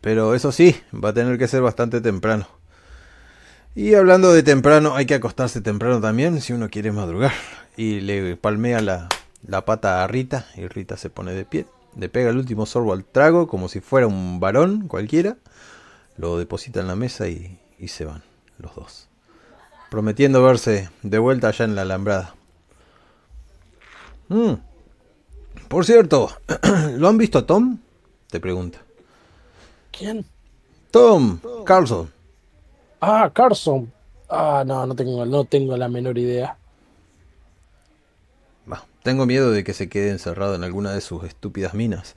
Pero 0.00 0.34
eso 0.34 0.50
sí, 0.52 0.76
va 0.92 1.10
a 1.10 1.14
tener 1.14 1.38
que 1.38 1.48
ser 1.48 1.62
bastante 1.62 2.00
temprano. 2.00 2.48
Y 3.74 3.94
hablando 3.94 4.32
de 4.32 4.42
temprano, 4.42 4.96
hay 4.96 5.06
que 5.06 5.14
acostarse 5.14 5.60
temprano 5.60 6.00
también 6.00 6.40
si 6.40 6.52
uno 6.52 6.68
quiere 6.70 6.90
madrugar. 6.92 7.32
Y 7.76 8.00
le 8.00 8.36
palmea 8.36 8.80
la, 8.80 9.08
la 9.46 9.64
pata 9.64 10.02
a 10.02 10.06
Rita 10.06 10.46
y 10.56 10.66
Rita 10.66 10.96
se 10.96 11.10
pone 11.10 11.32
de 11.32 11.44
pie. 11.44 11.66
Le 11.96 12.08
pega 12.08 12.30
el 12.30 12.36
último 12.36 12.66
sorbo 12.66 12.92
al 12.92 13.04
trago 13.04 13.46
como 13.46 13.68
si 13.68 13.80
fuera 13.80 14.06
un 14.06 14.40
varón 14.40 14.88
cualquiera. 14.88 15.36
Lo 16.16 16.38
deposita 16.38 16.80
en 16.80 16.88
la 16.88 16.96
mesa 16.96 17.28
y, 17.28 17.58
y 17.78 17.88
se 17.88 18.04
van 18.04 18.22
los 18.58 18.74
dos. 18.74 19.08
Prometiendo 19.90 20.42
verse 20.42 20.90
de 21.02 21.18
vuelta 21.18 21.48
allá 21.48 21.64
en 21.64 21.74
la 21.76 21.82
alambrada. 21.82 22.34
Mm. 24.30 24.54
Por 25.68 25.84
cierto, 25.84 26.30
¿lo 26.96 27.08
han 27.08 27.18
visto 27.18 27.38
a 27.38 27.46
Tom? 27.46 27.78
Te 28.30 28.40
pregunta. 28.40 28.78
¿Quién? 29.92 30.24
Tom, 30.90 31.38
Carlson. 31.66 32.10
Ah, 33.00 33.30
Carson. 33.32 33.92
Ah, 34.28 34.64
no, 34.66 34.86
no 34.86 34.94
tengo, 34.94 35.24
no 35.26 35.44
tengo 35.44 35.76
la 35.76 35.88
menor 35.88 36.16
idea. 36.18 36.56
Bah, 38.66 38.84
tengo 39.02 39.26
miedo 39.26 39.50
de 39.50 39.64
que 39.64 39.74
se 39.74 39.88
quede 39.88 40.10
encerrado 40.10 40.54
en 40.54 40.64
alguna 40.64 40.92
de 40.92 41.00
sus 41.00 41.24
estúpidas 41.24 41.74
minas. 41.74 42.14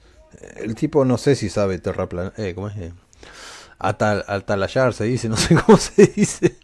El 0.56 0.74
tipo 0.74 1.04
no 1.04 1.18
sé 1.18 1.36
si 1.36 1.48
sabe 1.48 1.78
terraplanar. 1.78 2.32
Eh, 2.36 2.54
¿Cómo 2.54 2.68
es? 2.68 2.76
Eh, 2.76 2.92
atal- 3.78 4.24
atalayar 4.28 4.92
se 4.94 5.04
dice, 5.04 5.28
no 5.30 5.36
sé 5.36 5.54
cómo 5.56 5.78
se 5.78 6.06
dice. 6.06 6.56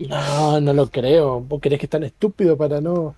No, 0.00 0.60
no 0.60 0.72
lo 0.72 0.90
creo. 0.90 1.40
¿Vos 1.40 1.60
creés 1.62 1.78
que 1.80 1.86
es 1.86 1.90
tan 1.90 2.02
estúpido 2.04 2.56
para 2.56 2.80
no? 2.80 3.14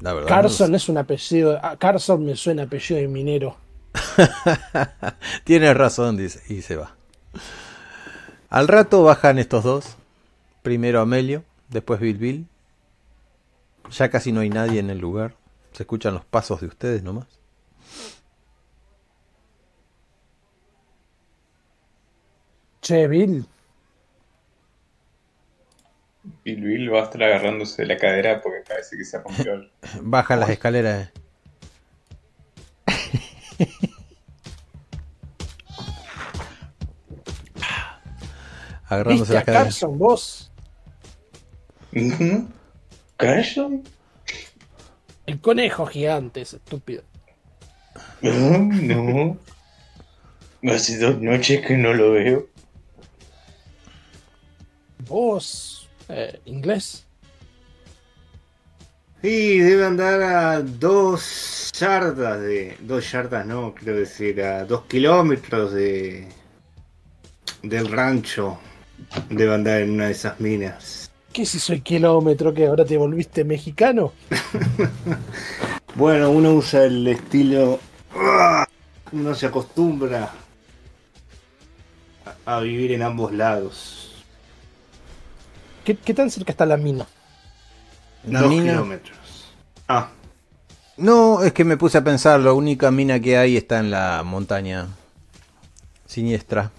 La 0.00 0.12
verdad. 0.12 0.28
Carson 0.28 0.74
es 0.74 0.88
un 0.88 0.98
apellido. 0.98 1.58
ah, 1.62 1.76
Carson 1.76 2.24
me 2.24 2.36
suena 2.36 2.64
apellido 2.64 3.00
de 3.00 3.08
minero. 3.08 3.56
Tienes 5.44 5.76
razón, 5.76 6.16
dice, 6.16 6.42
y 6.52 6.62
se 6.62 6.76
va. 6.76 6.96
Al 8.48 8.68
rato 8.68 9.02
bajan 9.02 9.38
estos 9.38 9.64
dos. 9.64 9.96
Primero 10.62 11.00
Amelio, 11.00 11.44
después 11.68 12.00
Bill 12.00 12.18
Bill. 12.18 12.46
Ya 13.90 14.10
casi 14.10 14.32
no 14.32 14.40
hay 14.40 14.50
nadie 14.50 14.80
en 14.80 14.90
el 14.90 14.98
lugar. 14.98 15.34
Se 15.72 15.82
escuchan 15.82 16.14
los 16.14 16.24
pasos 16.24 16.60
de 16.60 16.66
ustedes 16.66 17.02
nomás. 17.02 17.26
Che, 22.82 23.06
Bill. 23.08 23.46
Bill 26.44 26.60
Bill 26.60 26.92
va 26.92 27.00
a 27.00 27.04
estar 27.04 27.22
agarrándose 27.22 27.82
de 27.82 27.88
la 27.88 27.96
cadera 27.96 28.40
porque 28.42 28.62
parece 28.68 28.96
que 28.96 29.04
se 29.04 29.18
rompió. 29.18 29.54
el- 29.54 29.70
Bajan 30.02 30.40
las 30.40 30.50
escaleras. 30.50 31.10
Agarrándose 38.88 39.32
¿Viste 39.32 39.32
a 39.32 39.34
las 39.36 39.44
caderas. 39.44 39.64
Carson 39.66 39.98
vos? 39.98 40.52
¿Carson? 43.16 43.82
El 45.26 45.40
conejo 45.40 45.86
gigante, 45.86 46.40
ese 46.40 46.56
estúpido. 46.56 47.02
No, 48.20 48.58
no. 48.58 49.38
Hace 50.72 50.98
dos 50.98 51.20
noches 51.20 51.64
que 51.66 51.76
no 51.76 51.92
lo 51.94 52.12
veo. 52.12 52.46
¿Vos? 55.06 55.79
Eh, 56.10 56.40
¿Inglés? 56.44 57.06
Y 59.22 59.58
debe 59.58 59.84
andar 59.84 60.22
a 60.22 60.62
dos 60.62 61.70
yardas 61.78 62.40
de. 62.40 62.76
Dos 62.80 63.10
yardas 63.12 63.46
no, 63.46 63.74
quiero 63.74 63.98
decir, 63.98 64.42
a 64.42 64.64
dos 64.64 64.84
kilómetros 64.86 65.72
de. 65.72 66.26
del 67.62 67.90
rancho. 67.90 68.58
Debe 69.28 69.54
andar 69.54 69.80
en 69.80 69.90
una 69.90 70.06
de 70.06 70.12
esas 70.12 70.40
minas. 70.40 71.10
¿Qué 71.32 71.46
si 71.46 71.58
soy 71.58 71.80
kilómetro 71.80 72.52
que 72.52 72.66
ahora 72.66 72.84
te 72.84 72.96
volviste 72.96 73.44
mexicano? 73.44 74.12
Bueno, 75.96 76.30
uno 76.30 76.54
usa 76.54 76.84
el 76.84 77.06
estilo. 77.08 77.80
¡Ah! 78.14 78.66
Uno 79.12 79.34
se 79.34 79.46
acostumbra 79.46 80.32
a 82.46 82.60
vivir 82.60 82.92
en 82.92 83.02
ambos 83.02 83.32
lados. 83.32 83.99
¿Qué, 85.84 85.96
qué 85.96 86.14
tan 86.14 86.30
cerca 86.30 86.52
está 86.52 86.66
la 86.66 86.76
mina? 86.76 87.06
La 88.24 88.42
dos 88.42 88.50
mina. 88.50 88.72
kilómetros. 88.72 89.18
Ah, 89.88 90.10
No, 90.96 91.42
es 91.42 91.52
que 91.52 91.64
me 91.64 91.76
puse 91.76 91.98
a 91.98 92.04
pensar, 92.04 92.40
la 92.40 92.52
única 92.52 92.90
mina 92.90 93.18
que 93.20 93.36
hay 93.38 93.56
está 93.56 93.78
en 93.80 93.90
la 93.90 94.22
montaña 94.24 94.88
siniestra. 96.06 96.72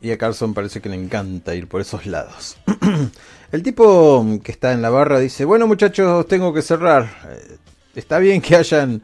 Y 0.00 0.10
a 0.10 0.18
Carlson 0.18 0.54
parece 0.54 0.80
que 0.80 0.88
le 0.88 0.96
encanta 0.96 1.54
ir 1.54 1.68
por 1.68 1.80
esos 1.80 2.06
lados. 2.06 2.56
El 3.52 3.62
tipo 3.62 4.24
que 4.42 4.52
está 4.52 4.72
en 4.72 4.82
la 4.82 4.90
barra 4.90 5.18
dice, 5.18 5.44
bueno 5.44 5.66
muchachos, 5.66 6.26
tengo 6.28 6.52
que 6.52 6.62
cerrar. 6.62 7.04
Eh, 7.28 7.58
Está 7.94 8.18
bien 8.18 8.42
que 8.42 8.56
hayan 8.56 9.02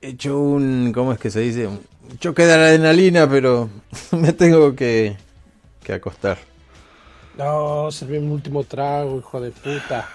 hecho 0.00 0.38
un, 0.38 0.92
¿cómo 0.92 1.12
es 1.12 1.18
que 1.18 1.30
se 1.30 1.40
dice? 1.40 1.66
Un 1.68 1.80
choque 2.18 2.44
de 2.44 2.52
adrenalina, 2.54 3.28
pero 3.28 3.70
me 4.12 4.32
tengo 4.32 4.74
que, 4.74 5.16
que 5.84 5.92
acostar. 5.92 6.38
No, 7.36 7.90
serví 7.90 8.18
un 8.18 8.30
último 8.30 8.64
trago, 8.64 9.18
hijo 9.18 9.40
de 9.40 9.50
puta. 9.50 10.08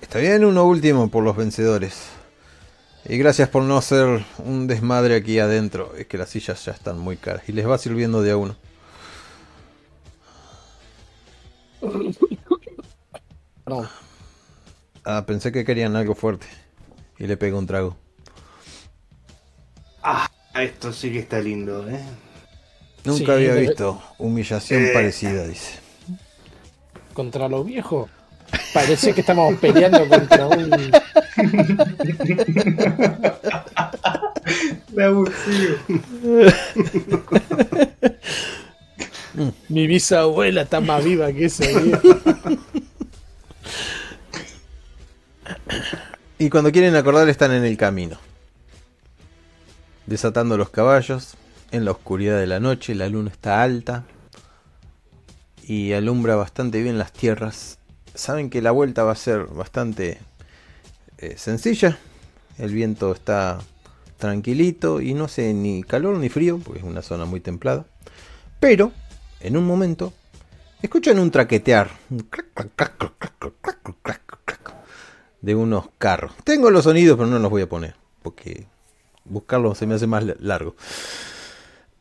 Está 0.00 0.18
bien 0.18 0.44
uno 0.44 0.64
último 0.64 1.08
por 1.10 1.22
los 1.22 1.36
vencedores. 1.36 2.08
Y 3.08 3.18
gracias 3.18 3.48
por 3.48 3.62
no 3.62 3.76
hacer 3.76 4.24
un 4.38 4.66
desmadre 4.66 5.14
aquí 5.14 5.38
adentro. 5.38 5.94
Es 5.96 6.06
que 6.06 6.18
las 6.18 6.28
sillas 6.30 6.64
ya 6.64 6.72
están 6.72 6.98
muy 6.98 7.16
caras. 7.16 7.48
Y 7.48 7.52
les 7.52 7.68
va 7.68 7.78
sirviendo 7.78 8.20
de 8.20 8.32
a 8.32 8.36
uno. 8.36 8.56
Perdón. 13.64 13.88
Ah, 15.04 15.24
pensé 15.26 15.52
que 15.52 15.64
querían 15.64 15.94
algo 15.96 16.14
fuerte. 16.14 16.46
Y 17.18 17.26
le 17.26 17.36
pego 17.36 17.58
un 17.58 17.66
trago. 17.66 17.96
ah, 20.02 20.28
esto 20.54 20.92
sí 20.92 21.10
que 21.12 21.20
está 21.20 21.38
lindo, 21.40 21.88
¿eh? 21.88 22.00
Nunca 23.04 23.24
Sí, 23.24 23.30
había 23.30 23.54
visto 23.54 24.02
humillación 24.18 24.84
Eh. 24.84 24.90
parecida, 24.92 25.46
dice. 25.46 25.78
Contra 27.16 27.48
los 27.48 27.64
viejos. 27.64 28.10
Parecía 28.74 29.14
que 29.14 29.22
estábamos 29.22 29.58
peleando 29.58 30.06
contra 30.06 30.48
un. 30.48 30.70
Mi 39.70 39.86
bisabuela 39.86 40.60
está 40.62 40.80
más 40.82 41.02
viva 41.02 41.32
que 41.32 41.46
ese 41.46 41.72
viejo. 41.82 42.02
Y 46.38 46.50
cuando 46.50 46.70
quieren 46.70 46.96
acordar 46.96 47.30
están 47.30 47.52
en 47.52 47.64
el 47.64 47.78
camino. 47.78 48.18
Desatando 50.04 50.58
los 50.58 50.68
caballos. 50.68 51.38
En 51.72 51.86
la 51.86 51.92
oscuridad 51.92 52.38
de 52.38 52.46
la 52.46 52.60
noche. 52.60 52.94
La 52.94 53.08
luna 53.08 53.30
está 53.30 53.62
alta 53.62 54.04
y 55.68 55.92
alumbra 55.94 56.36
bastante 56.36 56.80
bien 56.82 56.96
las 56.96 57.12
tierras. 57.12 57.78
Saben 58.14 58.50
que 58.50 58.62
la 58.62 58.70
vuelta 58.70 59.02
va 59.02 59.12
a 59.12 59.16
ser 59.16 59.46
bastante 59.46 60.18
sencilla. 61.36 61.98
El 62.56 62.72
viento 62.72 63.12
está 63.12 63.58
tranquilito 64.16 65.00
y 65.00 65.12
no 65.12 65.24
hace 65.24 65.52
ni 65.52 65.82
calor 65.82 66.16
ni 66.18 66.28
frío, 66.28 66.58
porque 66.58 66.78
es 66.78 66.84
una 66.86 67.02
zona 67.02 67.24
muy 67.24 67.40
templada. 67.40 67.84
Pero, 68.60 68.92
en 69.40 69.56
un 69.56 69.66
momento, 69.66 70.12
escuchan 70.80 71.18
un 71.18 71.30
traquetear. 71.30 71.90
De 75.42 75.54
unos 75.54 75.88
carros. 75.98 76.32
Tengo 76.44 76.70
los 76.70 76.84
sonidos, 76.84 77.16
pero 77.16 77.28
no 77.28 77.38
los 77.38 77.50
voy 77.50 77.62
a 77.62 77.68
poner, 77.68 77.94
porque 78.22 78.66
buscarlos 79.24 79.76
se 79.76 79.86
me 79.86 79.94
hace 79.94 80.06
más 80.06 80.24
largo. 80.40 80.76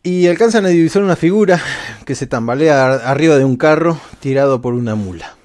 Y 0.06 0.28
alcanzan 0.28 0.66
a 0.66 0.70
divisar 0.70 1.04
una 1.04 1.18
figura 1.18 1.62
que 2.06 2.16
se 2.16 2.28
tambalea 2.28 2.86
ar- 2.86 3.02
arriba 3.06 3.36
de 3.38 3.44
un 3.44 3.58
carro 3.58 4.00
tirado 4.22 4.62
por 4.62 4.74
una 4.74 4.96
mula. 4.96 5.36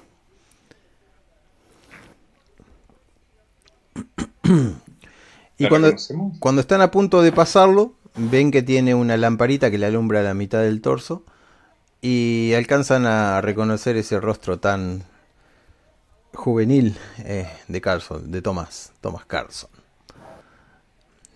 y 5.57 5.63
¿La 5.63 5.69
cuando, 5.69 5.95
cuando 6.39 6.61
están 6.61 6.81
a 6.81 6.91
punto 6.91 7.21
de 7.21 7.31
pasarlo, 7.31 7.93
ven 8.15 8.51
que 8.51 8.61
tiene 8.63 8.95
una 8.95 9.17
lamparita 9.17 9.71
que 9.71 9.77
le 9.77 9.85
alumbra 9.85 10.21
la 10.23 10.33
mitad 10.33 10.61
del 10.61 10.81
torso 10.81 11.23
y 12.01 12.53
alcanzan 12.55 13.05
a 13.07 13.41
reconocer 13.41 13.97
ese 13.97 14.19
rostro 14.19 14.59
tan 14.59 15.03
juvenil 16.33 16.97
eh, 17.19 17.49
de 17.67 17.81
Carlson, 17.81 18.31
de 18.31 18.41
Thomas, 18.41 18.91
Thomas 19.01 19.25
Carlson. 19.25 19.69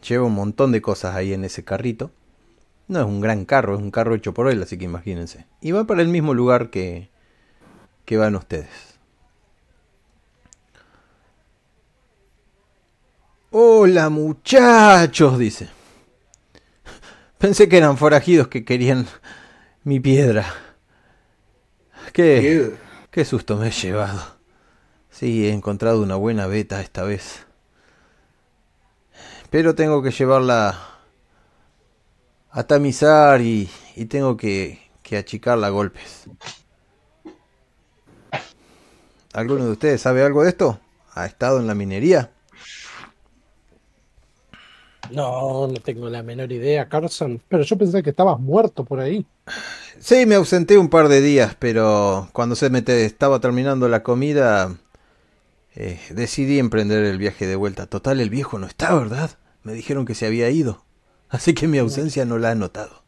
Lleva 0.08 0.26
un 0.26 0.36
montón 0.36 0.72
de 0.72 0.82
cosas 0.82 1.16
ahí 1.16 1.34
en 1.34 1.44
ese 1.44 1.64
carrito. 1.66 2.12
No 2.88 3.00
es 3.00 3.06
un 3.06 3.20
gran 3.20 3.46
carro, 3.46 3.76
es 3.76 3.82
un 3.82 3.92
carro 3.92 4.16
hecho 4.16 4.34
por 4.34 4.50
él, 4.50 4.62
así 4.62 4.78
que 4.78 4.86
imagínense. 4.86 5.48
Y 5.62 5.72
va 5.72 5.86
para 5.86 6.02
el 6.02 6.08
mismo 6.08 6.34
lugar 6.34 6.70
que, 6.70 7.10
que 8.06 8.18
van 8.18 8.36
ustedes. 8.36 9.00
Hola 13.50 14.10
muchachos, 14.10 15.40
dice. 15.40 15.70
Pensé 17.38 17.70
que 17.70 17.78
eran 17.78 17.98
forajidos 17.98 18.48
que 18.50 18.66
querían 18.66 19.08
Mi 19.84 20.00
piedra. 20.00 20.46
¿Qué? 22.12 22.74
Qué 23.12 23.26
susto 23.26 23.58
me 23.58 23.68
he 23.68 23.72
llevado. 23.72 24.36
Sí, 25.10 25.48
he 25.48 25.54
encontrado 25.54 26.02
una 26.02 26.16
buena 26.16 26.48
beta 26.48 26.82
esta 26.82 27.04
vez. 27.04 27.46
Pero 29.50 29.76
tengo 29.76 30.04
que 30.04 30.12
llevarla 30.12 30.95
a 32.56 32.64
tamizar 32.64 33.42
y, 33.42 33.70
y 33.98 34.06
tengo 34.06 34.38
que, 34.38 34.80
que 35.04 35.18
achicarla 35.18 35.68
a 35.68 35.72
golpes. 35.72 36.24
¿Alguno 39.34 39.66
de 39.66 39.72
ustedes 39.72 40.00
sabe 40.00 40.24
algo 40.24 40.44
de 40.44 40.50
esto? 40.50 40.80
¿Ha 41.14 41.26
estado 41.26 41.60
en 41.60 41.68
la 41.68 41.76
minería? 41.76 42.32
No, 45.12 45.68
no 45.68 45.74
tengo 45.74 46.10
la 46.10 46.24
menor 46.24 46.50
idea, 46.54 46.88
Carson. 46.88 47.42
Pero 47.50 47.64
yo 47.64 47.78
pensé 47.78 48.02
que 48.02 48.12
estabas 48.12 48.40
muerto 48.40 48.86
por 48.86 49.02
ahí. 49.02 49.26
Sí, 50.00 50.26
me 50.26 50.36
ausenté 50.36 50.78
un 50.78 50.90
par 50.90 51.10
de 51.10 51.20
días, 51.20 51.58
pero 51.60 52.30
cuando 52.32 52.56
se 52.56 52.70
me 52.70 52.82
estaba 52.88 53.42
terminando 53.42 53.90
la 53.90 54.02
comida, 54.02 54.78
eh, 55.76 56.00
decidí 56.10 56.58
emprender 56.58 57.04
el 57.04 57.18
viaje 57.18 57.48
de 57.48 57.58
vuelta. 57.58 57.88
Total, 57.88 58.22
el 58.22 58.30
viejo 58.30 58.60
no 58.60 58.66
está, 58.66 58.96
¿verdad? 58.96 59.32
Me 59.64 59.74
dijeron 59.74 60.06
que 60.06 60.16
se 60.16 60.26
había 60.26 60.50
ido. 60.50 60.85
Así 61.30 61.54
que 61.54 61.68
mi 61.68 61.78
ausencia 61.80 62.26
no 62.26 62.38
la 62.38 62.52
he 62.52 62.56
notado. 62.56 63.04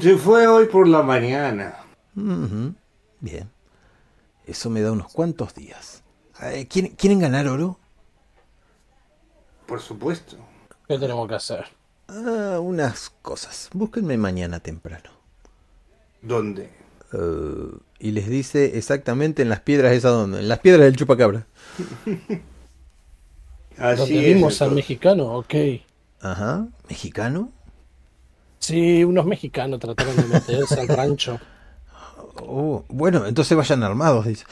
Se 0.00 0.16
fue 0.16 0.46
hoy 0.46 0.66
por 0.66 0.86
la 0.88 1.02
mañana. 1.02 1.76
Ujú, 2.16 2.74
Bien. 3.20 3.50
Eso 4.46 4.70
me 4.70 4.80
da 4.80 4.92
unos 4.92 5.12
cuantos 5.12 5.54
días. 5.54 6.02
Eh, 6.42 6.66
¿quieren, 6.68 6.92
¿Quieren 6.96 7.18
ganar 7.18 7.46
oro? 7.48 7.78
Por 9.66 9.80
supuesto. 9.80 10.36
¿Qué 10.86 10.98
tenemos 10.98 11.28
que 11.28 11.34
hacer? 11.34 11.66
Ah, 12.08 12.58
unas 12.60 13.10
cosas. 13.20 13.68
Búsquenme 13.74 14.16
mañana 14.16 14.60
temprano. 14.60 15.10
¿Dónde? 16.22 16.70
Eh, 17.12 17.78
y 17.98 18.12
les 18.12 18.28
dice 18.28 18.78
exactamente 18.78 19.42
en 19.42 19.50
las 19.50 19.60
piedras 19.60 19.92
esas 19.92 20.12
donde. 20.12 20.38
En 20.38 20.48
las 20.48 20.60
piedras 20.60 20.84
del 20.86 20.96
chupacabra. 20.96 21.46
Así 23.76 23.96
¿Dónde 23.98 24.30
es. 24.30 24.34
vimos 24.34 24.62
al 24.62 24.72
mexicano? 24.72 25.34
Ok. 25.34 25.54
Ajá. 26.20 26.66
¿Mexicano? 26.88 27.52
Sí, 28.68 29.02
unos 29.02 29.24
mexicanos 29.24 29.80
trataron 29.80 30.14
de 30.14 30.24
meterse 30.24 30.80
al 30.80 30.88
rancho. 30.88 31.40
Oh, 32.40 32.84
bueno, 32.88 33.26
entonces 33.26 33.56
vayan 33.56 33.82
armados, 33.82 34.24
dice. 34.24 34.44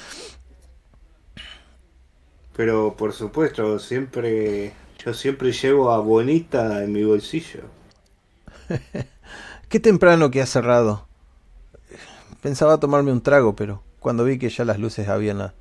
Pero 2.56 2.96
por 2.96 3.12
supuesto, 3.12 3.78
siempre. 3.78 4.72
Yo 5.04 5.14
siempre 5.14 5.52
llevo 5.52 5.92
a 5.92 6.00
Bonita 6.00 6.82
en 6.82 6.92
mi 6.92 7.04
bolsillo. 7.04 7.60
Qué 9.68 9.78
temprano 9.78 10.32
que 10.32 10.42
ha 10.42 10.46
cerrado. 10.46 11.06
Pensaba 12.42 12.80
tomarme 12.80 13.12
un 13.12 13.20
trago, 13.20 13.54
pero 13.54 13.84
cuando 14.00 14.24
vi 14.24 14.36
que 14.36 14.48
ya 14.48 14.64
las 14.64 14.80
luces 14.80 15.06
habían 15.08 15.40
ah, 15.40 15.54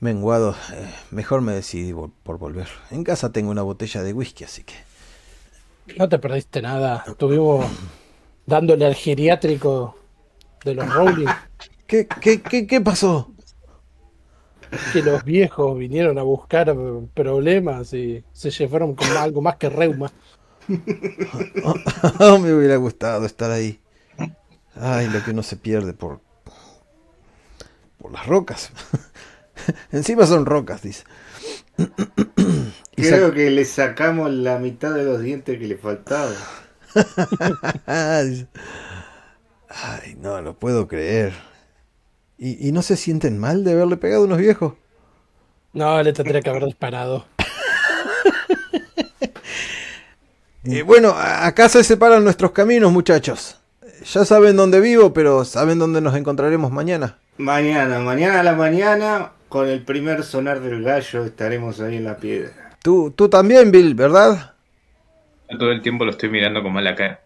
menguado, 0.00 0.56
eh, 0.72 0.92
mejor 1.12 1.42
me 1.42 1.52
decidí 1.52 1.94
por 2.24 2.38
volver. 2.38 2.66
En 2.90 3.04
casa 3.04 3.30
tengo 3.30 3.52
una 3.52 3.62
botella 3.62 4.02
de 4.02 4.12
whisky, 4.12 4.42
así 4.42 4.64
que... 4.64 4.74
No 5.96 6.08
te 6.08 6.18
perdiste 6.18 6.62
nada. 6.62 7.04
Estuvimos 7.06 7.66
dándole 8.46 8.86
al 8.86 8.94
geriátrico 8.94 9.96
de 10.64 10.74
los 10.74 10.92
Rowling 10.92 11.26
¿Qué, 11.86 12.06
qué, 12.06 12.40
qué, 12.40 12.66
qué 12.66 12.80
pasó? 12.80 13.30
que 14.92 15.02
los 15.02 15.24
viejos 15.24 15.78
vinieron 15.78 16.18
a 16.18 16.22
buscar 16.22 16.74
problemas 17.14 17.92
y 17.92 18.24
se 18.32 18.50
llevaron 18.50 18.94
con 18.94 19.08
algo 19.16 19.40
más 19.40 19.56
que 19.56 19.68
reuma. 19.68 20.10
Oh, 22.20 22.38
me 22.38 22.54
hubiera 22.54 22.76
gustado 22.76 23.26
estar 23.26 23.50
ahí. 23.50 23.80
Ay, 24.74 25.08
lo 25.08 25.22
que 25.22 25.30
uno 25.30 25.42
se 25.42 25.56
pierde 25.56 25.92
por... 25.92 26.20
por 27.98 28.10
las 28.10 28.26
rocas. 28.26 28.70
Encima 29.92 30.26
son 30.26 30.46
rocas, 30.46 30.82
dice. 30.82 31.04
Creo 32.96 33.32
que 33.32 33.50
le 33.50 33.64
sacamos 33.64 34.30
la 34.30 34.58
mitad 34.58 34.92
de 34.94 35.04
los 35.04 35.20
dientes 35.20 35.58
que 35.58 35.66
le 35.66 35.76
faltaban. 35.76 36.34
Ay, 37.86 38.46
no 40.20 40.40
lo 40.42 40.54
puedo 40.58 40.86
creer. 40.86 41.32
¿Y, 42.38 42.68
y 42.68 42.72
no 42.72 42.82
se 42.82 42.96
sienten 42.96 43.38
mal 43.38 43.64
de 43.64 43.72
haberle 43.72 43.96
pegado 43.96 44.22
a 44.22 44.26
unos 44.26 44.38
viejos? 44.38 44.74
No, 45.72 46.00
le 46.02 46.12
tendría 46.12 46.40
que 46.40 46.50
haber 46.50 46.64
disparado. 46.64 47.26
Eh, 50.66 50.80
bueno, 50.82 51.10
a- 51.10 51.46
acá 51.46 51.68
se 51.68 51.84
separan 51.84 52.24
nuestros 52.24 52.52
caminos, 52.52 52.90
muchachos. 52.90 53.60
Ya 54.10 54.24
saben 54.24 54.56
dónde 54.56 54.80
vivo, 54.80 55.12
pero 55.12 55.44
¿saben 55.44 55.78
dónde 55.78 56.00
nos 56.00 56.16
encontraremos 56.16 56.72
mañana? 56.72 57.18
Mañana, 57.36 57.98
mañana 57.98 58.40
a 58.40 58.42
la 58.42 58.54
mañana, 58.54 59.32
con 59.50 59.68
el 59.68 59.84
primer 59.84 60.24
sonar 60.24 60.60
del 60.60 60.82
gallo, 60.82 61.26
estaremos 61.26 61.80
ahí 61.80 61.96
en 61.96 62.04
la 62.04 62.16
piedra. 62.16 62.63
Tú, 62.84 63.14
tú 63.16 63.30
también, 63.30 63.70
Bill, 63.70 63.94
¿verdad? 63.94 64.56
Todo 65.58 65.72
el 65.72 65.80
tiempo 65.80 66.04
lo 66.04 66.10
estoy 66.10 66.28
mirando 66.28 66.62
con 66.62 66.70
mala 66.70 66.94
cara. 66.94 67.18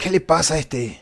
¿Qué 0.00 0.10
le 0.10 0.22
pasa 0.22 0.54
a 0.54 0.58
este? 0.58 0.98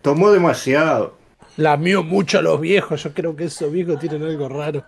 Tomó 0.00 0.32
demasiado. 0.32 1.18
Lamió 1.58 2.02
mucho 2.02 2.38
a 2.38 2.42
los 2.42 2.58
viejos. 2.58 3.02
Yo 3.02 3.12
creo 3.12 3.36
que 3.36 3.44
esos 3.44 3.70
viejos 3.70 4.00
tienen 4.00 4.22
algo 4.22 4.48
raro. 4.48 4.86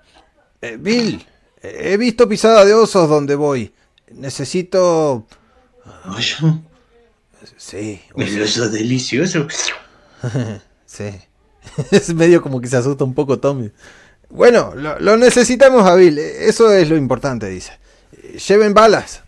Eh, 0.63 0.79
Bill, 0.81 1.23
eh, 1.61 1.81
he 1.93 1.97
visto 1.99 2.27
pisada 2.27 2.65
de 2.65 2.73
osos 2.73 3.11
donde 3.11 3.35
voy. 3.35 3.75
Necesito... 4.13 5.27
Oye, 6.07 6.35
Sí, 7.59 8.01
el 8.17 8.43
oso 8.43 8.71
delicioso. 8.71 9.47
Sí. 10.87 11.11
es 11.91 12.15
medio 12.15 12.41
como 12.41 12.59
que 12.59 12.69
se 12.69 12.79
asusta 12.79 13.05
un 13.05 13.13
poco 13.13 13.39
Tommy. 13.39 13.71
Bueno, 14.31 14.73
lo, 14.75 14.99
lo 14.99 15.17
necesitamos 15.17 15.85
a 15.87 15.95
Bill. 15.95 16.19
Eso 16.19 16.73
es 16.73 16.89
lo 16.89 16.97
importante, 16.97 17.49
dice. 17.49 17.73
Eh, 18.13 18.39
Lleven 18.39 18.75
balas. 18.75 19.23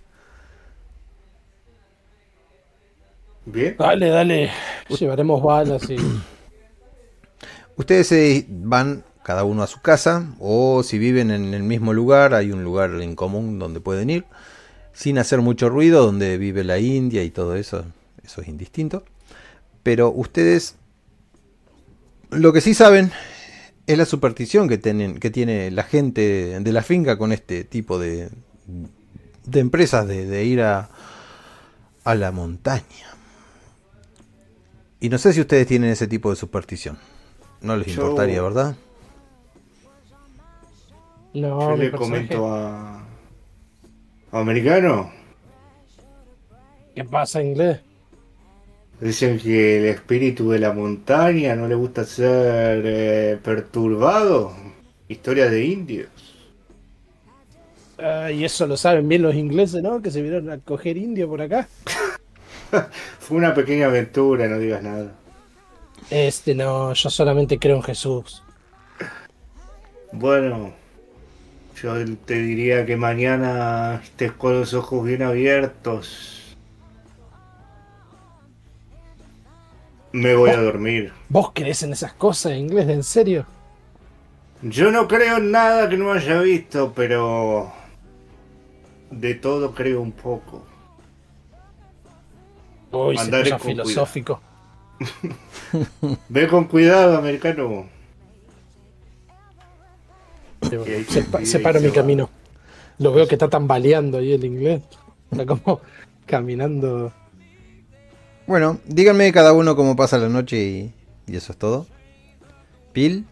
Bien. 3.44 3.76
Dale, 3.78 4.08
dale. 4.08 4.50
Llevaremos 4.88 5.42
balas 5.42 5.90
y. 5.90 5.96
Ustedes 7.76 8.06
se 8.06 8.46
van 8.48 9.04
cada 9.22 9.44
uno 9.44 9.62
a 9.62 9.66
su 9.66 9.80
casa 9.80 10.26
o 10.38 10.82
si 10.82 10.98
viven 10.98 11.30
en 11.30 11.54
el 11.54 11.62
mismo 11.62 11.92
lugar, 11.92 12.34
hay 12.34 12.52
un 12.52 12.64
lugar 12.64 12.90
en 13.00 13.14
común 13.14 13.58
donde 13.58 13.80
pueden 13.80 14.10
ir 14.10 14.24
sin 14.92 15.18
hacer 15.18 15.40
mucho 15.40 15.68
ruido, 15.68 16.04
donde 16.04 16.38
vive 16.38 16.64
la 16.64 16.78
India 16.78 17.22
y 17.22 17.30
todo 17.30 17.56
eso, 17.56 17.84
eso 18.22 18.42
es 18.42 18.48
indistinto. 18.48 19.04
Pero 19.82 20.10
ustedes 20.10 20.76
lo 22.30 22.52
que 22.52 22.60
sí 22.60 22.74
saben 22.74 23.10
es 23.92 23.98
la 23.98 24.04
superstición 24.06 24.68
que 24.68 24.78
tienen 24.78 25.18
que 25.20 25.30
tiene 25.30 25.70
la 25.70 25.82
gente 25.84 26.58
de 26.60 26.72
la 26.72 26.82
finca 26.82 27.16
con 27.18 27.32
este 27.32 27.64
tipo 27.64 27.98
de 27.98 28.30
de 29.46 29.60
empresas 29.60 30.06
de, 30.06 30.26
de 30.26 30.44
ir 30.44 30.60
a 30.62 30.88
a 32.04 32.14
la 32.14 32.32
montaña. 32.32 32.82
Y 35.00 35.08
no 35.08 35.18
sé 35.18 35.32
si 35.32 35.40
ustedes 35.40 35.66
tienen 35.66 35.90
ese 35.90 36.06
tipo 36.06 36.30
de 36.30 36.36
superstición. 36.36 36.98
No 37.60 37.76
les 37.76 37.88
Yo- 37.88 38.02
importaría, 38.02 38.40
¿verdad? 38.42 38.76
No, 41.34 41.70
Yo 41.70 41.76
le 41.76 41.90
comento 41.92 42.52
a... 42.54 42.98
a 44.32 44.38
Americano. 44.40 45.10
¿Qué 46.94 47.04
pasa, 47.04 47.42
inglés? 47.42 47.80
Dicen 49.02 49.36
que 49.40 49.78
el 49.78 49.86
espíritu 49.86 50.50
de 50.50 50.60
la 50.60 50.72
montaña 50.72 51.56
no 51.56 51.66
le 51.66 51.74
gusta 51.74 52.04
ser 52.04 52.84
eh, 52.86 53.38
perturbado. 53.42 54.52
Historia 55.08 55.50
de 55.50 55.64
indios. 55.64 56.08
Ah, 57.98 58.30
y 58.30 58.44
eso 58.44 58.64
lo 58.64 58.76
saben 58.76 59.08
bien 59.08 59.22
los 59.22 59.34
ingleses, 59.34 59.82
¿no? 59.82 60.00
Que 60.00 60.12
se 60.12 60.22
vieron 60.22 60.48
a 60.50 60.58
coger 60.58 60.96
indio 60.96 61.28
por 61.28 61.42
acá. 61.42 61.66
Fue 63.18 63.38
una 63.38 63.52
pequeña 63.52 63.86
aventura, 63.86 64.46
no 64.46 64.60
digas 64.60 64.84
nada. 64.84 65.10
Este 66.08 66.54
no, 66.54 66.92
yo 66.92 67.10
solamente 67.10 67.58
creo 67.58 67.74
en 67.74 67.82
Jesús. 67.82 68.44
Bueno, 70.12 70.74
yo 71.82 71.94
te 72.24 72.34
diría 72.34 72.86
que 72.86 72.96
mañana 72.96 74.00
estés 74.04 74.30
con 74.30 74.60
los 74.60 74.74
ojos 74.74 75.04
bien 75.04 75.22
abiertos. 75.22 76.41
Me 80.12 80.34
voy 80.34 80.50
a 80.50 80.60
dormir. 80.60 81.12
¿Vos 81.28 81.52
crees 81.54 81.82
en 81.82 81.92
esas 81.92 82.12
cosas, 82.12 82.52
inglés? 82.52 82.88
¿En 82.88 83.02
serio? 83.02 83.46
Yo 84.62 84.90
no 84.92 85.08
creo 85.08 85.38
en 85.38 85.50
nada 85.50 85.88
que 85.88 85.96
no 85.96 86.12
haya 86.12 86.40
visto, 86.40 86.92
pero 86.94 87.72
de 89.10 89.34
todo 89.34 89.74
creo 89.74 90.00
un 90.00 90.12
poco. 90.12 90.64
Uy, 92.92 93.16
se 93.16 93.58
filosófico. 93.58 94.40
Ve 96.28 96.46
con 96.46 96.64
cuidado, 96.64 97.16
americano. 97.16 97.86
Sí, 100.62 100.76
bueno, 100.76 100.84
Y 100.86 100.94
ahí 100.94 101.04
se, 101.04 101.12
se 101.12 101.22
pa- 101.22 101.38
pide 101.38 101.46
se 101.46 101.58
y 101.58 101.62
para 101.62 101.80
se 101.80 101.86
mi 101.86 101.92
camino. 101.92 102.30
Lo 102.98 103.12
veo 103.12 103.26
que 103.26 103.34
está 103.34 103.48
tambaleando 103.48 104.18
ahí 104.18 104.32
el 104.32 104.44
inglés. 104.44 104.82
Está 105.30 105.46
como 105.46 105.80
caminando. 106.26 107.12
Bueno, 108.52 108.78
díganme 108.84 109.32
cada 109.32 109.54
uno 109.54 109.74
cómo 109.74 109.96
pasa 109.96 110.18
la 110.18 110.28
noche 110.28 110.58
y, 110.62 110.92
y 111.26 111.36
eso 111.36 111.52
es 111.52 111.58
todo. 111.58 111.86
Pil, 112.92 113.24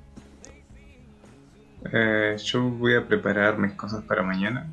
Eh, 1.92 2.38
yo 2.42 2.62
voy 2.62 2.94
a 2.94 3.06
preparar 3.06 3.58
mis 3.58 3.74
cosas 3.74 4.02
para 4.04 4.22
mañana 4.22 4.66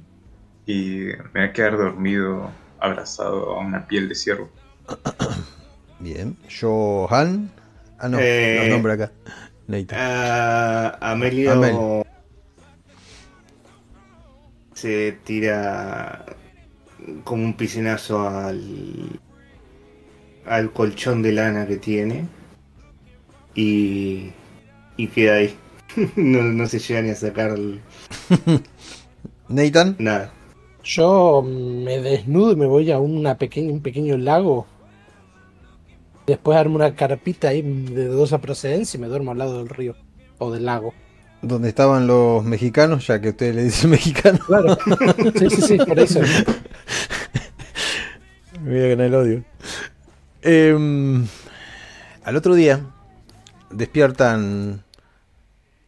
y 0.66 1.08
me 1.34 1.42
voy 1.42 1.44
a 1.44 1.52
quedar 1.52 1.76
dormido 1.76 2.50
abrazado 2.80 3.58
a 3.58 3.60
una 3.60 3.88
piel 3.88 4.08
de 4.08 4.16
ciervo. 4.16 4.50
bien. 6.00 6.38
Johan. 6.62 7.52
Ah, 8.00 8.08
no, 8.08 8.18
Eh, 8.18 8.60
los 8.62 8.70
nombres 8.70 9.02
acá. 9.02 9.12
Nathan. 9.68 10.00
Ah, 10.02 10.98
Amelio 11.02 11.52
Amel. 11.52 11.76
se 14.76 15.12
tira 15.26 16.24
como 17.26 17.44
un 17.44 17.58
piscinazo 17.58 18.26
al, 18.30 19.20
al 20.48 20.72
colchón 20.72 21.22
de 21.22 21.32
lana 21.34 21.68
que 21.68 21.78
tiene 21.78 22.26
y, 23.56 24.32
y 24.98 25.08
queda 25.08 25.36
ahí. 25.36 25.56
no, 26.16 26.42
no 26.44 26.68
se 26.68 26.80
llega 26.80 27.02
ni 27.02 27.10
a 27.10 27.16
sacar 27.16 27.52
el- 27.52 27.82
Nathan. 29.50 29.96
nada. 30.00 30.32
Yo 30.84 31.42
me 31.46 32.00
desnudo 32.00 32.54
y 32.54 32.56
me 32.56 32.66
voy 32.66 32.92
a 32.92 33.00
una 33.00 33.38
pequeña, 33.38 33.72
un 33.74 33.82
pequeño 33.82 34.18
lago. 34.18 34.66
Después 36.26 36.58
armo 36.58 36.76
una 36.76 36.96
carpita 36.96 37.50
ahí 37.50 37.62
de 37.62 38.06
dudosa 38.08 38.40
procedencia 38.40 38.98
y 38.98 39.02
me 39.02 39.08
duermo 39.08 39.32
al 39.32 39.38
lado 39.38 39.58
del 39.60 39.70
río 39.70 39.96
o 40.38 40.52
del 40.52 40.66
lago. 40.66 40.94
Donde 41.42 41.70
estaban 41.70 42.08
los 42.08 42.44
mexicanos, 42.44 43.06
ya 43.08 43.22
que 43.22 43.30
usted 43.30 43.54
le 43.56 43.64
dice 43.66 43.88
mexicano. 43.90 44.40
Claro. 44.48 44.78
Sí, 45.38 45.50
sí, 45.50 45.62
sí, 45.62 45.78
por 45.78 46.00
eso. 46.00 46.20
Me 48.62 48.72
voy 48.72 48.80
a 48.86 48.88
ganar 48.90 49.06
el 49.08 49.16
odio. 49.16 49.44
Em, 50.50 51.28
al 52.24 52.38
otro 52.38 52.56
día, 52.56 52.86
despiertan 53.70 54.82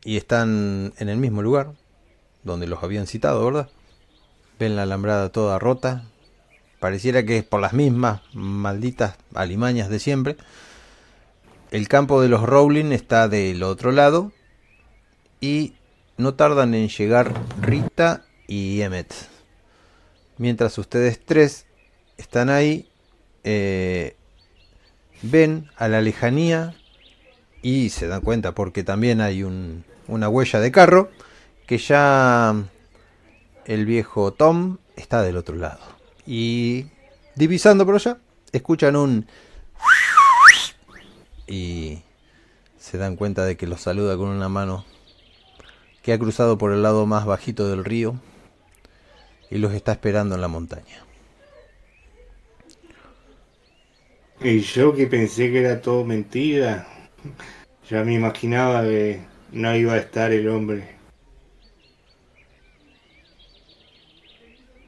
y 0.03 0.17
están 0.17 0.91
en 0.97 1.07
el 1.07 1.15
mismo 1.15 1.41
lugar 1.41 1.71
donde 2.43 2.67
los 2.67 2.83
habían 2.83 3.07
citado, 3.07 3.45
¿verdad? 3.45 3.69
Ven 4.59 4.75
la 4.75 4.81
alambrada 4.83 5.29
toda 5.29 5.59
rota. 5.59 6.03
Pareciera 6.81 7.23
que 7.23 7.37
es 7.37 7.45
por 7.45 7.61
las 7.61 7.71
mismas 7.71 8.21
malditas 8.33 9.15
alimañas 9.33 9.87
de 9.87 9.99
siempre. 9.99 10.35
El 11.71 11.87
campo 11.87 12.21
de 12.21 12.27
los 12.27 12.43
Rowling 12.43 12.91
está 12.91 13.29
del 13.29 13.63
otro 13.63 13.93
lado. 13.93 14.33
Y 15.39 15.75
no 16.17 16.33
tardan 16.33 16.73
en 16.73 16.89
llegar 16.89 17.33
Rita 17.61 18.25
y 18.45 18.81
Emmet. 18.81 19.13
Mientras 20.37 20.77
ustedes 20.77 21.17
tres 21.23 21.65
están 22.17 22.49
ahí, 22.49 22.89
eh, 23.45 24.17
ven 25.21 25.69
a 25.77 25.87
la 25.87 26.01
lejanía 26.01 26.75
y 27.61 27.89
se 27.89 28.07
dan 28.07 28.21
cuenta 28.21 28.53
porque 28.53 28.83
también 28.83 29.21
hay 29.21 29.43
un- 29.43 29.83
una 30.07 30.29
huella 30.29 30.59
de 30.59 30.71
carro 30.71 31.11
que 31.67 31.77
ya 31.77 32.55
el 33.65 33.85
viejo 33.85 34.33
Tom 34.33 34.77
está 34.95 35.21
del 35.21 35.37
otro 35.37 35.55
lado. 35.55 35.79
Y 36.25 36.87
divisando 37.35 37.85
por 37.85 37.95
allá, 37.95 38.17
escuchan 38.51 38.95
un... 38.95 39.27
Y 41.47 42.01
se 42.77 42.97
dan 42.97 43.15
cuenta 43.15 43.43
de 43.45 43.57
que 43.57 43.67
los 43.67 43.81
saluda 43.81 44.15
con 44.17 44.29
una 44.29 44.49
mano 44.49 44.85
que 46.03 46.13
ha 46.13 46.19
cruzado 46.19 46.57
por 46.57 46.71
el 46.71 46.81
lado 46.83 47.05
más 47.05 47.25
bajito 47.25 47.67
del 47.67 47.83
río 47.83 48.15
y 49.49 49.57
los 49.57 49.73
está 49.73 49.91
esperando 49.91 50.35
en 50.35 50.41
la 50.41 50.47
montaña. 50.47 51.03
Y 54.41 54.59
yo 54.61 54.93
que 54.93 55.07
pensé 55.07 55.51
que 55.51 55.59
era 55.59 55.81
todo 55.81 56.03
mentira, 56.03 56.87
ya 57.89 58.03
me 58.03 58.13
imaginaba 58.15 58.83
que 58.83 59.21
no 59.51 59.75
iba 59.75 59.93
a 59.93 59.97
estar 59.97 60.31
el 60.31 60.47
hombre. 60.49 60.97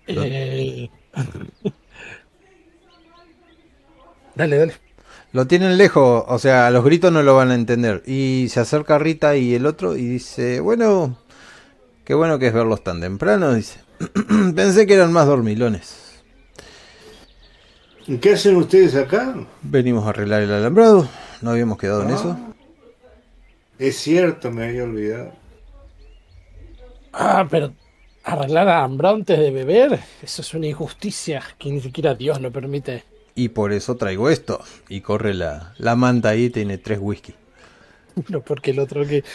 Eh, 0.07 0.89
Dale, 4.35 4.57
dale. 4.57 4.73
Lo 5.33 5.47
tienen 5.47 5.77
lejos, 5.77 6.23
o 6.27 6.39
sea, 6.39 6.67
a 6.67 6.71
los 6.71 6.83
gritos 6.83 7.11
no 7.11 7.23
lo 7.23 7.35
van 7.35 7.51
a 7.51 7.55
entender. 7.55 8.03
Y 8.05 8.47
se 8.49 8.59
acerca 8.59 8.99
Rita 8.99 9.35
y 9.35 9.53
el 9.55 9.65
otro 9.65 9.95
y 9.95 10.05
dice, 10.05 10.59
bueno, 10.59 11.17
qué 12.05 12.13
bueno 12.13 12.39
que 12.39 12.47
es 12.47 12.53
verlos 12.53 12.83
tan 12.83 13.01
temprano, 13.01 13.53
dice. 13.53 13.79
Pensé 14.55 14.87
que 14.87 14.95
eran 14.95 15.13
más 15.13 15.27
dormilones. 15.27 16.10
¿Y 18.07 18.17
qué 18.17 18.33
hacen 18.33 18.55
ustedes 18.55 18.95
acá? 18.95 19.35
Venimos 19.61 20.05
a 20.05 20.09
arreglar 20.09 20.41
el 20.41 20.51
alambrado, 20.51 21.07
no 21.41 21.51
habíamos 21.51 21.77
quedado 21.77 22.03
en 22.03 22.11
eso. 22.11 22.37
Es 23.77 23.97
cierto, 23.97 24.51
me 24.51 24.65
había 24.65 24.83
olvidado. 24.83 25.31
Ah, 27.13 27.47
pero 27.49 27.73
arreglar 28.23 28.69
a 28.69 28.83
hambre 28.83 29.07
antes 29.09 29.39
de 29.39 29.51
beber, 29.51 29.99
eso 30.21 30.41
es 30.41 30.53
una 30.53 30.67
injusticia 30.67 31.41
que 31.57 31.71
ni 31.71 31.81
siquiera 31.81 32.15
Dios 32.15 32.39
lo 32.41 32.51
permite. 32.51 33.03
Y 33.35 33.49
por 33.49 33.71
eso 33.71 33.95
traigo 33.95 34.29
esto. 34.29 34.61
Y 34.89 35.01
corre 35.01 35.33
la, 35.33 35.73
la 35.77 35.95
manta 35.95 36.29
ahí, 36.29 36.49
tiene 36.49 36.77
tres 36.77 36.99
whisky. 37.01 37.33
No 38.29 38.41
porque 38.41 38.71
el 38.71 38.79
otro 38.79 39.05
que. 39.05 39.23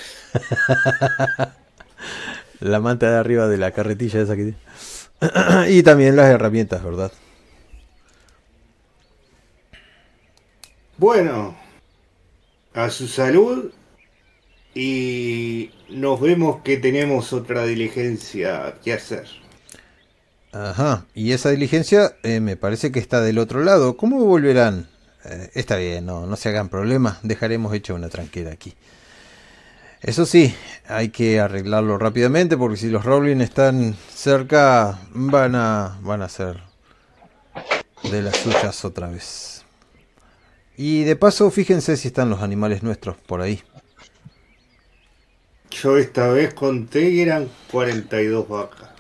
La 2.61 2.81
manta 2.81 3.11
de 3.11 3.19
arriba 3.19 3.49
de 3.49 3.59
la 3.59 3.71
carretilla 3.73 4.23
esa 4.23 4.35
que 4.35 4.55
tiene. 4.55 4.59
y 5.71 5.83
también 5.83 6.17
las 6.17 6.31
herramientas, 6.31 6.83
¿verdad? 6.83 7.13
Bueno, 10.99 11.55
a 12.73 12.91
su 12.91 13.07
salud 13.07 13.71
y 14.75 15.71
nos 15.91 16.21
vemos 16.21 16.63
que 16.63 16.79
tenemos 16.79 17.33
otra 17.33 17.65
diligencia 17.65 18.77
que 18.83 18.95
hacer. 18.95 19.27
Ajá, 20.53 21.05
y 21.15 21.33
esa 21.33 21.51
diligencia 21.51 22.17
eh, 22.23 22.41
me 22.41 22.57
parece 22.57 22.93
que 22.93 22.99
está 22.99 23.21
del 23.21 23.39
otro 23.39 23.63
lado. 23.63 23.99
¿Cómo 23.99 24.25
volverán? 24.25 24.89
Eh, 25.25 25.51
está 25.55 25.77
bien, 25.77 26.07
no, 26.07 26.27
no 26.27 26.37
se 26.37 26.49
hagan 26.49 26.71
problemas, 26.71 27.19
dejaremos 27.23 27.75
hecha 27.75 27.93
una 27.93 28.09
tranquera 28.09 28.53
aquí. 28.53 28.75
Eso 30.01 30.25
sí, 30.25 30.55
hay 30.89 31.09
que 31.11 31.41
arreglarlo 31.41 31.99
rápidamente 31.99 32.57
porque 32.57 32.77
si 32.77 32.89
los 32.89 33.05
Rowling 33.05 33.41
están 33.41 33.97
cerca 34.15 34.99
van 35.13 35.55
a 35.55 35.99
van 36.01 36.23
a 36.23 36.29
ser 36.29 36.63
de 38.11 38.23
las 38.23 38.37
suyas 38.37 38.85
otra 38.85 39.09
vez. 39.09 39.56
Y 40.77 41.05
de 41.05 41.17
paso, 41.17 41.51
fíjense 41.51 41.97
si 41.97 42.09
están 42.09 42.31
los 42.31 42.43
animales 42.43 42.83
nuestros 42.83 43.17
por 43.17 43.41
ahí. 43.41 43.63
Yo 45.71 45.97
esta 45.97 46.29
vez 46.29 46.55
conté 46.55 47.01
que 47.11 47.23
eran 47.23 47.49
42 47.71 48.49
vacas. 48.49 48.91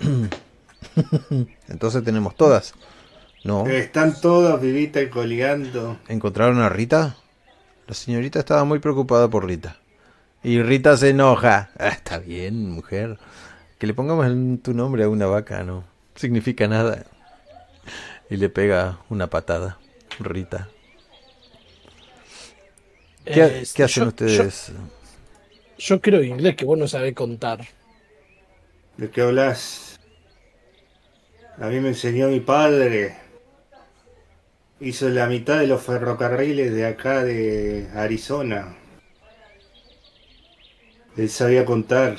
Entonces 1.68 2.04
tenemos 2.04 2.36
todas. 2.36 2.74
No. 3.44 3.66
Están 3.66 4.20
todas 4.20 4.60
vivitas 4.60 5.02
y 5.02 5.08
coleando. 5.08 5.98
¿Encontraron 6.08 6.60
a 6.60 6.68
Rita? 6.68 7.16
La 7.86 7.94
señorita 7.94 8.38
estaba 8.38 8.64
muy 8.64 8.78
preocupada 8.78 9.28
por 9.28 9.46
Rita. 9.46 9.76
Y 10.44 10.62
Rita 10.62 10.96
se 10.96 11.10
enoja. 11.10 11.70
Ah, 11.78 11.88
está 11.88 12.18
bien, 12.18 12.70
mujer. 12.70 13.18
Que 13.78 13.86
le 13.86 13.94
pongamos 13.94 14.26
tu 14.62 14.74
nombre 14.74 15.04
a 15.04 15.08
una 15.08 15.26
vaca 15.26 15.62
no 15.64 15.92
significa 16.14 16.68
nada. 16.68 17.04
Y 18.30 18.36
le 18.36 18.48
pega 18.48 18.98
una 19.08 19.28
patada. 19.28 19.78
Rita. 20.18 20.68
¿Qué, 23.30 23.42
Eh, 23.42 23.64
qué 23.74 23.82
hacen 23.84 24.04
yo- 24.04 24.08
ustedes? 24.08 24.68
Yo, 24.68 24.74
yo 25.78 26.00
creo 26.00 26.22
inglés 26.22 26.56
que 26.56 26.64
vos 26.64 26.78
no 26.78 26.88
sabés 26.88 27.14
contar. 27.14 27.66
¿De 28.96 29.10
qué 29.10 29.20
hablas? 29.22 29.98
A 31.58 31.68
mí 31.68 31.80
me 31.80 31.88
enseñó 31.88 32.28
mi 32.28 32.40
padre. 32.40 33.16
Hizo 34.80 35.08
la 35.08 35.26
mitad 35.28 35.60
de 35.60 35.66
los 35.66 35.82
ferrocarriles 35.82 36.74
de 36.74 36.84
acá 36.84 37.24
de 37.24 37.88
Arizona. 37.94 38.76
Él 41.16 41.30
sabía 41.30 41.64
contar. 41.64 42.16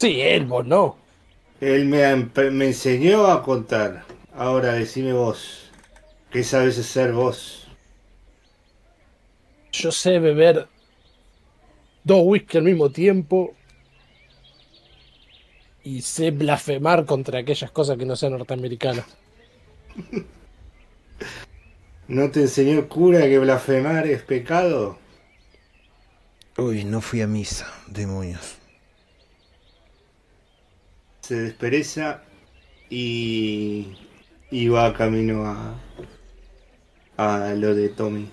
Sí, 0.00 0.20
él, 0.20 0.46
vos 0.46 0.66
no. 0.66 0.96
Él 1.60 1.84
me, 1.84 2.02
me 2.50 2.66
enseñó 2.66 3.26
a 3.28 3.42
contar. 3.44 4.04
Ahora 4.34 4.72
decime 4.72 5.12
vos. 5.12 5.70
¿Qué 6.30 6.44
sabes 6.44 6.78
hacer 6.78 7.12
vos? 7.12 7.59
Yo 9.72 9.90
sé 9.92 10.18
beber 10.18 10.68
dos 12.04 12.22
whisky 12.24 12.58
al 12.58 12.64
mismo 12.64 12.90
tiempo. 12.90 13.56
Y 15.82 16.00
sé 16.02 16.30
blasfemar 16.30 17.04
contra 17.04 17.40
aquellas 17.40 17.70
cosas 17.70 17.98
que 17.98 18.06
no 18.06 18.16
sean 18.16 18.32
norteamericanas. 18.32 19.06
¿No 22.08 22.30
te 22.30 22.42
enseñó 22.42 22.78
el 22.78 22.88
cura 22.88 23.20
que 23.22 23.38
blasfemar 23.38 24.06
es 24.06 24.22
pecado? 24.22 24.98
Uy, 26.56 26.84
no 26.84 27.00
fui 27.00 27.22
a 27.22 27.26
misa, 27.26 27.66
demonios. 27.88 28.60
Se 31.22 31.34
despereza 31.36 32.22
y, 32.90 33.96
y 34.50 34.68
va 34.68 34.92
camino 34.94 35.46
a, 35.46 35.84
a 37.16 37.54
lo 37.54 37.74
de 37.74 37.88
Tommy. 37.90 38.28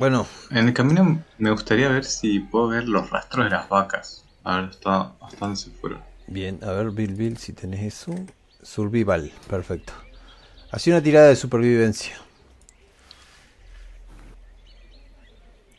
Bueno, 0.00 0.26
En 0.48 0.66
el 0.66 0.72
camino 0.72 1.22
me 1.36 1.50
gustaría 1.50 1.90
ver 1.90 2.06
si 2.06 2.40
puedo 2.40 2.68
ver 2.68 2.88
los 2.88 3.10
rastros 3.10 3.44
de 3.44 3.50
las 3.50 3.68
vacas. 3.68 4.24
A 4.44 4.56
ver 4.56 4.70
hasta, 4.70 5.12
hasta 5.20 5.36
dónde 5.38 5.56
se 5.56 5.70
fueron. 5.72 6.00
bien, 6.26 6.58
a 6.62 6.72
ver, 6.72 6.90
Bill 6.90 7.14
Bill, 7.14 7.36
si 7.36 7.52
tenés 7.52 7.82
eso. 7.82 8.14
Survival, 8.62 9.30
perfecto. 9.46 9.92
Hacía 10.70 10.94
una 10.94 11.02
tirada 11.02 11.28
de 11.28 11.36
supervivencia. 11.36 12.16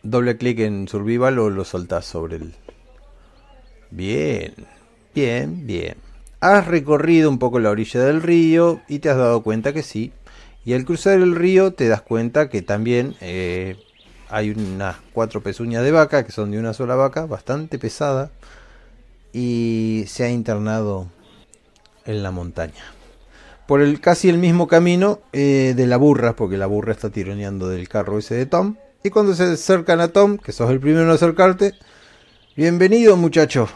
Doble 0.04 0.38
clic 0.38 0.60
en 0.60 0.88
Survival 0.88 1.40
o 1.40 1.50
lo 1.50 1.66
soltás 1.66 2.06
sobre 2.06 2.36
el. 2.36 2.54
Bien, 3.90 4.54
bien, 5.16 5.66
bien. 5.66 5.96
Has 6.40 6.68
recorrido 6.68 7.28
un 7.28 7.40
poco 7.40 7.60
la 7.60 7.72
orilla 7.72 8.02
del 8.04 8.22
río 8.22 8.82
y 8.88 9.00
te 9.00 9.10
has 9.10 9.18
dado 9.18 9.42
cuenta 9.42 9.74
que 9.74 9.82
sí. 9.82 10.14
Y 10.64 10.74
al 10.74 10.86
cruzar 10.86 11.20
el 11.20 11.36
río 11.36 11.74
te 11.74 11.88
das 11.88 12.04
cuenta 12.04 12.50
que 12.50 12.62
también 12.62 13.16
eh, 13.22 13.78
hay 14.32 14.52
unas 14.52 14.96
cuatro 15.14 15.42
pezuñas 15.42 15.84
de 15.84 15.92
vaca 15.92 16.26
que 16.26 16.32
son 16.32 16.52
de 16.52 16.60
una 16.60 16.74
sola 16.74 16.96
vaca, 16.96 17.26
bastante 17.26 17.78
pesada. 17.78 18.32
Y 19.34 20.06
se 20.08 20.24
ha 20.24 20.30
internado 20.30 21.08
en 22.06 22.24
la 22.24 22.32
montaña. 22.32 22.84
Por 23.68 23.82
el 23.82 24.02
casi 24.02 24.30
el 24.30 24.38
mismo 24.38 24.68
camino 24.68 25.20
eh, 25.34 25.74
de 25.76 25.88
la 25.88 25.98
burra, 25.98 26.36
porque 26.36 26.58
la 26.58 26.66
burra 26.66 26.94
está 26.94 27.10
tironeando 27.10 27.70
del 27.70 27.88
carro 27.88 28.20
ese 28.20 28.36
de 28.36 28.46
Tom. 28.46 28.76
Y 29.04 29.10
cuando 29.10 29.34
se 29.34 29.44
acercan 29.44 30.00
a 30.02 30.10
Tom, 30.10 30.38
que 30.38 30.52
sos 30.52 30.70
el 30.70 30.80
primero 30.80 31.06
en 31.06 31.12
acercarte, 31.12 31.74
bienvenido 32.56 33.16
muchacho. 33.18 33.68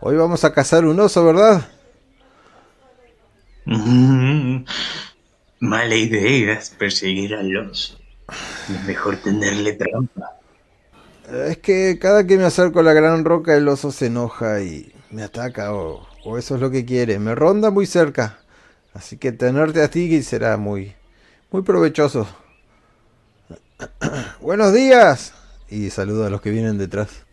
Hoy 0.00 0.16
vamos 0.16 0.44
a 0.44 0.52
cazar 0.52 0.84
un 0.84 0.98
oso, 0.98 1.24
¿verdad? 1.24 1.68
Mm, 3.66 4.64
mala 5.60 5.94
idea 5.94 6.54
es 6.54 6.70
perseguir 6.70 7.34
al 7.34 7.56
oso. 7.56 7.99
Es 8.68 8.80
mejor 8.84 9.18
tenerle 9.22 9.74
trampa. 9.74 10.40
Es 11.30 11.58
que 11.58 11.98
cada 12.00 12.26
que 12.26 12.36
me 12.36 12.44
acerco 12.44 12.80
a 12.80 12.82
la 12.82 12.92
gran 12.92 13.24
roca 13.24 13.56
el 13.56 13.68
oso 13.68 13.92
se 13.92 14.06
enoja 14.06 14.60
y 14.62 14.92
me 15.10 15.22
ataca 15.22 15.72
o, 15.74 16.06
o 16.24 16.38
eso 16.38 16.54
es 16.56 16.60
lo 16.60 16.70
que 16.70 16.84
quiere. 16.84 17.18
Me 17.18 17.34
ronda 17.34 17.70
muy 17.70 17.86
cerca. 17.86 18.38
Así 18.94 19.16
que 19.18 19.32
tenerte 19.32 19.82
a 19.82 19.88
ti 19.90 20.22
será 20.22 20.56
muy, 20.56 20.94
muy 21.50 21.62
provechoso. 21.62 22.26
Buenos 24.40 24.72
días. 24.72 25.32
Y 25.68 25.90
saludo 25.90 26.26
a 26.26 26.30
los 26.30 26.40
que 26.40 26.50
vienen 26.50 26.78
detrás. 26.78 27.24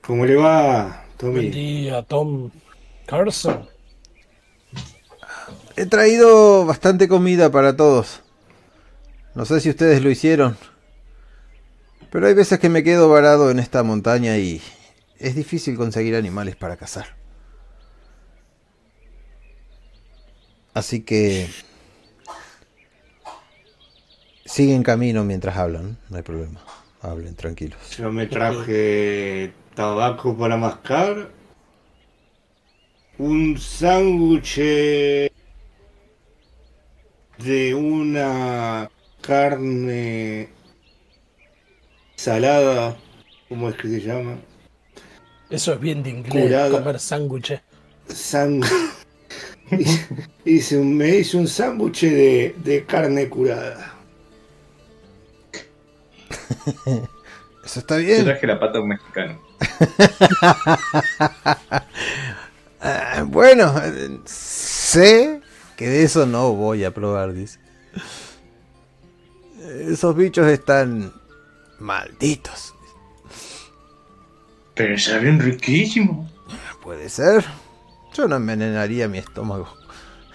¿Cómo 0.00 0.24
le 0.24 0.36
va, 0.36 1.04
Buen 1.32 1.50
Tommy? 1.50 1.50
día, 1.50 2.02
Tom 2.04 2.50
Carson. 3.06 3.68
He 5.76 5.86
traído 5.86 6.64
bastante 6.66 7.08
comida 7.08 7.50
para 7.50 7.76
todos. 7.76 8.23
No 9.34 9.44
sé 9.44 9.60
si 9.60 9.70
ustedes 9.70 10.02
lo 10.02 10.10
hicieron. 10.10 10.56
Pero 12.10 12.28
hay 12.28 12.34
veces 12.34 12.60
que 12.60 12.68
me 12.68 12.84
quedo 12.84 13.08
varado 13.08 13.50
en 13.50 13.58
esta 13.58 13.82
montaña 13.82 14.38
y 14.38 14.62
es 15.18 15.34
difícil 15.34 15.76
conseguir 15.76 16.14
animales 16.14 16.54
para 16.54 16.76
cazar. 16.76 17.16
Así 20.72 21.02
que 21.02 21.48
siguen 24.44 24.82
camino 24.84 25.24
mientras 25.24 25.56
hablan, 25.56 25.98
no 26.08 26.16
hay 26.16 26.22
problema. 26.22 26.60
Hablen 27.00 27.34
tranquilos. 27.34 27.78
Yo 27.98 28.12
me 28.12 28.26
traje 28.26 29.52
tabaco 29.74 30.36
para 30.36 30.56
mascar, 30.56 31.30
un 33.18 33.58
sándwich 33.58 34.58
de 37.38 37.74
una 37.74 38.88
carne 39.26 40.48
salada, 42.16 42.96
¿cómo 43.48 43.68
es 43.68 43.76
que 43.76 43.88
se 43.88 44.00
llama? 44.00 44.38
Eso 45.50 45.72
es 45.74 45.80
bien 45.80 46.02
de 46.02 46.10
inglés, 46.10 46.44
Curada. 46.46 46.70
comer 46.70 46.98
sándwiches. 47.00 47.60
Sang 48.08 48.62
hice, 50.44 50.78
un, 50.78 50.96
me 50.96 51.16
hice 51.16 51.36
un 51.36 51.48
sándwich 51.48 52.02
de, 52.02 52.54
de 52.58 52.84
carne 52.84 53.28
curada. 53.28 53.94
Eso 57.64 57.80
está 57.80 57.98
Yo 57.98 58.06
bien. 58.06 58.24
traje 58.24 58.46
la 58.46 58.60
pata 58.60 58.74
de 58.74 58.80
un 58.80 58.88
mexicano. 58.88 59.40
Ah, 62.86 63.24
bueno, 63.26 63.72
eh, 63.82 64.18
sé 64.26 65.40
que 65.74 65.88
de 65.88 66.02
eso 66.02 66.26
no 66.26 66.52
voy 66.52 66.84
a 66.84 66.92
probar, 66.92 67.32
dice. 67.32 67.58
Esos 69.64 70.14
bichos 70.14 70.46
están 70.46 71.10
malditos. 71.78 72.74
Pero 74.74 74.98
saben 74.98 75.40
riquísimo. 75.40 76.28
Puede 76.82 77.08
ser. 77.08 77.44
Yo 78.12 78.28
no 78.28 78.36
envenenaría 78.36 79.08
mi 79.08 79.18
estómago. 79.18 79.68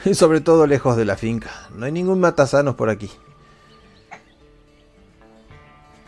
Y 0.04 0.16
sobre 0.16 0.42
todo 0.42 0.66
lejos 0.66 0.98
de 0.98 1.06
la 1.06 1.16
finca. 1.16 1.52
No 1.76 1.86
hay 1.86 1.92
ningún 1.92 2.20
matasanos 2.20 2.76
por 2.76 2.90
aquí. 2.90 3.12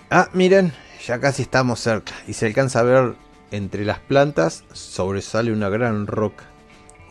Ah, 0.10 0.30
miren, 0.34 0.74
ya 1.06 1.20
casi 1.20 1.44
estamos 1.44 1.80
cerca. 1.80 2.14
Y 2.28 2.34
se 2.34 2.48
alcanza 2.48 2.80
a 2.80 2.84
ver 2.84 3.16
entre 3.52 3.86
las 3.86 4.00
plantas 4.00 4.64
sobresale 4.74 5.54
una 5.54 5.70
gran 5.70 6.08
roca. 6.08 6.46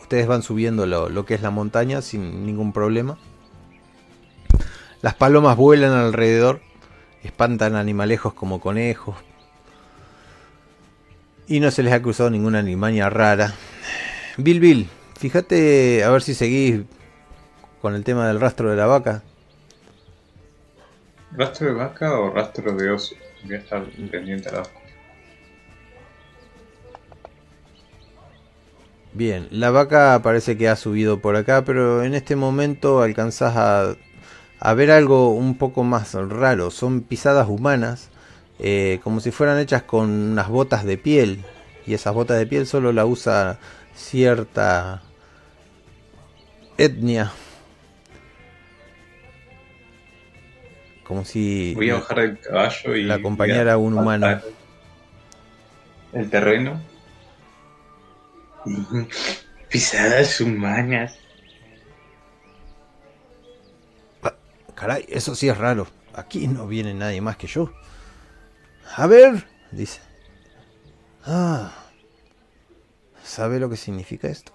Ustedes 0.01 0.27
van 0.27 0.43
subiendo 0.43 0.85
lo, 0.85 1.07
lo 1.07 1.25
que 1.25 1.35
es 1.35 1.41
la 1.41 1.51
montaña 1.51 2.01
sin 2.01 2.45
ningún 2.45 2.73
problema. 2.73 3.17
Las 5.01 5.15
palomas 5.15 5.57
vuelan 5.57 5.93
alrededor. 5.93 6.61
Espantan 7.23 7.75
animalejos 7.75 8.33
como 8.33 8.59
conejos. 8.59 9.15
Y 11.47 11.59
no 11.59 11.71
se 11.71 11.83
les 11.83 11.93
ha 11.93 12.01
cruzado 12.01 12.29
ninguna 12.29 12.59
animaña 12.59 13.09
rara. 13.09 13.53
Bill 14.37 14.59
Bill, 14.59 14.89
fíjate 15.19 16.03
a 16.03 16.09
ver 16.09 16.21
si 16.21 16.33
seguís 16.33 16.81
con 17.81 17.95
el 17.95 18.03
tema 18.03 18.27
del 18.27 18.39
rastro 18.39 18.69
de 18.69 18.77
la 18.77 18.85
vaca. 18.85 19.23
¿Rastro 21.33 21.67
de 21.67 21.73
vaca 21.73 22.19
o 22.19 22.31
rastro 22.31 22.75
de 22.75 22.91
oso? 22.91 23.15
Voy 23.43 23.55
a 23.55 23.57
estar 23.57 23.83
pendiente 24.09 24.49
a 24.49 24.53
las 24.53 24.71
dos. 24.71 24.81
Bien, 29.13 29.47
la 29.51 29.71
vaca 29.71 30.21
parece 30.23 30.57
que 30.57 30.69
ha 30.69 30.75
subido 30.77 31.19
por 31.19 31.35
acá, 31.35 31.65
pero 31.65 32.03
en 32.03 32.13
este 32.13 32.37
momento 32.37 33.01
alcanzás 33.01 33.57
a, 33.57 33.95
a 34.63 34.75
ver 34.75 34.91
algo 34.91 35.33
un 35.33 35.57
poco 35.57 35.83
más 35.83 36.13
raro. 36.13 36.69
Son 36.69 37.01
pisadas 37.01 37.49
humanas, 37.49 38.09
eh, 38.59 38.99
como 39.03 39.19
si 39.19 39.31
fueran 39.31 39.57
hechas 39.57 39.81
con 39.81 40.09
unas 40.09 40.49
botas 40.49 40.85
de 40.85 40.99
piel. 40.99 41.43
Y 41.87 41.95
esas 41.95 42.13
botas 42.13 42.37
de 42.37 42.45
piel 42.45 42.67
solo 42.67 42.93
la 42.93 43.07
usa 43.07 43.57
cierta 43.95 45.01
etnia. 46.77 47.31
Como 51.05 51.25
si... 51.25 51.73
Voy 51.73 51.89
a 51.89 51.95
bajar 51.95 52.19
del 52.19 52.39
caballo 52.39 52.95
y. 52.95 53.03
la 53.03 53.15
acompañara 53.15 53.73
a 53.73 53.77
un 53.77 53.97
humano. 53.97 54.41
El 56.13 56.29
terreno. 56.29 56.79
Pisadas 59.69 60.39
humanas. 60.39 61.20
Caray, 64.75 65.05
eso 65.09 65.35
sí 65.35 65.49
es 65.49 65.57
raro. 65.57 65.87
Aquí 66.13 66.47
no 66.47 66.67
viene 66.67 66.93
nadie 66.93 67.21
más 67.21 67.37
que 67.37 67.47
yo. 67.47 67.71
A 68.95 69.07
ver, 69.07 69.47
dice. 69.71 70.01
Ah. 71.25 71.71
¿Sabe 73.23 73.59
lo 73.59 73.69
que 73.69 73.77
significa 73.77 74.27
esto? 74.27 74.51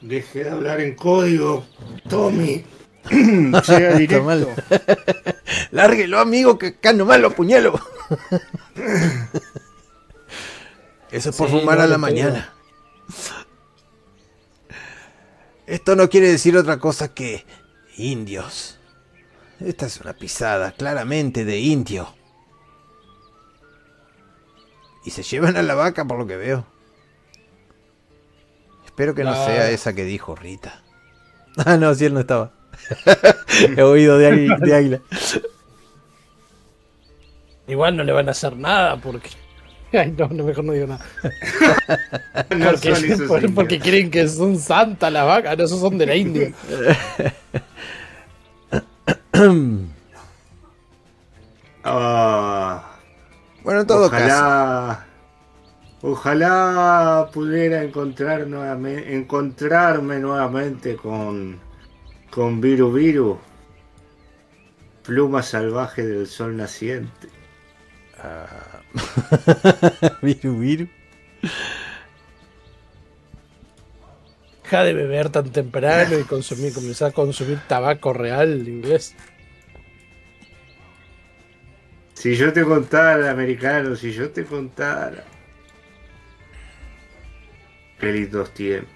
Deje 0.00 0.44
de 0.44 0.50
hablar 0.50 0.80
en 0.80 0.94
código, 0.94 1.66
Tommy. 2.08 2.64
Directo. 3.10 4.22
mal. 4.22 4.46
Lárguelo, 5.70 6.20
amigo, 6.20 6.58
que 6.58 6.66
acá 6.68 6.92
nomás 6.92 7.20
lo 7.20 7.30
puñalo. 7.32 7.80
Eso 11.10 11.30
es 11.30 11.36
por 11.36 11.48
Sí, 11.48 11.58
fumar 11.58 11.78
no 11.78 11.84
a 11.84 11.86
la 11.86 11.98
pega. 11.98 12.52
Esto 15.66 15.96
no 15.96 16.08
quiere 16.08 16.28
decir 16.30 16.56
otra 16.56 16.78
cosa 16.78 17.12
que 17.12 17.44
indios. 17.96 18.78
Esta 19.60 19.86
es 19.86 20.00
una 20.00 20.12
pisada 20.12 20.72
claramente 20.72 21.44
de 21.44 21.58
indio. 21.58 22.14
Y 25.04 25.10
se 25.10 25.22
llevan 25.22 25.56
a 25.56 25.62
la 25.62 25.74
vaca 25.74 26.04
por 26.04 26.18
lo 26.18 26.26
que 26.26 26.36
veo. 26.36 26.66
Espero 28.84 29.14
que 29.14 29.24
no 29.24 29.32
Claro. 29.32 29.46
sea 29.46 29.70
esa 29.70 29.94
que 29.94 30.04
dijo 30.04 30.34
Rita. 30.34 30.82
Ah, 31.64 31.78
no, 31.78 31.94
si 31.94 32.04
él 32.04 32.12
no 32.12 32.20
estaba. 32.20 32.52
He 33.76 33.82
oído 33.82 34.18
de 34.18 34.74
águila. 34.74 35.00
Igual 37.66 37.96
no 37.96 38.04
le 38.04 38.12
van 38.12 38.28
a 38.28 38.32
hacer 38.32 38.54
nada 38.56 38.98
porque 39.00 39.30
Ay, 39.96 40.14
no, 40.16 40.28
no, 40.28 40.44
mejor 40.44 40.64
no 40.64 40.72
digo 40.72 40.86
nada. 40.86 41.04
No 42.56 42.70
Porque, 42.72 43.16
por- 43.28 43.54
porque 43.54 43.80
creen 43.80 44.10
que 44.10 44.28
son 44.28 44.58
santas 44.58 45.12
las 45.12 45.26
vacas, 45.26 45.56
no, 45.58 45.64
esos 45.64 45.80
son 45.80 45.96
de 45.98 46.06
la 46.06 46.14
India. 46.14 46.52
Ah, 51.84 52.82
Bueno, 53.62 53.80
en 53.82 53.86
todo 53.86 54.10
caso. 54.10 54.24
ojalá, 54.24 55.06
ojalá 56.02 57.30
pudiera 57.32 57.82
encontrar 57.82 58.46
nuevamente, 58.46 59.14
encontrarme 59.14 60.18
nuevamente 60.18 60.96
con, 60.96 61.58
con 62.30 62.60
Viru 62.60 62.92
Viru, 62.92 63.38
pluma 65.04 65.42
salvaje 65.42 66.04
del 66.06 66.26
sol 66.26 66.56
naciente. 66.56 67.28
Viru, 70.22 70.58
viru. 70.58 70.88
Deja 74.62 74.82
de 74.82 74.94
beber 74.94 75.30
tan 75.30 75.50
temprano 75.52 76.18
y 76.18 76.24
consumir, 76.24 76.72
comenzar 76.72 77.10
a 77.10 77.14
consumir 77.14 77.60
tabaco 77.68 78.12
real 78.12 78.66
inglés. 78.66 79.14
Si 82.14 82.34
yo 82.34 82.52
te 82.52 82.64
contara, 82.64 83.30
americano, 83.30 83.94
si 83.94 84.12
yo 84.12 84.30
te 84.30 84.44
contara. 84.44 85.22
Qué 88.00 88.12
lindos 88.12 88.52
tiempos. 88.54 88.90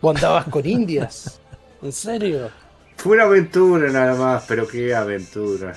¿Vos 0.00 0.14
andabas 0.14 0.46
con 0.46 0.64
indias? 0.64 1.40
¿En 1.82 1.92
serio? 1.92 2.50
Fue 2.96 3.16
una 3.16 3.24
aventura 3.24 3.90
nada 3.90 4.14
más, 4.14 4.44
pero 4.46 4.68
qué 4.68 4.94
aventura. 4.94 5.76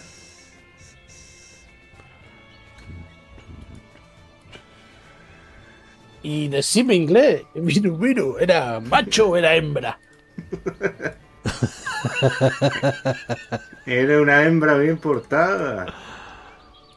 Y 6.24 6.48
decime 6.48 6.96
inglés, 6.96 7.44
viru 7.54 7.98
viru, 7.98 8.38
¿era 8.40 8.80
macho 8.80 9.30
o 9.30 9.38
era 9.38 9.56
hembra? 9.56 10.00
Era 13.86 14.22
una 14.22 14.44
hembra 14.44 14.78
bien 14.78 14.98
portada. 14.98 15.94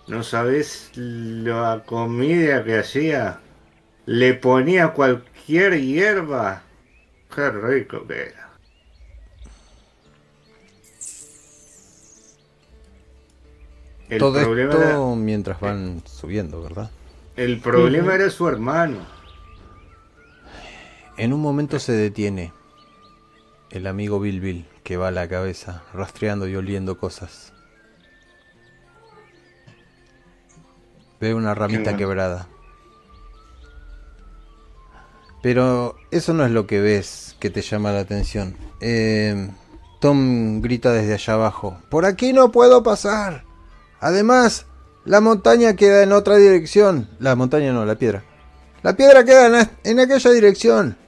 No 0.09 0.23
sabes 0.25 0.91
la 0.95 1.85
comida 1.87 2.65
que 2.65 2.79
hacía. 2.79 3.41
Le 4.07 4.35
ponía 4.35 4.93
cualquier 4.95 5.81
hierba. 5.81 6.63
Qué 7.35 7.51
rico 7.51 8.07
que 8.07 8.23
era. 8.31 8.59
El 14.09 14.19
Todo 14.19 14.41
problema, 14.41 14.79
esto 14.79 14.83
era, 14.83 14.99
mientras 15.17 15.61
van 15.61 16.03
subiendo, 16.07 16.63
¿verdad? 16.63 16.91
el 17.37 17.61
problema 17.61 18.15
era 18.15 18.31
su 18.31 18.49
hermano. 18.49 19.16
En 21.19 21.33
un 21.33 21.41
momento 21.41 21.79
se 21.79 21.93
detiene 21.93 22.53
el 23.71 23.87
amigo 23.87 24.21
Bill 24.21 24.41
Bill, 24.41 24.69
que 24.83 24.97
va 24.97 25.09
a 25.09 25.13
la 25.13 25.29
cabeza, 25.29 25.83
rastreando 25.95 26.47
y 26.47 26.57
oliendo 26.57 26.99
cosas. 26.99 27.53
Ve 31.19 31.33
una 31.33 31.55
ramita 31.55 31.83
bueno. 31.85 31.99
quebrada. 31.99 32.49
Pero 35.43 35.97
eso 36.11 36.35
no 36.35 36.45
es 36.45 36.51
lo 36.51 36.67
que 36.67 36.81
ves 36.81 37.37
que 37.41 37.49
te 37.49 37.63
llama 37.63 37.93
la 37.93 38.01
atención. 38.01 38.57
Eh, 38.81 39.51
Tom 40.01 40.61
grita 40.61 40.93
desde 40.93 41.15
allá 41.15 41.35
abajo. 41.35 41.79
Por 41.89 42.05
aquí 42.05 42.35
no 42.35 42.53
puedo 42.53 42.83
pasar. 42.83 43.45
Además, 44.01 44.67
la 45.07 45.21
montaña 45.21 45.77
queda 45.77 46.03
en 46.03 46.13
otra 46.13 46.37
dirección. 46.37 47.09
La 47.21 47.37
montaña 47.37 47.73
no, 47.73 47.87
la 47.87 47.95
piedra. 47.95 48.23
La 48.83 48.97
piedra 48.97 49.25
queda 49.25 49.47
en, 49.63 49.71
en 49.85 50.01
aquella 50.01 50.31
dirección. 50.31 51.06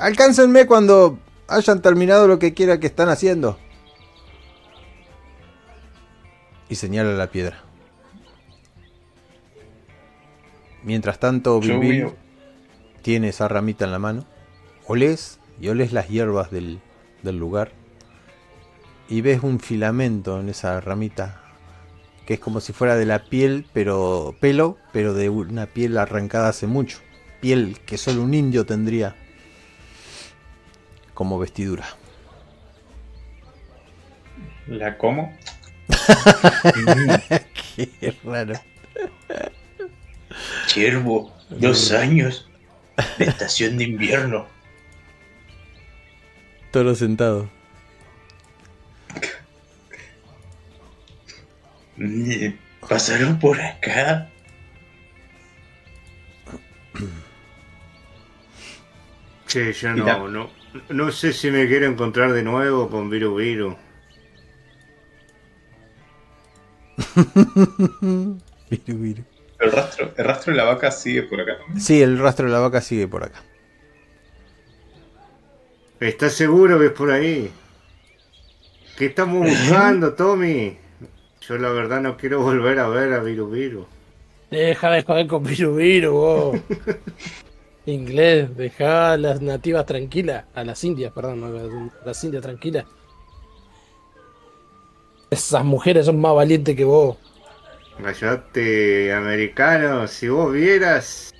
Alcáncenme 0.00 0.64
cuando 0.64 1.18
hayan 1.46 1.82
terminado 1.82 2.26
lo 2.26 2.38
que 2.38 2.54
quiera 2.54 2.80
que 2.80 2.86
están 2.86 3.10
haciendo. 3.10 3.58
Y 6.70 6.76
señala 6.76 7.12
la 7.12 7.30
piedra. 7.30 7.62
Mientras 10.84 11.18
tanto, 11.18 11.60
Bill 11.60 12.14
tiene 13.02 13.28
esa 13.28 13.46
ramita 13.46 13.84
en 13.84 13.92
la 13.92 13.98
mano. 13.98 14.24
Olés 14.86 15.38
y 15.60 15.68
olés 15.68 15.92
las 15.92 16.08
hierbas 16.08 16.50
del, 16.50 16.80
del 17.22 17.36
lugar. 17.36 17.72
Y 19.06 19.20
ves 19.20 19.42
un 19.42 19.60
filamento 19.60 20.40
en 20.40 20.48
esa 20.48 20.80
ramita. 20.80 21.42
Que 22.24 22.34
es 22.34 22.40
como 22.40 22.60
si 22.60 22.72
fuera 22.72 22.96
de 22.96 23.04
la 23.04 23.26
piel, 23.26 23.66
pero 23.74 24.34
pelo, 24.40 24.78
pero 24.94 25.12
de 25.12 25.28
una 25.28 25.66
piel 25.66 25.98
arrancada 25.98 26.48
hace 26.48 26.66
mucho. 26.66 27.00
Piel 27.42 27.78
que 27.84 27.98
solo 27.98 28.22
un 28.22 28.32
indio 28.32 28.64
tendría 28.64 29.14
como 31.20 31.38
vestidura. 31.38 31.84
¿La 34.68 34.96
como? 34.96 35.36
Qué 37.76 38.14
raro. 38.24 38.54
Ciervo, 40.66 41.30
dos 41.50 41.92
años 41.92 42.48
de 43.18 43.26
estación 43.26 43.76
de 43.76 43.84
invierno. 43.84 44.46
Toro 46.70 46.94
sentado. 46.94 47.50
Mm, 51.98 52.54
¿Pasaron 52.88 53.38
por 53.38 53.60
acá? 53.60 54.30
Che, 59.46 59.70
yo 59.74 59.94
Y 59.96 60.00
la- 60.00 60.16
no, 60.18 60.59
no, 60.74 61.04
no 61.06 61.12
sé 61.12 61.32
si 61.32 61.50
me 61.50 61.66
quiero 61.66 61.86
encontrar 61.86 62.32
de 62.32 62.42
nuevo 62.42 62.88
con 62.88 63.10
Viru 63.10 63.36
Viru. 63.36 63.76
Viru, 68.70 68.98
viru. 68.98 69.24
El 69.58 69.72
rastro, 69.72 70.12
el 70.16 70.24
rastro 70.24 70.52
de 70.52 70.56
la 70.56 70.64
vaca 70.64 70.90
sigue 70.90 71.22
por 71.22 71.40
acá 71.40 71.58
también. 71.58 71.80
Sí, 71.80 72.00
el 72.00 72.18
rastro 72.18 72.46
de 72.46 72.52
la 72.52 72.60
vaca 72.60 72.80
sigue 72.80 73.08
por 73.08 73.24
acá. 73.24 73.42
¿Estás 75.98 76.32
seguro 76.32 76.78
que 76.78 76.86
es 76.86 76.92
por 76.92 77.10
ahí? 77.10 77.50
¿Qué 78.96 79.06
estamos 79.06 79.46
buscando, 79.46 80.14
Tommy? 80.14 80.78
Yo 81.42 81.58
la 81.58 81.70
verdad 81.70 82.00
no 82.00 82.16
quiero 82.16 82.42
volver 82.42 82.78
a 82.78 82.88
ver 82.88 83.12
a 83.12 83.20
Viru 83.20 83.50
Viru. 83.50 83.86
Deja 84.50 84.90
de 84.90 85.02
joder 85.02 85.26
con 85.26 85.44
viru 85.44 85.76
viru, 85.76 86.12
vos. 86.12 86.60
Inglés, 87.86 88.56
deja 88.56 89.12
a 89.12 89.16
las 89.16 89.40
nativas 89.40 89.86
tranquilas, 89.86 90.44
a 90.54 90.64
las 90.64 90.82
indias, 90.84 91.12
perdón, 91.12 91.44
a 91.44 92.06
las 92.06 92.24
indias 92.24 92.42
tranquilas. 92.42 92.84
Esas 95.30 95.64
mujeres 95.64 96.06
son 96.06 96.20
más 96.20 96.34
valientes 96.34 96.76
que 96.76 96.84
vos. 96.84 97.16
Callate, 98.02 99.12
americano, 99.12 100.06
si 100.06 100.28
vos 100.28 100.52
vieras... 100.52 101.32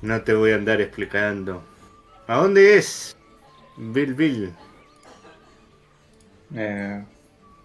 No 0.00 0.22
te 0.22 0.32
voy 0.32 0.52
a 0.52 0.54
andar 0.54 0.80
explicando. 0.80 1.60
¿A 2.28 2.36
dónde 2.36 2.76
es? 2.76 3.16
Bill 3.76 4.14
Bill. 4.14 4.52
Eh, 6.54 7.04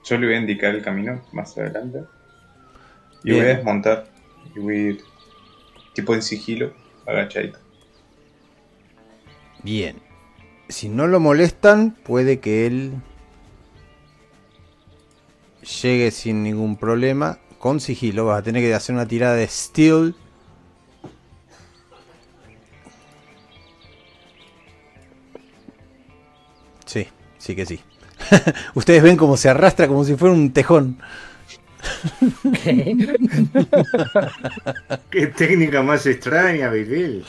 yo 0.03 0.17
le 0.17 0.25
voy 0.25 0.35
a 0.35 0.39
indicar 0.39 0.73
el 0.73 0.81
camino 0.81 1.21
más 1.31 1.55
adelante. 1.57 2.03
Y 3.23 3.29
Bien. 3.29 3.41
voy 3.41 3.51
a 3.51 3.55
desmontar. 3.55 4.07
Y 4.55 4.59
voy 4.59 4.75
a 4.75 4.79
ir 4.79 5.03
tipo 5.93 6.15
en 6.15 6.21
sigilo, 6.23 6.73
agachadito. 7.05 7.59
Bien. 9.63 10.01
Si 10.69 10.89
no 10.89 11.07
lo 11.07 11.19
molestan, 11.19 11.91
puede 11.91 12.39
que 12.39 12.65
él 12.65 12.93
llegue 15.81 16.11
sin 16.11 16.43
ningún 16.43 16.77
problema. 16.77 17.39
Con 17.59 17.79
sigilo 17.79 18.25
vas 18.25 18.39
a 18.39 18.43
tener 18.43 18.61
que 18.61 18.73
hacer 18.73 18.95
una 18.95 19.07
tirada 19.07 19.35
de 19.35 19.47
steel. 19.47 20.15
Sí, 26.85 27.07
sí 27.37 27.55
que 27.55 27.65
sí. 27.65 27.79
Ustedes 28.75 29.03
ven 29.03 29.17
cómo 29.17 29.37
se 29.37 29.49
arrastra 29.49 29.87
como 29.87 30.03
si 30.03 30.15
fuera 30.15 30.33
un 30.33 30.51
tejón. 30.51 31.01
Qué 35.09 35.27
técnica 35.27 35.81
más 35.83 36.05
extraña, 36.05 36.69
Bill. 36.69 37.23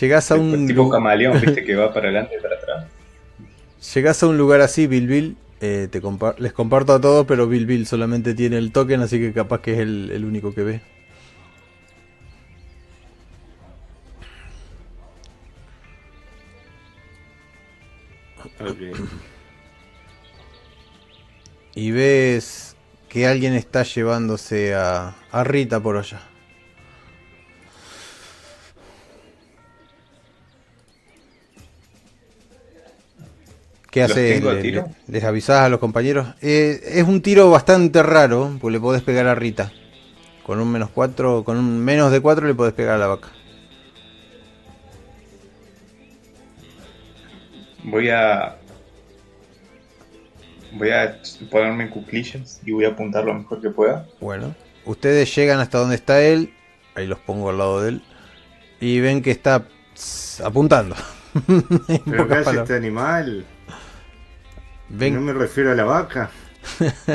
Llegás 0.00 0.30
a 0.30 0.34
un 0.36 0.66
tipo 0.66 0.88
camaleón, 0.90 1.40
viste, 1.40 1.64
que 1.64 1.74
va 1.74 1.92
para 1.92 2.08
adelante 2.08 2.36
y 2.38 2.42
para 2.42 2.56
atrás. 2.56 2.86
Llegás 3.94 4.22
a 4.22 4.26
un 4.28 4.38
lugar 4.38 4.60
así, 4.60 4.86
Bill 4.86 5.06
Bill. 5.06 5.36
eh, 5.60 5.88
te 5.90 6.02
compa- 6.02 6.34
les 6.38 6.52
comparto 6.52 6.92
a 6.92 7.00
todos, 7.00 7.24
pero 7.26 7.46
Bill 7.46 7.66
Bill 7.66 7.86
solamente 7.86 8.34
tiene 8.34 8.58
el 8.58 8.72
token, 8.72 9.00
así 9.00 9.18
que 9.20 9.32
capaz 9.32 9.60
que 9.60 9.74
es 9.74 9.78
el, 9.78 10.10
el 10.10 10.24
único 10.24 10.52
que 10.54 10.62
ve. 10.62 10.80
Ok. 18.60 18.96
Y 21.74 21.90
ves 21.90 22.76
que 23.08 23.26
alguien 23.26 23.54
está 23.54 23.82
llevándose 23.82 24.74
a, 24.74 25.14
a 25.30 25.44
Rita 25.44 25.80
por 25.80 25.96
allá. 25.96 26.20
¿Qué 33.90 34.00
¿Los 34.00 34.12
hace? 34.12 34.40
¿Le- 34.40 34.84
¿Les 35.08 35.24
avisás 35.24 35.60
a 35.60 35.68
los 35.68 35.78
compañeros? 35.78 36.26
Eh, 36.40 36.80
es 36.84 37.04
un 37.06 37.20
tiro 37.20 37.50
bastante 37.50 38.02
raro, 38.02 38.56
porque 38.60 38.72
le 38.72 38.80
podés 38.80 39.02
pegar 39.02 39.26
a 39.26 39.34
Rita. 39.34 39.70
Con 40.44 40.60
un 40.60 40.72
menos 40.72 40.90
4, 40.90 41.44
con 41.44 41.58
un 41.58 41.78
menos 41.84 42.10
de 42.10 42.20
4 42.20 42.46
le 42.46 42.54
podés 42.54 42.72
pegar 42.72 42.94
a 42.94 42.98
la 42.98 43.06
vaca. 43.06 43.28
Voy 47.84 48.08
a. 48.10 48.56
Voy 50.74 50.90
a 50.90 51.20
ponerme 51.50 51.84
en 51.84 51.90
cuclillas 51.90 52.60
y 52.64 52.72
voy 52.72 52.84
a 52.84 52.88
apuntar 52.88 53.24
lo 53.24 53.34
mejor 53.34 53.60
que 53.60 53.70
pueda. 53.70 54.06
Bueno, 54.20 54.54
ustedes 54.84 55.34
llegan 55.34 55.60
hasta 55.60 55.78
donde 55.78 55.96
está 55.96 56.22
él. 56.22 56.52
Ahí 56.94 57.06
los 57.06 57.18
pongo 57.18 57.50
al 57.50 57.58
lado 57.58 57.82
de 57.82 57.90
él. 57.90 58.02
Y 58.80 59.00
ven 59.00 59.22
que 59.22 59.30
está 59.30 59.66
apuntando. 60.42 60.96
¿Pero 62.04 62.28
qué 62.28 62.34
hace 62.34 62.56
este 62.58 62.76
animal? 62.76 63.44
Ven, 64.88 65.14
No 65.14 65.20
me 65.20 65.32
refiero 65.32 65.72
a 65.72 65.74
la 65.74 65.84
vaca. 65.84 66.30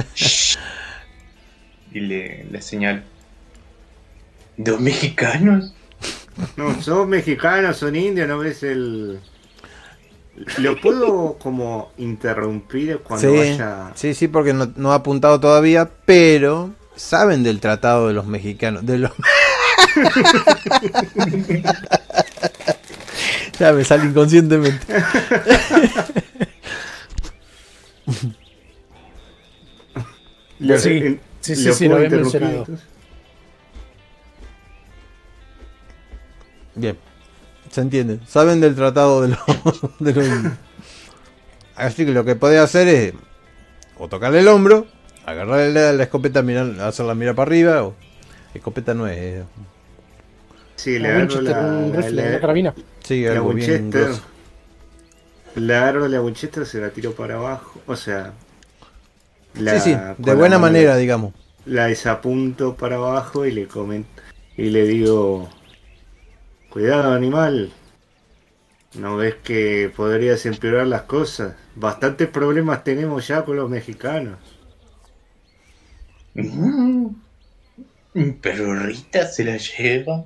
Y 1.93 2.01
le, 2.01 2.43
le 2.51 2.61
señalo. 2.61 3.01
¿Dos 4.57 4.79
mexicanos? 4.79 5.73
No, 6.55 6.79
son 6.81 7.09
mexicanos, 7.09 7.77
son 7.77 7.95
indios, 7.95 8.27
¿no 8.27 8.37
ves 8.37 8.61
el...? 8.61 9.19
¿Lo 10.59 10.79
puedo 10.79 11.37
como 11.39 11.91
interrumpir 11.97 12.99
cuando 12.99 13.27
sí, 13.29 13.35
vaya...? 13.37 13.91
sí, 13.95 14.13
sí, 14.13 14.27
porque 14.27 14.53
no, 14.53 14.71
no 14.75 14.91
ha 14.91 14.95
apuntado 14.95 15.39
todavía, 15.39 15.89
pero 16.05 16.71
saben 16.95 17.43
del 17.43 17.59
tratado 17.59 18.07
de 18.07 18.13
los 18.13 18.27
mexicanos. 18.27 18.85
De 18.85 18.99
los... 18.99 19.11
ya 23.59 23.73
me 23.73 23.83
sale 23.83 24.05
inconscientemente. 24.05 24.85
Lo- 30.59 30.77
Sí, 30.79 30.89
en- 30.89 31.19
sí, 31.41 31.55
sí, 31.55 31.63
¿lo 31.65 31.73
sí, 31.73 31.87
lo 31.87 31.95
había 31.97 32.09
mencionado. 32.09 32.65
Bien, 36.75 36.97
se 37.77 37.81
entiende. 37.81 38.19
Saben 38.27 38.59
del 38.59 38.73
tratado 38.73 39.21
de 39.21 39.27
los... 39.29 39.39
de 39.99 40.13
los- 40.13 40.51
Así 41.75 42.05
que 42.07 42.11
lo 42.11 42.25
que 42.25 42.35
podés 42.35 42.59
hacer 42.59 42.87
es 42.87 43.13
o 43.99 44.07
tocarle 44.07 44.39
el 44.39 44.47
hombro, 44.47 44.87
agarrarle 45.27 45.71
la, 45.71 45.93
la 45.93 46.03
escopeta, 46.03 46.41
mirar, 46.41 46.79
hacerla 46.81 47.13
mirar 47.13 47.35
para 47.35 47.49
arriba, 47.49 47.83
o... 47.83 47.93
Escopeta 48.55 48.95
no 48.95 49.05
es... 49.07 49.17
eh, 49.17 49.43
Sí, 50.75 50.97
le 50.97 51.07
agarro 51.09 51.21
Winchester, 51.21 51.55
la, 51.55 52.21
la, 52.23 52.31
la, 52.31 52.39
carabina. 52.39 52.73
Sí, 53.03 53.23
la 53.23 53.31
algo 53.33 53.53
bien 53.53 53.69
Winchester. 53.83 54.03
grosso. 54.07 54.21
Le 55.55 55.75
agarro 55.75 56.07
la 56.07 56.21
Winchester, 56.21 56.65
se 56.65 56.81
la 56.81 56.89
tiro 56.89 57.11
para 57.13 57.35
abajo. 57.35 57.79
O 57.85 57.95
sea... 57.95 58.33
la- 59.59 59.79
Sí, 59.79 59.91
sí, 59.91 59.97
de 60.17 60.33
buena 60.33 60.57
manera, 60.57 60.95
digamos. 60.97 61.33
La 61.67 61.85
desapunto 61.87 62.75
para 62.75 62.95
abajo 62.95 63.45
y 63.45 63.51
le 63.51 63.67
comento... 63.67 64.09
Y 64.57 64.71
le 64.71 64.83
digo... 64.87 65.47
Cuidado, 66.69 67.13
animal. 67.13 67.71
¿No 68.93 69.17
ves 69.17 69.35
que 69.35 69.91
podrías 69.95 70.45
empeorar 70.45 70.87
las 70.87 71.03
cosas? 71.03 71.55
Bastantes 71.75 72.27
problemas 72.29 72.83
tenemos 72.83 73.27
ya 73.27 73.45
con 73.45 73.55
los 73.57 73.69
mexicanos. 73.69 74.37
Mm. 76.33 77.07
Pero 78.41 78.75
Rita 78.75 79.27
se 79.27 79.43
la 79.43 79.57
lleva. 79.57 80.25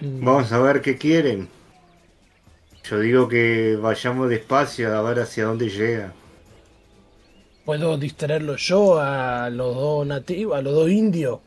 Vamos 0.00 0.50
a 0.52 0.58
ver 0.58 0.80
qué 0.80 0.96
quieren. 0.96 1.48
Yo 2.84 2.98
digo 2.98 3.28
que 3.28 3.76
vayamos 3.80 4.28
despacio 4.28 4.96
a 4.96 5.02
ver 5.02 5.20
hacia 5.20 5.44
dónde 5.44 5.68
llega. 5.68 6.12
Puedo 7.64 7.96
distraerlo 7.96 8.56
yo 8.56 8.98
a 8.98 9.48
los 9.50 9.74
dos 9.76 10.06
nativos, 10.06 10.58
a 10.58 10.62
los 10.62 10.74
dos 10.74 10.90
indios. 10.90 11.38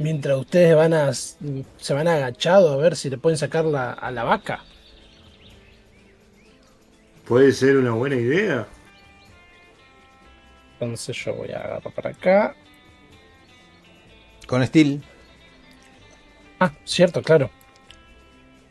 Mientras 0.00 0.38
ustedes 0.38 0.74
van 0.74 0.94
a 0.94 1.12
se 1.12 1.92
van 1.92 2.08
agachados 2.08 2.72
a 2.72 2.76
ver 2.78 2.96
si 2.96 3.10
le 3.10 3.18
pueden 3.18 3.36
sacar 3.36 3.66
la, 3.66 3.92
a 3.92 4.10
la 4.10 4.24
vaca. 4.24 4.64
Puede 7.28 7.52
ser 7.52 7.76
una 7.76 7.90
buena 7.90 8.16
idea. 8.16 8.66
Entonces 10.72 11.14
yo 11.22 11.34
voy 11.34 11.50
a 11.50 11.58
agarrar 11.58 11.92
para 11.92 12.10
acá. 12.10 12.56
Con 14.46 14.66
Steel. 14.66 15.02
Ah, 16.58 16.72
cierto, 16.86 17.20
claro. 17.20 17.50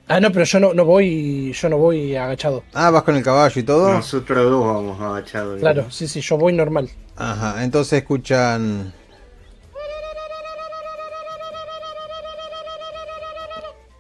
Ah, 0.07 0.19
no, 0.19 0.31
pero 0.31 0.45
yo 0.45 0.60
no, 0.60 0.73
no 0.73 0.84
voy, 0.84 1.53
yo 1.53 1.69
no 1.69 1.77
voy 1.77 2.15
agachado. 2.15 2.64
Ah, 2.73 2.89
vas 2.89 3.03
con 3.03 3.15
el 3.15 3.22
caballo 3.23 3.61
y 3.61 3.64
todo. 3.64 3.93
Nosotros 3.93 4.49
dos 4.49 4.65
vamos 4.65 4.99
agachados. 4.99 5.60
Claro, 5.60 5.91
sí, 5.91 6.07
sí, 6.07 6.22
yo 6.22 6.39
voy 6.39 6.53
normal. 6.53 6.89
Ajá, 7.15 7.64
entonces 7.64 8.01
escuchan. 8.01 8.93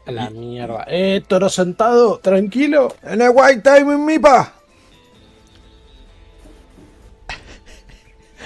A 0.09 0.11
la 0.11 0.31
mierda. 0.31 0.85
Eh, 0.87 1.21
toro 1.27 1.49
sentado, 1.49 2.17
tranquilo. 2.17 2.95
En 3.03 3.21
el 3.21 3.29
white 3.31 3.61
time 3.61 3.93
in 3.93 4.05
mi 4.05 4.17
pa. 4.17 4.55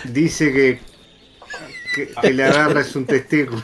Dice 0.04 0.52
que, 0.52 0.82
que, 1.96 2.10
que 2.22 2.34
le 2.34 2.44
agarras 2.44 2.94
un 2.98 3.06
testículo. 3.06 3.64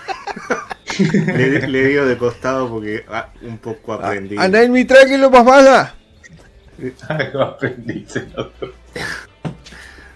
le, 1.13 1.67
le 1.67 1.85
digo 1.87 2.05
de 2.05 2.17
costado 2.17 2.69
porque 2.69 3.03
ah, 3.09 3.33
un 3.41 3.57
poco 3.57 3.95
aprendí. 3.95 4.37
Anda 4.37 4.63
en 4.63 4.71
mi 4.71 4.85
tranquilo, 4.85 5.29
papá. 5.29 5.93
Algo 7.09 7.41
aprendí. 7.41 8.05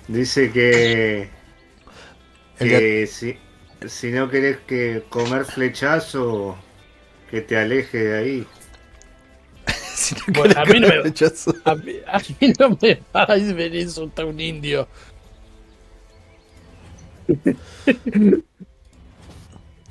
Dice 0.08 0.54
que, 0.54 1.30
que 2.60 3.08
si, 3.08 3.38
si 3.86 4.12
no 4.12 4.30
querés 4.30 4.60
que 4.66 5.04
comer 5.10 5.44
flechazo, 5.44 6.58
que 7.34 7.42
te 7.42 7.58
aleje 7.58 7.98
de 7.98 8.16
ahí. 8.16 8.48
Si 9.96 10.14
no 10.16 10.22
Bueno, 10.40 10.54
a 10.56 10.66
mí 10.66 10.80
no 10.80 10.88
me-. 10.88 10.96
A 11.66 11.76
mí, 11.76 11.94
a 12.06 12.20
mí 12.20 12.54
no 12.60 12.78
me 12.80 13.02
va 13.16 13.24
a 13.24 13.36
venir 13.36 13.76
insultar 13.76 14.26
un 14.26 14.40
indio. 14.40 14.88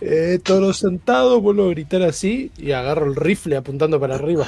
eh, 0.00 0.38
toro 0.44 0.72
sentado, 0.72 1.40
vuelvo 1.40 1.66
a 1.66 1.70
gritar 1.70 2.02
así 2.02 2.52
y 2.56 2.70
agarro 2.72 3.06
el 3.06 3.16
rifle 3.16 3.56
apuntando 3.56 3.98
para 3.98 4.14
arriba. 4.14 4.46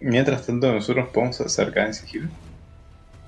Mientras 0.00 0.46
tanto, 0.46 0.72
nosotros 0.72 1.08
podemos 1.12 1.40
acercar 1.40 1.88
en 1.88 1.94
sigilo. 1.94 2.28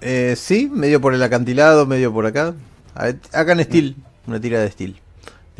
Eh, 0.01 0.35
sí, 0.37 0.71
medio 0.73 1.01
por 1.01 1.15
el 1.15 1.23
acantilado, 1.23 1.85
medio 1.87 2.13
por 2.13 2.27
acá. 2.27 2.55
A 2.95 3.07
ver, 3.07 3.19
Acá 3.33 3.53
en 3.53 3.65
Steel, 3.65 3.97
una 4.27 4.41
tira 4.41 4.61
de 4.61 4.71
Steel. 4.71 5.02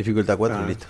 Dificultad 0.03 0.37
4, 0.37 0.59
Ah. 0.59 0.67
listo. 0.67 0.87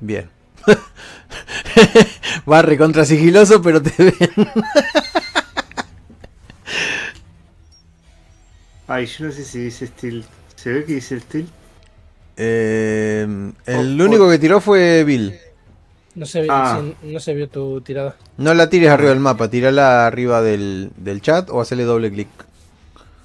Bien. 0.00 0.28
Va 2.50 2.62
recontra 2.62 3.04
sigiloso, 3.04 3.60
pero 3.62 3.82
te 3.82 3.92
ven. 3.98 4.48
Ay, 8.86 9.06
yo 9.06 9.26
no 9.26 9.32
sé 9.32 9.44
si 9.44 9.58
dice 9.60 9.86
Steel. 9.86 10.24
¿Se 10.56 10.70
ve 10.70 10.84
que 10.84 10.94
dice 10.94 11.18
Steel? 11.20 11.48
Eh, 12.36 13.26
el 13.66 14.00
Oh, 14.00 14.04
único 14.04 14.26
oh. 14.26 14.30
que 14.30 14.38
tiró 14.38 14.60
fue 14.60 15.04
Bill. 15.04 15.34
No 16.14 16.26
se, 16.26 16.46
Ah. 16.48 16.80
no 17.02 17.18
se 17.20 17.34
vio 17.34 17.48
tu 17.48 17.80
tirada. 17.80 18.16
No 18.36 18.54
la 18.54 18.68
tires 18.68 18.90
arriba 18.90 19.10
del 19.10 19.20
mapa, 19.20 19.48
tirala 19.48 20.06
arriba 20.06 20.42
del, 20.42 20.92
del 20.96 21.20
chat 21.22 21.48
o 21.50 21.60
hacele 21.60 21.84
doble 21.84 22.10
clic. 22.10 22.28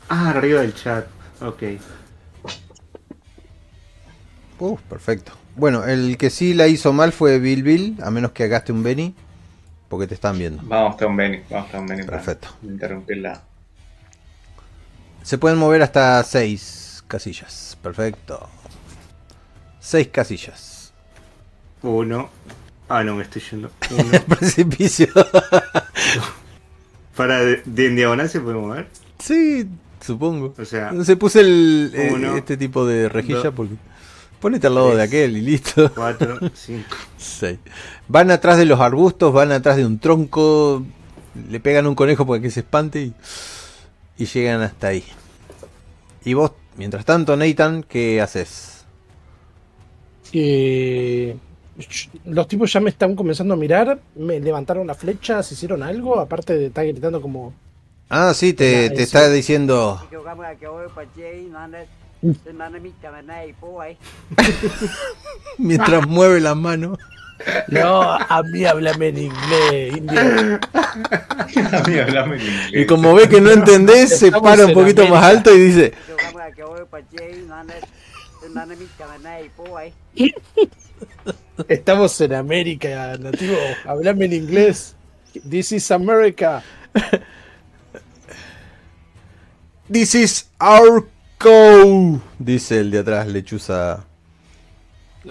Ah, 0.10 0.30
arriba 0.31 0.61
del 0.61 0.73
chat. 0.73 1.06
Ok. 1.41 1.64
Uh, 4.60 4.77
perfecto. 4.90 5.31
Bueno, 5.56 5.86
el 5.86 6.18
que 6.18 6.30
sí 6.30 6.53
la 6.53 6.68
hizo 6.68 6.91
mal 6.94 7.11
fue 7.14 7.40
Bill 7.40 7.64
Bill, 7.64 7.98
a 8.03 8.11
menos 8.11 8.31
que 8.31 8.44
hagaste 8.44 8.72
un 8.72 8.84
Benny, 8.84 9.15
porque 9.88 10.07
te 10.07 10.15
están 10.15 10.38
viendo. 10.38 10.61
Vamos 10.65 10.91
hasta 10.91 11.07
un 11.07 11.15
Benny, 11.15 11.41
vamos 11.49 11.65
hasta 11.68 11.80
un 11.80 11.88
Benny. 11.88 12.03
para 12.03 12.18
Perfecto. 12.18 12.49
Interrumpirla. 12.64 13.41
Se 15.23 15.38
pueden 15.38 15.57
mover 15.60 15.81
hasta 15.81 16.22
6 16.23 17.03
casillas. 17.07 17.77
Perfecto. 17.81 18.49
6 19.80 20.07
casillas. 20.10 20.94
Uno. 21.81 22.30
Ah, 22.90 23.03
no, 23.03 23.15
me 23.15 23.23
estoy 23.23 23.41
yendo. 23.49 23.72
Uno. 23.91 24.19
Precipicio. 24.27 25.07
Para 27.15 27.40
de, 27.41 27.61
de 27.65 27.88
en 27.88 27.95
diagonal 27.95 28.30
se 28.30 28.40
puede 28.40 28.57
mover. 28.57 28.88
sí, 29.19 29.68
supongo. 30.01 30.53
O 30.57 30.65
sea, 30.65 30.91
Se 31.03 31.15
puse 31.15 31.41
el, 31.41 31.91
eh, 31.93 32.11
Uno, 32.13 32.35
este 32.35 32.57
tipo 32.57 32.85
de 32.85 33.09
rejilla 33.09 33.43
dos. 33.43 33.53
porque 33.55 33.76
Ponete 34.39 34.67
al 34.67 34.76
lado 34.76 34.95
de 34.95 35.03
aquel 35.03 35.35
y 35.38 35.41
listo. 35.41 35.91
4, 35.93 36.39
5. 36.53 36.95
Seis. 37.17 37.59
Van 38.07 38.31
atrás 38.31 38.57
de 38.57 38.65
los 38.65 38.80
arbustos, 38.80 39.34
van 39.34 39.51
atrás 39.51 39.76
de 39.77 39.85
un 39.85 39.99
tronco, 39.99 40.85
le 41.49 41.59
pegan 41.59 41.88
un 41.88 41.95
conejo 41.95 42.26
para 42.26 42.41
que 42.41 42.49
se 42.49 42.61
espante 42.61 43.01
y, 43.01 43.13
y 44.17 44.26
llegan 44.26 44.61
hasta 44.61 44.88
ahí. 44.88 45.03
Y 46.23 46.34
vos, 46.35 46.51
mientras 46.77 47.03
tanto, 47.05 47.35
Nathan, 47.35 47.84
¿qué 47.84 48.21
haces? 48.21 48.85
Eh, 50.31 51.38
los 52.26 52.47
tipos 52.47 52.71
ya 52.71 52.80
me 52.80 52.89
están 52.89 53.15
comenzando 53.15 53.53
a 53.53 53.57
mirar, 53.57 53.99
me 54.15 54.39
levantaron 54.39 54.88
las 54.88 54.97
flechas, 54.97 55.51
hicieron 55.51 55.84
algo, 55.84 56.19
aparte 56.19 56.57
de 56.57 56.67
estar 56.67 56.85
gritando 56.85 57.21
como... 57.21 57.53
Ah, 58.10 58.34
sí, 58.34 58.53
te, 58.53 58.90
te 58.90 59.03
está 59.03 59.30
diciendo. 59.30 60.02
ấy 63.80 63.98
Mientras 65.57 66.07
mueve 66.07 66.40
la 66.40 66.56
mano. 66.56 66.98
No, 67.68 68.02
a 68.02 68.44
mí 68.44 68.65
háblame 68.65 69.10
en 69.10 69.18
inglés, 69.18 69.98
indio. 69.98 70.19
A 71.72 71.88
mí 71.88 71.98
hablame 71.99 72.36
en 72.36 72.41
inglés. 72.41 72.72
Y 72.73 72.86
como 72.86 73.14
ve 73.14 73.30
que 73.30 73.40
no 73.40 73.52
entendés, 73.52 74.19
se 74.19 74.27
Estamos 74.27 74.49
para 74.49 74.64
un 74.64 74.69
en 74.72 74.76
poquito 74.76 75.07
más 75.07 75.23
alto 75.23 75.53
y 75.53 75.60
dice. 75.60 75.94
Estamos 81.68 82.19
en 82.22 82.34
América, 82.34 83.18
nativo. 83.19 83.56
Háblame 83.86 84.26
en 84.26 84.34
inglés. 84.34 84.95
This 85.49 85.72
is 85.72 85.91
America. 85.91 86.64
This 89.91 90.16
is 90.16 90.45
our 90.60 91.07
cow. 91.40 92.22
Dice 92.38 92.80
el 92.80 92.91
de 92.91 92.99
atrás, 92.99 93.28
lechuza. 93.28 94.06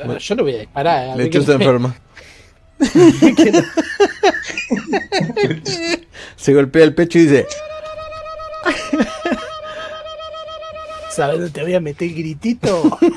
Ah, 0.05 0.19
Yo 0.19 0.35
no 0.35 0.43
voy 0.43 0.55
a 0.55 0.59
disparar. 0.59 1.17
que 1.17 1.23
Lechuza 1.25 1.53
no 1.53 1.59
enferma. 1.61 1.97
no- 2.79 2.85
Se 6.37 6.55
golpea 6.55 6.85
el 6.85 6.95
pecho 6.95 7.19
y 7.19 7.23
dice. 7.23 7.47
¿Sabes 11.11 11.37
dónde 11.39 11.51
te 11.51 11.63
voy 11.63 11.75
a 11.75 11.81
meter 11.81 12.09
el 12.09 12.15
gritito? 12.15 12.99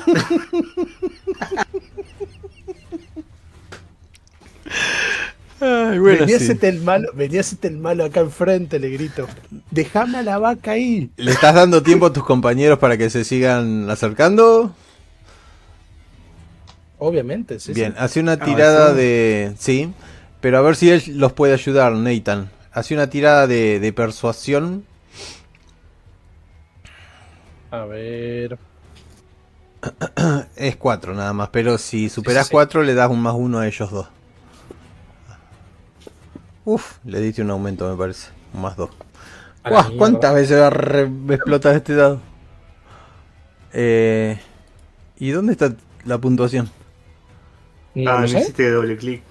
Ay, 5.64 6.00
bueno, 6.00 6.26
venía, 6.26 6.40
sí. 6.40 6.58
el 6.60 6.80
malo, 6.80 7.08
venía 7.14 7.40
el 7.62 7.76
malo 7.76 8.04
acá 8.04 8.18
enfrente, 8.18 8.80
le 8.80 8.88
grito. 8.88 9.28
Dejame 9.70 10.18
a 10.18 10.22
la 10.24 10.38
vaca 10.38 10.72
ahí. 10.72 11.12
¿Le 11.16 11.30
estás 11.30 11.54
dando 11.54 11.84
tiempo 11.84 12.06
a 12.06 12.12
tus 12.12 12.24
compañeros 12.24 12.80
para 12.80 12.98
que 12.98 13.08
se 13.10 13.22
sigan 13.22 13.88
acercando? 13.88 14.74
Obviamente, 16.98 17.60
sí. 17.60 17.74
Bien, 17.74 17.92
sí. 17.92 17.98
hace 18.00 18.18
una 18.18 18.38
tirada 18.38 18.86
eso. 18.86 18.96
de... 18.96 19.54
Sí, 19.56 19.92
pero 20.40 20.58
a 20.58 20.62
ver 20.62 20.74
si 20.74 20.90
él 20.90 21.00
los 21.10 21.32
puede 21.32 21.52
ayudar, 21.52 21.92
Nathan. 21.92 22.50
Hace 22.72 22.94
una 22.94 23.08
tirada 23.08 23.46
de, 23.46 23.78
de 23.78 23.92
persuasión. 23.92 24.84
A 27.70 27.84
ver. 27.84 28.58
Es 30.56 30.74
4 30.74 31.14
nada 31.14 31.32
más, 31.32 31.50
pero 31.50 31.78
si 31.78 32.08
superas 32.08 32.46
sí, 32.46 32.50
sí. 32.50 32.52
4 32.54 32.82
le 32.82 32.94
das 32.94 33.08
un 33.08 33.22
más 33.22 33.34
uno 33.36 33.60
a 33.60 33.68
ellos 33.68 33.92
dos. 33.92 34.08
Uf, 36.64 36.98
le 37.04 37.20
diste 37.20 37.42
un 37.42 37.50
aumento 37.50 37.90
me 37.90 37.96
parece. 37.96 38.28
Un 38.54 38.62
más 38.62 38.76
2. 38.76 38.90
A 39.64 39.70
la 39.70 39.82
mierda. 39.82 39.98
¿Cuántas 39.98 40.34
veces 40.34 40.60
va 40.60 40.66
a 40.68 40.70
re- 40.70 41.10
explotar 41.30 41.74
este 41.76 41.94
dado? 41.94 42.20
Eh, 43.72 44.38
¿Y 45.18 45.30
dónde 45.30 45.52
está 45.52 45.72
la 46.04 46.18
puntuación? 46.18 46.70
No 47.94 48.10
ah, 48.10 48.26
sé. 48.28 48.40
hiciste 48.40 48.70
doble 48.70 48.96
clic. 48.96 49.22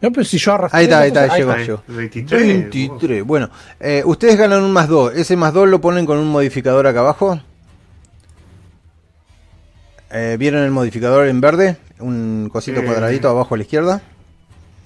No, 0.00 0.10
pero 0.10 0.24
si 0.24 0.36
yo 0.38 0.54
arrastré. 0.54 0.78
Ahí 0.80 0.84
está, 0.86 0.98
ahí 1.00 1.08
está, 1.08 1.36
llegó, 1.36 1.52
Ahí, 1.52 1.64
llegó. 1.64 1.82
23. 1.86 2.46
23. 2.46 3.24
Bueno, 3.24 3.50
eh, 3.78 4.02
ustedes 4.04 4.36
ganan 4.36 4.62
un 4.62 4.72
más 4.72 4.88
2. 4.88 5.14
Ese 5.14 5.36
más 5.36 5.52
2 5.52 5.68
lo 5.68 5.80
ponen 5.80 6.06
con 6.06 6.18
un 6.18 6.28
modificador 6.28 6.86
acá 6.86 7.00
abajo. 7.00 7.40
Eh, 10.10 10.36
¿Vieron 10.38 10.62
el 10.62 10.70
modificador 10.70 11.26
en 11.28 11.40
verde? 11.40 11.76
Un 12.00 12.48
cosito 12.52 12.80
Eh. 12.80 12.84
cuadradito 12.84 13.28
abajo 13.28 13.54
a 13.54 13.58
la 13.58 13.62
izquierda. 13.62 14.02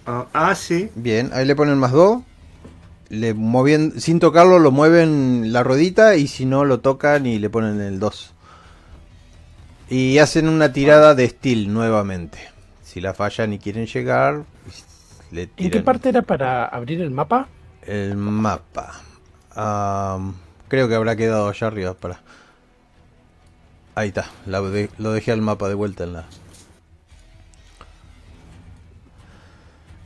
Ah, 0.06 0.26
ah, 0.32 0.54
sí. 0.54 0.90
Bien, 0.94 1.30
ahí 1.32 1.44
le 1.44 1.56
ponen 1.56 1.78
más 1.78 1.92
2. 1.92 2.22
Le 3.08 3.34
movien- 3.34 3.98
sin 4.00 4.18
tocarlo 4.18 4.58
lo 4.58 4.70
mueven 4.72 5.52
la 5.52 5.62
ruedita 5.62 6.16
y 6.16 6.26
si 6.26 6.44
no 6.44 6.64
lo 6.64 6.80
tocan 6.80 7.26
y 7.26 7.38
le 7.38 7.50
ponen 7.50 7.80
el 7.80 7.98
2. 8.00 8.32
Y 9.88 10.18
hacen 10.18 10.48
una 10.48 10.72
tirada 10.72 11.14
de 11.14 11.28
steel 11.28 11.72
nuevamente. 11.72 12.38
Si 12.82 13.00
la 13.00 13.14
fallan 13.14 13.52
y 13.52 13.58
quieren 13.58 13.86
llegar, 13.86 14.42
le 15.30 15.42
¿En 15.42 15.48
qué 15.50 15.64
tiran 15.70 15.84
parte 15.84 16.08
era 16.08 16.22
para 16.22 16.64
abrir 16.66 17.00
el 17.00 17.10
mapa? 17.10 17.48
el 17.82 18.16
mapa. 18.16 19.00
Creo 20.68 20.88
que 20.88 20.94
habrá 20.96 21.14
quedado 21.14 21.48
allá 21.48 21.66
arriba 21.68 21.94
para. 21.94 22.20
Ahí 23.94 24.08
está, 24.08 24.28
la 24.44 24.60
de- 24.60 24.90
lo 24.98 25.12
dejé 25.12 25.30
al 25.32 25.40
mapa 25.40 25.68
de 25.68 25.74
vuelta 25.74 26.02
en 26.04 26.14
la. 26.14 26.24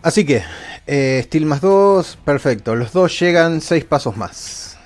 Así 0.02 0.24
que, 0.24 0.42
eh, 0.86 1.20
Steel 1.24 1.46
más 1.46 1.60
2, 1.60 2.18
perfecto. 2.24 2.74
Los 2.74 2.92
dos 2.92 3.18
llegan 3.20 3.60
6 3.60 3.84
pasos 3.84 4.16
más. 4.16 4.78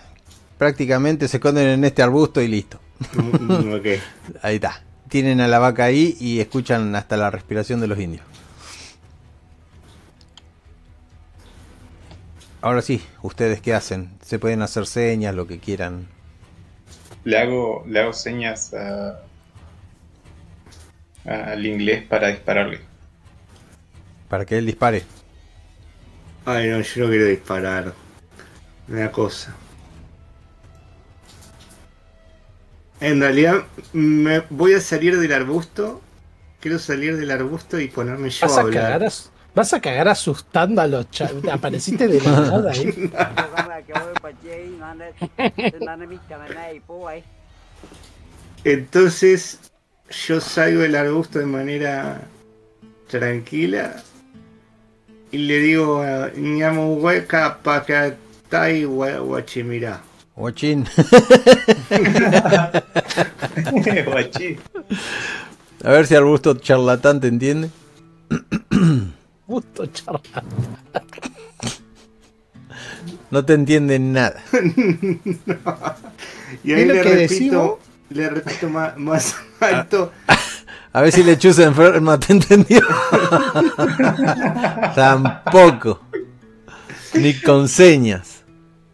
Prácticamente 0.59 1.29
se 1.29 1.37
esconden 1.37 1.69
en 1.69 1.85
este 1.85 2.03
arbusto 2.03 2.41
y 2.41 2.49
listo. 2.49 2.81
Mm. 3.15 3.75
Ahí 4.43 4.57
está. 4.57 4.83
Tienen 5.09 5.41
a 5.41 5.47
la 5.49 5.59
vaca 5.61 5.85
ahí 5.85 6.17
y 6.19 6.41
escuchan 6.41 6.97
hasta 6.97 7.17
la 7.17 7.31
respiración 7.31 7.81
de 7.81 7.87
los 7.87 7.99
indios. 8.01 8.25
Ahora 12.61 12.83
sí, 12.83 13.01
ustedes 13.23 13.61
qué 13.61 13.75
hacen? 13.75 14.11
Se 14.25 14.39
pueden 14.39 14.63
hacer 14.63 14.87
señas, 14.87 15.35
lo 15.35 15.47
que 15.47 15.59
quieran. 15.59 16.09
Le 17.25 17.39
hago, 17.39 17.85
le 17.87 18.01
hago 18.01 18.13
señas 18.13 18.73
a- 18.75 19.21
al 21.27 21.65
inglés 21.65 22.03
para 22.09 22.29
dispararle. 22.29 22.81
Para 24.35 24.45
que 24.45 24.59
él 24.59 24.67
dispare. 24.67 25.05
Ay, 26.45 26.69
no, 26.69 26.81
yo 26.81 27.05
no 27.05 27.09
quiero 27.09 27.27
disparar. 27.27 27.95
Una 28.89 29.13
cosa. 29.13 29.55
En 33.01 33.21
realidad, 33.21 33.63
me 33.93 34.41
voy 34.51 34.75
a 34.75 34.81
salir 34.81 35.21
del 35.21 35.33
arbusto. 35.33 36.01
Quiero 36.59 36.81
salir 36.81 37.17
del 37.17 37.31
arbusto 37.31 37.79
y 37.79 37.87
ponerme 37.87 38.29
yo 38.29 38.49
¿Vas 38.49 38.59
a 38.59 38.63
a, 38.63 38.65
cagar 38.65 38.93
hablar. 38.95 39.05
as- 39.05 39.31
¿Vas 39.55 39.73
a 39.73 39.81
cagar 39.81 40.09
asustando 40.09 40.83
a 40.83 40.89
los 40.89 41.09
chavos? 41.13 41.45
Apareciste 41.47 42.09
de 42.09 42.21
la 42.21 42.31
nada 42.41 42.73
ấy 42.73 42.93
Entonces, 48.65 49.61
yo 50.27 50.41
salgo 50.41 50.81
del 50.81 50.97
arbusto 50.97 51.39
de 51.39 51.47
manera 51.47 52.21
tranquila 53.07 54.03
y 55.35 55.39
le 55.39 55.59
digo 55.59 56.01
a 56.01 56.31
Ñamu 56.37 56.95
hueca 56.95 57.59
pacatai 57.63 58.85
guachimira. 58.85 60.01
Ochín. 60.37 60.87
Guachí. 64.07 64.57
A 65.85 65.91
ver 65.91 66.07
si 66.07 66.15
arbusto 66.15 66.55
charlatán 66.55 67.21
te 67.21 67.29
entiende. 67.29 67.71
Justo 69.47 69.87
charla. 69.87 70.21
No 73.31 73.45
te 73.45 73.55
entiende 73.55 73.99
nada. 73.99 74.41
Y 76.63 76.73
ahí 76.73 76.83
¿Es 76.83 76.87
lo 76.89 76.95
le 76.95 77.03
que 77.03 77.09
repito, 77.09 77.35
decimos? 77.35 77.71
le 78.11 78.31
repito 78.31 78.69
más, 78.69 78.97
más 78.97 79.37
alto. 79.61 80.13
A 80.95 81.03
ver 81.03 81.11
si 81.11 81.25
lechuza 81.25 81.65
enferma 81.65 82.21
te 82.21 82.35
entendió. 82.35 82.81
Tampoco. 84.95 86.01
Ni 87.15 87.35
con 87.41 87.69
señas. 87.69 88.45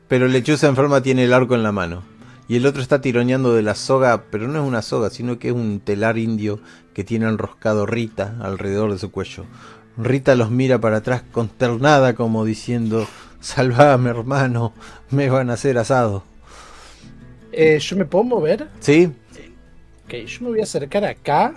Pero 0.08 0.26
lechuza 0.26 0.66
enferma 0.66 1.02
tiene 1.02 1.24
el 1.24 1.34
arco 1.34 1.54
en 1.54 1.62
la 1.62 1.72
mano. 1.72 2.02
Y 2.48 2.56
el 2.56 2.64
otro 2.64 2.80
está 2.80 3.02
tironeando 3.02 3.52
de 3.52 3.60
la 3.60 3.74
soga, 3.74 4.22
pero 4.30 4.48
no 4.48 4.62
es 4.62 4.66
una 4.66 4.80
soga, 4.80 5.10
sino 5.10 5.38
que 5.38 5.48
es 5.48 5.54
un 5.54 5.80
telar 5.80 6.16
indio 6.16 6.60
que 6.94 7.04
tiene 7.04 7.28
enroscado 7.28 7.84
Rita 7.84 8.34
alrededor 8.40 8.92
de 8.92 8.98
su 8.98 9.10
cuello. 9.10 9.44
Rita 9.98 10.34
los 10.36 10.50
mira 10.50 10.80
para 10.80 10.96
atrás 10.96 11.22
consternada 11.30 12.14
como 12.14 12.46
diciendo, 12.46 13.06
salvame 13.40 14.08
hermano, 14.08 14.72
me 15.10 15.28
van 15.28 15.50
a 15.50 15.52
hacer 15.52 15.76
asado. 15.76 16.24
Eh, 17.52 17.78
¿Yo 17.78 17.96
me 17.96 18.06
puedo 18.06 18.24
mover? 18.24 18.68
¿Sí? 18.80 19.12
Ok, 20.06 20.14
yo 20.26 20.40
me 20.40 20.48
voy 20.48 20.60
a 20.60 20.62
acercar 20.62 21.04
acá. 21.04 21.54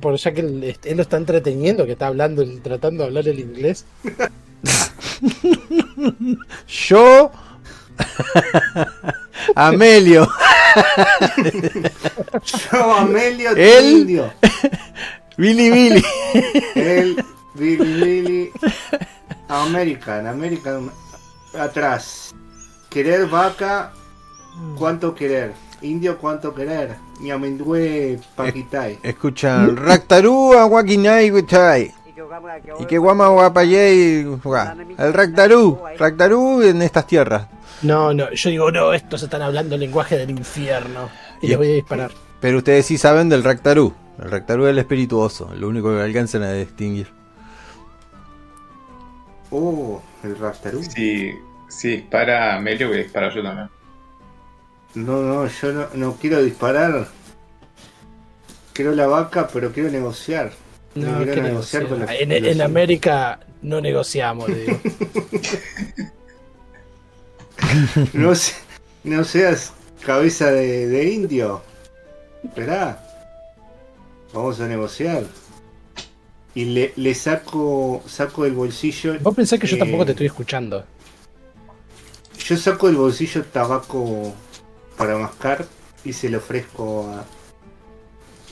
Por 0.00 0.16
ya 0.16 0.32
que 0.32 0.40
él, 0.40 0.76
él 0.84 0.96
lo 0.96 1.02
está 1.02 1.16
entreteniendo, 1.16 1.84
que 1.86 1.92
está 1.92 2.06
hablando, 2.08 2.42
el- 2.42 2.60
tratando 2.62 3.02
de 3.02 3.08
hablar 3.08 3.28
el 3.28 3.38
inglés. 3.40 3.84
Yo... 6.66 7.30
Amelio. 9.54 10.26
Yo, 12.72 12.94
Amelio, 12.94 13.50
indio. 13.82 14.32
Billy 15.36 15.70
Billy. 15.70 16.04
Él, 16.74 17.24
Billy, 17.54 18.00
Billy. 18.00 18.50
American, 19.48 20.26
American. 20.26 20.90
Atrás. 21.58 22.34
Querer 22.88 23.26
vaca. 23.26 23.92
¿Cuánto 24.78 25.14
querer? 25.14 25.52
Indio, 25.82 26.18
¿cuánto 26.18 26.54
querer? 26.54 26.96
Mi 27.20 27.30
amendue 27.30 28.18
paquitai. 28.36 28.98
Escuchan 29.02 29.76
Raktaru 29.76 30.54
Awakinai 30.54 31.30
Witai. 31.30 31.92
Y 32.78 32.84
que 32.86 32.98
guama 32.98 33.28
guapayei. 33.28 34.22
gua. 34.24 34.76
El 34.98 35.12
Raktaru. 35.12 35.78
Raktaru 35.98 36.62
en 36.62 36.82
estas 36.82 37.06
tierras. 37.06 37.48
No, 37.82 38.14
no, 38.14 38.30
yo 38.30 38.50
digo, 38.50 38.70
no, 38.70 38.92
estos 38.92 39.22
están 39.24 39.42
hablando 39.42 39.74
el 39.74 39.80
lenguaje 39.80 40.16
del 40.16 40.30
infierno. 40.30 41.08
Y 41.40 41.46
Y- 41.46 41.48
les 41.50 41.58
voy 41.58 41.70
a 41.72 41.74
disparar. 41.74 42.10
Pero 42.40 42.58
ustedes 42.58 42.86
sí 42.86 42.96
saben 42.98 43.28
del 43.28 43.42
Raktaru. 43.42 43.92
El 44.22 44.30
Raktaru 44.30 44.66
es 44.66 44.70
el 44.70 44.78
espirituoso. 44.78 45.50
Lo 45.56 45.68
único 45.68 45.92
que 45.92 46.00
alcanzan 46.02 46.42
a 46.44 46.52
distinguir. 46.52 47.08
Oh, 49.50 50.00
el 50.22 50.38
Raptarú. 50.38 50.82
Si, 50.82 51.32
si 51.68 51.88
dispara 51.88 52.56
Amelio, 52.56 52.88
voy 52.88 52.98
a 52.98 53.02
disparar 53.02 53.34
yo 53.34 53.42
también. 53.42 53.68
No, 54.94 55.22
no, 55.22 55.46
yo 55.46 55.72
no, 55.72 55.86
no 55.94 56.16
quiero 56.20 56.42
disparar. 56.42 57.08
Quiero 58.72 58.94
la 58.94 59.06
vaca, 59.06 59.48
pero 59.52 59.72
quiero 59.72 59.90
negociar. 59.90 60.52
No, 60.94 61.06
No 61.12 61.16
quiero 61.18 61.34
¿qué 61.34 61.42
negociar 61.42 61.88
con 61.88 62.00
la- 62.00 62.14
en, 62.14 62.28
con 62.30 62.44
en 62.46 62.60
América 62.60 63.40
no 63.62 63.80
negociamos, 63.80 64.48
le 64.48 64.56
digo. 64.64 64.80
No, 68.12 68.34
se- 68.34 68.54
no 69.04 69.24
seas 69.24 69.72
cabeza 70.04 70.50
de, 70.50 70.86
de 70.88 71.10
indio. 71.10 71.62
Esperá. 72.44 73.02
Vamos 74.32 74.60
a 74.60 74.66
negociar. 74.68 75.24
Y 76.54 76.66
le, 76.66 76.92
le 76.96 77.14
saco 77.14 78.02
saco 78.06 78.44
del 78.44 78.52
bolsillo. 78.52 79.18
Vos 79.20 79.34
pensás 79.34 79.58
que 79.58 79.66
yo 79.66 79.76
eh, 79.76 79.78
tampoco 79.78 80.04
te 80.04 80.12
estoy 80.12 80.26
escuchando. 80.26 80.84
Yo 82.44 82.56
saco 82.56 82.88
del 82.88 82.96
bolsillo 82.96 83.42
tabaco 83.44 84.34
para 84.96 85.16
mascar 85.18 85.64
y 86.04 86.12
se 86.12 86.28
lo 86.28 86.38
ofrezco 86.38 87.08
a. 87.10 87.24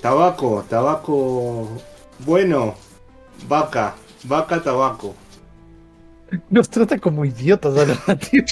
Tabaco, 0.00 0.64
tabaco. 0.68 1.68
Bueno, 2.20 2.74
vaca, 3.48 3.94
vaca, 4.24 4.62
tabaco. 4.62 5.14
Nos 6.48 6.68
trata 6.70 6.98
como 6.98 7.24
idiotas 7.24 7.76
a 7.76 7.84
los 7.86 8.08
nativos. 8.08 8.50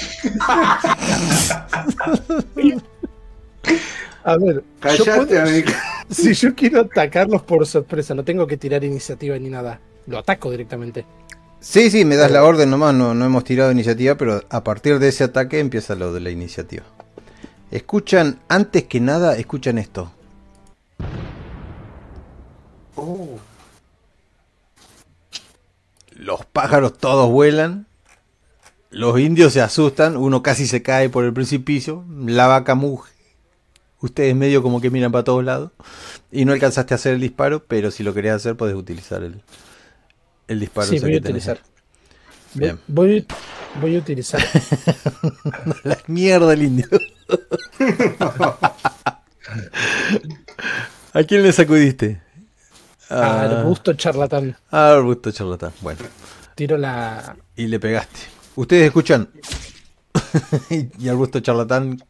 A 4.25 4.37
ver, 4.37 4.57
yo 4.57 4.63
Callate, 4.81 5.27
puedo- 5.27 5.41
amigo. 5.43 5.69
si 6.11 6.35
yo 6.35 6.55
quiero 6.55 6.81
atacarlos 6.81 7.43
por 7.43 7.67
sorpresa, 7.67 8.15
no 8.15 8.25
tengo 8.25 8.47
que 8.47 8.57
tirar 8.57 8.85
iniciativa 8.85 9.39
ni 9.39 9.49
nada. 9.49 9.81
Lo 10.07 10.19
ataco 10.19 10.51
directamente. 10.51 11.07
Sí, 11.61 11.91
sí, 11.91 12.05
me 12.05 12.17
das 12.17 12.31
la 12.31 12.45
orden 12.45 12.71
nomás. 12.71 12.95
No, 12.95 13.15
no 13.15 13.25
hemos 13.25 13.45
tirado 13.45 13.73
iniciativa, 13.73 14.17
pero 14.17 14.43
a 14.49 14.65
partir 14.65 14.99
de 14.99 15.09
ese 15.09 15.25
ataque 15.25 15.59
empieza 15.61 15.95
lo 15.95 16.13
de 16.13 16.21
la 16.21 16.31
iniciativa. 16.31 16.85
Escuchan, 17.71 18.41
antes 18.49 18.85
que 18.85 19.01
nada, 19.01 19.37
escuchan 19.37 19.79
esto. 19.79 20.11
Oh, 22.97 23.39
Los 26.17 26.45
pájaros 26.47 26.99
todos 26.99 27.31
vuelan. 27.31 27.87
Los 28.91 29.19
indios 29.21 29.53
se 29.53 29.61
asustan. 29.61 30.17
Uno 30.17 30.43
casi 30.43 30.67
se 30.67 30.83
cae 30.83 31.09
por 31.11 31.25
el 31.25 31.33
precipicio. 31.33 32.05
La 32.27 32.47
vaca 32.47 32.75
muge. 32.75 33.13
Ustedes 34.01 34.35
medio 34.35 34.63
como 34.63 34.81
que 34.81 34.91
miran 34.91 35.13
para 35.13 35.25
todos 35.25 35.45
lados. 35.45 35.73
Y 36.33 36.45
no 36.45 36.53
alcanzaste 36.53 36.95
a 36.95 36.97
hacer 36.97 37.15
el 37.15 37.21
disparo, 37.21 37.65
pero 37.67 37.91
si 37.91 38.03
lo 38.03 38.15
querías 38.15 38.37
hacer, 38.37 38.57
puedes 38.57 38.77
utilizar 38.77 39.23
el, 39.23 39.43
el 40.49 40.61
disparo. 40.61 40.93
sí, 40.93 40.99
voy 41.01 41.15
a 41.15 41.21
tenés 41.21 41.49
utilizar. 41.49 41.49
ahí. 41.49 41.63
Bien. 42.55 42.79
Voy, 42.89 43.27
voy 43.81 43.97
a 43.97 43.99
utilizar. 43.99 44.41
La 45.85 45.99
mierda 46.07 46.53
el 46.55 46.63
indio. 46.63 46.87
¿A 51.13 51.23
quién 51.25 51.43
le 51.43 51.53
sacudiste? 51.53 52.21
Al 53.09 53.57
Ah, 53.59 53.63
busto 53.65 53.95
charlatán. 53.95 54.57
ah, 54.71 54.93
Arbusto 54.93 55.31
charlatán. 55.33 55.73
Bueno, 55.81 56.01
Tiro 56.55 56.77
la. 56.77 57.37
y 57.57 57.67
le 57.67 57.81
pegaste. 57.81 58.21
Ustedes 58.57 58.87
escuchan. 58.87 59.31
y 60.99 61.09
Arbusto 61.09 61.41
charlatán 61.41 62.03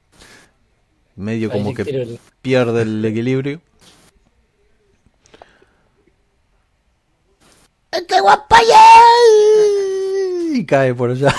medio 1.15 1.51
como 1.51 1.69
ahí 1.69 1.74
que 1.74 1.82
el- 1.82 2.19
pierde 2.43 2.82
el 2.82 3.05
equilibrio. 3.05 3.60
¡Qué 8.09 8.20
guapaya! 8.20 8.81
Y 10.59 10.66
cae 10.66 10.93
por 10.93 11.10
allá. 11.10 11.32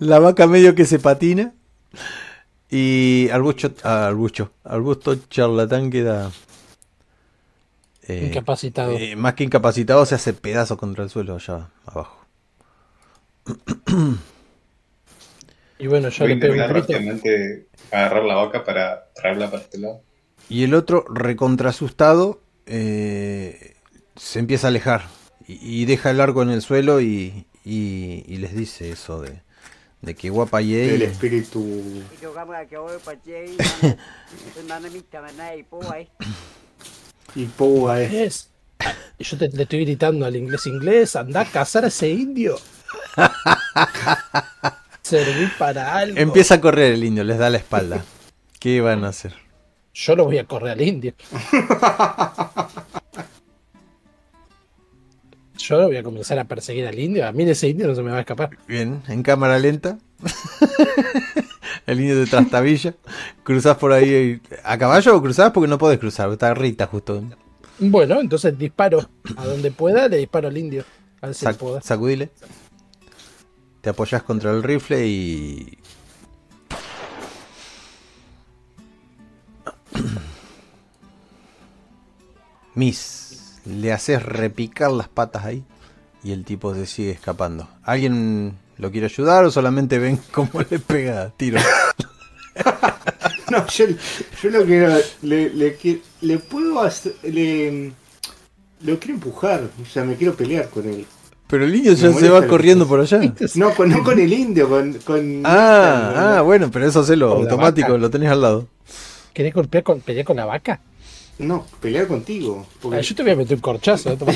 La 0.00 0.18
vaca 0.18 0.46
medio 0.46 0.74
que 0.74 0.86
se 0.86 0.98
patina. 0.98 1.52
Y 2.70 3.28
Arbusto, 3.30 3.70
ah, 3.84 4.06
Arbusto, 4.06 4.50
Arbusto 4.64 5.14
charlatán 5.28 5.90
queda 5.90 6.32
eh, 8.08 8.26
Incapacitado. 8.28 8.92
eh, 8.92 9.16
más 9.16 9.34
que 9.34 9.44
incapacitado, 9.44 10.04
se 10.06 10.14
hace 10.14 10.32
pedazo 10.32 10.76
contra 10.78 11.04
el 11.04 11.10
suelo 11.10 11.34
allá 11.34 11.68
abajo. 11.84 12.24
Y 15.78 15.86
bueno, 15.88 16.08
yo 16.08 16.24
Voy 16.24 16.34
le 16.34 16.40
pego 16.40 16.54
rápidamente 16.66 17.66
agarrar 17.92 18.24
la 18.24 18.34
vaca 18.36 18.64
para 18.64 19.08
traerla 19.14 19.50
para 19.50 19.62
este 19.62 19.78
lado. 19.78 20.00
Y 20.48 20.64
el 20.64 20.72
otro, 20.74 21.04
recontra 21.08 21.70
asustado, 21.70 22.40
eh, 22.64 23.75
se 24.16 24.38
empieza 24.38 24.66
a 24.66 24.70
alejar 24.70 25.06
y, 25.46 25.82
y 25.82 25.84
deja 25.84 26.10
el 26.10 26.20
arco 26.20 26.42
en 26.42 26.50
el 26.50 26.62
suelo 26.62 27.00
y, 27.00 27.46
y- 27.64 28.24
y 28.26 28.36
les 28.38 28.54
dice 28.54 28.90
eso 28.90 29.20
de, 29.20 29.40
de 30.02 30.14
que 30.14 30.30
guapa 30.30 30.62
y 30.62 30.74
el 30.74 31.02
espíritu. 31.02 32.02
Y 37.34 37.44
Poua 37.46 38.00
es. 38.02 38.12
Es. 38.12 38.50
Ah, 38.80 38.92
Yo 39.18 39.38
te, 39.38 39.48
le 39.48 39.62
estoy 39.62 39.84
gritando 39.84 40.26
al 40.26 40.36
inglés 40.36 40.66
inglés, 40.66 41.16
anda 41.16 41.40
a 41.42 41.44
cazar 41.44 41.84
a 41.84 41.88
ese 41.88 42.10
indio. 42.10 42.56
Serví 45.02 45.46
para 45.58 45.96
algo. 45.96 46.18
Empieza 46.18 46.54
a 46.56 46.60
correr 46.60 46.92
el 46.94 47.04
indio, 47.04 47.22
les 47.24 47.38
da 47.38 47.48
la 47.50 47.58
espalda. 47.58 48.04
¿Qué 48.58 48.80
van 48.80 49.04
a 49.04 49.08
hacer? 49.08 49.34
Yo 49.94 50.14
lo 50.16 50.24
voy 50.24 50.38
a 50.38 50.44
correr 50.46 50.72
al 50.72 50.82
indio. 50.82 51.14
Yo 55.68 55.86
voy 55.86 55.96
a 55.96 56.02
comenzar 56.02 56.38
a 56.38 56.44
perseguir 56.44 56.86
al 56.86 56.98
indio. 56.98 57.26
A 57.26 57.32
mí 57.32 57.44
ese 57.44 57.68
indio 57.68 57.86
no 57.86 57.94
se 57.94 58.02
me 58.02 58.10
va 58.10 58.18
a 58.18 58.20
escapar. 58.20 58.50
Bien, 58.68 59.02
en 59.08 59.22
cámara 59.22 59.58
lenta. 59.58 59.98
el 61.86 62.00
indio 62.00 62.18
de 62.20 62.26
trastabilla. 62.26 62.94
Cruzás 63.42 63.76
por 63.76 63.92
ahí. 63.92 64.40
¿A 64.64 64.78
caballo 64.78 65.16
o 65.16 65.22
cruzás? 65.22 65.50
Porque 65.52 65.68
no 65.68 65.78
podés 65.78 65.98
cruzar, 65.98 66.30
está 66.30 66.52
Rita 66.54 66.86
justo. 66.86 67.22
Bueno, 67.78 68.20
entonces 68.20 68.56
disparo 68.58 69.08
a 69.36 69.44
donde 69.46 69.70
pueda, 69.70 70.08
le 70.08 70.18
disparo 70.18 70.48
al 70.48 70.56
indio. 70.56 70.84
A 71.20 71.26
ver 71.26 71.34
si 71.34 71.44
le 71.46 71.52
Sac- 71.52 71.56
puedo. 71.58 71.80
sacudile. 71.80 72.30
Te 73.80 73.90
apoyas 73.90 74.22
contra 74.22 74.50
el 74.52 74.62
rifle 74.62 75.06
y. 75.06 75.78
Miss, 82.74 83.25
le 83.66 83.92
haces 83.92 84.22
repicar 84.22 84.90
las 84.90 85.08
patas 85.08 85.44
ahí 85.44 85.64
y 86.22 86.32
el 86.32 86.44
tipo 86.44 86.74
se 86.74 86.86
sigue 86.86 87.10
escapando. 87.10 87.68
¿Alguien 87.82 88.54
lo 88.78 88.90
quiere 88.90 89.06
ayudar 89.06 89.44
o 89.44 89.50
solamente 89.50 89.98
ven 89.98 90.18
cómo 90.32 90.50
le 90.68 90.78
pega 90.78 91.30
tiro? 91.36 91.58
No, 93.50 93.64
yo, 93.68 93.84
yo 94.42 94.50
lo 94.50 94.64
quiero. 94.64 94.92
Le, 95.22 95.50
le, 95.50 95.78
qui- 95.78 96.00
le 96.22 96.38
puedo 96.38 96.80
hacer. 96.82 97.14
Le, 97.22 97.92
lo 98.80 98.98
quiero 98.98 99.14
empujar. 99.14 99.62
O 99.80 99.86
sea, 99.86 100.04
me 100.04 100.16
quiero 100.16 100.34
pelear 100.34 100.68
con 100.68 100.84
él. 100.88 101.06
Pero 101.46 101.64
el 101.64 101.72
niño 101.72 101.92
ya 101.92 102.12
se 102.12 102.28
va 102.28 102.44
corriendo 102.46 102.88
por 102.88 102.98
allá. 102.98 103.20
No, 103.54 103.72
con, 103.72 103.88
no 103.88 104.02
con 104.02 104.18
el 104.18 104.32
indio, 104.32 104.68
con. 104.68 104.94
con 104.94 105.42
Ah, 105.44 106.38
ah, 106.38 106.42
bueno, 106.42 106.70
pero 106.72 106.86
eso 106.88 107.00
hacelo 107.00 107.32
automático, 107.32 107.96
lo 107.96 108.10
tenés 108.10 108.30
al 108.32 108.42
lado. 108.42 108.66
¿Querés 109.32 109.54
golpear 109.54 109.84
con, 109.84 110.00
pelear 110.00 110.24
con 110.26 110.36
la 110.38 110.44
vaca? 110.44 110.80
No, 111.38 111.66
pelear 111.80 112.06
contigo. 112.06 112.66
Porque 112.80 112.98
Ah, 112.98 113.02
yo 113.02 113.14
te 113.14 113.22
voy 113.22 113.32
a 113.32 113.36
meter 113.36 113.56
un 113.56 113.60
corchazo. 113.60 114.10
¿eh? 114.12 114.18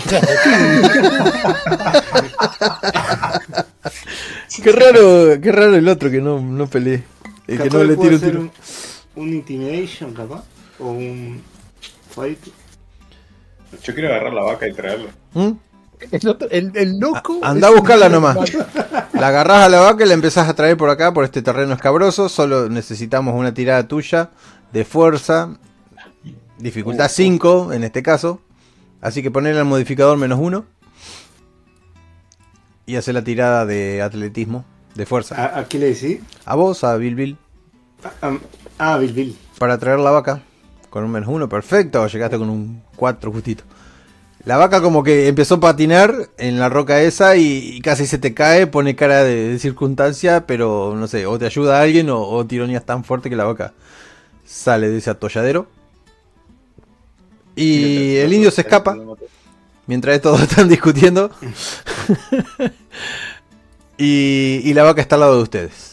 Qué 4.62 4.72
raro, 4.72 5.40
qué 5.40 5.52
raro 5.52 5.76
el 5.76 5.88
otro 5.88 6.10
que 6.10 6.20
no, 6.20 6.40
no 6.40 6.66
pelee. 6.68 7.02
El 7.46 7.58
que 7.58 7.64
capaz 7.68 7.78
no 7.78 7.84
le 7.84 7.96
tire 7.96 8.14
un 8.16 8.20
tiro. 8.20 8.40
Un, 8.40 8.50
un 9.16 9.28
intimidation, 9.32 10.12
capaz. 10.12 10.42
O 10.78 10.90
un 10.90 11.40
fight. 12.10 12.38
Yo 13.82 13.94
quiero 13.94 14.08
agarrar 14.10 14.32
la 14.32 14.42
vaca 14.42 14.68
y 14.68 14.72
traerla. 14.74 15.10
¿Mm? 15.34 15.50
El, 16.10 16.28
otro- 16.28 16.50
el- 16.50 16.72
el 16.74 16.98
loco. 16.98 17.38
Anda 17.42 17.68
a 17.68 17.70
buscarla 17.70 18.08
nomás. 18.08 18.36
La 19.14 19.28
agarrás 19.28 19.66
a 19.66 19.68
la 19.68 19.80
vaca 19.80 20.04
y 20.04 20.08
la 20.08 20.14
empezás 20.14 20.48
a 20.48 20.54
traer 20.54 20.76
por 20.76 20.90
acá, 20.90 21.12
por 21.14 21.24
este 21.24 21.42
terreno 21.42 21.72
escabroso. 21.74 22.28
Solo 22.28 22.68
necesitamos 22.68 23.34
una 23.34 23.54
tirada 23.54 23.86
tuya 23.88 24.30
de 24.72 24.84
fuerza. 24.84 25.56
Dificultad 26.60 27.08
5 27.10 27.72
en 27.72 27.84
este 27.84 28.02
caso. 28.02 28.40
Así 29.00 29.22
que 29.22 29.30
ponerle 29.30 29.60
al 29.60 29.66
modificador 29.66 30.18
menos 30.18 30.38
1. 30.40 30.64
Y 32.86 32.96
hacer 32.96 33.14
la 33.14 33.22
tirada 33.24 33.66
de 33.66 34.02
atletismo, 34.02 34.64
de 34.94 35.06
fuerza. 35.06 35.36
¿A, 35.36 35.60
a 35.60 35.68
qué 35.68 35.78
le 35.78 35.94
decís? 35.94 36.20
A 36.44 36.56
vos, 36.56 36.82
a 36.84 36.96
Bill 36.96 37.14
Bill. 37.14 37.36
Ah, 38.22 38.36
Ah, 38.78 38.98
Bill 38.98 39.12
Bill. 39.12 39.36
Para 39.58 39.78
traer 39.78 39.98
la 40.00 40.10
vaca. 40.10 40.42
Con 40.88 41.04
un 41.04 41.10
menos 41.12 41.28
1, 41.28 41.48
perfecto. 41.48 42.06
Llegaste 42.06 42.36
con 42.38 42.50
un 42.50 42.82
4 42.96 43.30
justito. 43.30 43.64
La 44.44 44.56
vaca 44.56 44.80
como 44.80 45.02
que 45.04 45.28
empezó 45.28 45.56
a 45.56 45.60
patinar 45.60 46.14
en 46.38 46.58
la 46.58 46.70
roca 46.70 47.00
esa 47.02 47.36
y, 47.36 47.76
y 47.76 47.80
casi 47.82 48.06
se 48.06 48.16
te 48.18 48.32
cae, 48.32 48.66
pone 48.66 48.96
cara 48.96 49.22
de, 49.22 49.48
de 49.50 49.58
circunstancia, 49.58 50.46
pero 50.46 50.94
no 50.96 51.06
sé, 51.08 51.26
o 51.26 51.38
te 51.38 51.44
ayuda 51.44 51.78
a 51.78 51.82
alguien 51.82 52.08
o, 52.08 52.22
o 52.22 52.46
tironías 52.46 52.86
tan 52.86 53.04
fuerte 53.04 53.28
que 53.28 53.36
la 53.36 53.44
vaca 53.44 53.74
sale 54.46 54.88
de 54.88 54.96
ese 54.96 55.10
atolladero. 55.10 55.66
Y 57.56 58.16
el 58.16 58.32
indio 58.32 58.50
se 58.50 58.62
escapa 58.62 58.96
mientras 59.86 60.20
todos 60.20 60.42
están 60.42 60.68
discutiendo. 60.68 61.30
y, 63.98 64.60
y 64.64 64.74
la 64.74 64.82
vaca 64.84 65.00
está 65.00 65.16
al 65.16 65.20
lado 65.20 65.36
de 65.36 65.42
ustedes. 65.42 65.90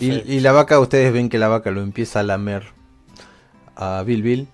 Y 0.00 0.40
la 0.40 0.52
vaca, 0.52 0.80
ustedes 0.80 1.12
ven 1.12 1.28
que 1.28 1.38
la 1.38 1.48
vaca 1.48 1.70
lo 1.70 1.82
empieza 1.82 2.20
a 2.20 2.22
lamer 2.22 2.64
a 3.76 4.02
Bill 4.02 4.22
Bill, 4.22 4.48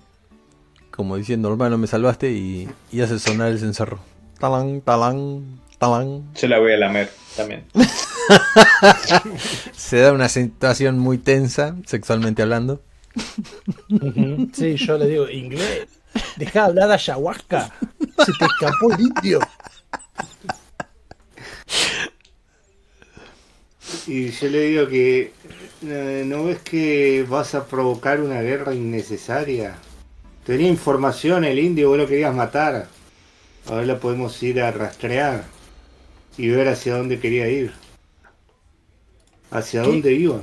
como 0.91 1.17
diciendo, 1.17 1.51
hermano, 1.51 1.79
me 1.79 1.87
salvaste, 1.87 2.33
y, 2.33 2.69
y 2.91 3.01
hace 3.01 3.19
sonar 3.19 3.49
el 3.49 3.59
cencerro. 3.59 4.01
Talán, 4.39 4.81
talán, 4.81 5.61
talán. 5.79 6.25
Yo 6.35 6.49
la 6.49 6.59
voy 6.59 6.73
a 6.73 6.77
lamer 6.79 7.11
también. 7.37 7.65
Se 9.77 9.99
da 9.99 10.13
una 10.13 10.29
situación 10.29 10.99
muy 10.99 11.19
tensa, 11.19 11.77
sexualmente 11.87 12.43
hablando. 12.43 12.83
Ujú. 13.91 14.49
Sí, 14.53 14.77
yo 14.77 14.99
le 14.99 15.07
digo, 15.09 15.29
inglés, 15.29 15.89
deja 16.37 16.61
de 16.61 16.67
hablar 16.67 16.91
ayahuasca. 16.93 17.73
Se 18.25 18.33
te 18.39 18.45
escapó 18.45 18.93
el 18.93 19.01
indio. 19.01 19.41
Y 24.07 24.31
yo 24.31 24.49
le 24.49 24.61
digo 24.61 24.89
que 24.89 25.33
eh, 25.83 26.23
no 26.27 26.45
ves 26.45 26.61
que 26.61 27.25
vas 27.29 27.55
a 27.55 27.67
provocar 27.67 28.21
una 28.21 28.41
guerra 28.43 28.75
innecesaria. 28.75 29.77
Tenía 30.45 30.69
información 30.69 31.45
el 31.45 31.59
indio, 31.59 31.89
vos 31.89 31.99
lo 31.99 32.07
querías 32.07 32.35
matar. 32.35 32.89
Ahora 33.67 33.85
la 33.85 33.99
podemos 33.99 34.41
ir 34.43 34.61
a 34.63 34.71
rastrear 34.71 35.45
y 36.39 36.49
ver 36.49 36.69
hacia 36.69 36.97
dónde 36.97 37.19
quería 37.21 37.49
ir. 37.49 37.73
Hacia 39.51 39.83
¿Qué? 39.83 39.89
dónde 39.89 40.13
iba. 40.13 40.41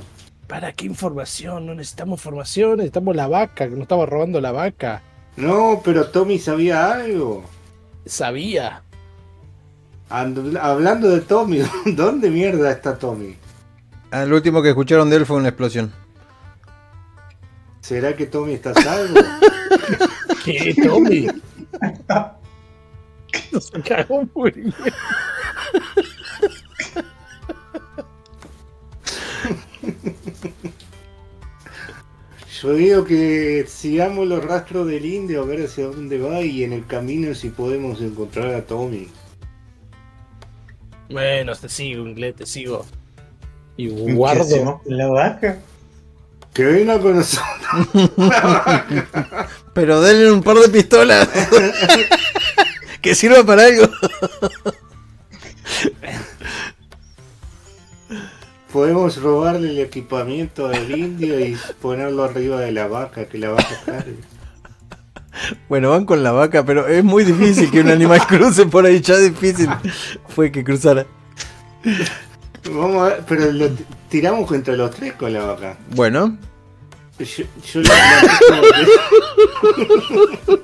¿Para 0.48 0.72
qué 0.72 0.86
información? 0.86 1.66
No 1.66 1.74
necesitamos 1.74 2.20
información, 2.20 2.78
necesitamos 2.78 3.14
la 3.14 3.28
vaca, 3.28 3.66
que 3.68 3.72
nos 3.74 3.82
estaba 3.82 4.06
robando 4.06 4.40
la 4.40 4.50
vaca. 4.50 5.02
No, 5.36 5.80
pero 5.84 6.08
Tommy 6.08 6.38
sabía 6.38 6.90
algo. 6.90 7.44
Sabía. 8.06 8.82
And- 10.08 10.56
hablando 10.56 11.10
de 11.10 11.20
Tommy, 11.20 11.60
¿dónde 11.94 12.30
mierda 12.30 12.72
está 12.72 12.98
Tommy? 12.98 13.36
Lo 14.10 14.36
último 14.36 14.62
que 14.62 14.70
escucharon 14.70 15.10
de 15.10 15.16
él 15.16 15.26
fue 15.26 15.36
una 15.36 15.48
explosión. 15.48 15.92
¿Será 17.82 18.16
que 18.16 18.24
Tommy 18.26 18.54
está 18.54 18.72
salvo? 18.74 19.20
¿Qué, 20.44 20.74
Tommy? 20.82 21.26
Nos 23.52 23.70
cagó 23.86 24.26
muy 24.34 24.50
bien. 24.50 24.74
Yo 32.62 32.74
digo 32.74 33.04
que 33.04 33.66
sigamos 33.68 34.26
los 34.26 34.44
rastros 34.44 34.88
del 34.88 35.04
indio 35.04 35.42
a 35.42 35.46
ver 35.46 35.66
hacia 35.66 35.86
dónde 35.86 36.18
va 36.18 36.40
y 36.40 36.64
en 36.64 36.72
el 36.72 36.86
camino 36.86 37.32
si 37.34 37.50
podemos 37.50 38.00
encontrar 38.00 38.52
a 38.54 38.62
Tommy. 38.62 39.06
Bueno, 41.08 41.54
te 41.54 41.68
sigo, 41.68 42.06
inglés, 42.06 42.34
te 42.34 42.46
sigo. 42.46 42.84
Y 43.76 43.88
¿Qué 43.88 44.12
guardo. 44.12 44.80
la 44.86 45.06
vaca? 45.06 45.58
Que 46.52 46.64
venga 46.64 46.98
con 46.98 47.16
nosotros. 47.16 47.88
Pero 49.74 50.00
denle 50.00 50.32
un 50.32 50.42
par 50.42 50.56
de 50.56 50.68
pistolas. 50.68 51.28
que 53.00 53.14
sirva 53.14 53.44
para 53.44 53.66
algo. 53.66 53.88
Podemos 58.78 59.20
robarle 59.20 59.70
el 59.70 59.78
equipamiento 59.80 60.68
al 60.68 60.88
indio 60.96 61.40
y 61.40 61.56
ponerlo 61.82 62.22
arriba 62.22 62.60
de 62.60 62.70
la 62.70 62.86
vaca, 62.86 63.24
que 63.24 63.36
la 63.36 63.48
vaca 63.50 63.76
cargue. 63.84 64.14
Bueno, 65.68 65.90
van 65.90 66.04
con 66.04 66.22
la 66.22 66.30
vaca, 66.30 66.64
pero 66.64 66.86
es 66.86 67.02
muy 67.02 67.24
difícil 67.24 67.72
que 67.72 67.80
un 67.80 67.88
animal 67.90 68.24
cruce 68.28 68.66
por 68.66 68.86
ahí. 68.86 69.00
Ya 69.00 69.16
difícil 69.16 69.68
fue 70.28 70.52
que 70.52 70.62
cruzara. 70.62 71.06
Vamos 72.72 73.02
a 73.02 73.14
ver, 73.14 73.24
pero 73.26 73.50
lo 73.50 73.68
tiramos 74.08 74.48
entre 74.52 74.76
los 74.76 74.92
tres 74.92 75.14
con 75.14 75.32
la 75.32 75.44
vaca. 75.44 75.76
Bueno, 75.96 76.38
Yo, 77.18 77.44
yo 77.72 77.80
la- 77.80 77.94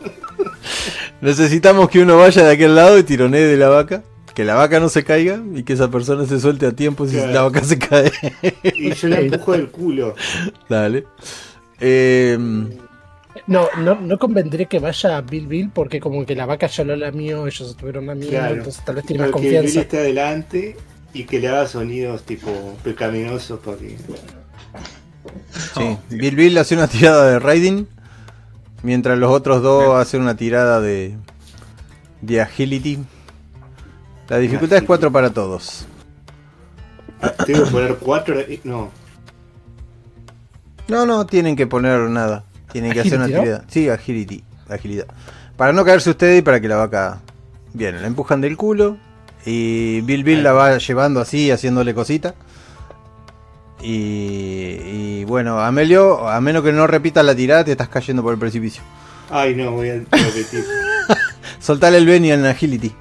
necesitamos 1.20 1.88
que 1.88 2.00
uno 2.00 2.16
vaya 2.16 2.44
de 2.44 2.52
aquel 2.52 2.76
lado 2.76 2.96
y 2.96 3.02
tironee 3.02 3.40
de 3.42 3.56
la 3.56 3.70
vaca. 3.70 4.04
Que 4.34 4.44
la 4.44 4.54
vaca 4.54 4.80
no 4.80 4.88
se 4.88 5.04
caiga 5.04 5.40
y 5.54 5.62
que 5.62 5.74
esa 5.74 5.90
persona 5.90 6.26
se 6.26 6.40
suelte 6.40 6.66
a 6.66 6.72
tiempo 6.72 7.06
si 7.06 7.14
Claro. 7.14 7.32
la 7.32 7.42
vaca 7.42 7.62
se 7.62 7.78
cae. 7.78 8.10
y 8.62 8.92
yo 8.92 9.08
la 9.08 9.20
empujo 9.20 9.52
del 9.52 9.68
culo. 9.70 10.14
Dale. 10.68 11.04
Eh, 11.80 12.36
No, 13.46 13.68
no, 13.78 13.94
no 14.00 14.18
convendré 14.18 14.66
que 14.66 14.78
vaya 14.78 15.16
a 15.18 15.20
Bill 15.20 15.46
Bill 15.46 15.70
porque 15.72 16.00
como 16.00 16.24
que 16.26 16.34
la 16.34 16.46
vaca 16.46 16.66
ya 16.66 16.82
lo 16.84 16.96
lamió, 16.96 17.46
ellos 17.46 17.70
estuvieron 17.70 18.06
lamiendo, 18.06 18.30
Claro. 18.36 18.54
entonces 18.56 18.84
tal 18.84 18.94
vez 18.96 19.04
tiene 19.06 19.22
más 19.22 19.26
Pero 19.30 19.38
que 19.38 19.42
confianza. 19.52 19.80
esté 19.82 19.98
adelante 19.98 20.76
y 21.12 21.24
que 21.24 21.38
le 21.40 21.48
haga 21.48 21.66
sonidos 21.68 22.22
tipo 22.24 22.50
pecaminosos 22.82 23.60
para 23.60 23.76
que... 23.76 23.96
sí. 25.74 25.96
Bill 26.10 26.36
Bill 26.36 26.58
hace 26.58 26.74
una 26.74 26.88
tirada 26.88 27.30
de 27.30 27.38
raiding. 27.38 27.86
Mientras 28.82 29.18
los 29.18 29.30
otros 29.30 29.62
dos 29.62 29.94
hacen 29.96 30.22
una 30.22 30.36
tirada 30.36 30.80
de, 30.80 31.14
de 32.20 32.40
agility. 32.40 32.98
La 34.28 34.38
dificultad 34.38 34.78
es 34.78 34.84
4 34.84 35.12
para 35.12 35.30
todos. 35.30 35.86
Tengo 37.46 37.64
que 37.64 37.70
poner 37.70 37.96
cuatro... 37.96 38.40
y- 38.40 38.60
No, 38.64 38.90
No, 40.88 41.06
no 41.06 41.26
tienen 41.26 41.56
que 41.56 41.66
poner 41.66 42.00
nada. 42.10 42.44
Tienen 42.72 42.92
que 42.92 43.00
hacer 43.00 43.16
una 43.18 43.26
tirada. 43.26 43.64
Sí, 43.68 43.88
agility. 43.88 44.42
Agilidad. 44.68 45.06
Para 45.56 45.72
no 45.72 45.84
caerse 45.84 46.10
ustedes 46.10 46.40
y 46.40 46.42
para 46.42 46.60
que 46.60 46.68
la 46.68 46.76
vaca. 46.76 47.20
Bien, 47.72 48.00
la 48.00 48.06
empujan 48.06 48.40
del 48.40 48.56
culo. 48.56 48.96
Y 49.46 50.00
Bill 50.02 50.24
Bill 50.24 50.42
la 50.42 50.52
va 50.52 50.76
llevando 50.78 51.20
así, 51.20 51.50
haciéndole 51.50 51.94
cosita. 51.94 52.34
Y, 53.82 54.78
y 55.20 55.24
bueno, 55.24 55.60
Amelio, 55.60 56.26
a 56.28 56.40
menos 56.40 56.62
que 56.64 56.72
no 56.72 56.86
repitas 56.86 57.24
la 57.24 57.34
tirada, 57.34 57.64
te 57.64 57.72
estás 57.72 57.88
cayendo 57.88 58.22
por 58.22 58.32
el 58.32 58.38
precipicio. 58.38 58.82
ay 59.30 59.54
no, 59.54 59.72
voy 59.72 59.90
a 59.90 59.94
repetir. 59.94 60.64
Soltale 61.60 61.98
el 61.98 62.06
Benny 62.06 62.32
en 62.32 62.46
agility. 62.46 62.92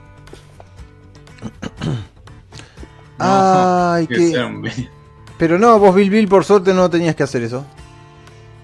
Ay, 3.20 4.07
que 4.07 4.15
be- 4.61 4.90
Pero 5.38 5.60
no, 5.60 5.78
vos 5.80 5.94
Bill 5.95 6.10
Bill 6.10 6.28
por 6.28 6.45
suerte 6.45 6.74
no 6.74 6.90
tenías 6.90 7.15
que 7.15 7.24
hacer 7.24 7.44
eso. 7.44 7.65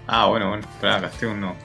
Ah, 0.07 0.25
bueno, 0.25 0.49
bueno. 0.49 0.63
Espera, 0.67 0.99
gasté 0.99 1.27
uno. 1.27 1.55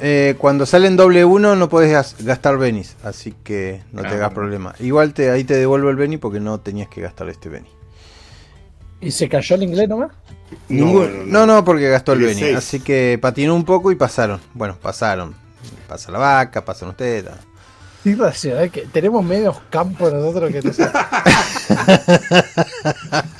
Eh, 0.00 0.34
cuando 0.38 0.64
salen 0.66 0.96
doble 0.96 1.24
uno 1.24 1.56
no 1.56 1.68
podés 1.68 1.92
gas- 1.92 2.16
gastar 2.20 2.56
Benis, 2.58 2.96
así 3.04 3.34
que 3.44 3.82
no 3.92 4.02
te 4.02 4.08
Ah, 4.08 4.12
hagas 4.12 4.32
problema. 4.32 4.74
Igual 4.78 5.12
te, 5.12 5.30
ahí 5.30 5.44
te 5.44 5.54
devuelvo 5.54 5.90
el 5.90 5.96
Beni 5.96 6.16
porque 6.16 6.40
no 6.40 6.58
tenías 6.60 6.88
que 6.88 7.00
gastar 7.02 7.28
este 7.28 7.48
Beni. 7.48 7.68
¿Y 9.00 9.10
se 9.10 9.28
cayó 9.28 9.56
el 9.56 9.64
inglés 9.64 9.88
nomás? 9.88 10.10
Ningún- 10.68 11.30
no, 11.30 11.44
no, 11.46 11.64
porque 11.64 11.88
gastó 11.90 12.12
el 12.14 12.20
Beni. 12.20 12.50
Así 12.50 12.80
que 12.80 13.18
patinó 13.20 13.54
un 13.54 13.64
poco 13.64 13.92
y 13.92 13.94
pasaron. 13.94 14.40
Bueno, 14.54 14.76
pasaron. 14.80 15.34
Pasa 15.88 16.10
la 16.12 16.18
vaca, 16.18 16.64
pasan 16.64 16.88
ustedes. 16.90 17.26
¿Eh? 18.10 18.70
que 18.70 18.82
tenemos 18.92 19.24
medios 19.24 19.56
campos 19.70 20.12
nosotros 20.12 20.52
que 20.52 20.62
no 20.62 20.72
sé. 20.72 20.86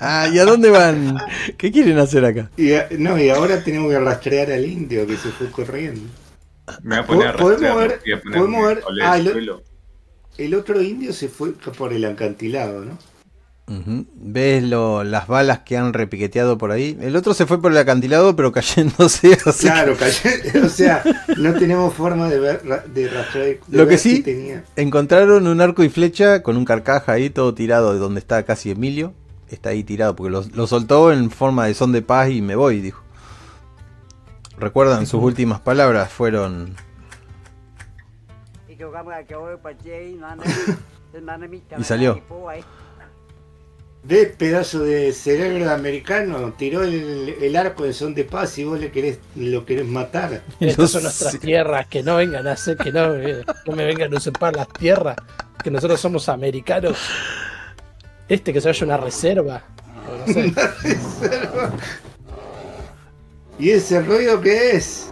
Ah, 0.00 0.28
¿y 0.32 0.38
a 0.38 0.44
dónde 0.44 0.70
van? 0.70 1.16
¿Qué 1.56 1.70
quieren 1.70 1.98
hacer 1.98 2.24
acá? 2.24 2.50
Y, 2.56 2.72
a- 2.72 2.88
no, 2.98 3.18
y 3.18 3.28
ahora 3.28 3.62
tenemos 3.62 3.90
que 3.92 3.98
rastrear 4.00 4.50
al 4.50 4.64
indio 4.64 5.06
que 5.06 5.16
se 5.16 5.28
fue 5.30 5.50
corriendo. 5.50 6.00
Me 6.82 6.96
voy 7.02 7.04
a 7.04 7.06
poner 7.06 7.28
a 7.28 7.36
¿Podemos 7.36 7.62
rastrear, 7.62 7.88
ver- 7.88 8.00
voy 8.04 8.12
a 8.12 8.20
poner 8.22 8.38
podemos 8.38 8.66
ver- 8.66 8.82
ah, 9.04 9.16
el. 9.18 9.52
El 10.38 10.54
otro 10.54 10.82
indio 10.82 11.12
se 11.14 11.28
fue 11.28 11.52
por 11.52 11.94
el 11.94 12.04
acantilado, 12.04 12.84
¿no? 12.84 12.98
¿Ves 13.68 14.62
lo- 14.62 15.02
las 15.02 15.26
balas 15.26 15.60
que 15.60 15.76
han 15.76 15.92
repiqueteado 15.92 16.56
por 16.56 16.70
ahí? 16.70 16.96
El 17.00 17.16
otro 17.16 17.34
se 17.34 17.46
fue 17.46 17.60
por 17.60 17.72
el 17.72 17.78
acantilado, 17.78 18.36
pero 18.36 18.52
cayéndose. 18.52 19.36
así 19.46 19.66
Claro, 19.66 19.96
cayó- 19.96 20.64
o 20.64 20.68
sea, 20.68 21.02
no 21.36 21.52
tenemos 21.54 21.92
forma 21.92 22.28
de 22.28 22.38
ver, 22.38 22.62
de 22.62 23.08
rastrear. 23.08 23.56
de 23.66 23.76
Lo 23.76 23.88
que 23.88 23.98
sí- 23.98 24.22
tenía. 24.22 24.62
Encontraron 24.76 25.48
un 25.48 25.60
arco 25.60 25.82
y 25.82 25.88
flecha 25.88 26.42
con 26.44 26.56
un 26.56 26.64
carcaja 26.64 27.12
ahí 27.12 27.28
todo 27.28 27.54
tirado 27.54 27.92
de 27.92 27.98
donde 27.98 28.20
está 28.20 28.44
casi 28.44 28.70
Emilio. 28.70 29.14
Está 29.48 29.70
ahí 29.70 29.82
tirado 29.82 30.14
porque 30.14 30.30
lo, 30.30 30.42
lo 30.54 30.66
soltó 30.68 31.12
en 31.12 31.30
forma 31.30 31.66
de 31.66 31.74
son 31.74 31.90
de 31.92 32.02
paz 32.02 32.30
y 32.30 32.42
me 32.42 32.54
voy, 32.56 32.80
dijo. 32.80 33.02
Recuerdan 34.58 35.06
sus 35.06 35.22
últimas 35.22 35.60
palabras 35.60 36.10
fueron 36.12 36.74
Y 41.78 41.84
salió. 41.84 42.20
¿Ves 44.08 44.28
pedazo 44.36 44.84
de 44.84 45.12
cerebro 45.12 45.68
americano? 45.68 46.52
Tiró 46.56 46.84
el, 46.84 47.34
el 47.42 47.56
arco 47.56 47.84
en 47.84 47.92
son 47.92 48.14
de 48.14 48.22
paz 48.22 48.56
y 48.58 48.62
vos 48.64 48.78
le 48.78 48.92
querés, 48.92 49.18
lo 49.34 49.66
querés 49.66 49.84
matar. 49.84 50.42
Estas 50.60 50.92
son 50.92 51.02
nuestras 51.02 51.38
tierras, 51.40 51.86
que 51.88 52.04
no 52.04 52.14
vengan 52.16 52.46
a 52.46 52.52
hacer, 52.52 52.76
que 52.76 52.92
no, 52.92 53.16
eh, 53.16 53.44
no 53.66 53.74
me 53.74 53.84
vengan 53.84 54.14
a 54.14 54.18
usurpar 54.18 54.54
las 54.54 54.68
tierras, 54.68 55.16
que 55.62 55.72
nosotros 55.72 56.00
somos 56.00 56.28
americanos. 56.28 56.96
Este 58.28 58.52
que 58.52 58.60
se 58.60 58.68
vaya 58.68 58.86
una 58.86 58.96
reserva. 58.96 59.64
no 60.26 60.32
sé. 60.32 60.52
¿Y 63.58 63.70
ese 63.70 64.02
ruido 64.02 64.40
qué 64.40 64.76
es? 64.76 65.10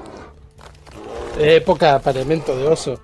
Época 1.38 1.86
de 1.86 1.92
apareamiento 1.92 2.56
de 2.56 2.66
oso. 2.68 3.00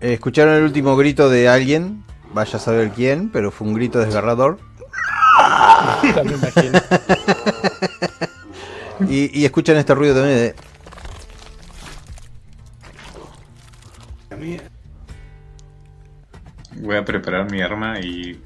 Eh, 0.00 0.14
Escucharon 0.14 0.54
el 0.54 0.64
último 0.64 0.96
grito 0.96 1.30
de 1.30 1.48
alguien, 1.48 2.04
vaya 2.36 2.56
a 2.56 2.60
saber 2.60 2.90
quién, 2.90 3.30
pero 3.30 3.50
fue 3.50 3.66
un 3.66 3.74
grito 3.74 3.98
desgarrador. 3.98 4.58
Ya 6.02 6.22
me 6.22 6.32
imagino. 6.32 6.78
Y, 9.10 9.38
y 9.38 9.44
escuchan 9.44 9.76
este 9.76 9.94
ruido 9.94 10.14
también 10.14 10.38
de... 10.38 10.54
Voy 16.80 16.96
a 16.96 17.04
preparar 17.04 17.50
mi 17.50 17.60
arma 17.60 18.00
y. 18.00 18.40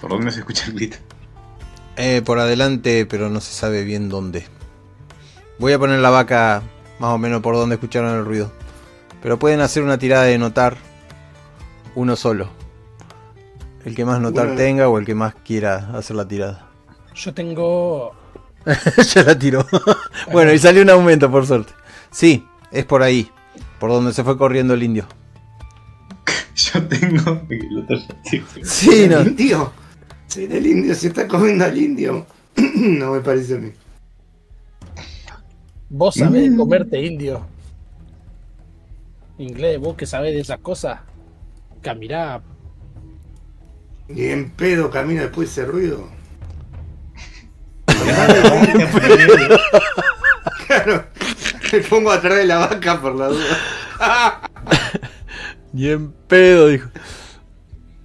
¿Por 0.00 0.10
dónde 0.10 0.30
se 0.30 0.40
escucha 0.40 0.66
el 0.66 0.74
grito? 0.74 0.98
eh, 1.96 2.22
por 2.24 2.38
adelante, 2.38 3.06
pero 3.06 3.28
no 3.28 3.40
se 3.40 3.52
sabe 3.52 3.82
bien 3.84 4.08
dónde. 4.08 4.46
Voy 5.58 5.72
a 5.72 5.78
poner 5.78 5.98
la 5.98 6.10
vaca 6.10 6.62
más 6.98 7.12
o 7.12 7.18
menos 7.18 7.40
por 7.42 7.56
donde 7.56 7.74
escucharon 7.74 8.16
el 8.16 8.24
ruido. 8.24 8.52
Pero 9.22 9.38
pueden 9.38 9.60
hacer 9.60 9.82
una 9.82 9.98
tirada 9.98 10.24
de 10.24 10.38
notar 10.38 10.76
uno 11.94 12.16
solo. 12.16 12.48
El 13.84 13.94
que 13.94 14.04
más 14.04 14.20
notar 14.20 14.46
Bueno. 14.46 14.60
tenga 14.60 14.88
o 14.88 14.98
el 14.98 15.06
que 15.06 15.14
más 15.14 15.34
quiera 15.34 15.90
hacer 15.96 16.16
la 16.16 16.26
tirada. 16.28 16.68
Yo 17.14 17.32
tengo. 17.34 18.14
ya 19.14 19.22
la 19.22 19.38
tiró. 19.38 19.66
bueno, 20.32 20.52
y 20.52 20.58
salió 20.58 20.82
un 20.82 20.90
aumento 20.90 21.30
por 21.30 21.46
suerte. 21.46 21.72
Sí, 22.10 22.44
es 22.70 22.84
por 22.84 23.02
ahí. 23.02 23.30
Por 23.80 23.90
donde 23.90 24.12
se 24.12 24.22
fue 24.24 24.36
corriendo 24.36 24.74
el 24.74 24.82
indio. 24.82 25.06
Yo 26.54 26.82
tengo. 26.86 27.42
el 27.48 27.78
otro 27.82 27.96
ya 27.96 28.22
tiene. 28.22 28.46
Sí, 28.64 29.02
el 29.04 29.10
no. 29.10 29.22
indio. 29.22 29.72
Sí, 30.26 30.46
el 30.50 30.66
indio 30.66 30.94
se 30.94 31.08
está 31.08 31.26
comiendo 31.26 31.64
al 31.64 31.76
indio. 31.78 32.26
no 32.74 33.12
me 33.12 33.20
parece 33.20 33.54
a 33.54 33.58
mí. 33.58 33.72
Vos 35.88 36.16
sabés 36.16 36.50
de 36.50 36.56
comerte 36.56 37.00
indio. 37.02 37.46
Inglés, 39.38 39.78
vos 39.78 39.96
que 39.96 40.06
sabés 40.06 40.34
de 40.34 40.40
esas 40.40 40.58
cosas. 40.58 41.00
Camirá. 41.80 42.42
Ni 44.08 44.26
en 44.26 44.50
pedo 44.50 44.90
camina 44.90 45.22
después 45.22 45.54
de 45.54 45.62
ese 45.62 45.70
ruido. 45.70 46.08
Claro. 50.66 51.06
Me 51.72 51.80
pongo 51.80 52.10
atrás 52.10 52.36
de 52.36 52.44
la 52.44 52.58
vaca 52.58 53.00
por 53.00 53.14
la 53.14 53.28
duda. 53.28 53.56
Ni 55.72 55.88
en 55.88 56.12
pedo, 56.12 56.68
dijo. 56.68 56.90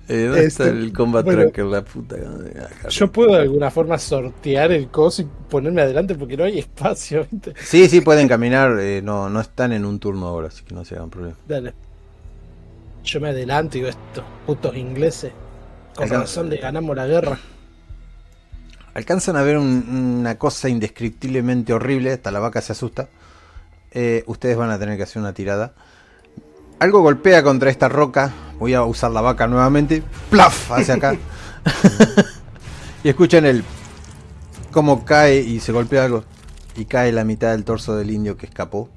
Eh, 0.09 0.25
¿Dónde 0.25 0.45
Este, 0.45 0.63
está 0.63 0.67
el 0.67 0.91
combat 0.91 1.23
bueno. 1.23 1.43
tracker? 1.43 1.65
La 1.65 1.81
puta. 1.83 2.15
Acá. 2.17 2.89
Yo 2.89 3.11
puedo 3.11 3.33
de 3.33 3.41
alguna 3.41 3.71
forma 3.71 3.97
sortear 3.97 4.71
el 4.73 4.89
coso 4.89 5.21
y 5.21 5.27
ponerme 5.49 5.81
adelante 5.81 6.15
porque 6.15 6.35
no 6.35 6.43
hay 6.43 6.59
espacio. 6.59 7.25
¿viste? 7.31 7.53
Sí, 7.63 7.87
sí, 7.87 8.01
pueden 8.01 8.27
caminar. 8.27 8.77
eh, 8.79 9.01
no, 9.03 9.29
no 9.29 9.39
están 9.39 9.71
en 9.71 9.85
un 9.85 9.99
turno 9.99 10.27
ahora, 10.27 10.49
así 10.49 10.63
que 10.63 10.75
no 10.75 10.83
se 10.83 10.95
hagan 10.95 11.09
problema. 11.09 11.37
Dale. 11.47 11.73
Yo 13.05 13.19
me 13.21 13.29
adelanto 13.29 13.77
y 13.77 13.81
digo 13.81 13.89
estos 13.89 14.23
putos 14.45 14.75
ingleses. 14.75 15.31
Con 15.95 16.09
razón 16.09 16.49
le 16.49 16.57
ganamos 16.57 16.95
la 16.95 17.05
guerra. 17.07 17.37
Alcanzan 18.93 19.35
a 19.37 19.41
ver 19.43 19.57
un- 19.57 20.17
una 20.19 20.37
cosa 20.37 20.69
indescriptiblemente 20.69 21.73
horrible. 21.73 22.11
Hasta 22.13 22.31
la 22.31 22.39
vaca 22.39 22.61
se 22.61 22.71
asusta. 22.73 23.09
Eh, 23.91 24.23
ustedes 24.27 24.55
van 24.57 24.69
a 24.69 24.79
tener 24.79 24.97
que 24.97 25.03
hacer 25.03 25.21
una 25.21 25.33
tirada. 25.33 25.73
Algo 26.83 26.99
golpea 27.01 27.41
contra 27.43 27.69
esta 27.69 27.87
roca. 27.87 28.33
Voy 28.59 28.73
a 28.73 28.83
usar 28.83 29.09
la 29.11 29.21
vaca 29.21 29.47
nuevamente. 29.47 30.03
¡Plaf! 30.29 30.69
Hacia 30.69 30.95
acá. 30.95 31.15
y 33.05 33.07
escuchan 33.07 33.45
el. 33.45 33.63
cómo 34.73 35.05
cae 35.05 35.39
y 35.39 35.61
se 35.61 35.71
golpea 35.71 36.03
algo. 36.03 36.25
Y 36.75 36.83
cae 36.83 37.13
la 37.13 37.23
mitad 37.23 37.51
del 37.51 37.63
torso 37.63 37.95
del 37.95 38.11
indio 38.11 38.35
que 38.35 38.47
escapó. 38.47 38.89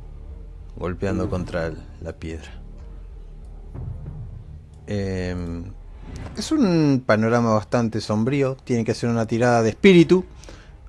Golpeando 0.76 1.30
contra 1.30 1.66
el- 1.66 1.78
la 2.02 2.12
piedra. 2.12 2.50
Em, 4.88 5.70
es 6.36 6.50
un 6.50 7.04
panorama 7.06 7.52
bastante 7.54 8.00
sombrío. 8.00 8.56
Tienen 8.64 8.84
que 8.84 8.90
hacer 8.90 9.08
una 9.08 9.26
tirada 9.26 9.62
de 9.62 9.68
espíritu. 9.70 10.24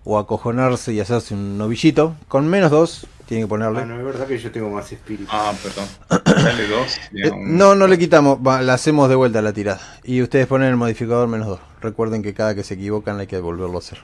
O 0.03 0.17
acojonarse 0.17 0.93
y 0.93 0.99
hacerse 0.99 1.35
un 1.35 1.59
novillito. 1.59 2.15
Con 2.27 2.47
menos 2.47 2.71
dos. 2.71 3.05
Tienen 3.27 3.45
que 3.45 3.49
ponerle. 3.49 3.81
Ah, 3.81 3.85
no, 3.85 3.97
es 3.99 4.05
verdad 4.05 4.25
que 4.25 4.37
yo 4.37 4.49
tengo 4.51 4.69
más 4.69 4.89
espíritu. 4.91 5.29
Ah, 5.29 5.53
perdón. 5.61 5.85
Dale 6.43 6.67
dos. 6.67 6.97
Eh, 7.13 7.29
un- 7.29 7.57
no, 7.57 7.75
no 7.75 7.87
le 7.87 7.97
quitamos. 7.97 8.39
va, 8.39 8.61
la 8.61 8.73
hacemos 8.75 9.09
de 9.09 9.15
vuelta 9.15 9.41
la 9.41 9.51
tirada. 9.51 9.81
Y 10.03 10.21
ustedes 10.21 10.47
ponen 10.47 10.69
el 10.69 10.77
modificador 10.77 11.27
menos 11.27 11.47
dos. 11.47 11.59
Recuerden 11.81 12.23
que 12.23 12.33
cada 12.33 12.55
que 12.55 12.63
se 12.63 12.75
equivocan 12.75 13.19
hay 13.19 13.27
que 13.27 13.37
volverlo 13.39 13.75
a 13.75 13.79
hacer. 13.79 13.99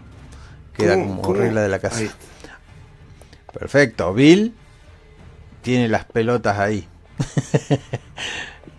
Queda 0.75 0.95
¿Cómo? 0.95 1.05
como 1.07 1.21
¿Cómo? 1.21 1.35
regla 1.39 1.61
de 1.61 1.69
la 1.69 1.79
casa. 1.79 1.99
Ahí. 1.99 2.11
Perfecto. 3.53 4.13
Bill 4.13 4.53
tiene 5.61 5.87
las 5.87 6.05
pelotas 6.05 6.59
ahí. 6.59 6.87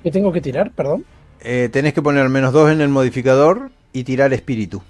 ¿Qué 0.03 0.11
tengo 0.11 0.33
que 0.33 0.41
tirar? 0.41 0.71
Perdón. 0.73 1.05
Eh, 1.41 1.69
tenés 1.73 1.95
que 1.95 2.03
poner 2.03 2.29
menos 2.29 2.53
dos 2.53 2.71
en 2.71 2.81
el 2.81 2.89
modificador 2.89 3.71
y 3.93 4.05
tirar 4.05 4.33
espíritu. 4.33 4.83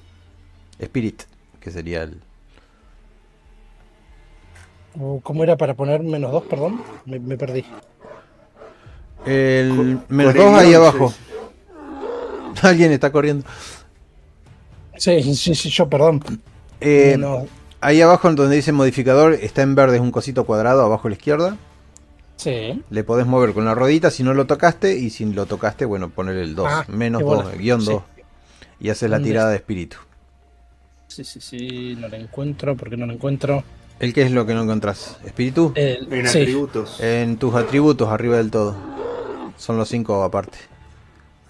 Spirit, 0.78 1.22
que 1.60 1.70
sería 1.70 2.02
el. 2.02 2.20
¿O 5.00 5.20
¿Cómo 5.22 5.42
era 5.44 5.56
para 5.56 5.74
poner 5.74 6.02
menos 6.02 6.30
dos? 6.32 6.44
Perdón. 6.44 6.82
Me, 7.04 7.18
me 7.18 7.36
perdí. 7.36 7.64
El 9.26 9.98
menos 10.08 10.34
Con 10.34 10.42
el 10.42 10.50
dos 10.52 10.60
ahí 10.60 10.68
guion, 10.68 10.82
abajo. 10.82 11.14
Alguien 12.62 12.92
está 12.92 13.10
corriendo. 13.10 13.46
Sí, 14.96 15.22
sí, 15.34 15.54
sí, 15.54 15.70
yo, 15.70 15.88
perdón. 15.88 16.22
Eh, 16.80 17.18
Ahí 17.80 18.00
abajo 18.00 18.28
en 18.28 18.36
donde 18.36 18.56
dice 18.56 18.72
modificador 18.72 19.34
está 19.34 19.60
en 19.62 19.74
verde, 19.74 19.96
es 19.96 20.02
un 20.02 20.10
cosito 20.10 20.44
cuadrado 20.44 20.82
abajo 20.84 21.08
a 21.08 21.10
la 21.10 21.16
izquierda. 21.16 21.56
sí. 22.36 22.82
Le 22.88 23.04
podés 23.04 23.26
mover 23.26 23.52
con 23.52 23.64
la 23.66 23.74
rodita 23.74 24.10
si 24.10 24.22
no 24.22 24.32
lo 24.32 24.46
tocaste 24.46 24.96
y 24.96 25.10
si 25.10 25.24
lo 25.26 25.44
tocaste, 25.46 25.84
bueno, 25.84 26.08
poner 26.10 26.36
el 26.36 26.54
2, 26.54 26.66
Ah, 26.70 26.84
menos 26.88 27.20
qué 27.20 27.24
2, 27.26 27.44
bola. 27.44 27.56
guion 27.56 27.80
Sí. 27.82 27.90
2. 27.92 28.02
Y 28.80 28.88
haces 28.90 29.10
la 29.10 29.16
¿Dónde 29.16 29.28
tirada 29.30 29.50
de 29.50 29.56
espíritu. 29.56 29.96
Sí, 31.08 31.24
sí, 31.24 31.40
sí. 31.40 31.96
No 31.98 32.08
la 32.08 32.16
encuentro. 32.16 32.74
porque 32.76 32.96
no 32.96 33.04
la 33.06 33.12
encuentro? 33.14 33.62
¿El 34.04 34.12
qué 34.12 34.22
es 34.22 34.30
lo 34.32 34.44
que 34.44 34.52
no 34.52 34.62
encontrás? 34.62 35.16
¿Espíritu? 35.24 35.72
El- 35.74 36.12
En 36.12 36.28
sí. 36.28 36.40
atributos. 36.40 37.00
En 37.00 37.38
tus 37.38 37.54
atributos, 37.54 38.10
arriba 38.10 38.36
del 38.36 38.50
todo. 38.50 38.76
Son 39.56 39.78
los 39.78 39.88
5 39.88 40.22
aparte. 40.22 40.58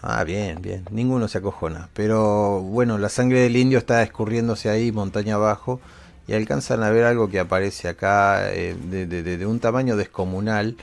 Ah, 0.02 0.22
bien, 0.22 0.62
bien. 0.62 0.84
Ninguno 0.92 1.26
se 1.26 1.38
acojona. 1.38 1.88
Pero 1.94 2.60
bueno, 2.60 2.96
la 2.98 3.08
sangre 3.08 3.40
del 3.40 3.56
indio 3.56 3.78
está 3.78 4.02
escurriéndose 4.04 4.70
ahí, 4.70 4.92
montaña 4.92 5.34
abajo. 5.34 5.80
Y 6.28 6.34
alcanzan 6.34 6.82
a 6.84 6.90
ver 6.90 7.04
algo 7.04 7.28
que 7.28 7.40
aparece 7.40 7.88
acá 7.88 8.52
eh, 8.52 8.76
de, 8.88 9.06
de- 9.06 9.22
de- 9.24 9.36
de 9.36 9.46
un 9.46 9.58
tamaño 9.58 9.96
descomunal. 9.96 10.76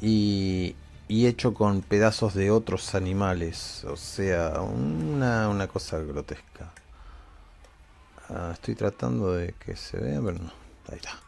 Y, 0.00 0.76
y 1.08 1.26
hecho 1.26 1.54
con 1.54 1.80
pedazos 1.82 2.34
de 2.34 2.52
otros 2.52 2.94
animales. 2.94 3.84
O 3.84 3.96
sea, 3.96 4.60
una, 4.60 5.48
una 5.48 5.66
cosa 5.66 5.98
grotesca. 5.98 6.70
Ah, 8.28 8.50
estoy 8.52 8.76
tratando 8.76 9.34
de 9.34 9.54
que 9.64 9.74
se 9.74 9.96
vea, 9.98 10.20
pero 10.24 10.38
no. 10.38 10.59
Ahí 10.90 10.96
está. 10.96 11.18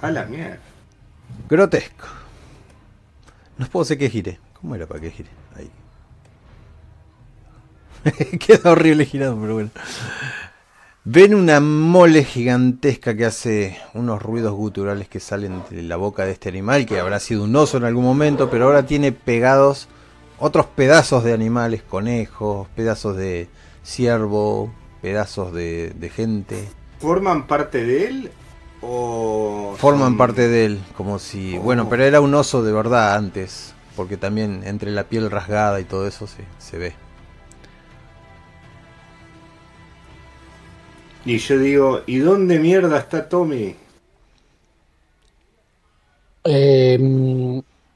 A 0.00 0.10
la 0.10 0.24
mierda. 0.24 0.58
Grotesco. 1.48 2.06
No 3.58 3.66
puedo 3.66 3.84
ser 3.84 3.98
que 3.98 4.10
gire. 4.10 4.38
¿Cómo 4.60 4.74
era 4.74 4.86
para 4.86 5.00
que 5.00 5.10
gire? 5.10 5.30
Ahí. 5.56 5.70
Queda 8.38 8.72
horrible 8.72 9.06
girado, 9.06 9.38
pero 9.40 9.54
bueno. 9.54 9.70
Ven 11.04 11.34
una 11.34 11.58
mole 11.58 12.22
gigantesca 12.22 13.16
que 13.16 13.24
hace 13.24 13.78
unos 13.94 14.22
ruidos 14.22 14.52
guturales 14.52 15.08
que 15.08 15.18
salen 15.18 15.62
de 15.68 15.82
la 15.82 15.96
boca 15.96 16.24
de 16.24 16.30
este 16.32 16.48
animal, 16.48 16.86
que 16.86 17.00
habrá 17.00 17.18
sido 17.18 17.42
un 17.42 17.56
oso 17.56 17.76
en 17.76 17.84
algún 17.84 18.04
momento, 18.04 18.48
pero 18.50 18.66
ahora 18.66 18.86
tiene 18.86 19.10
pegados 19.10 19.88
otros 20.38 20.66
pedazos 20.66 21.24
de 21.24 21.32
animales, 21.32 21.82
conejos, 21.82 22.68
pedazos 22.76 23.16
de 23.16 23.48
ciervo, 23.82 24.72
pedazos 25.00 25.52
de, 25.52 25.90
de 25.90 26.08
gente. 26.08 26.68
¿Forman 27.02 27.46
parte 27.46 27.84
de 27.84 28.06
él 28.06 28.30
o 28.80 29.74
Forman 29.76 30.10
son- 30.10 30.16
parte 30.16 30.48
de 30.48 30.64
él, 30.66 30.80
como 30.96 31.18
si... 31.18 31.58
Bueno, 31.58 31.88
pero 31.88 32.04
era 32.04 32.20
un 32.20 32.34
oso 32.34 32.62
de 32.62 32.72
verdad 32.72 33.14
antes, 33.16 33.74
porque 33.96 34.16
también 34.16 34.62
entre 34.64 34.90
la 34.90 35.04
piel 35.08 35.30
rasgada 35.30 35.80
y 35.80 35.84
todo 35.84 36.06
eso 36.06 36.26
se, 36.26 36.44
se 36.58 36.78
ve. 36.78 36.94
Y 41.24 41.38
yo 41.38 41.58
digo, 41.58 42.02
¿y 42.06 42.18
dónde 42.18 42.58
mierda 42.58 42.98
está 42.98 43.28
Tommy? 43.28 43.76
Eh, 46.44 46.98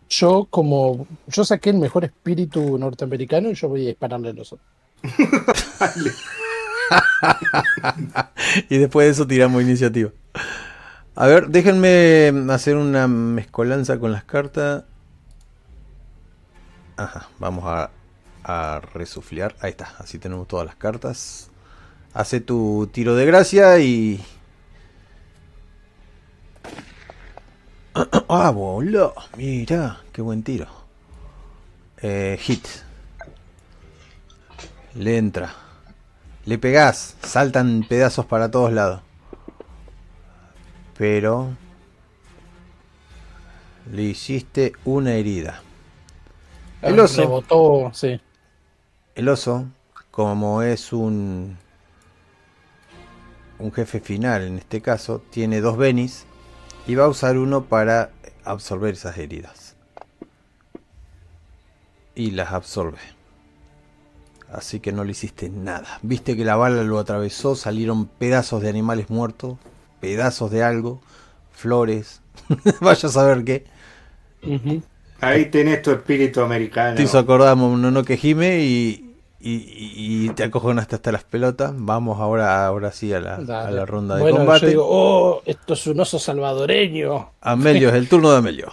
yo, 0.09 0.47
como. 0.51 1.07
Yo 1.27 1.45
saqué 1.45 1.70
el 1.70 1.78
mejor 1.78 2.05
espíritu 2.05 2.78
norteamericano 2.78 3.51
y 3.51 3.55
yo 3.55 3.69
voy 3.69 3.85
a 3.85 3.89
dispararle 3.89 4.31
a 4.31 4.33
los 4.33 4.53
otros. 4.53 4.66
y 8.68 8.78
después 8.78 9.06
de 9.06 9.10
eso 9.12 9.26
tiramos 9.26 9.62
iniciativa. 9.62 10.10
A 11.14 11.26
ver, 11.26 11.48
déjenme 11.48 12.32
hacer 12.52 12.76
una 12.76 13.09
mezcolanza 13.09 13.98
con 13.98 14.12
las 14.12 14.24
cartas. 14.24 14.84
Ajá, 16.97 17.28
vamos 17.38 17.64
a, 17.66 17.90
a 18.44 18.80
resuflear. 18.94 19.55
Ahí 19.60 19.70
está, 19.70 19.94
así 19.98 20.18
tenemos 20.18 20.47
todas 20.48 20.66
las 20.66 20.76
cartas. 20.76 21.51
Hace 22.14 22.40
tu 22.40 22.88
tiro 22.93 23.14
de 23.14 23.26
gracia 23.26 23.78
y... 23.78 24.24
Ah, 28.28 28.51
boludo. 28.51 29.14
Mira, 29.36 30.01
qué 30.12 30.20
buen 30.22 30.43
tiro. 30.43 30.66
Eh, 32.02 32.36
hit. 32.40 32.66
Le 34.94 35.16
entra. 35.16 35.65
Le 36.47 36.59
pegás, 36.59 37.16
saltan 37.23 37.85
pedazos 37.89 38.24
para 38.24 38.51
todos 38.51 38.73
lados. 38.73 39.02
Pero 40.97 41.51
le 43.93 44.02
hiciste 44.02 44.73
una 44.85 45.14
herida. 45.14 45.60
El 46.82 47.01
oso. 47.01 47.23
Rebotó, 47.23 47.90
sí. 47.93 48.20
El 49.16 49.28
oso, 49.28 49.66
como 50.10 50.62
es 50.62 50.93
un 50.93 51.59
un 53.59 53.73
jefe 53.73 54.01
final 54.01 54.43
en 54.43 54.59
este 54.59 54.81
caso, 54.81 55.23
tiene 55.31 55.60
dos 55.60 55.77
venis 55.77 56.27
y 56.86 56.94
va 56.94 57.05
a 57.05 57.09
usar 57.09 57.39
uno 57.39 57.64
para 57.64 58.10
absorber 58.44 58.94
esas 58.94 59.18
heridas. 59.18 59.74
Y 62.14 62.31
las 62.31 62.52
absorbe. 62.52 63.15
Así 64.52 64.81
que 64.81 64.93
no 64.93 65.05
le 65.05 65.10
hiciste 65.12 65.48
nada. 65.48 65.98
Viste 66.02 66.36
que 66.36 66.44
la 66.44 66.56
bala 66.56 66.82
lo 66.85 66.98
atravesó, 66.98 67.56
salieron 67.56 68.06
pedazos 68.06 68.62
de 68.62 68.68
animales 68.68 69.10
muertos, 69.10 69.59
pedazos 70.01 70.51
de 70.51 70.62
algo, 70.62 71.01
flores, 71.52 72.20
vaya 72.81 73.09
a 73.09 73.12
saber 73.12 73.44
qué. 73.44 73.64
Ahí 75.20 75.47
tenés 75.47 75.82
tu 75.82 75.90
espíritu 75.90 76.40
americano. 76.43 76.94
Te 76.97 77.02
hizo 77.02 77.18
acordar 77.18 77.56
no 77.56 77.77
no 77.77 78.05
Jime 78.05 78.60
y, 78.60 79.14
y, 79.40 80.27
y- 80.27 80.28
te 80.31 80.44
acojonaste 80.44 80.94
hasta 80.94 81.10
las 81.10 81.24
pelotas. 81.24 81.73
Vamos 81.74 82.20
ahora, 82.20 82.66
ahora 82.66 82.93
sí 82.93 83.12
a 83.12 83.20
la, 83.20 83.36
a 83.36 83.70
la 83.70 83.86
ronda 83.86 84.16
de 84.16 84.23
bueno, 84.23 84.39
combate. 84.39 84.66
yo 84.66 84.68
digo, 84.68 84.86
oh, 84.89 85.43
esto 85.44 85.74
es 85.74 85.86
un 85.86 86.01
oso 86.01 86.18
salvadoreño. 86.18 87.31
Amelio, 87.40 87.89
es 87.90 87.94
el 87.94 88.09
turno 88.09 88.31
de 88.31 88.39
Amelio. 88.39 88.70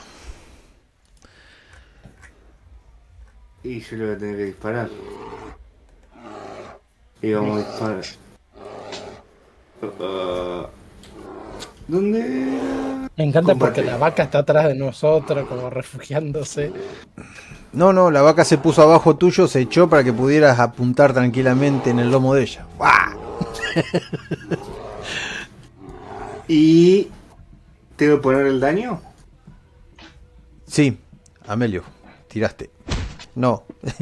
Y 3.64 3.80
yo 3.80 3.98
le 3.98 4.06
voy 4.06 4.16
a 4.16 4.18
tener 4.18 4.38
que 4.38 4.44
disparar. 4.46 4.90
Y 7.24 7.34
vamos 7.34 7.56
a 7.56 7.60
disparar. 7.66 8.04
¿Dónde? 11.88 12.20
era? 12.20 13.10
Me 13.16 13.24
encanta 13.24 13.54
Combate. 13.54 13.60
porque 13.60 13.84
la 13.90 13.98
vaca 13.98 14.24
está 14.24 14.40
atrás 14.40 14.68
de 14.68 14.76
nosotros, 14.76 15.48
como 15.48 15.70
refugiándose. 15.70 16.74
No, 17.72 17.94
no, 17.94 18.12
la 18.12 18.22
vaca 18.22 18.44
se 18.44 18.58
puso 18.58 18.82
abajo 18.82 19.16
tuyo, 19.16 19.48
se 19.48 19.62
echó 19.62 19.90
para 19.90 20.04
que 20.04 20.12
pudieras 20.14 20.60
apuntar 20.60 21.14
tranquilamente 21.14 21.92
en 21.92 22.00
el 22.00 22.12
lomo 22.12 22.36
de 22.36 22.44
ella. 22.44 22.66
¡Guau! 22.78 23.18
¿Y 26.48 27.08
tengo 27.96 28.18
que 28.18 28.22
poner 28.22 28.46
el 28.48 28.60
daño? 28.60 29.02
Sí, 30.68 30.98
Amelio, 31.48 31.84
tiraste. 32.28 32.70
No, 33.36 33.64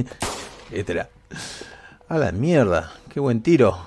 este 0.72 0.92
era. 0.94 1.10
A 2.10 2.18
la 2.18 2.32
mierda, 2.32 2.92
qué 3.12 3.20
buen 3.20 3.42
tiro. 3.42 3.78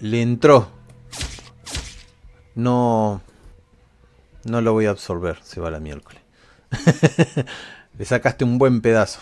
Le 0.00 0.22
entró. 0.22 0.68
No. 2.54 3.20
No 4.44 4.60
lo 4.60 4.72
voy 4.72 4.86
a 4.86 4.90
absorber, 4.90 5.38
se 5.42 5.60
va 5.60 5.70
la 5.70 5.80
miércoles. 5.80 6.22
Le 7.98 8.04
sacaste 8.04 8.44
un 8.44 8.58
buen 8.58 8.80
pedazo. 8.80 9.20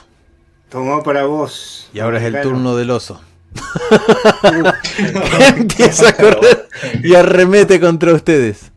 Tomó 0.68 1.02
para 1.02 1.24
vos. 1.24 1.88
Y 1.94 2.00
ahora 2.00 2.18
es 2.18 2.24
el 2.24 2.42
turno 2.42 2.76
del 2.76 2.90
oso. 2.90 3.20
Empieza 5.56 6.10
a 6.10 6.12
correr 6.12 6.68
y 7.02 7.14
arremete 7.14 7.80
contra 7.80 8.12
ustedes. 8.12 8.72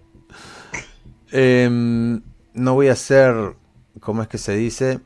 Em, 1.32 2.22
no 2.54 2.74
voy 2.76 2.88
a 2.88 2.94
hacer, 2.94 3.56
¿cómo 4.00 4.22
es 4.22 4.30
que 4.30 4.38
se 4.38 4.56
dice? 4.56 5.02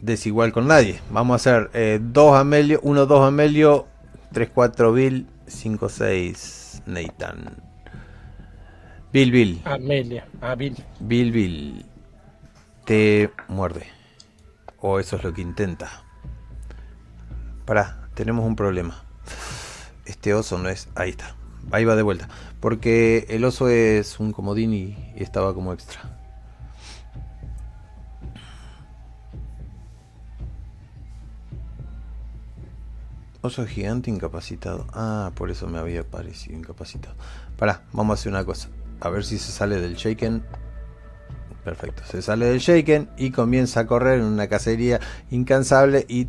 Desigual 0.00 0.52
con 0.52 0.68
nadie. 0.68 1.00
Vamos 1.10 1.34
a 1.34 1.36
hacer 1.36 2.00
2 2.00 2.36
Amelio, 2.36 2.78
1, 2.82 3.06
2 3.06 3.26
Amelio, 3.26 3.88
3, 4.32 4.50
4 4.54 4.92
Bill, 4.92 5.26
5, 5.46 5.88
6 5.88 6.82
Nathan. 6.86 7.62
Bill, 9.12 9.30
Bill, 9.30 9.62
Amelia, 9.64 10.26
a 10.40 10.54
Bill. 10.54 10.76
Bill, 11.00 11.32
Bill. 11.32 11.86
Te 12.84 13.30
muerde. 13.48 13.86
O 14.80 14.98
eso 14.98 15.16
es 15.16 15.24
lo 15.24 15.32
que 15.32 15.40
intenta. 15.40 16.04
Pará, 17.64 18.08
tenemos 18.14 18.44
un 18.44 18.56
problema. 18.56 19.02
Este 20.04 20.34
oso 20.34 20.58
no 20.58 20.68
es. 20.68 20.88
Ahí 20.94 21.10
está. 21.10 21.34
Ahí 21.70 21.84
va 21.84 21.96
de 21.96 22.02
vuelta. 22.02 22.28
Porque 22.60 23.26
el 23.28 23.44
oso 23.44 23.68
es 23.68 24.20
un 24.20 24.32
comodín 24.32 24.72
y 24.72 24.96
estaba 25.16 25.54
como 25.54 25.72
extra. 25.72 26.17
Oso 33.40 33.64
gigante 33.66 34.10
incapacitado. 34.10 34.86
Ah, 34.92 35.30
por 35.36 35.50
eso 35.50 35.68
me 35.68 35.78
había 35.78 36.02
parecido 36.02 36.58
incapacitado. 36.58 37.14
Pará, 37.56 37.84
vamos 37.92 38.18
a 38.18 38.20
hacer 38.20 38.32
una 38.32 38.44
cosa. 38.44 38.68
A 39.00 39.10
ver 39.10 39.24
si 39.24 39.38
se 39.38 39.52
sale 39.52 39.80
del 39.80 39.94
shaken. 39.94 40.42
Perfecto, 41.64 42.02
se 42.04 42.20
sale 42.20 42.46
del 42.46 42.58
shaken 42.58 43.10
y 43.16 43.30
comienza 43.30 43.80
a 43.80 43.86
correr 43.86 44.18
en 44.18 44.24
una 44.24 44.48
cacería 44.48 44.98
incansable 45.30 46.04
y 46.08 46.28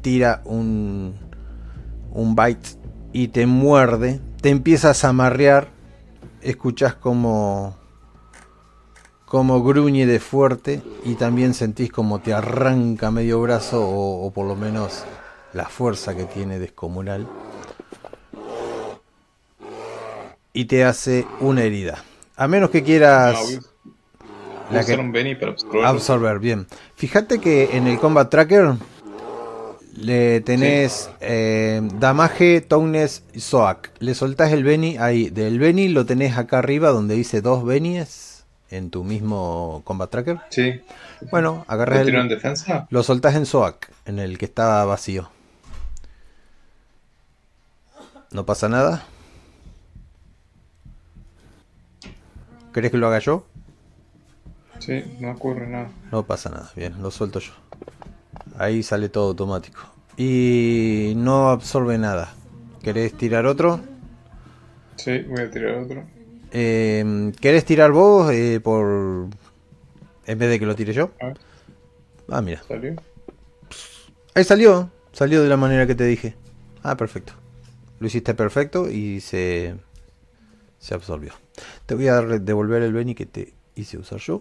tira 0.00 0.42
un, 0.44 1.14
un 2.10 2.34
bite 2.34 2.70
y 3.12 3.28
te 3.28 3.46
muerde. 3.46 4.20
Te 4.40 4.50
empiezas 4.50 5.04
a 5.04 5.10
amarrear. 5.10 5.68
Escuchás 6.40 6.94
como, 6.94 7.76
como 9.24 9.62
gruñe 9.62 10.04
de 10.06 10.18
fuerte 10.18 10.82
y 11.04 11.14
también 11.14 11.54
sentís 11.54 11.92
como 11.92 12.20
te 12.20 12.32
arranca 12.34 13.12
medio 13.12 13.40
brazo 13.40 13.88
o 13.88 14.32
por 14.32 14.46
lo 14.46 14.56
menos 14.56 15.04
la 15.58 15.68
fuerza 15.68 16.16
que 16.16 16.24
tiene 16.24 16.60
descomunal. 16.60 17.26
Y 20.52 20.66
te 20.66 20.84
hace 20.84 21.26
una 21.40 21.64
herida. 21.64 22.04
A 22.36 22.46
menos 22.46 22.70
que 22.70 22.84
quieras... 22.84 23.58
La 24.70 24.84
que- 24.84 24.94
un 24.94 25.10
Benny 25.10 25.34
para 25.34 25.50
absorber. 25.52 25.84
Absorber, 25.84 26.38
bien. 26.38 26.66
Fíjate 26.94 27.40
que 27.40 27.76
en 27.76 27.88
el 27.88 27.98
Combat 27.98 28.30
Tracker 28.30 28.74
le 29.96 30.40
tenés 30.42 31.10
eh, 31.20 31.80
Damage, 31.94 32.60
Toughness 32.60 33.24
y 33.32 33.40
Soak. 33.40 33.90
Le 33.98 34.14
soltás 34.14 34.52
el 34.52 34.62
Benny 34.62 34.96
ahí. 34.98 35.28
Del 35.30 35.58
Benny 35.58 35.88
lo 35.88 36.06
tenés 36.06 36.38
acá 36.38 36.58
arriba 36.60 36.90
donde 36.90 37.16
dice 37.16 37.40
dos 37.40 37.64
Bennies 37.64 38.44
en 38.70 38.90
tu 38.90 39.02
mismo 39.02 39.82
Combat 39.84 40.08
Tracker. 40.10 40.38
Sí. 40.50 40.82
Bueno, 41.32 41.64
¿Lo 41.68 41.84
tiro 42.04 42.18
en 42.18 42.26
el, 42.26 42.28
defensa? 42.28 42.86
lo 42.90 43.02
soltás 43.02 43.34
en 43.34 43.44
Soak, 43.46 43.90
en 44.06 44.20
el 44.20 44.38
que 44.38 44.44
está 44.44 44.84
vacío. 44.84 45.30
No 48.30 48.44
pasa 48.44 48.68
nada. 48.68 49.04
¿Querés 52.72 52.90
que 52.90 52.98
lo 52.98 53.06
haga 53.06 53.18
yo? 53.18 53.46
Sí, 54.78 55.02
no 55.20 55.32
ocurre 55.32 55.66
nada. 55.66 55.90
No 56.12 56.24
pasa 56.26 56.50
nada, 56.50 56.70
bien, 56.76 57.02
lo 57.02 57.10
suelto 57.10 57.40
yo. 57.40 57.52
Ahí 58.58 58.82
sale 58.82 59.08
todo 59.08 59.28
automático. 59.28 59.80
Y 60.16 61.14
no 61.16 61.50
absorbe 61.50 61.96
nada. 61.98 62.34
¿Querés 62.82 63.14
tirar 63.14 63.46
otro? 63.46 63.80
Sí, 64.96 65.20
voy 65.22 65.40
a 65.40 65.50
tirar 65.50 65.76
otro. 65.76 66.04
Eh, 66.50 67.32
¿Querés 67.40 67.64
tirar 67.64 67.92
vos 67.92 68.30
eh, 68.32 68.60
por... 68.62 69.28
En 70.26 70.38
vez 70.38 70.50
de 70.50 70.58
que 70.58 70.66
lo 70.66 70.74
tire 70.74 70.92
yo? 70.92 71.10
Ah, 72.30 72.42
mira. 72.42 72.62
¿Salió? 72.66 72.94
Ahí 74.34 74.44
salió, 74.44 74.90
salió 75.12 75.42
de 75.42 75.48
la 75.48 75.56
manera 75.56 75.86
que 75.86 75.94
te 75.94 76.04
dije. 76.04 76.36
Ah, 76.82 76.96
perfecto. 76.96 77.32
Lo 78.00 78.06
hiciste 78.06 78.34
perfecto 78.34 78.90
y 78.90 79.20
se, 79.20 79.76
se 80.78 80.94
absorbió. 80.94 81.32
Te 81.86 81.94
voy 81.94 82.08
a 82.08 82.20
devolver 82.22 82.82
el 82.82 82.92
Benny 82.92 83.14
que 83.14 83.26
te 83.26 83.54
hice 83.74 83.98
usar 83.98 84.20
yo. 84.20 84.40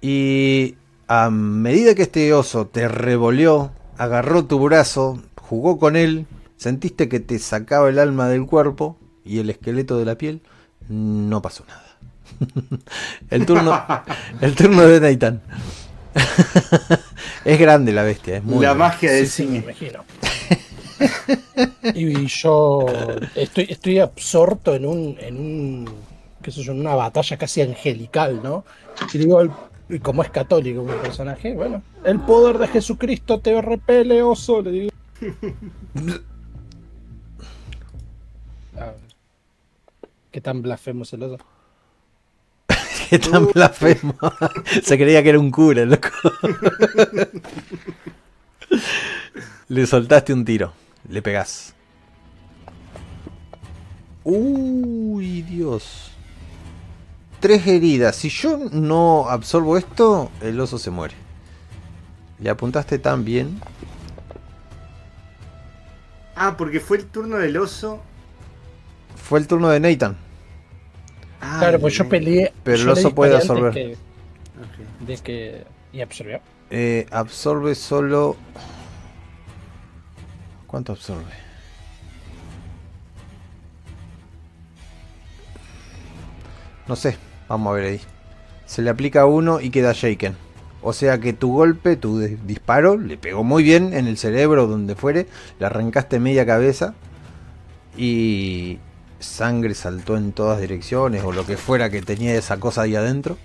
Y 0.00 0.76
a 1.08 1.30
medida 1.30 1.94
que 1.94 2.02
este 2.02 2.32
oso 2.34 2.66
te 2.66 2.88
revolvió, 2.88 3.72
agarró 3.96 4.44
tu 4.44 4.58
brazo, 4.60 5.22
jugó 5.40 5.78
con 5.78 5.96
él, 5.96 6.26
sentiste 6.56 7.08
que 7.08 7.20
te 7.20 7.38
sacaba 7.38 7.88
el 7.88 7.98
alma 7.98 8.28
del 8.28 8.46
cuerpo 8.46 8.98
y 9.24 9.38
el 9.38 9.50
esqueleto 9.50 9.98
de 9.98 10.04
la 10.04 10.18
piel, 10.18 10.42
no 10.88 11.40
pasó 11.42 11.64
nada. 11.66 11.82
el 13.30 13.46
turno, 13.46 13.82
el 14.40 14.54
turno 14.54 14.82
de 14.82 15.00
Nathan. 15.00 15.42
es 17.44 17.58
grande 17.58 17.92
la 17.92 18.02
bestia, 18.02 18.36
es 18.38 18.44
muy 18.44 18.66
la 18.66 18.74
grande. 18.74 18.78
magia 18.78 19.12
del 19.12 19.26
Sí, 19.26 19.30
sí, 19.30 19.46
me 19.46 19.58
cine. 19.58 19.58
imagino. 19.60 20.04
Y 21.94 22.26
yo 22.26 22.86
estoy, 23.34 23.66
estoy 23.68 23.98
absorto 23.98 24.74
en 24.74 24.86
un, 24.86 25.16
en 25.20 25.36
un, 25.38 25.88
qué 26.42 26.50
sé 26.50 26.62
yo, 26.62 26.72
en 26.72 26.80
una 26.80 26.94
batalla 26.94 27.36
casi 27.36 27.62
angelical, 27.62 28.40
¿no? 28.42 28.64
Y 29.12 29.18
digo, 29.18 29.42
y 29.88 29.98
como 30.00 30.22
es 30.22 30.30
católico 30.30 30.82
mi 30.82 30.94
personaje, 30.94 31.54
bueno, 31.54 31.82
el 32.04 32.20
poder 32.20 32.58
de 32.58 32.68
Jesucristo 32.68 33.40
te 33.40 33.60
repele, 33.60 34.22
oso, 34.22 34.62
le 34.62 34.70
digo. 34.70 34.90
A 38.76 38.84
ver. 38.86 39.06
¿Qué 40.30 40.40
tan 40.40 40.60
blasfemo 40.60 41.04
es 41.04 41.12
el 41.12 41.22
oso? 41.22 41.38
Qué 43.08 43.18
tan 43.18 43.46
blasfemo. 43.46 44.14
Se 44.82 44.98
creía 44.98 45.22
que 45.22 45.30
era 45.30 45.38
un 45.38 45.50
cura, 45.50 45.84
loco. 45.84 46.08
Le 49.68 49.86
soltaste 49.86 50.32
un 50.32 50.44
tiro. 50.44 50.72
Le 51.08 51.22
pegás. 51.22 51.74
Uy, 54.24 55.42
Dios. 55.42 56.10
Tres 57.40 57.66
heridas. 57.66 58.16
Si 58.16 58.28
yo 58.28 58.58
no 58.72 59.28
absorbo 59.28 59.76
esto, 59.76 60.30
el 60.40 60.58
oso 60.60 60.78
se 60.78 60.90
muere. 60.90 61.14
Le 62.40 62.50
apuntaste 62.50 62.98
tan 62.98 63.24
bien. 63.24 63.60
Ah, 66.34 66.56
porque 66.58 66.80
fue 66.80 66.98
el 66.98 67.06
turno 67.06 67.36
del 67.36 67.56
oso. 67.56 68.00
Fue 69.16 69.38
el 69.38 69.46
turno 69.46 69.68
de 69.68 69.80
Nathan. 69.80 70.16
Ah, 71.40 71.56
Claro, 71.60 71.80
pues 71.80 71.94
yo 71.94 72.08
peleé. 72.08 72.52
Pero 72.64 72.78
yo 72.78 72.82
el 72.84 72.88
oso 72.90 73.14
puede 73.14 73.36
absorber. 73.36 73.96
De 75.00 75.16
que. 75.18 75.64
Y 75.92 76.00
absorbió. 76.00 76.40
Eh, 76.70 77.06
absorbe 77.10 77.74
solo. 77.74 78.36
¿Cuánto 80.66 80.92
absorbe? 80.92 81.46
No 86.88 86.94
sé, 86.94 87.16
vamos 87.48 87.70
a 87.70 87.74
ver 87.74 87.84
ahí. 87.84 88.00
Se 88.66 88.82
le 88.82 88.90
aplica 88.90 89.26
uno 89.26 89.60
y 89.60 89.70
queda 89.70 89.92
shaken. 89.92 90.36
O 90.82 90.92
sea 90.92 91.18
que 91.18 91.32
tu 91.32 91.52
golpe, 91.52 91.96
tu 91.96 92.18
disparo, 92.18 92.96
le 92.96 93.16
pegó 93.16 93.42
muy 93.42 93.64
bien 93.64 93.92
en 93.92 94.06
el 94.06 94.16
cerebro, 94.18 94.66
donde 94.66 94.94
fuere. 94.94 95.26
Le 95.58 95.66
arrancaste 95.66 96.20
media 96.20 96.46
cabeza. 96.46 96.94
Y 97.96 98.78
sangre 99.18 99.74
saltó 99.74 100.16
en 100.16 100.32
todas 100.32 100.60
direcciones, 100.60 101.24
o 101.24 101.32
lo 101.32 101.46
que 101.46 101.56
fuera 101.56 101.90
que 101.90 102.02
tenía 102.02 102.34
esa 102.34 102.60
cosa 102.60 102.82
ahí 102.82 102.94
adentro. 102.94 103.36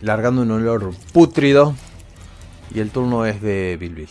Largando 0.00 0.42
un 0.42 0.50
olor 0.50 0.94
pútrido. 1.12 1.74
Y 2.74 2.80
el 2.80 2.90
turno 2.90 3.26
es 3.26 3.40
de 3.40 3.76
Bill 3.78 4.08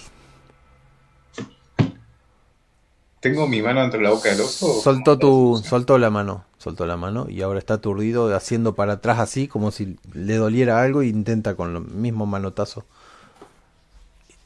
¿Tengo 3.22 3.48
mi 3.48 3.62
mano 3.62 3.84
entre 3.84 4.02
la 4.02 4.10
boca 4.10 4.30
del 4.30 4.42
oso? 4.42 4.82
Soltó 4.82 5.18
tu, 5.20 5.62
soltó 5.64 5.98
la 6.00 6.10
mano, 6.10 6.44
soltó 6.58 6.86
la 6.88 6.98
mano 6.98 7.28
y 7.30 7.42
ahora 7.44 7.60
está 7.60 7.76
aturdido 7.76 8.36
haciendo 8.36 8.74
para 8.74 8.94
atrás 8.94 9.20
así 9.20 9.48
como 9.48 9.70
si 9.72 9.98
le 10.14 10.36
doliera 10.36 10.82
algo 10.82 11.04
e 11.04 11.08
intenta 11.08 11.56
con 11.56 11.76
el 11.76 11.82
mismo 11.82 12.26
manotazo. 12.26 12.84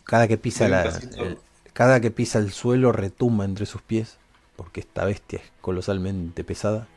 Cada 0.05 0.27
que 0.27 0.37
pisa 0.37 0.69
la, 0.69 0.83
el- 1.17 1.37
cada 1.73 1.99
que 1.99 2.11
pisa 2.11 2.39
el 2.39 2.51
suelo 2.51 2.91
retumba 2.91 3.45
entre 3.45 3.65
sus 3.65 3.81
pies 3.81 4.17
porque 4.55 4.79
esta 4.81 5.03
bestia 5.05 5.39
es 5.39 5.51
colosalmente 5.61 6.43
pesada. 6.43 6.87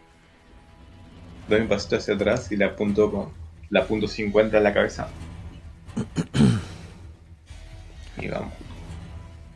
Doy 1.48 1.62
un 1.62 1.68
pasito 1.68 1.96
hacia 1.96 2.14
atrás 2.14 2.52
y 2.52 2.56
le 2.56 2.66
apunto 2.66 3.10
con 3.10 3.30
la 3.70 3.86
punto 3.86 4.06
50 4.06 4.58
en 4.58 4.64
la 4.64 4.74
cabeza. 4.74 5.08
y 8.20 8.28
vamos. 8.28 8.52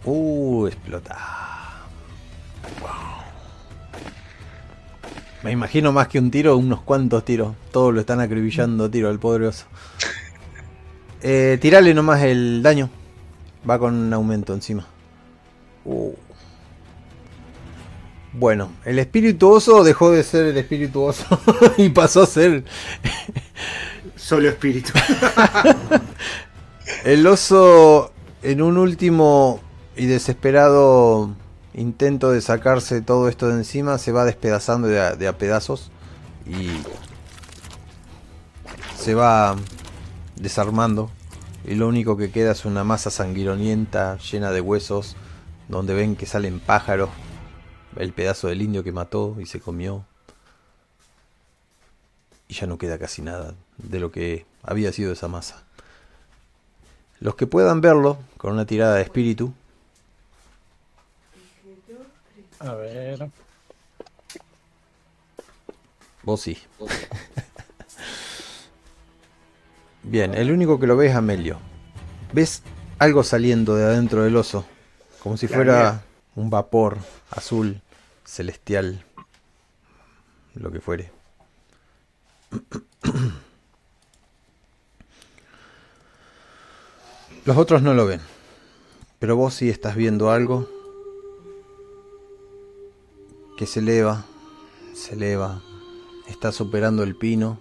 Uh, 0.04 0.66
explota. 0.66 1.16
Me 5.42 5.50
imagino 5.50 5.92
más 5.92 6.08
que 6.08 6.18
un 6.18 6.30
tiro, 6.30 6.56
unos 6.56 6.82
cuantos 6.82 7.24
tiros. 7.24 7.54
Todos 7.72 7.92
lo 7.92 8.00
están 8.00 8.20
acribillando 8.20 8.90
tiro 8.90 9.08
al 9.08 9.18
poderoso. 9.18 9.66
Eh, 11.20 11.58
tirale 11.60 11.94
nomás 11.94 12.22
el 12.22 12.62
daño. 12.62 12.90
Va 13.68 13.78
con 13.78 13.94
un 13.94 14.12
aumento 14.12 14.54
encima. 14.54 14.86
Uh. 15.84 16.12
Bueno, 18.32 18.72
el 18.84 18.98
espirituoso 18.98 19.84
dejó 19.84 20.10
de 20.10 20.22
ser 20.22 20.46
el 20.46 20.56
espirituoso 20.56 21.24
y 21.76 21.90
pasó 21.90 22.22
a 22.22 22.26
ser 22.26 22.64
Solo 24.16 24.48
espíritu. 24.48 24.92
El 27.04 27.26
oso, 27.26 28.12
en 28.42 28.62
un 28.62 28.78
último 28.78 29.60
y 29.96 30.06
desesperado 30.06 31.34
intento 31.74 32.30
de 32.30 32.40
sacarse 32.40 33.00
todo 33.02 33.28
esto 33.28 33.48
de 33.48 33.54
encima, 33.54 33.98
se 33.98 34.12
va 34.12 34.24
despedazando 34.24 34.88
de 34.88 35.28
a, 35.28 35.38
pedazos 35.38 35.90
y 36.46 36.68
se 38.96 39.14
va 39.14 39.56
desarmando. 40.36 41.10
Y 41.64 41.74
lo 41.74 41.88
único 41.88 42.16
que 42.16 42.30
queda 42.30 42.52
es 42.52 42.64
una 42.64 42.84
masa 42.84 43.10
sanguinolienta 43.10 44.18
llena 44.18 44.50
de 44.50 44.60
huesos, 44.60 45.16
donde 45.68 45.94
ven 45.94 46.16
que 46.16 46.26
salen 46.26 46.60
pájaros, 46.60 47.10
el 47.96 48.12
pedazo 48.12 48.48
del 48.48 48.62
indio 48.62 48.82
que 48.82 48.92
mató 48.92 49.36
y 49.40 49.46
se 49.46 49.60
comió. 49.60 50.04
Y 52.48 52.54
ya 52.54 52.66
no 52.66 52.78
queda 52.78 52.98
casi 52.98 53.22
nada 53.22 53.54
de 53.78 54.00
lo 54.00 54.10
que 54.10 54.44
había 54.62 54.92
sido 54.92 55.12
esa 55.12 55.28
masa. 55.28 55.62
Los 57.20 57.36
que 57.36 57.46
puedan 57.46 57.80
verlo 57.80 58.18
con 58.36 58.52
una 58.52 58.66
tirada 58.66 58.96
de 58.96 59.02
espíritu, 59.02 59.54
A 62.64 62.74
ver. 62.74 63.28
vos 66.22 66.40
sí. 66.40 66.56
Bien, 70.04 70.34
el 70.34 70.52
único 70.52 70.78
que 70.78 70.86
lo 70.86 70.96
ve 70.96 71.08
es 71.08 71.16
Amelio. 71.16 71.58
¿Ves 72.32 72.62
algo 73.00 73.24
saliendo 73.24 73.74
de 73.74 73.84
adentro 73.84 74.22
del 74.22 74.36
oso? 74.36 74.64
Como 75.20 75.36
si 75.36 75.48
fuera 75.48 76.04
un 76.36 76.50
vapor 76.50 76.98
azul, 77.30 77.80
celestial, 78.24 79.04
lo 80.54 80.70
que 80.70 80.80
fuere. 80.80 81.10
Los 87.44 87.56
otros 87.56 87.82
no 87.82 87.92
lo 87.92 88.06
ven, 88.06 88.20
pero 89.18 89.34
vos 89.34 89.54
sí 89.54 89.68
estás 89.68 89.96
viendo 89.96 90.30
algo 90.30 90.68
que 93.62 93.66
se 93.68 93.78
eleva, 93.78 94.24
se 94.92 95.14
eleva, 95.14 95.62
está 96.26 96.50
superando 96.50 97.04
el 97.04 97.14
pino 97.14 97.60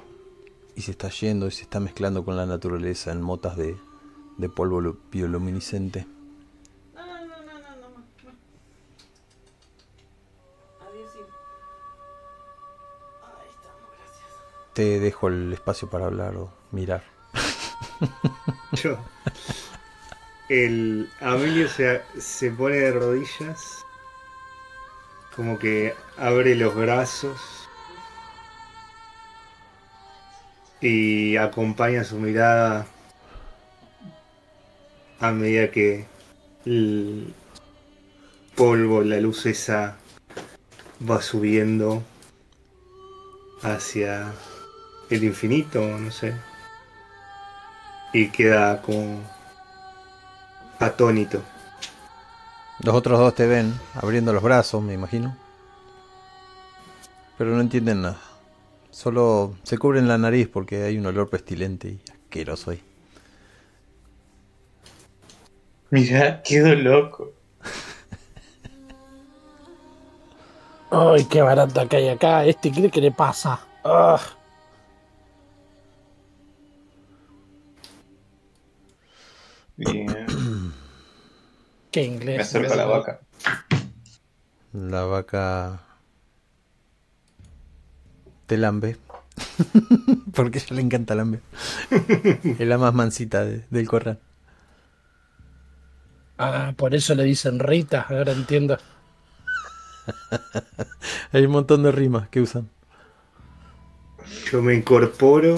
y 0.76 0.82
se 0.82 0.90
está 0.90 1.10
yendo 1.10 1.46
y 1.46 1.52
se 1.52 1.62
está 1.62 1.80
mezclando 1.80 2.26
con 2.26 2.36
la 2.36 2.48
naturaleza 2.48 3.12
en 3.12 3.22
motas 3.22 3.56
de, 3.56 3.78
de 4.38 4.50
polvo 4.50 4.82
lu- 4.82 4.98
bioluminiscente. 5.12 6.08
No, 6.96 7.06
no, 7.06 7.18
no, 7.28 7.44
no, 7.44 7.54
no, 7.54 7.76
no, 7.76 7.90
no. 7.90 8.00
Adiós, 10.90 11.12
hijo. 11.18 11.28
Ahí 13.22 13.50
estamos, 13.52 13.90
gracias. 13.96 14.74
Te 14.74 15.00
dejo 15.00 15.28
el 15.28 15.54
espacio 15.54 15.88
para 15.88 16.08
hablar 16.08 16.36
o 16.36 16.52
mirar. 16.72 17.04
Yo. 18.72 18.98
El 20.50 21.12
Amelio 21.20 21.70
se, 21.70 22.02
se 22.18 22.50
pone 22.50 22.78
de 22.78 22.92
rodillas. 22.92 23.86
Como 25.42 25.58
que 25.58 25.96
abre 26.20 26.54
los 26.54 26.76
brazos. 26.76 27.42
Y 30.80 31.36
acompaña 31.36 32.04
su 32.04 32.20
mirada 32.20 32.86
a 35.20 35.32
medida 35.32 35.72
que 35.72 36.06
el 36.64 37.34
polvo, 38.54 39.02
la 39.02 39.20
luz 39.20 39.48
esa 39.48 39.98
va 41.10 41.24
subiendo 41.24 42.04
hacia 43.64 44.32
el 45.10 45.24
infinito, 45.24 45.82
no 45.82 46.12
sé 46.12 46.36
y 48.14 48.30
queda 48.30 48.80
como 48.84 49.20
atónito. 50.78 51.42
Los 52.84 52.96
otros 52.96 53.20
dos 53.20 53.36
te 53.36 53.46
ven 53.46 53.80
abriendo 53.94 54.34
los 54.34 54.42
brazos, 54.42 54.82
me 54.82 54.94
imagino. 54.94 55.38
Pero 57.38 57.52
no 57.52 57.62
entienden 57.62 58.02
nada. 58.02 58.20
Solo 58.90 59.56
se 59.64 59.78
cubren 59.78 60.08
la 60.08 60.18
nariz 60.18 60.48
porque 60.48 60.84
hay 60.84 60.98
un 60.98 61.06
olor 61.06 61.30
pestilente 61.30 61.90
y 61.90 62.02
asqueroso 62.12 62.72
ahí. 62.72 62.82
Mira, 65.92 66.42
quedo 66.42 66.74
loco. 66.76 67.34
Ay, 70.90 71.26
qué 71.26 71.42
barata 71.42 71.88
que 71.88 71.98
hay 71.98 72.10
acá. 72.10 72.46
Este 72.46 72.72
cree 72.72 72.90
que 72.90 73.02
le 73.02 73.12
pasa. 73.12 73.60
Ah, 73.84 74.20
qué 81.92 82.02
Me 82.02 82.08
inglés. 82.08 82.42
acerco 82.42 82.74
a 82.74 82.76
la 82.78 82.86
vaca. 82.86 83.20
La 84.74 85.04
vaca 85.04 85.82
te 88.48 88.58
lambe. 88.58 88.98
porque 90.36 90.60
a 90.60 90.62
ella 90.62 90.76
le 90.76 90.82
encanta 90.82 91.16
lambe. 91.16 91.40
es 92.44 92.60
la 92.68 92.78
más 92.78 92.94
mansita 92.94 93.44
de- 93.46 93.66
del 93.70 93.88
corral. 93.88 94.20
Ah, 96.38 96.74
por 96.76 96.96
eso 96.96 97.14
le 97.16 97.24
dicen 97.24 97.60
Rita. 97.60 98.06
Ahora 98.10 98.32
entiendo. 98.32 98.78
Hay 101.32 101.46
un 101.46 101.52
montón 101.52 101.84
de 101.84 101.92
rimas 101.92 102.28
que 102.30 102.42
usan. 102.42 102.70
Yo 104.52 104.62
me 104.62 104.74
incorporo 104.76 105.56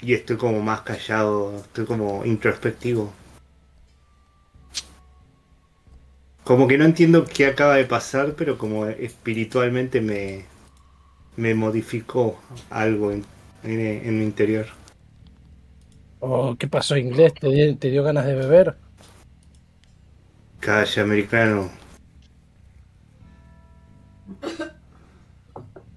y 0.00 0.14
estoy 0.14 0.36
como 0.36 0.60
más 0.60 0.82
callado, 0.82 1.56
estoy 1.56 1.86
como 1.86 2.24
introspectivo. 2.24 3.12
Como 6.46 6.68
que 6.68 6.78
no 6.78 6.84
entiendo 6.84 7.24
qué 7.26 7.46
acaba 7.46 7.74
de 7.74 7.84
pasar, 7.84 8.34
pero 8.36 8.56
como 8.56 8.86
espiritualmente 8.86 10.00
me, 10.00 10.44
me 11.36 11.54
modificó 11.54 12.38
algo 12.70 13.10
en, 13.12 13.24
en- 13.64 13.80
en 14.08 14.18
mi 14.18 14.24
interior. 14.24 14.66
Oh, 16.20 16.56
¿qué 16.58 16.66
pasó, 16.68 16.96
inglés? 16.96 17.34
¿Te, 17.34 17.74
te 17.76 17.90
dio 17.90 18.02
ganas 18.02 18.26
de 18.26 18.34
beber? 18.34 18.76
Calle 20.60 21.00
americano. 21.00 21.70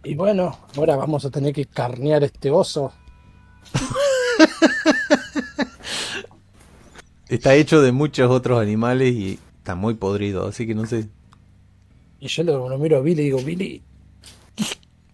Y 0.03 0.15
bueno, 0.15 0.57
ahora 0.75 0.95
vamos 0.95 1.25
a 1.25 1.29
tener 1.29 1.53
que 1.53 1.65
carnear 1.65 2.23
este 2.23 2.49
oso. 2.51 2.93
Está 7.29 7.53
hecho 7.55 7.81
de 7.81 7.91
muchos 7.91 8.29
otros 8.31 8.59
animales 8.61 9.13
y 9.13 9.39
está 9.69 9.75
muy 9.75 9.93
podrido, 9.93 10.47
así 10.47 10.65
que 10.65 10.73
no 10.73 10.87
sé. 10.87 11.07
Y 12.19 12.27
yo 12.27 12.43
lo, 12.43 12.67
lo 12.67 12.77
miro 12.79 12.97
a 12.97 13.01
Billy 13.01 13.21
y 13.21 13.25
digo, 13.25 13.39
Billy, 13.39 13.83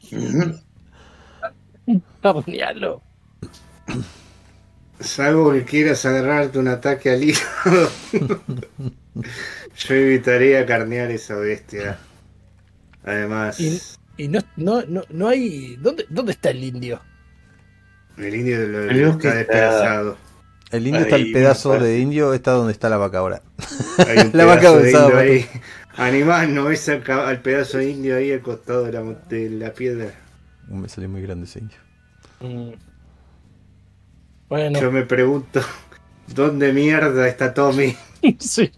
carnealo. 2.22 3.02
Salvo 5.02 5.52
que 5.52 5.66
quieras 5.66 6.06
agarrarte 6.06 6.58
un 6.58 6.70
ataque 6.70 7.10
al 7.10 7.22
hígado. 7.24 7.90
Yo 9.78 9.94
evitaría 9.94 10.66
carnear 10.66 11.12
esa 11.12 11.36
bestia. 11.36 11.98
Además, 13.04 13.60
Y, 13.60 13.82
y 14.18 14.28
no, 14.30 14.40
no, 14.56 14.84
no, 14.88 15.02
no 15.10 15.28
hay... 15.28 15.76
¿Dónde, 15.82 16.06
¿Dónde 16.10 16.32
está 16.32 16.52
el 16.52 16.64
indio? 16.64 17.02
el 18.18 18.34
indio 18.36 18.66
lo, 18.68 18.88
que 18.88 19.28
está- 19.28 19.36
despedazado. 19.36 20.18
El 20.76 20.88
indio 20.88 21.02
está 21.02 21.16
el 21.16 21.32
pedazo 21.32 21.80
de 21.80 22.00
indio, 22.00 22.34
está 22.34 22.52
donde 22.52 22.74
está 22.74 22.90
la 22.90 22.98
vaca 22.98 23.20
ahora. 23.20 23.42
La 24.34 24.46
vaca 24.46 24.72
de 24.74 24.92
indio 24.92 25.18
ahí. 25.18 25.46
Animal, 25.98 26.54
¿no 26.54 26.66
ves 26.66 26.90
al, 26.90 27.42
pedazo 27.42 27.78
de 27.78 27.90
indio 27.90 28.18
ahí 28.18 28.32
al 28.32 28.42
costado 28.42 28.84
de 28.84 28.92
la, 28.92 29.02
mon- 29.02 29.18
de 29.30 29.50
la 29.50 29.72
piedra? 29.74 30.12
Me 30.68 30.90
salió 30.90 31.08
muy 31.10 31.22
grande 31.22 31.46
ese 31.46 31.60
indio. 31.60 31.78
Mm. 32.42 32.74
Bueno, 34.50 34.80
Yo 34.80 34.92
me 34.92 35.04
pregunto, 35.04 35.62
¿dónde 36.28 36.74
mierda 36.74 37.28
está 37.28 37.54
Tommy? 37.54 37.96
sí. 38.40 38.72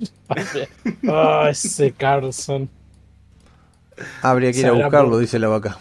Ah, 1.08 1.48
ese 1.50 1.92
Carlson. 1.92 2.70
Habría 4.22 4.52
que 4.52 4.60
ir 4.60 4.68
a 4.68 4.74
buscarlo, 4.74 5.18
dice 5.18 5.40
la 5.40 5.48
vaca. 5.48 5.80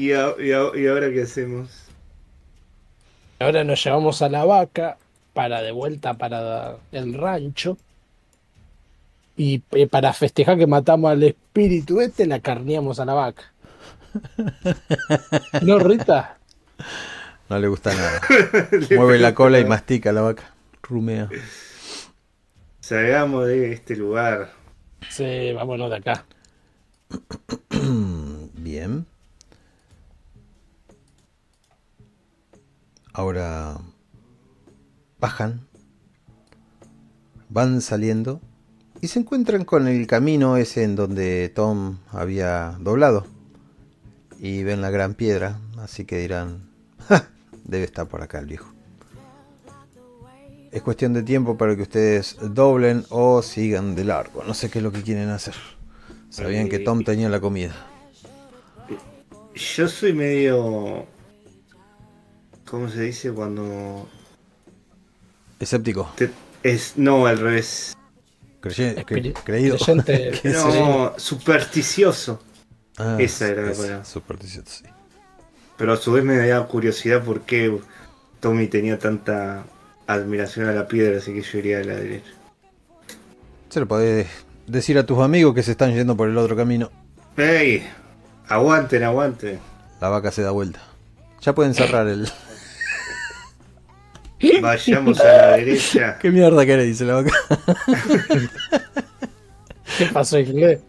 ¿Y, 0.00 0.12
a- 0.12 0.34
y 0.38 0.52
a- 0.52 0.70
y 0.74 0.86
ahora 0.86 1.10
qué 1.12 1.22
hacemos? 1.22 1.68
Ahora 3.38 3.64
nos 3.64 3.84
llevamos 3.84 4.22
a 4.22 4.30
la 4.30 4.46
vaca 4.46 4.96
para 5.34 5.60
de 5.60 5.72
vuelta 5.72 6.14
para 6.14 6.76
el 6.90 7.12
rancho. 7.12 7.76
Y 9.36 9.62
eh, 9.72 9.86
para 9.86 10.14
festejar 10.14 10.56
que 10.56 10.66
matamos 10.66 11.10
al 11.10 11.22
espíritu 11.22 12.00
este, 12.00 12.26
la 12.26 12.40
carneamos 12.40 12.98
a 12.98 13.04
la 13.04 13.12
vaca. 13.12 13.52
¿No, 15.62 15.78
Rita? 15.78 16.38
No 17.50 17.58
le 17.58 17.68
gusta 17.68 17.94
nada. 17.94 18.20
Mueve 18.96 19.18
la 19.18 19.34
cola 19.34 19.58
y 19.60 19.66
mastica 19.66 20.12
la 20.12 20.22
vaca. 20.22 20.54
Rumea. 20.82 21.28
Salgamos 22.80 23.46
de 23.46 23.72
este 23.72 23.96
lugar. 23.96 24.52
Sí, 25.10 25.52
vámonos 25.52 25.90
de 25.90 25.96
acá. 25.96 26.24
Bien. 28.54 29.04
Ahora 33.12 33.78
bajan, 35.18 35.66
van 37.48 37.80
saliendo 37.80 38.40
y 39.00 39.08
se 39.08 39.18
encuentran 39.18 39.64
con 39.64 39.88
el 39.88 40.06
camino 40.06 40.56
ese 40.56 40.84
en 40.84 40.94
donde 40.96 41.48
Tom 41.48 41.98
había 42.10 42.76
doblado. 42.80 43.26
Y 44.38 44.62
ven 44.62 44.80
la 44.80 44.90
gran 44.90 45.14
piedra, 45.14 45.58
así 45.78 46.04
que 46.04 46.18
dirán, 46.18 46.70
"Ja, 47.08 47.28
debe 47.64 47.84
estar 47.84 48.06
por 48.08 48.22
acá 48.22 48.38
el 48.38 48.46
viejo. 48.46 48.72
Es 50.70 50.82
cuestión 50.82 51.12
de 51.12 51.22
tiempo 51.24 51.58
para 51.58 51.74
que 51.74 51.82
ustedes 51.82 52.36
doblen 52.40 53.04
o 53.10 53.42
sigan 53.42 53.96
de 53.96 54.04
largo. 54.04 54.44
No 54.44 54.54
sé 54.54 54.70
qué 54.70 54.78
es 54.78 54.84
lo 54.84 54.92
que 54.92 55.02
quieren 55.02 55.28
hacer. 55.30 55.54
Sabían 56.28 56.68
que 56.68 56.78
Tom 56.78 57.02
tenía 57.02 57.28
la 57.28 57.40
comida. 57.40 57.74
Yo 59.54 59.88
soy 59.88 60.12
medio... 60.12 61.06
¿Cómo 62.70 62.88
se 62.88 63.00
dice 63.02 63.32
cuando... 63.32 64.08
Escéptico. 65.58 66.10
te- 66.16 66.30
es 66.62 66.94
No, 66.96 67.26
al 67.26 67.38
revés. 67.38 67.96
Creye- 68.62 68.94
cre- 68.94 69.06
Espiri- 69.06 69.34
creído. 69.44 69.76
creyente. 69.76 70.40
No, 70.52 71.14
supersticioso. 71.16 72.40
Ah, 72.98 73.16
esa 73.18 73.48
era 73.48 73.62
la 73.62 73.72
palabra. 73.72 74.04
supersticioso, 74.04 74.68
sí. 74.70 74.84
Pero 75.76 75.94
a 75.94 75.96
su 75.96 76.12
vez 76.12 76.22
me 76.24 76.36
da 76.36 76.66
curiosidad 76.66 77.24
por 77.24 77.40
qué 77.42 77.76
Tommy 78.40 78.66
tenía 78.68 78.98
tanta 78.98 79.64
admiración 80.06 80.66
a 80.68 80.72
la 80.72 80.86
piedra, 80.86 81.18
así 81.18 81.32
que 81.32 81.40
yo 81.42 81.58
iría 81.58 81.78
a 81.80 81.84
la 81.84 81.94
derecha. 81.96 82.30
Se 83.70 83.80
lo 83.80 83.88
podés 83.88 84.26
decir 84.66 84.98
a 84.98 85.06
tus 85.06 85.18
amigos 85.20 85.54
que 85.54 85.62
se 85.62 85.70
están 85.72 85.94
yendo 85.94 86.16
por 86.16 86.28
el 86.28 86.36
otro 86.36 86.54
camino. 86.56 86.90
¡Ey! 87.36 87.86
Aguanten, 88.48 89.02
aguanten. 89.04 89.58
La 90.00 90.08
vaca 90.08 90.30
se 90.30 90.42
da 90.42 90.50
vuelta. 90.50 90.80
Ya 91.40 91.54
pueden 91.54 91.72
cerrar 91.74 92.06
el. 92.08 92.28
Vayamos 94.62 95.20
a 95.20 95.24
la 95.24 95.56
derecha. 95.56 96.18
¿Qué 96.18 96.30
mierda 96.30 96.64
querés? 96.64 96.86
Dice 96.86 97.04
la 97.04 97.14
vaca. 97.14 97.30
¿Qué 99.98 100.06
pasó, 100.06 100.38
inglés? 100.38 100.80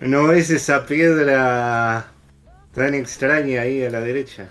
¿No 0.00 0.26
ves 0.26 0.50
esa 0.50 0.84
piedra 0.84 2.06
tan 2.74 2.94
extraña 2.94 3.62
ahí 3.62 3.82
a 3.84 3.90
la 3.90 4.00
derecha? 4.00 4.48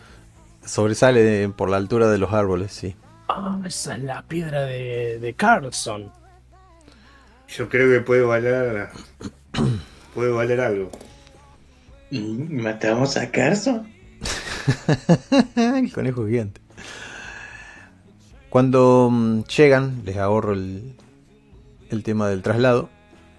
Sobresale 0.65 1.21
de- 1.23 1.49
por 1.49 1.69
la 1.69 1.77
altura 1.77 2.07
de 2.09 2.17
los 2.17 2.33
árboles, 2.33 2.71
sí. 2.71 2.95
Ah, 3.29 3.59
esa 3.65 3.95
es 3.95 4.03
la 4.03 4.23
piedra 4.23 4.61
de, 4.61 5.19
de 5.19 5.33
Carlson. 5.33 6.11
Yo 7.49 7.69
creo 7.69 7.91
que 7.91 7.99
puede 8.03 8.21
valer. 8.23 8.89
puede 10.15 10.31
valer 10.31 10.61
algo. 10.61 10.89
¿Y 12.09 12.21
matamos 12.21 13.17
a 13.17 13.29
Carson? 13.29 13.87
el 15.55 15.91
conejo 15.93 16.25
gigante. 16.25 16.61
Cuando 18.50 19.09
mm, 19.11 19.43
llegan, 19.43 20.01
les 20.06 20.17
ahorro 20.17 20.53
el, 20.53 20.95
tema 22.03 22.30
del 22.30 22.42
traslado. 22.42 22.90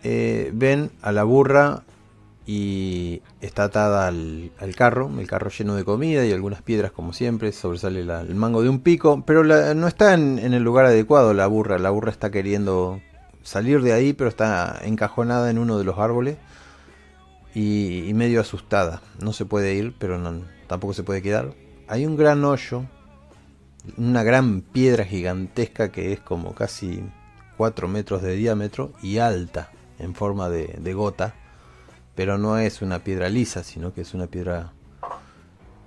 eh, 0.05 0.51
ven 0.55 0.91
a 1.03 1.11
la 1.13 1.25
burra 1.25 1.83
y 2.47 3.21
está 3.41 3.65
atada 3.65 4.07
al, 4.07 4.53
al 4.59 4.75
carro, 4.75 5.11
el 5.19 5.27
carro 5.27 5.51
lleno 5.51 5.75
de 5.75 5.85
comida 5.85 6.25
y 6.25 6.33
algunas 6.33 6.63
piedras 6.63 6.93
como 6.93 7.13
siempre, 7.13 7.53
sobresale 7.53 8.05
la- 8.05 8.21
el 8.23 8.35
mango 8.37 8.63
de 8.63 8.69
un 8.71 8.81
pico, 8.81 9.23
pero 9.27 9.43
la- 9.45 9.75
no 9.75 9.87
está 9.89 10.15
en, 10.15 10.39
en 10.39 10.55
el 10.55 10.63
lugar 10.63 10.87
adecuado 10.87 11.35
la 11.35 11.47
burra, 11.47 11.79
la 11.79 11.91
burra 11.91 12.11
está 12.11 12.31
queriendo 12.31 13.01
salir 13.43 13.83
de 13.83 13.93
ahí, 13.93 14.13
pero 14.15 14.29
está 14.31 14.79
encajonada 14.83 15.51
en 15.51 15.59
uno 15.59 15.79
de 15.79 15.85
los 15.85 15.99
árboles 15.99 16.37
y, 17.55 18.05
y 18.09 18.15
medio 18.15 18.41
asustada, 18.41 19.03
no 19.21 19.33
se 19.33 19.45
puede 19.45 19.75
ir, 19.75 19.95
pero 19.99 20.19
no- 20.19 20.43
tampoco 20.69 20.95
se 20.95 21.03
puede 21.03 21.23
quedar. 21.23 21.53
Hay 21.89 22.07
un 22.07 22.17
gran 22.17 22.45
hoyo 22.45 22.85
una 23.97 24.23
gran 24.23 24.61
piedra 24.61 25.05
gigantesca 25.05 25.91
que 25.91 26.13
es 26.13 26.21
como 26.21 26.55
casi 26.55 27.03
4 27.57 27.89
metros 27.89 28.23
de 28.23 28.35
diámetro 28.35 28.93
y 29.03 29.19
alta 29.19 29.71
en 29.99 30.15
forma 30.15 30.49
de, 30.49 30.95
gota, 30.95 31.35
pero 32.15 32.39
no 32.39 32.59
es 32.59 32.83
una 32.83 33.01
piedra 33.01 33.29
lisa, 33.29 33.65
sino 33.65 33.93
que 33.93 34.03
es 34.03 34.15
una 34.15 34.27
piedra 34.27 34.73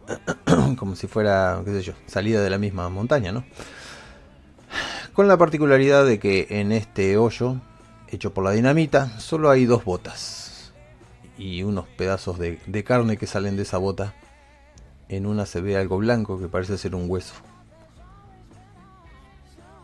como 0.77 0.95
si 0.95 1.07
fuera, 1.07 1.61
qué 1.63 1.71
sé 1.71 1.81
yo, 1.81 1.93
salida 2.07 2.41
de 2.41 2.49
la 2.49 2.57
misma 2.57 2.89
montaña, 2.89 3.31
¿no? 3.31 3.45
Con 5.13 5.27
la 5.27 5.37
particularidad 5.37 6.05
de 6.05 6.19
que 6.19 6.47
en 6.49 6.71
este 6.71 7.17
hoyo, 7.17 7.57
hecho 8.07 8.33
por 8.33 8.43
la 8.43 8.51
dinamita, 8.51 9.19
solo 9.19 9.49
hay 9.49 9.65
dos 9.65 9.83
botas 9.83 10.73
y 11.37 11.63
unos 11.63 11.87
pedazos 11.87 12.37
de 12.37 12.83
carne 12.83 13.17
que 13.17 13.27
salen 13.27 13.55
de 13.55 13.63
esa 13.63 13.77
bota. 13.77 14.13
En 15.09 15.25
una 15.25 15.45
se 15.45 15.59
ve 15.59 15.75
algo 15.75 15.97
blanco 15.97 16.39
que 16.39 16.47
parece 16.47 16.77
ser 16.77 16.95
un 16.95 17.09
hueso. 17.09 17.33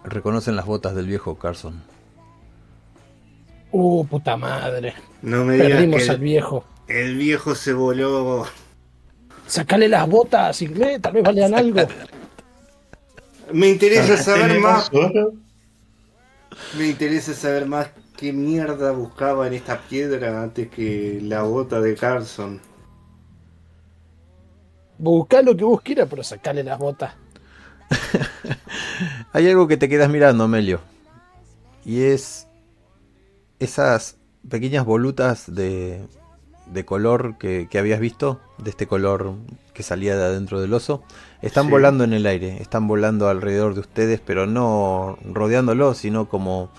Reconocen 0.08 0.56
las 0.56 0.66
botas 0.66 0.96
del 0.96 1.06
viejo 1.06 1.38
Carson. 1.38 1.84
Uh, 3.72 4.06
puta 4.06 4.38
madre. 4.38 4.94
No 5.22 5.44
me 5.44 5.56
digas 5.56 5.72
Perdimos 5.72 6.04
que 6.04 6.10
al 6.10 6.16
el, 6.16 6.22
viejo. 6.22 6.66
el 6.88 7.18
viejo 7.18 7.56
se 7.56 7.74
voló. 7.74 8.48
Sacale 9.46 9.90
las 9.90 10.08
botas, 10.08 10.62
inglés, 10.62 11.02
tal 11.02 11.14
vez 11.14 11.24
valían 11.24 11.54
algo. 11.54 11.82
Me 13.52 13.68
interesa 13.68 14.16
saber 14.18 14.48
¿Tenemos 14.48 14.72
más. 14.72 14.92
Me 16.78 16.88
interesa 16.88 17.34
saber 17.34 17.66
más 17.66 17.90
qué 18.16 18.32
mierda 18.32 18.92
buscaba 18.92 19.46
en 19.48 19.54
esta 19.54 19.78
piedra 19.82 20.42
antes 20.42 20.70
que 20.70 21.20
la 21.22 21.44
bota 21.44 21.82
de 21.82 21.96
Carson. 21.96 22.62
Buscá 24.98 25.42
lo 25.42 25.56
que 25.56 25.66
vos 25.66 25.82
quieras, 25.82 26.08
pero 26.10 26.24
sacale 26.24 26.64
las 26.64 26.80
botas. 26.80 27.14
Hay 29.34 29.48
algo 29.50 29.68
que 29.68 29.78
te 29.78 29.90
quedas 29.90 30.10
mirando, 30.10 30.44
Amelio. 30.46 30.80
Y 31.86 32.02
es 32.04 32.48
esas 33.60 34.18
pequeñas 34.50 34.86
volutas 34.86 35.46
de, 35.54 36.02
de 36.68 36.86
color 36.86 37.38
que, 37.38 37.68
que 37.70 37.80
habías 37.80 38.00
visto, 38.00 38.40
de 38.58 38.70
este 38.70 38.88
color 38.88 39.34
que 39.74 39.84
salía 39.84 40.16
de 40.18 40.24
adentro 40.24 40.60
del 40.62 40.74
oso, 40.74 41.04
están 41.42 41.66
Sí. 41.66 41.72
volando 41.72 42.04
en 42.04 42.14
el 42.14 42.26
aire, 42.26 42.62
están 42.62 42.88
volando 42.88 43.30
alrededor 43.30 43.74
de 43.74 43.82
ustedes, 43.82 44.20
pero 44.20 44.48
no 44.48 45.18
rodeándolo, 45.24 45.94
sino 45.94 46.28
como 46.30 46.70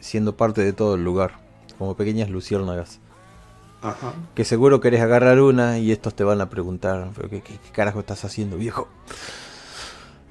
siendo 0.00 0.36
parte 0.36 0.62
de 0.62 0.72
todo 0.72 0.94
el 0.94 1.04
lugar, 1.04 1.32
como 1.78 1.94
pequeñas 1.96 2.30
luciérnagas. 2.30 3.00
Ajá. 3.82 4.12
Que 4.34 4.44
seguro 4.44 4.80
querés 4.80 5.02
agarrar 5.02 5.40
una 5.40 5.78
y 5.78 5.92
estos 5.92 6.14
te 6.14 6.24
van 6.24 6.40
a 6.40 6.48
preguntar, 6.50 7.10
¿pero 7.14 7.28
qué, 7.30 7.42
qué- 7.42 7.58
qué 7.58 7.70
carajo 7.70 8.00
estás 8.00 8.24
haciendo, 8.24 8.56
viejo? 8.56 8.88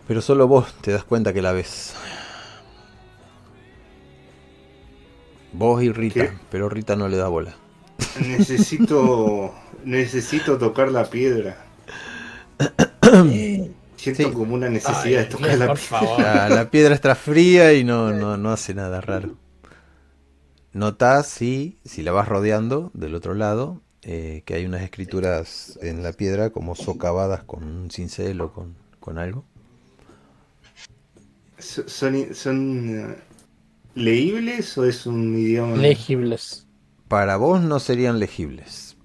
Pero 0.08 0.22
solo 0.22 0.48
vos 0.48 0.74
te 0.82 0.92
das 0.92 1.04
cuenta 1.04 1.34
que 1.34 1.42
la 1.42 1.52
ves. 1.52 1.94
Vos 5.54 5.82
y 5.84 5.92
Rita, 5.92 6.30
¿Qué? 6.30 6.38
pero 6.50 6.70
Rita 6.70 6.96
no 6.96 7.08
le 7.08 7.18
da 7.18 7.28
bola. 7.28 7.56
Necesito. 8.16 9.54
necesito 9.84 10.58
tocar 10.58 10.92
la 10.92 11.10
piedra. 11.10 11.58
Siento 13.96 14.30
Sí. 14.30 14.32
como 14.32 14.54
una 14.56 14.70
necesidad 14.70 15.22
Ay, 15.22 15.26
de 15.26 15.26
tocar 15.26 15.58
la 15.58 15.68
por 15.68 15.78
piedra. 15.78 16.00
favor. 16.00 16.20
La, 16.20 16.50
la 16.50 16.70
piedra 16.70 16.94
está 16.96 17.16
fría 17.16 17.74
y 17.74 17.84
no, 17.84 18.14
no, 18.14 18.38
no 18.38 18.52
hace 18.52 18.74
nada 18.74 19.02
raro. 19.02 19.38
Notás, 20.74 21.28
sí, 21.28 21.80
si 21.86 22.04
la 22.04 22.12
vas 22.12 22.28
rodeando 22.28 22.92
del 22.94 23.16
otro 23.16 23.34
lado, 23.34 23.82
eh, 24.04 24.44
que 24.46 24.54
hay 24.54 24.66
unas 24.66 24.82
escrituras 24.84 25.78
en 25.82 26.04
la 26.04 26.14
piedra 26.14 26.52
como 26.52 26.76
socavadas 26.76 27.44
con 27.44 27.64
un 27.64 27.90
cincel 27.92 28.42
o 28.42 28.54
con, 28.54 28.76
con 29.00 29.18
algo. 29.18 29.44
So- 31.60 31.88
¿Son, 31.88 32.34
son 32.36 32.90
eh, 33.12 33.16
leíbles 33.96 34.78
o 34.78 34.86
es 34.86 35.06
un 35.06 35.38
idioma? 35.38 35.78
Legibles. 35.78 36.68
Para 37.08 37.38
vos 37.38 37.62
no 37.62 37.80
serían 37.80 38.20
legibles. 38.20 38.96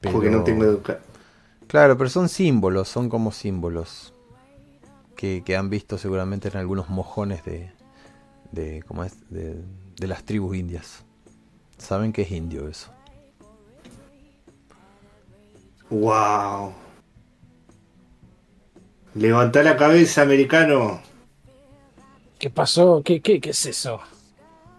Porque 0.00 0.30
no 0.30 0.44
tengo 0.44 0.64
educa 0.64 1.00
Claro, 1.66 1.96
pero 1.96 2.10
son 2.10 2.28
símbolos, 2.28 2.88
son 2.88 3.08
como 3.08 3.32
símbolos 3.32 4.12
que, 5.16 5.42
que 5.44 5.56
han 5.56 5.70
visto 5.70 5.98
seguramente 5.98 6.48
en 6.48 6.56
algunos 6.58 6.90
mojones 6.90 7.44
de, 7.44 7.72
de, 8.52 8.82
¿cómo 8.86 9.02
es? 9.02 9.28
de, 9.30 9.60
de 9.96 10.06
las 10.06 10.24
tribus 10.24 10.56
indias. 10.56 11.04
Saben 11.78 12.12
que 12.12 12.22
es 12.22 12.30
indio 12.30 12.68
eso. 12.68 12.90
¡Wow! 15.90 16.72
Levantá 19.14 19.62
la 19.62 19.76
cabeza, 19.76 20.22
americano. 20.22 21.00
¿Qué 22.38 22.50
pasó? 22.50 23.02
¿Qué, 23.04 23.20
qué, 23.20 23.40
qué 23.40 23.50
es 23.50 23.66
eso? 23.66 24.00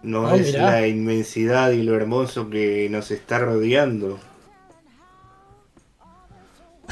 No 0.02 0.32
es 0.34 0.48
mirá. 0.48 0.72
la 0.72 0.86
inmensidad 0.86 1.70
y 1.70 1.82
lo 1.82 1.96
hermoso 1.96 2.48
que 2.50 2.88
nos 2.90 3.10
está 3.10 3.38
rodeando. 3.38 4.18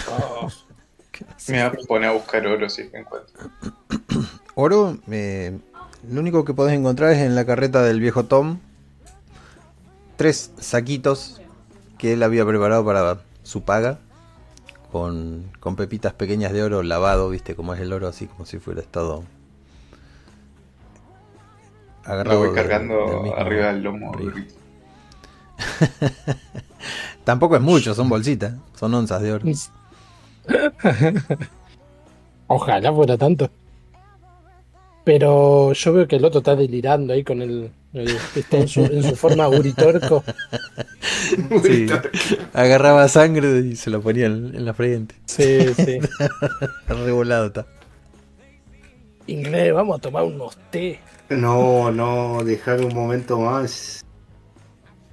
Oh, 0.08 0.48
Me 1.48 1.68
voy 1.68 1.78
a 1.82 1.86
poner 1.86 2.08
a 2.08 2.12
buscar 2.12 2.47
oro 2.47 2.68
si 2.68 2.82
es 2.82 2.90
que 2.90 2.98
encuentro. 2.98 3.50
Oro, 4.56 4.98
eh, 5.10 5.58
lo 6.08 6.20
único 6.20 6.44
que 6.44 6.55
podés 6.55 6.78
encontrar 6.78 7.10
es 7.12 7.18
en 7.18 7.34
la 7.34 7.44
carreta 7.44 7.82
del 7.82 8.00
viejo 8.00 8.24
Tom. 8.24 8.58
Tres 10.16 10.52
saquitos 10.58 11.40
que 11.98 12.12
él 12.12 12.23
había 12.23 12.47
preparado 12.47 12.84
para 12.84 13.20
su 13.42 13.62
paga. 13.62 13.98
Con, 14.94 15.50
con 15.58 15.74
pepitas 15.74 16.12
pequeñas 16.12 16.52
de 16.52 16.62
oro 16.62 16.84
lavado, 16.84 17.28
viste 17.28 17.56
como 17.56 17.74
es 17.74 17.81
el 17.81 17.92
oro, 17.92 18.06
así 18.06 18.28
como 18.28 18.47
si 18.47 18.60
fuera 18.60 18.81
estado 18.81 19.24
Lo 22.05 22.12
agarrado. 22.12 22.39
voy 22.39 22.47
del- 22.47 22.55
cargando 22.55 23.23
del 23.24 23.32
arriba 23.32 23.66
del 23.73 23.82
lomo. 23.82 24.12
Tampoco 27.24 27.56
es 27.56 27.62
mucho, 27.62 27.92
son 27.92 28.08
bolsitas, 28.08 28.55
son 28.76 28.94
onzas 28.94 29.20
de 29.20 29.32
oro. 29.32 29.44
Ojalá 32.47 32.92
fuera 32.92 33.18
tanto. 33.18 33.50
Pero 35.05 35.73
yo 35.74 35.92
veo 35.92 36.08
que 36.08 36.16
el 36.16 36.24
otro 36.24 36.39
está 36.39 36.57
delirando 36.57 37.12
ahí 37.12 37.23
con 37.23 37.42
el. 37.42 37.70
el- 37.92 38.16
está 38.34 38.57
en, 38.58 38.68
su, 38.68 38.81
en 38.84 39.02
su 39.02 39.15
forma 39.16 39.47
guritorco. 39.47 40.24
Sí, 41.62 41.86
agarraba 42.52 43.07
sangre 43.08 43.58
y 43.60 43.76
se 43.76 43.91
lo 43.91 44.00
ponía 44.00 44.26
en, 44.26 44.55
en 44.55 44.65
la 44.65 44.73
frente. 44.74 45.15
Sí, 45.26 45.58
sí. 45.74 45.99
Revolado 46.89 47.47
está. 47.47 47.66
Inglés, 49.26 49.73
vamos 49.74 49.99
a 49.99 50.00
tomar 50.00 50.24
unos 50.24 50.57
té. 50.70 51.00
No, 51.28 51.91
no, 51.91 52.42
dejar 52.44 52.81
un 52.84 52.94
momento 52.94 53.39
más 53.39 54.05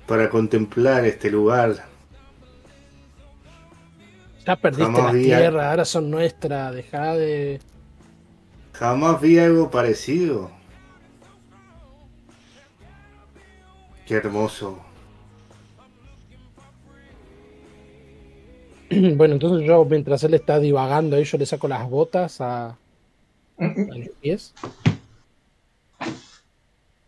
para 0.07 0.29
contemplar 0.29 1.05
este 1.05 1.29
lugar. 1.31 1.75
Ya 4.45 4.55
perdiste 4.55 4.85
Jamás 4.85 5.03
las 5.05 5.13
vi 5.13 5.31
a- 5.31 5.37
tierras, 5.37 5.65
ahora 5.65 5.85
son 5.85 6.09
nuestras. 6.11 6.73
Dejá 6.73 7.15
de. 7.15 7.59
Jamás 8.81 9.21
vi 9.21 9.37
algo 9.37 9.69
parecido. 9.69 10.49
Qué 14.07 14.15
hermoso. 14.15 14.79
Bueno, 19.15 19.35
entonces 19.35 19.67
yo, 19.67 19.85
mientras 19.85 20.23
él 20.23 20.33
está 20.33 20.57
divagando 20.59 21.15
ahí, 21.15 21.25
yo 21.25 21.37
le 21.37 21.45
saco 21.45 21.67
las 21.67 21.87
botas 21.87 22.41
a, 22.41 22.69
a 22.69 22.75
los 23.59 24.09
pies. 24.19 24.55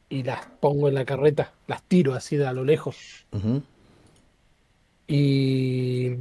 Y 0.09 0.21
las 0.21 0.45
pongo 0.59 0.89
en 0.89 0.93
la 0.93 1.05
carreta. 1.05 1.53
Las 1.65 1.81
tiro 1.81 2.13
así 2.13 2.37
de 2.37 2.45
a 2.45 2.53
lo 2.53 2.63
lejos. 2.63 3.25
Y 5.07 6.11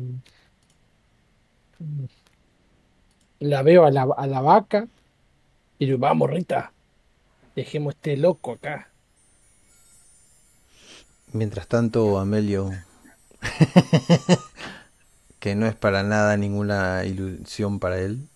la 3.38 3.62
veo 3.62 3.84
a 3.84 3.90
la, 3.90 4.08
a 4.16 4.26
la 4.26 4.40
vaca 4.40 4.88
y 5.82 5.86
digo, 5.86 5.98
vamos 5.98 6.30
Rita, 6.30 6.72
dejemos 7.56 7.96
este 7.96 8.16
loco 8.16 8.52
acá. 8.52 8.92
Mientras 11.32 11.66
tanto, 11.66 12.20
Amelio, 12.20 12.70
que 15.40 15.56
no 15.56 15.66
es 15.66 15.74
para 15.74 16.04
nada 16.04 16.36
ninguna 16.36 17.04
ilusión 17.04 17.80
para 17.80 17.98
él, 17.98 18.28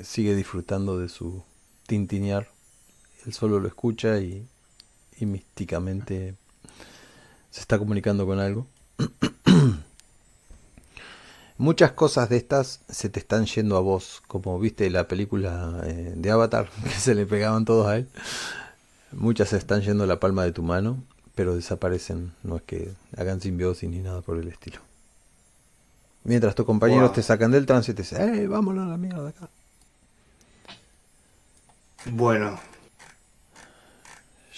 sigue 0.00 0.36
disfrutando 0.36 1.00
de 1.00 1.08
su 1.08 1.42
tintinear. 1.88 2.46
Él 3.26 3.32
solo 3.32 3.58
lo 3.58 3.66
escucha 3.66 4.20
y 4.20 4.46
místicamente 5.18 6.36
se 7.50 7.60
está 7.60 7.76
comunicando 7.76 8.24
con 8.24 8.38
algo. 8.38 8.68
Muchas 11.58 11.92
cosas 11.92 12.28
de 12.28 12.36
estas 12.36 12.80
se 12.88 13.08
te 13.08 13.18
están 13.18 13.46
yendo 13.46 13.76
a 13.76 13.80
vos, 13.80 14.22
como 14.28 14.58
viste 14.60 14.88
la 14.90 15.08
película 15.08 15.80
eh, 15.84 16.12
de 16.16 16.30
Avatar, 16.30 16.70
que 16.84 16.90
se 16.90 17.14
le 17.14 17.26
pegaban 17.26 17.64
todos 17.64 17.86
a 17.88 17.96
él. 17.96 18.08
Muchas 19.12 19.48
se 19.50 19.56
están 19.56 19.80
yendo 19.82 20.04
a 20.04 20.06
la 20.06 20.20
palma 20.20 20.44
de 20.44 20.52
tu 20.52 20.62
mano, 20.62 21.02
pero 21.34 21.56
desaparecen, 21.56 22.32
no 22.44 22.56
es 22.56 22.62
que 22.62 22.92
hagan 23.16 23.40
simbiosis 23.40 23.88
ni 23.90 23.98
nada 23.98 24.20
por 24.22 24.38
el 24.38 24.48
estilo. 24.48 24.80
Mientras 26.24 26.54
tus 26.54 26.66
compañeros 26.66 27.08
Wow. 27.08 27.14
te 27.14 27.22
sacan 27.22 27.50
del 27.50 27.64
trance 27.66 27.90
y 27.90 27.94
te 27.94 28.02
dicen, 28.02 28.34
¡eh, 28.34 28.46
vámonos 28.46 28.86
a 28.86 28.90
la 28.90 28.96
mierda 28.96 29.28
acá! 29.30 29.48
Bueno, 32.06 32.58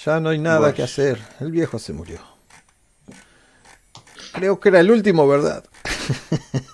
Ya 0.04 0.18
no 0.20 0.30
hay 0.30 0.38
nada 0.38 0.58
Bueno. 0.60 0.74
que 0.74 0.82
hacer. 0.82 1.18
El 1.40 1.50
viejo 1.50 1.78
se 1.78 1.92
murió. 1.92 2.20
Creo 4.32 4.58
que 4.58 4.70
era 4.70 4.80
el 4.80 4.90
último, 4.90 5.28
¿verdad? 5.28 5.62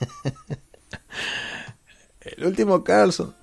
el 2.36 2.46
último 2.46 2.84
Carlson. 2.84 3.34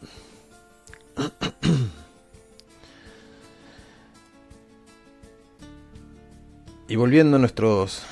y 6.88 6.96
volviendo 6.96 7.38
a 7.38 7.40
nuestros 7.40 8.04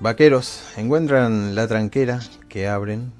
vaqueros, 0.00 0.62
encuentran 0.76 1.54
la 1.54 1.68
tranquera 1.68 2.20
que 2.48 2.66
abren. 2.66 3.12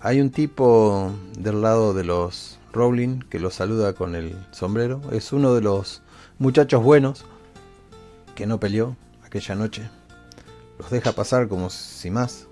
Hay 0.00 0.20
un 0.20 0.30
tipo 0.30 1.12
del 1.38 1.62
lado 1.62 1.94
de 1.94 2.04
los 2.04 2.58
Rowling 2.72 3.20
que 3.20 3.38
los 3.38 3.54
saluda 3.54 3.94
con 3.94 4.14
el 4.14 4.36
sombrero. 4.50 5.00
Es 5.12 5.32
uno 5.32 5.54
de 5.54 5.62
los 5.62 6.02
muchachos 6.38 6.82
buenos 6.82 7.24
que 8.34 8.46
no 8.46 8.60
peleó 8.60 8.96
aquella 9.24 9.54
noche. 9.54 9.88
Los 10.78 10.90
deja 10.90 11.12
pasar 11.12 11.48
como 11.48 11.70
si 11.70 12.10
más. 12.10 12.49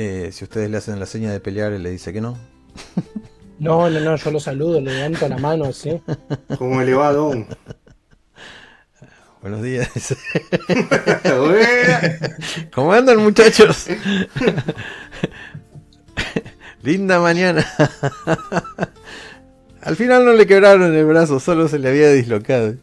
Eh, 0.00 0.30
si 0.30 0.44
ustedes 0.44 0.70
le 0.70 0.76
hacen 0.76 1.00
la 1.00 1.06
seña 1.06 1.32
de 1.32 1.40
pelear, 1.40 1.72
él 1.72 1.82
le 1.82 1.90
dice 1.90 2.12
que 2.12 2.20
no. 2.20 2.38
No, 3.58 3.90
no, 3.90 3.98
no, 3.98 4.14
yo 4.14 4.30
lo 4.30 4.38
saludo, 4.38 4.80
le 4.80 4.94
levanto 4.94 5.28
la 5.28 5.38
mano 5.38 5.64
así. 5.64 6.00
¿cómo 6.56 6.80
le 6.80 6.94
va, 6.94 7.12
Don? 7.12 7.48
Buenos 9.42 9.62
días. 9.62 9.88
¿Cómo 12.72 12.92
andan 12.92 13.18
muchachos? 13.18 13.86
Linda 16.82 17.18
mañana. 17.18 17.66
Al 19.82 19.96
final 19.96 20.24
no 20.24 20.32
le 20.32 20.46
quebraron 20.46 20.94
el 20.94 21.04
brazo, 21.06 21.40
solo 21.40 21.66
se 21.66 21.78
le 21.78 21.88
había 21.88 22.10
dislocado. 22.10 22.74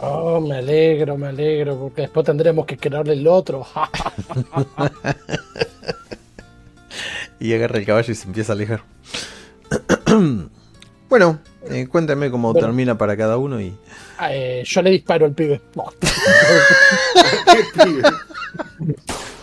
Oh, 0.00 0.40
me 0.40 0.56
alegro, 0.58 1.16
me 1.16 1.28
alegro, 1.28 1.76
porque 1.78 2.02
después 2.02 2.24
tendremos 2.26 2.66
que 2.66 2.76
quedarle 2.76 3.14
el 3.14 3.26
otro. 3.26 3.66
Y 7.40 7.54
agarra 7.54 7.78
el 7.78 7.86
caballo 7.86 8.10
y 8.12 8.16
se 8.16 8.26
empieza 8.26 8.52
a 8.52 8.56
alejar. 8.56 8.82
bueno, 11.08 11.38
eh, 11.70 11.86
cuéntame 11.86 12.32
cómo 12.32 12.52
Bueno. 12.52 12.66
termina 12.66 12.98
para 12.98 13.16
cada 13.16 13.36
uno 13.36 13.60
y 13.60 13.76
Eh, 14.28 14.64
yo 14.66 14.82
le 14.82 14.90
disparo 14.90 15.24
al 15.26 15.32
pibe. 15.34 15.60
¿Qué 17.52 17.64
pibe? 17.84 18.02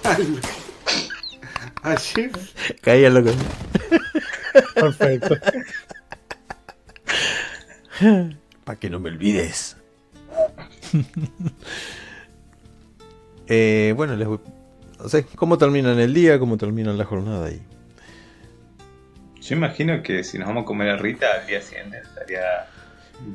Al- 1.84 2.00
caía 2.82 3.09
loco. 3.09 3.32
Perfecto. 4.74 5.35
Para 8.66 8.77
que 8.80 8.90
no 8.90 9.00
me 9.00 9.09
olvides. 9.09 9.75
Eh, 13.48 13.93
bueno, 13.95 14.15
les 14.15 14.27
voy... 14.27 14.40
O 14.99 15.09
sea, 15.09 15.24
¿cómo 15.35 15.57
terminan 15.57 15.99
el 15.99 16.14
día? 16.14 16.40
¿Cómo 16.40 16.57
terminan 16.57 16.98
la 16.98 17.06
jornada? 17.06 17.51
Y... 17.51 17.61
Yo 19.41 19.56
imagino 19.56 20.01
que 20.01 20.24
si 20.24 20.40
nos 20.40 20.48
vamos 20.48 20.64
a 20.64 20.65
comer 20.65 20.90
a 20.90 20.98
Rita 20.98 21.27
al 21.40 21.45
día 21.48 21.61
siguiente 21.61 21.99
estaría. 21.99 22.41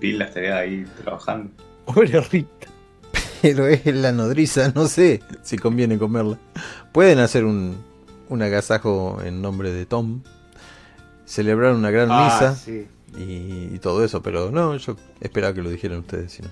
Bill 0.00 0.20
estaría 0.22 0.56
ahí 0.58 0.84
trabajando. 1.02 1.50
Pobre 1.84 2.20
Rita. 2.22 2.66
Pero 3.42 3.66
es 3.68 3.86
la 3.86 4.10
nodriza, 4.12 4.72
no 4.74 4.86
sé 4.88 5.22
si 5.42 5.56
conviene 5.58 5.96
comerla. 5.96 6.38
Pueden 6.92 7.20
hacer 7.20 7.44
un, 7.44 7.76
un 8.28 8.42
agasajo 8.42 9.20
en 9.24 9.40
nombre 9.40 9.72
de 9.72 9.86
Tom. 9.86 10.22
Celebrar 11.24 11.72
una 11.74 11.90
gran 11.92 12.08
Ah, 12.10 12.24
misa 12.24 12.56
sí. 12.56 12.88
y, 13.16 13.74
y 13.74 13.78
todo 13.80 14.04
eso, 14.04 14.20
pero 14.22 14.50
no, 14.50 14.76
yo 14.76 14.96
esperaba 15.20 15.54
que 15.54 15.62
lo 15.62 15.70
dijeran 15.70 16.00
ustedes. 16.00 16.32
Si 16.32 16.42
no. 16.42 16.48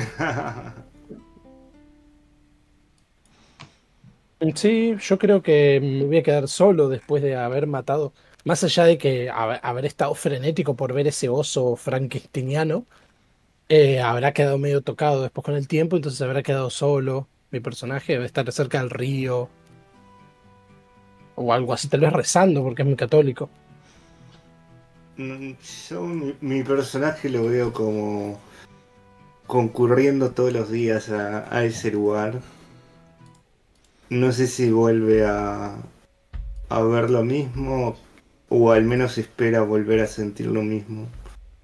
Sí, 4.56 4.96
yo 5.00 5.18
creo 5.18 5.40
que 5.42 5.78
me 5.80 6.04
voy 6.04 6.18
a 6.18 6.22
quedar 6.24 6.48
solo 6.48 6.88
después 6.88 7.22
de 7.22 7.36
haber 7.36 7.66
matado. 7.68 8.12
Más 8.44 8.64
allá 8.64 8.84
de 8.84 8.98
que 8.98 9.30
hab- 9.30 9.60
haber 9.62 9.84
estado 9.86 10.14
frenético 10.16 10.74
por 10.74 10.92
ver 10.92 11.06
ese 11.06 11.28
oso 11.28 11.76
frankensteiniano, 11.76 12.84
eh, 13.68 14.00
habrá 14.00 14.32
quedado 14.32 14.58
medio 14.58 14.82
tocado 14.82 15.22
después 15.22 15.44
con 15.44 15.54
el 15.56 15.68
tiempo, 15.68 15.96
entonces 15.96 16.22
habrá 16.22 16.42
quedado 16.42 16.70
solo. 16.70 17.28
Mi 17.50 17.60
personaje 17.60 18.14
debe 18.14 18.26
estar 18.26 18.50
cerca 18.52 18.80
del 18.80 18.90
río. 18.90 19.50
O 21.36 21.52
algo 21.52 21.72
así, 21.72 21.88
tal 21.88 22.00
vez 22.00 22.12
rezando, 22.12 22.62
porque 22.62 22.82
es 22.82 22.86
muy 22.88 22.96
católico. 22.96 23.48
Mm, 25.16 25.52
Yo 25.88 26.02
mi 26.40 26.62
personaje 26.62 27.28
lo 27.28 27.44
veo 27.44 27.72
como 27.72 28.38
concurriendo 29.56 30.30
todos 30.30 30.50
los 30.50 30.70
días 30.70 31.10
a, 31.10 31.54
a 31.54 31.62
ese 31.64 31.90
lugar. 31.90 32.40
No 34.08 34.32
sé 34.32 34.46
si 34.46 34.70
vuelve 34.70 35.26
a, 35.26 35.74
a 36.70 36.82
ver 36.82 37.10
lo 37.10 37.22
mismo 37.22 37.94
o 38.48 38.72
al 38.72 38.84
menos 38.84 39.18
espera 39.18 39.60
volver 39.60 40.00
a 40.00 40.06
sentir 40.06 40.46
lo 40.46 40.62
mismo. 40.62 41.06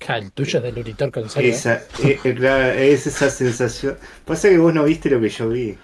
El 0.07 0.31
tuyo 0.33 0.59
es 0.59 0.63
del 0.65 0.79
Uritor 0.81 1.11
con 1.11 1.31
serio. 1.31 1.51
¿eh? 1.51 1.55
Esa, 1.55 1.77
eh, 2.05 2.19
eh, 2.25 2.35
claro, 2.35 2.73
es 2.79 3.07
esa 3.07 3.31
sensación. 3.31 3.97
Pasa 4.27 4.51
que 4.51 4.59
vos 4.59 4.75
no 4.75 4.85
viste 4.85 5.09
lo 5.09 5.19
que 5.19 5.31
yo 5.31 5.49
vi. 5.49 5.79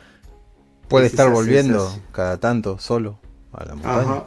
Puede 0.88 1.06
Es 1.06 1.12
estar 1.14 1.30
volviendo 1.30 1.78
sensación. 1.80 2.04
cada 2.12 2.36
tanto 2.38 2.78
solo 2.78 3.18
a 3.50 3.64
la 3.64 3.74
montaña, 3.76 4.00
Ajá. 4.02 4.26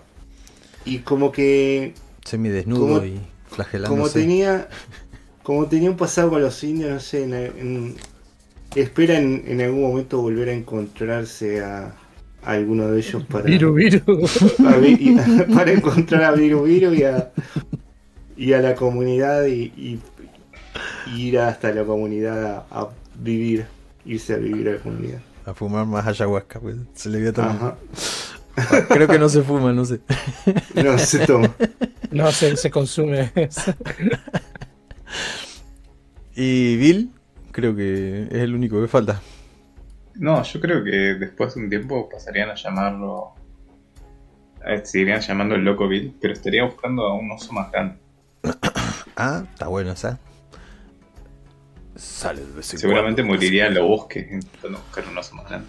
Y 0.84 1.00
como 1.00 1.32
que 1.32 1.94
semidesnudo 2.26 2.88
Como- 2.88 3.06
y 3.06 3.12
como 3.18 3.28
flagelándose. 3.56 4.20
tenía 4.20 4.68
como 5.48 5.66
tenía 5.68 5.90
un 5.90 5.96
pasado 5.96 6.30
con 6.32 6.42
los 6.42 6.62
indios, 6.62 6.92
no 6.92 7.00
sé, 7.00 7.24
en, 7.24 7.34
en- 7.34 7.96
espera 8.76 9.18
en, 9.18 9.46
en 9.48 9.62
algún 9.62 9.82
momento 9.82 10.20
volver 10.22 10.50
a 10.50 10.52
encontrarse 10.52 11.64
a, 11.64 11.94
a 12.44 12.52
alguno 12.52 12.90
de 12.92 12.98
ellos 13.00 13.24
para, 13.24 13.46
Viru, 13.46 13.74
viru. 13.74 14.02
a 14.68 15.46
para 15.56 15.72
encontrar 15.72 16.24
a 16.26 16.32
Viru 16.34 16.64
Viru 16.64 16.94
y 16.94 17.04
a, 17.04 17.32
y 18.36 18.52
a 18.52 18.60
la 18.62 18.76
comunidad 18.76 19.46
y, 19.46 19.72
y- 19.78 20.00
y 21.16 21.28
ir 21.30 21.40
hasta 21.40 21.72
la 21.72 21.86
comunidad 21.86 22.66
a, 22.70 22.82
a 22.82 22.90
vivir, 23.18 23.68
irse 24.06 24.34
a 24.34 24.38
vivir 24.38 24.68
a 24.68 24.72
la 24.74 24.80
comunidad. 24.80 25.20
A 25.46 25.54
fumar 25.54 25.86
más 25.86 26.06
ayahuasca, 26.06 26.60
pues, 26.60 26.76
se 26.94 27.08
le 27.08 27.22
vio 27.22 27.32
tomar. 27.32 27.56
Ajá. 27.56 27.78
Creo 28.90 29.08
que 29.08 29.18
no 29.18 29.30
se 29.30 29.44
fuma, 29.44 29.72
no 29.72 29.86
sé. 29.86 30.02
No 30.76 30.98
se 31.00 31.26
toma. 31.26 31.56
No, 32.12 32.32
se, 32.34 32.58
se 32.58 32.70
consume. 32.70 33.32
Y 36.36 36.76
Bill, 36.78 37.12
creo 37.52 37.76
que 37.76 38.24
es 38.24 38.34
el 38.34 38.54
único 38.54 38.80
que 38.82 38.88
falta. 38.88 39.22
No, 40.16 40.42
yo 40.44 40.60
creo 40.62 40.84
que 40.84 40.92
después 41.16 41.56
de 41.56 41.62
un 41.62 41.70
tiempo 41.70 42.10
pasarían 42.10 42.50
a 42.50 42.56
llamarlo. 42.56 43.34
eh, 44.66 44.82
seguirían 44.84 45.22
llamando 45.22 45.56
el 45.56 45.64
loco 45.64 45.88
Bill, 45.88 46.16
pero 46.20 46.34
estaría 46.34 46.64
buscando 46.66 47.04
a 47.08 47.14
un 47.16 47.32
oso 47.32 47.54
más 47.54 47.72
grande. 47.72 47.98
Ah, 49.20 49.44
está 49.52 49.68
bueno 49.68 49.92
esa. 49.94 50.20
Sale 51.96 52.46
de 52.46 52.54
vez 52.54 52.72
en 52.74 52.80
Seguramente 52.80 53.24
cuando. 53.24 53.34
moriría 53.34 53.66
en 53.66 53.74
los 53.74 53.88
bosques 53.88 54.32
intentando 54.32 54.78
buscar 54.78 55.08
un 55.08 55.18
oso 55.18 55.34
más 55.36 55.48
grande. 55.50 55.68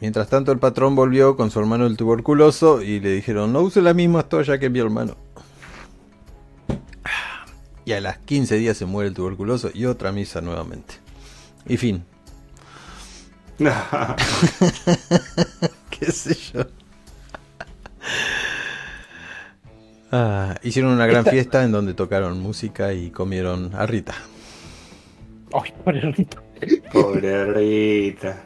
Mientras 0.00 0.28
tanto, 0.28 0.52
el 0.52 0.58
patrón 0.58 0.94
volvió 0.94 1.36
con 1.36 1.50
su 1.50 1.58
hermano 1.58 1.86
el 1.86 1.96
tuberculoso 1.96 2.82
y 2.82 3.00
le 3.00 3.12
dijeron: 3.12 3.50
No 3.54 3.62
use 3.62 3.80
la 3.80 3.94
misma 3.94 4.24
toalla 4.24 4.58
que 4.58 4.68
mi 4.68 4.78
hermano. 4.78 5.16
Y 7.88 7.94
a 7.94 8.02
las 8.02 8.18
15 8.18 8.56
días 8.56 8.76
se 8.76 8.84
muere 8.84 9.08
el 9.08 9.14
tuberculoso 9.14 9.70
y 9.72 9.86
otra 9.86 10.12
misa 10.12 10.42
nuevamente. 10.42 10.96
Y 11.66 11.78
fin. 11.78 12.04
¿Qué 15.88 16.12
sé 16.12 16.34
yo? 16.52 16.66
Ah, 20.12 20.54
hicieron 20.62 20.92
una 20.92 21.06
gran 21.06 21.20
Esta- 21.20 21.30
fiesta 21.30 21.64
en 21.64 21.72
donde 21.72 21.94
tocaron 21.94 22.38
música 22.42 22.92
y 22.92 23.10
comieron 23.10 23.74
a 23.74 23.86
Rita. 23.86 24.12
Ay, 25.54 25.72
pobre 25.82 26.12
Rita. 26.12 26.42
Pobre 26.92 27.44
Rita. 27.54 28.42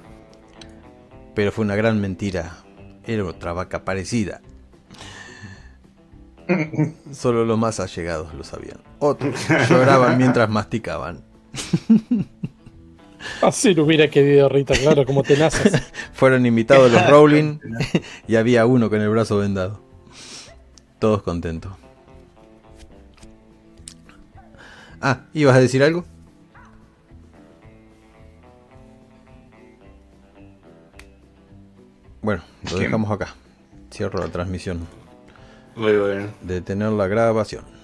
Pero 1.34 1.50
fue 1.50 1.64
una 1.64 1.74
gran 1.74 2.00
mentira. 2.00 2.58
Era 3.04 3.24
otra 3.24 3.52
vaca 3.52 3.84
parecida. 3.84 4.40
Solo 7.12 7.44
los 7.44 7.58
más 7.58 7.80
allegados 7.80 8.32
lo 8.34 8.44
sabían. 8.44 8.78
Otros 9.04 9.34
lloraban 9.68 10.16
mientras 10.16 10.48
masticaban. 10.48 11.24
Así 13.42 13.74
lo 13.74 13.82
hubiera 13.82 14.08
querido 14.08 14.48
Rita, 14.48 14.74
claro, 14.74 15.04
como 15.04 15.24
tenazas. 15.24 15.82
Fueron 16.12 16.46
invitados 16.46 16.92
los 16.92 17.10
Rowling 17.10 17.58
y 18.28 18.36
había 18.36 18.64
uno 18.64 18.88
con 18.88 19.00
el 19.00 19.08
brazo 19.08 19.38
vendado. 19.38 19.82
Todos 21.00 21.24
contentos. 21.24 21.72
Ah, 25.00 25.22
¿ibas 25.34 25.56
a 25.56 25.60
decir 25.60 25.82
algo? 25.82 26.04
Bueno, 32.20 32.44
lo 32.70 32.78
dejamos 32.78 33.10
acá. 33.10 33.34
Cierro 33.92 34.20
la 34.20 34.28
transmisión. 34.28 34.86
Muy 35.74 35.96
bueno. 35.96 36.28
Detener 36.40 36.92
la 36.92 37.08
grabación. 37.08 37.81